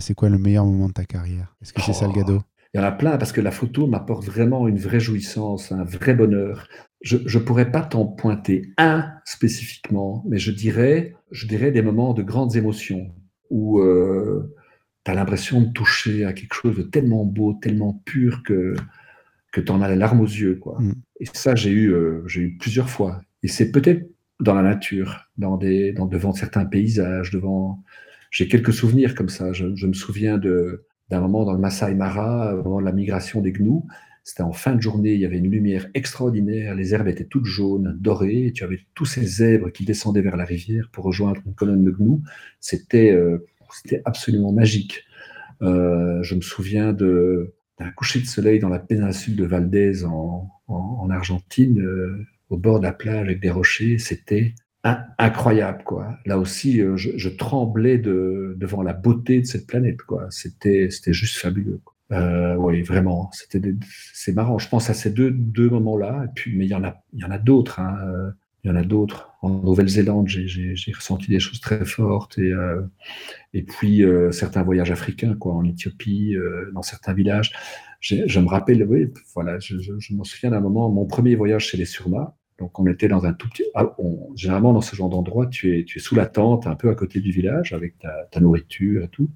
c'est 0.00 0.14
quoi 0.14 0.28
le 0.28 0.38
meilleur 0.38 0.64
moment 0.64 0.88
de 0.88 0.94
ta 0.94 1.04
carrière? 1.04 1.54
Est-ce 1.62 1.72
que 1.72 1.80
c'est 1.80 1.92
ça 1.92 2.06
le 2.06 2.12
Salgado? 2.12 2.42
Il 2.74 2.78
y 2.78 2.80
en 2.80 2.86
a 2.86 2.92
plein 2.92 3.18
parce 3.18 3.32
que 3.32 3.42
la 3.42 3.50
photo 3.50 3.86
m'apporte 3.86 4.24
vraiment 4.24 4.66
une 4.66 4.78
vraie 4.78 5.00
jouissance, 5.00 5.72
un 5.72 5.84
vrai 5.84 6.14
bonheur. 6.14 6.68
Je 7.02 7.16
ne 7.16 7.44
pourrais 7.44 7.70
pas 7.70 7.82
t'en 7.82 8.06
pointer 8.06 8.72
un 8.78 9.10
spécifiquement, 9.26 10.24
mais 10.26 10.38
je 10.38 10.52
dirais, 10.52 11.14
je 11.30 11.46
dirais 11.46 11.70
des 11.70 11.82
moments 11.82 12.14
de 12.14 12.22
grandes 12.22 12.56
émotions 12.56 13.14
où 13.50 13.80
euh, 13.80 14.54
tu 15.04 15.10
as 15.10 15.14
l'impression 15.14 15.60
de 15.60 15.66
toucher 15.72 16.24
à 16.24 16.32
quelque 16.32 16.54
chose 16.54 16.76
de 16.76 16.82
tellement 16.82 17.26
beau, 17.26 17.54
tellement 17.60 18.00
pur 18.06 18.42
que, 18.42 18.74
que 19.52 19.60
tu 19.60 19.70
en 19.70 19.80
as 19.80 19.88
les 19.88 19.96
larmes 19.96 20.20
aux 20.20 20.26
yeux. 20.26 20.56
Quoi. 20.56 20.78
Mm. 20.80 20.94
Et 21.20 21.26
ça, 21.32 21.54
j'ai 21.54 21.70
eu, 21.70 21.92
euh, 21.92 22.22
j'ai 22.26 22.40
eu 22.40 22.56
plusieurs 22.56 22.90
fois. 22.90 23.20
Et 23.42 23.48
c'est 23.48 23.70
peut-être 23.70 24.08
dans 24.40 24.54
la 24.54 24.62
nature, 24.62 25.28
dans 25.38 25.56
des, 25.56 25.92
dans, 25.92 26.06
devant 26.06 26.32
certains 26.32 26.64
paysages, 26.64 27.30
devant. 27.30 27.82
J'ai 28.30 28.48
quelques 28.48 28.72
souvenirs 28.72 29.14
comme 29.14 29.28
ça. 29.28 29.52
Je, 29.52 29.76
je 29.76 29.86
me 29.86 29.92
souviens 29.92 30.38
de, 30.38 30.86
d'un 31.10 31.20
moment 31.20 31.44
dans 31.44 31.52
le 31.52 31.58
Masai 31.58 31.94
Mara, 31.94 32.56
au 32.56 32.62
moment 32.64 32.80
de 32.80 32.86
la 32.86 32.92
migration 32.92 33.42
des 33.42 33.52
gnous. 33.52 33.86
C'était 34.24 34.42
en 34.42 34.52
fin 34.52 34.74
de 34.76 34.80
journée, 34.80 35.14
il 35.14 35.20
y 35.20 35.26
avait 35.26 35.38
une 35.38 35.50
lumière 35.50 35.88
extraordinaire, 35.94 36.76
les 36.76 36.94
herbes 36.94 37.08
étaient 37.08 37.24
toutes 37.24 37.44
jaunes, 37.44 37.96
dorées, 38.00 38.46
et 38.46 38.52
tu 38.52 38.62
avais 38.62 38.78
tous 38.94 39.04
ces 39.04 39.24
zèbres 39.24 39.72
qui 39.72 39.84
descendaient 39.84 40.20
vers 40.20 40.36
la 40.36 40.44
rivière 40.44 40.88
pour 40.92 41.04
rejoindre 41.04 41.40
une 41.44 41.54
colonne 41.54 41.84
de 41.84 41.90
gnous. 41.90 42.22
C'était 42.60 43.10
euh, 43.10 43.44
absolument 44.04 44.52
magique. 44.52 45.04
Euh, 45.60 46.22
je 46.22 46.36
me 46.36 46.40
souviens 46.40 46.92
d'un 47.82 47.90
coucher 47.90 48.20
de 48.20 48.26
soleil 48.26 48.58
dans 48.58 48.68
la 48.68 48.78
péninsule 48.78 49.36
de 49.36 49.44
Valdez 49.44 50.04
en, 50.04 50.50
en, 50.68 51.10
Argentine, 51.10 51.80
euh, 51.80 52.26
au 52.50 52.56
bord 52.56 52.78
de 52.78 52.84
la 52.84 52.92
plage 52.92 53.26
avec 53.26 53.40
des 53.40 53.50
rochers. 53.50 53.98
C'était 53.98 54.54
incroyable 55.18 55.84
quoi. 55.84 56.18
Là 56.26 56.38
aussi, 56.38 56.80
euh, 56.80 56.96
je, 56.96 57.28
tremblais 57.28 57.98
de, 57.98 58.56
devant 58.58 58.82
la 58.82 58.92
beauté 58.92 59.40
de 59.40 59.46
cette 59.46 59.66
planète 59.66 60.02
quoi. 60.02 60.26
C'était 60.30 60.88
juste 60.90 61.38
fabuleux. 61.38 61.80
Euh, 62.10 62.56
oui, 62.56 62.82
vraiment. 62.82 63.30
C'était 63.32 63.60
c'est 64.12 64.32
marrant. 64.32 64.58
Je 64.58 64.68
pense 64.68 64.90
à 64.90 64.94
ces 64.94 65.10
deux 65.10 65.30
deux 65.30 65.70
moments-là. 65.70 66.24
Et 66.24 66.32
puis, 66.34 66.56
mais 66.56 66.66
il 66.66 66.70
y 66.70 66.74
en 66.74 66.82
a 67.30 67.38
d'autres. 67.38 67.80
Hein. 67.80 67.96
Il 68.64 68.68
y 68.68 68.70
en 68.70 68.76
a 68.76 68.84
d'autres. 68.84 69.31
En 69.42 69.50
Nouvelle-Zélande, 69.50 70.28
j'ai 70.28 70.92
ressenti 70.94 71.28
des 71.30 71.40
choses 71.40 71.60
très 71.60 71.84
fortes 71.84 72.38
et 72.38 72.52
euh, 72.52 72.82
puis 73.66 74.02
certains 74.30 74.62
voyages 74.62 74.90
africains 74.90 75.34
quoi, 75.34 75.52
en 75.54 75.64
Éthiopie, 75.64 76.36
dans 76.72 76.82
certains 76.82 77.12
villages. 77.12 77.52
Je 78.00 78.40
me 78.40 78.48
rappelle, 78.48 78.84
oui, 78.84 79.08
voilà, 79.34 79.58
je, 79.60 79.74
me 80.14 80.24
souviens 80.24 80.50
d'un 80.50 80.60
moment, 80.60 80.88
mon 80.90 81.06
premier 81.06 81.36
voyage 81.36 81.66
chez 81.66 81.76
les 81.76 81.84
Surma, 81.84 82.36
donc 82.58 82.78
on 82.78 82.86
était 82.86 83.08
dans 83.08 83.24
un 83.24 83.32
tout 83.32 83.48
petit. 83.48 83.64
Ah, 83.74 83.96
généralement 84.34 84.72
dans 84.72 84.80
ce 84.80 84.94
genre 84.94 85.08
d'endroit, 85.08 85.46
tu 85.46 85.78
es, 85.78 85.98
sous 85.98 86.14
la 86.14 86.26
tente, 86.26 86.66
un 86.66 86.74
peu 86.74 86.90
à 86.90 86.94
côté 86.94 87.20
du 87.20 87.30
village, 87.30 87.72
avec 87.72 87.94
ta, 87.98 88.40
nourriture 88.40 89.04
et 89.04 89.08
tout. 89.08 89.30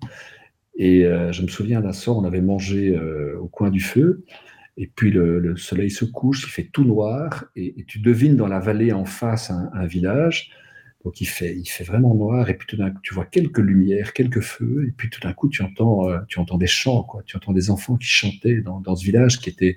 Et 0.76 1.04
euh, 1.04 1.32
je 1.32 1.42
me 1.42 1.48
souviens 1.48 1.80
d'un 1.80 1.92
soir, 1.92 2.16
on 2.16 2.24
avait 2.24 2.40
mangé 2.40 2.94
euh, 2.96 3.38
au 3.40 3.48
coin 3.48 3.70
du 3.70 3.80
feu, 3.80 4.24
et 4.76 4.86
puis 4.86 5.10
le, 5.10 5.56
soleil 5.56 5.90
se 5.90 6.04
couche, 6.04 6.44
il 6.46 6.50
fait 6.50 6.64
tout 6.70 6.84
noir, 6.84 7.44
et, 7.56 7.84
tu 7.86 7.98
devines 7.98 8.36
dans 8.36 8.48
la 8.48 8.60
vallée 8.60 8.92
en 8.92 9.04
face 9.04 9.50
un, 9.50 9.86
village. 9.86 10.50
Donc 11.04 11.20
il 11.20 11.26
fait, 11.26 11.56
il 11.56 11.66
fait 11.66 11.84
vraiment 11.84 12.14
noir, 12.14 12.50
et 12.50 12.54
puis 12.54 12.66
tout 12.66 12.76
d'un 12.76 12.90
coup, 12.90 12.98
tu 13.02 13.14
vois 13.14 13.26
quelques 13.26 13.58
lumières, 13.58 14.12
quelques 14.12 14.40
feux, 14.40 14.86
et 14.88 14.90
puis 14.90 15.08
tout 15.08 15.20
d'un 15.20 15.32
coup, 15.32 15.48
tu 15.48 15.62
entends, 15.62 16.08
euh, 16.10 16.18
tu 16.28 16.38
entends 16.40 16.58
des 16.58 16.66
chants, 16.66 17.04
quoi. 17.04 17.22
Tu 17.24 17.36
entends 17.36 17.52
des 17.52 17.70
enfants 17.70 17.96
qui 17.96 18.08
chantaient 18.08 18.60
dans, 18.60 18.80
dans 18.80 18.96
ce 18.96 19.04
village 19.04 19.38
qui 19.38 19.48
était 19.48 19.76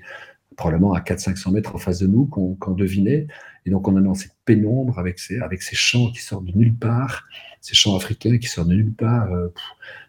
probablement 0.59 0.93
à 0.93 0.99
400-500 0.99 1.53
mètres 1.53 1.73
en 1.73 1.77
face 1.77 1.99
de 1.99 2.07
nous, 2.07 2.25
qu'on 2.25 2.73
devinait. 2.73 3.27
Et 3.65 3.69
donc, 3.69 3.87
on 3.87 3.97
est 3.97 4.03
dans 4.03 4.13
cette 4.13 4.35
pénombre 4.43 4.99
avec 4.99 5.17
ces, 5.17 5.39
avec 5.39 5.61
ces 5.61 5.77
chants 5.77 6.11
qui 6.11 6.21
sortent 6.21 6.43
de 6.43 6.57
nulle 6.57 6.75
part, 6.75 7.23
ces 7.61 7.75
chants 7.75 7.95
africains 7.95 8.37
qui 8.37 8.47
sortent 8.47 8.67
de 8.67 8.75
nulle 8.75 8.93
part. 8.93 9.31
Euh, 9.31 9.47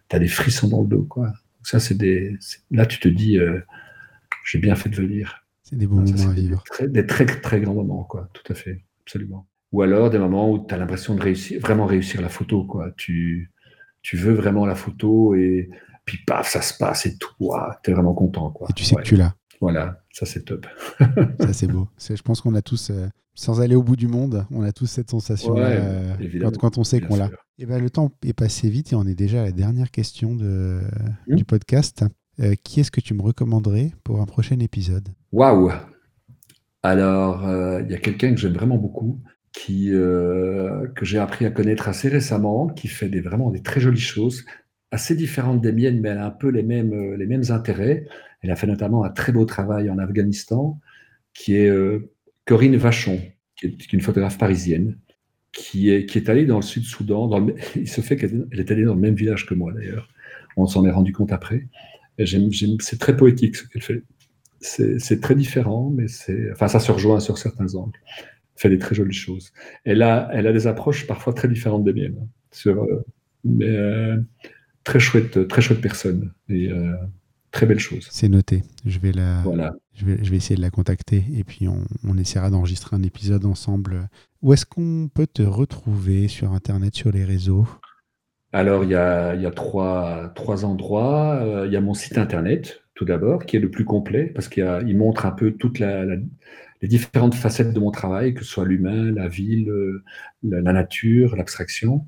tu 0.09 0.15
as 0.17 0.19
des 0.19 0.27
frissons 0.27 0.67
dans 0.67 0.81
le 0.81 0.87
dos, 0.87 1.03
quoi. 1.03 1.31
ça, 1.63 1.79
c'est 1.79 1.97
des. 1.97 2.35
Là, 2.69 2.85
tu 2.85 2.99
te 2.99 3.07
dis, 3.07 3.37
euh, 3.37 3.61
j'ai 4.45 4.59
bien 4.59 4.75
fait 4.75 4.89
de 4.89 4.95
venir. 4.95 5.45
C'est 5.63 5.77
des 5.77 5.87
bons 5.87 6.01
moments 6.01 6.29
à 6.29 6.33
vivre. 6.33 6.63
Des 6.81 7.05
très, 7.05 7.25
très, 7.25 7.61
grands 7.61 7.73
moments, 7.73 8.03
quoi. 8.03 8.29
Tout 8.33 8.51
à 8.51 8.55
fait, 8.55 8.83
absolument. 9.03 9.47
Ou 9.71 9.83
alors 9.83 10.09
des 10.09 10.19
moments 10.19 10.51
où 10.51 10.65
tu 10.65 10.73
as 10.73 10.77
l'impression 10.77 11.15
de 11.15 11.21
réussir, 11.21 11.61
vraiment 11.61 11.85
réussir 11.85 12.21
la 12.21 12.29
photo, 12.29 12.65
quoi. 12.65 12.91
Tu, 12.97 13.51
tu 14.01 14.17
veux 14.17 14.33
vraiment 14.33 14.65
la 14.65 14.75
photo 14.75 15.35
et 15.35 15.69
puis 16.05 16.19
paf, 16.25 16.49
ça 16.49 16.61
se 16.61 16.77
passe 16.77 17.05
et 17.05 17.17
tout. 17.17 17.51
Tu 17.83 17.91
es 17.91 17.93
vraiment 17.93 18.13
content, 18.13 18.49
quoi. 18.51 18.67
Et 18.69 18.73
tu 18.73 18.83
sais 18.83 18.95
que 18.95 19.01
tu 19.01 19.15
l'as. 19.15 19.35
Voilà, 19.61 20.03
ça 20.11 20.25
c'est 20.25 20.43
top. 20.43 20.65
ça 21.39 21.53
c'est 21.53 21.67
beau. 21.67 21.87
Je 21.99 22.21
pense 22.23 22.41
qu'on 22.41 22.55
a 22.55 22.63
tous, 22.63 22.89
euh, 22.89 23.07
sans 23.35 23.61
aller 23.61 23.75
au 23.75 23.83
bout 23.83 23.95
du 23.95 24.07
monde, 24.07 24.45
on 24.49 24.63
a 24.63 24.71
tous 24.71 24.87
cette 24.87 25.11
sensation 25.11 25.55
euh, 25.55 26.15
quand, 26.59 26.79
on 26.79 26.83
sait 26.83 26.99
qu'on 26.99 27.15
l'a. 27.15 27.27
Et 27.27 27.63
eh 27.63 27.65
ben, 27.67 27.79
le 27.79 27.91
temps 27.91 28.11
est 28.25 28.33
passé 28.33 28.71
vite 28.71 28.91
et 28.91 28.95
on 28.95 29.05
est 29.05 29.13
déjà 29.13 29.41
à 29.41 29.45
la 29.45 29.51
dernière 29.51 29.91
question 29.91 30.35
de, 30.35 30.81
mmh. 31.27 31.35
du 31.35 31.45
podcast. 31.45 32.03
Euh, 32.39 32.55
qui 32.63 32.79
est-ce 32.79 32.91
que 32.91 33.01
tu 33.01 33.13
me 33.13 33.21
recommanderais 33.21 33.91
pour 34.03 34.21
un 34.21 34.25
prochain 34.25 34.59
épisode? 34.59 35.09
Waouh 35.31 35.71
Alors, 36.83 37.43
il 37.81 37.91
y 37.91 37.93
a 37.93 37.97
quelqu'un 37.97 38.31
que 38.33 38.39
j'aime 38.39 38.53
vraiment 38.53 38.77
beaucoup, 38.77 39.19
qui, 39.53 39.89
que 39.91 41.03
j'ai 41.03 41.19
appris 41.19 41.45
à 41.45 41.51
connaître 41.51 41.87
assez 41.87 42.07
récemment, 42.07 42.67
qui 42.67 42.87
fait 42.87 43.09
vraiment 43.19 43.51
des 43.51 43.61
très 43.61 43.81
jolies 43.81 43.99
choses, 43.99 44.45
assez 44.91 45.15
différentes 45.15 45.61
des 45.61 45.71
miennes, 45.71 45.99
mais 45.99 46.09
elle 46.09 46.17
a 46.17 46.25
un 46.25 46.31
peu 46.31 46.49
les 46.49 46.63
mêmes, 46.63 47.15
les 47.15 47.27
mêmes 47.27 47.43
intérêts. 47.49 48.07
Elle 48.41 48.51
a 48.51 48.55
fait 48.55 48.67
notamment 48.67 49.03
un 49.03 49.09
très 49.09 49.31
beau 49.31 49.45
travail 49.45 49.89
en 49.89 49.99
Afghanistan, 49.99 50.79
qui 51.33 51.55
est 51.55 51.67
euh, 51.67 52.11
Corinne 52.45 52.75
Vachon, 52.75 53.21
qui 53.55 53.67
est 53.67 53.93
une 53.93 54.01
photographe 54.01 54.37
parisienne, 54.37 54.97
qui 55.51 55.89
est, 55.89 56.05
qui 56.05 56.17
est 56.17 56.29
allée 56.29 56.45
dans 56.45 56.57
le 56.57 56.61
Sud-Soudan. 56.61 57.29
Il 57.75 57.87
se 57.87 58.01
fait 58.01 58.15
qu'elle 58.17 58.47
est 58.51 58.71
allée 58.71 58.83
dans 58.83 58.95
le 58.95 58.99
même 58.99 59.15
village 59.15 59.45
que 59.45 59.53
moi, 59.53 59.71
d'ailleurs. 59.73 60.09
On 60.57 60.67
s'en 60.67 60.85
est 60.85 60.91
rendu 60.91 61.13
compte 61.13 61.31
après. 61.31 61.67
C'est 62.79 62.99
très 62.99 63.15
poétique 63.15 63.55
ce 63.55 63.67
qu'elle 63.67 63.81
fait. 63.81 64.03
C'est 64.59 65.21
très 65.21 65.35
différent, 65.35 65.91
mais 65.93 66.05
enfin, 66.51 66.67
ça 66.67 66.79
se 66.79 66.91
rejoint 66.91 67.19
sur 67.19 67.37
certains 67.37 67.73
angles. 67.75 67.99
Elle 68.55 68.61
fait 68.61 68.69
des 68.69 68.79
très 68.79 68.95
jolies 68.95 69.13
choses. 69.13 69.51
Elle 69.85 70.03
a, 70.03 70.29
elle 70.33 70.45
a 70.45 70.53
des 70.53 70.67
approches 70.67 71.07
parfois 71.07 71.33
très 71.33 71.47
différentes 71.47 71.83
des 71.83 71.93
miennes. 71.93 72.27
Sur, 72.51 72.83
euh, 72.83 73.03
mais 73.43 73.65
euh, 73.65 74.17
très 74.83 74.99
chouette, 74.99 75.47
très 75.47 75.61
chouette 75.61 75.81
personne. 75.81 76.31
Et, 76.49 76.69
très 77.51 77.65
belle 77.65 77.79
chose. 77.79 78.07
C'est 78.09 78.29
noté. 78.29 78.63
Je 78.85 78.99
vais, 78.99 79.11
la, 79.11 79.41
voilà. 79.41 79.73
je, 79.93 80.05
vais, 80.05 80.23
je 80.23 80.31
vais 80.31 80.37
essayer 80.37 80.55
de 80.55 80.61
la 80.61 80.69
contacter 80.69 81.23
et 81.35 81.43
puis 81.43 81.67
on, 81.67 81.83
on 82.03 82.17
essaiera 82.17 82.49
d'enregistrer 82.49 82.95
un 82.95 83.03
épisode 83.03 83.45
ensemble. 83.45 84.09
Où 84.41 84.53
est-ce 84.53 84.65
qu'on 84.65 85.09
peut 85.13 85.27
te 85.27 85.43
retrouver 85.43 86.27
sur 86.27 86.53
Internet, 86.53 86.95
sur 86.95 87.11
les 87.11 87.25
réseaux? 87.25 87.67
Alors, 88.53 88.83
il 88.83 88.89
y 88.89 88.95
a, 88.95 89.35
y 89.35 89.45
a 89.45 89.51
trois, 89.51 90.31
trois 90.35 90.65
endroits. 90.65 91.39
Euh, 91.41 91.67
il 91.67 91.73
y 91.73 91.77
a 91.77 91.81
mon 91.81 91.93
site 91.93 92.17
Internet, 92.17 92.83
tout 92.95 93.05
d'abord, 93.05 93.45
qui 93.45 93.55
est 93.57 93.59
le 93.59 93.71
plus 93.71 93.85
complet 93.85 94.25
parce 94.25 94.47
qu'il 94.47 94.83
il 94.87 94.97
montre 94.97 95.25
un 95.25 95.31
peu 95.31 95.51
toutes 95.51 95.79
les 95.79 96.87
différentes 96.87 97.35
facettes 97.35 97.73
de 97.73 97.79
mon 97.79 97.91
travail, 97.91 98.33
que 98.33 98.43
ce 98.43 98.51
soit 98.51 98.65
l'humain, 98.65 99.11
la 99.11 99.27
ville, 99.27 99.69
euh, 99.69 100.03
la, 100.43 100.73
nature, 100.73 101.35
l'abstraction. 101.35 102.05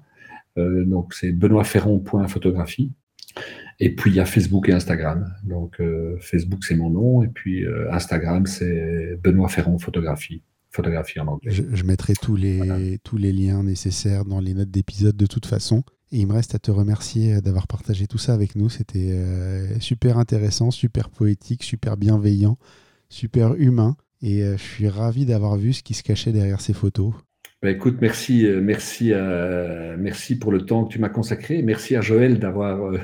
Euh, 0.58 0.84
donc, 0.86 1.14
c'est 1.14 1.32
benoîtferron.photographie. 1.32 2.91
Et 3.80 3.96
puis 3.96 4.12
il 4.12 4.16
y 4.16 4.20
a 4.20 4.26
Facebook 4.26 4.70
et 4.70 4.74
Instagram. 4.74 5.34
Donc 5.44 5.80
euh, 5.80 6.18
Facebook 6.20 6.64
c'est 6.64 6.76
mon 6.76 6.89
nom 6.89 7.24
et 7.24 7.28
puis 7.28 7.66
euh, 7.66 7.91
Instagram 7.91 8.46
c'est 8.46 9.18
Benoît 9.22 9.50
Ferron 9.50 9.80
photographie, 9.80 10.44
photographie 10.70 11.20
en 11.20 11.28
anglais. 11.28 11.52
Je, 11.52 11.84
mettrai 11.84 12.14
tous 12.14 12.36
les 12.36 13.00
tous 13.04 13.18
les 13.18 13.34
liens 13.34 13.64
nécessaires 13.64 14.26
dans 14.26 14.39
les 14.39 14.54
notes 14.54 14.72
d'épisode 14.72 15.18
de 15.18 15.26
toute 15.26 15.46
façon. 15.46 15.84
Et 16.14 16.20
il 16.20 16.28
me 16.28 16.34
reste 16.34 16.55
à 16.55 16.59
te 16.59 16.72
remercier 16.72 17.34
euh, 17.34 17.41
d'avoir 17.41 17.68
partagé 17.68 18.07
tout 18.07 18.18
ça 18.18 18.34
avec 18.34 18.55
nous. 18.55 18.70
C'était 18.70 19.20
super 19.82 20.18
intéressant, 20.18 20.72
super 20.72 21.09
poétique, 21.09 21.64
super 21.64 21.97
bienveillant, 21.97 22.57
super 23.09 23.55
humain. 23.55 23.97
Et 24.22 24.41
je 24.41 24.64
suis 24.64 24.88
ravi 24.88 25.26
d'avoir 25.26 25.57
vu 25.57 25.74
ce 25.74 25.84
qui 25.84 25.93
se 25.93 26.03
cachait 26.03 26.32
derrière 26.32 26.61
ces 26.61 26.72
photos. 26.72 27.14
Bah, 27.64 27.72
écoute, 27.72 27.99
merci, 28.01 28.45
euh, 28.45 28.59
merci, 28.61 29.14
merci 29.97 30.38
pour 30.38 30.51
le 30.51 30.66
temps 30.66 30.84
que 30.84 30.91
tu 30.91 30.99
m'as 30.99 31.07
consacré. 31.07 31.61
Merci 31.61 31.95
à 31.95 32.01
Joël 32.01 32.38
d'avoir 32.39 32.84
euh, 32.84 32.99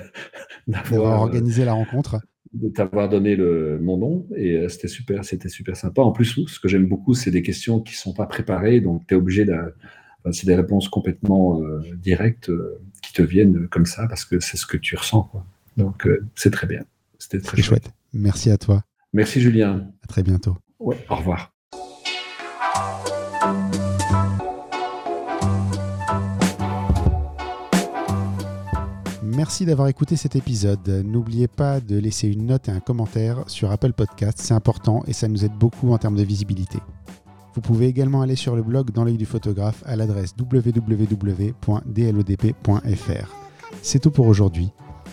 organisé 0.97 1.63
la 1.63 1.71
rencontre, 1.71 2.19
de 2.51 2.67
t'avoir 2.67 3.07
donné 3.07 3.37
le, 3.37 3.79
mon 3.79 3.95
nom 3.95 4.27
et 4.35 4.57
euh, 4.57 4.67
c'était 4.67 4.89
super, 4.89 5.23
c'était 5.23 5.47
super 5.47 5.77
sympa. 5.77 6.01
En 6.01 6.11
plus, 6.11 6.45
ce 6.45 6.59
que 6.59 6.67
j'aime 6.67 6.87
beaucoup, 6.87 7.13
c'est 7.13 7.31
des 7.31 7.41
questions 7.41 7.79
qui 7.79 7.95
sont 7.95 8.13
pas 8.13 8.25
préparées, 8.25 8.81
donc 8.81 9.07
tu 9.07 9.13
es 9.13 9.17
obligé 9.17 9.45
de, 9.45 9.55
c'est 10.31 10.45
des 10.45 10.55
réponses 10.55 10.89
complètement 10.89 11.61
directes 11.95 12.51
viennent 13.23 13.67
comme 13.67 13.85
ça 13.85 14.07
parce 14.07 14.25
que 14.25 14.39
c'est 14.39 14.57
ce 14.57 14.65
que 14.65 14.77
tu 14.77 14.95
ressens. 14.95 15.23
Quoi. 15.23 15.45
Donc, 15.77 16.07
euh, 16.07 16.25
c'est 16.35 16.51
très 16.51 16.67
bien. 16.67 16.83
C'était 17.17 17.39
très 17.39 17.61
chouette. 17.61 17.83
chouette. 17.83 17.93
Merci 18.13 18.49
à 18.49 18.57
toi. 18.57 18.83
Merci, 19.13 19.41
Julien. 19.41 19.87
À 20.03 20.07
très 20.07 20.23
bientôt. 20.23 20.57
Ouais, 20.79 20.97
au 21.09 21.15
revoir. 21.15 21.53
Merci 29.39 29.65
d'avoir 29.65 29.87
écouté 29.87 30.17
cet 30.17 30.35
épisode. 30.35 30.85
N'oubliez 31.05 31.47
pas 31.47 31.79
de 31.79 31.97
laisser 31.97 32.27
une 32.27 32.47
note 32.47 32.67
et 32.67 32.71
un 32.71 32.81
commentaire 32.81 33.45
sur 33.47 33.71
Apple 33.71 33.93
Podcast, 33.93 34.39
c'est 34.41 34.53
important 34.53 35.03
et 35.07 35.13
ça 35.13 35.29
nous 35.29 35.45
aide 35.45 35.53
beaucoup 35.53 35.93
en 35.93 35.97
termes 35.97 36.17
de 36.17 36.23
visibilité. 36.23 36.79
Vous 37.55 37.61
pouvez 37.61 37.87
également 37.87 38.21
aller 38.21 38.35
sur 38.35 38.55
le 38.55 38.61
blog 38.61 38.91
dans 38.91 39.03
l'œil 39.03 39.17
du 39.17 39.25
photographe 39.25 39.83
à 39.85 39.95
l'adresse 39.95 40.35
www.dlodp.fr. 40.39 41.59
C'est 43.81 43.99
tout 43.99 44.11
pour 44.11 44.27
aujourd'hui. 44.27 44.71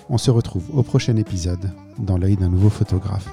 On 0.09 0.19
se 0.19 0.31
retrouve 0.31 0.65
au 0.77 0.83
prochain 0.83 1.17
épisode 1.17 1.73
dans 1.99 2.19
l'œil 2.19 2.37
d'un 2.37 2.49
nouveau 2.49 2.71
photographe. 2.71 3.29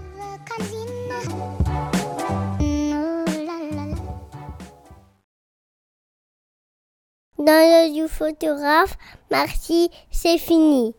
Dans 7.37 7.45
l'œil 7.45 7.93
du 7.93 8.07
photographe, 8.07 8.97
merci, 9.29 9.89
c'est 10.09 10.37
fini. 10.37 10.95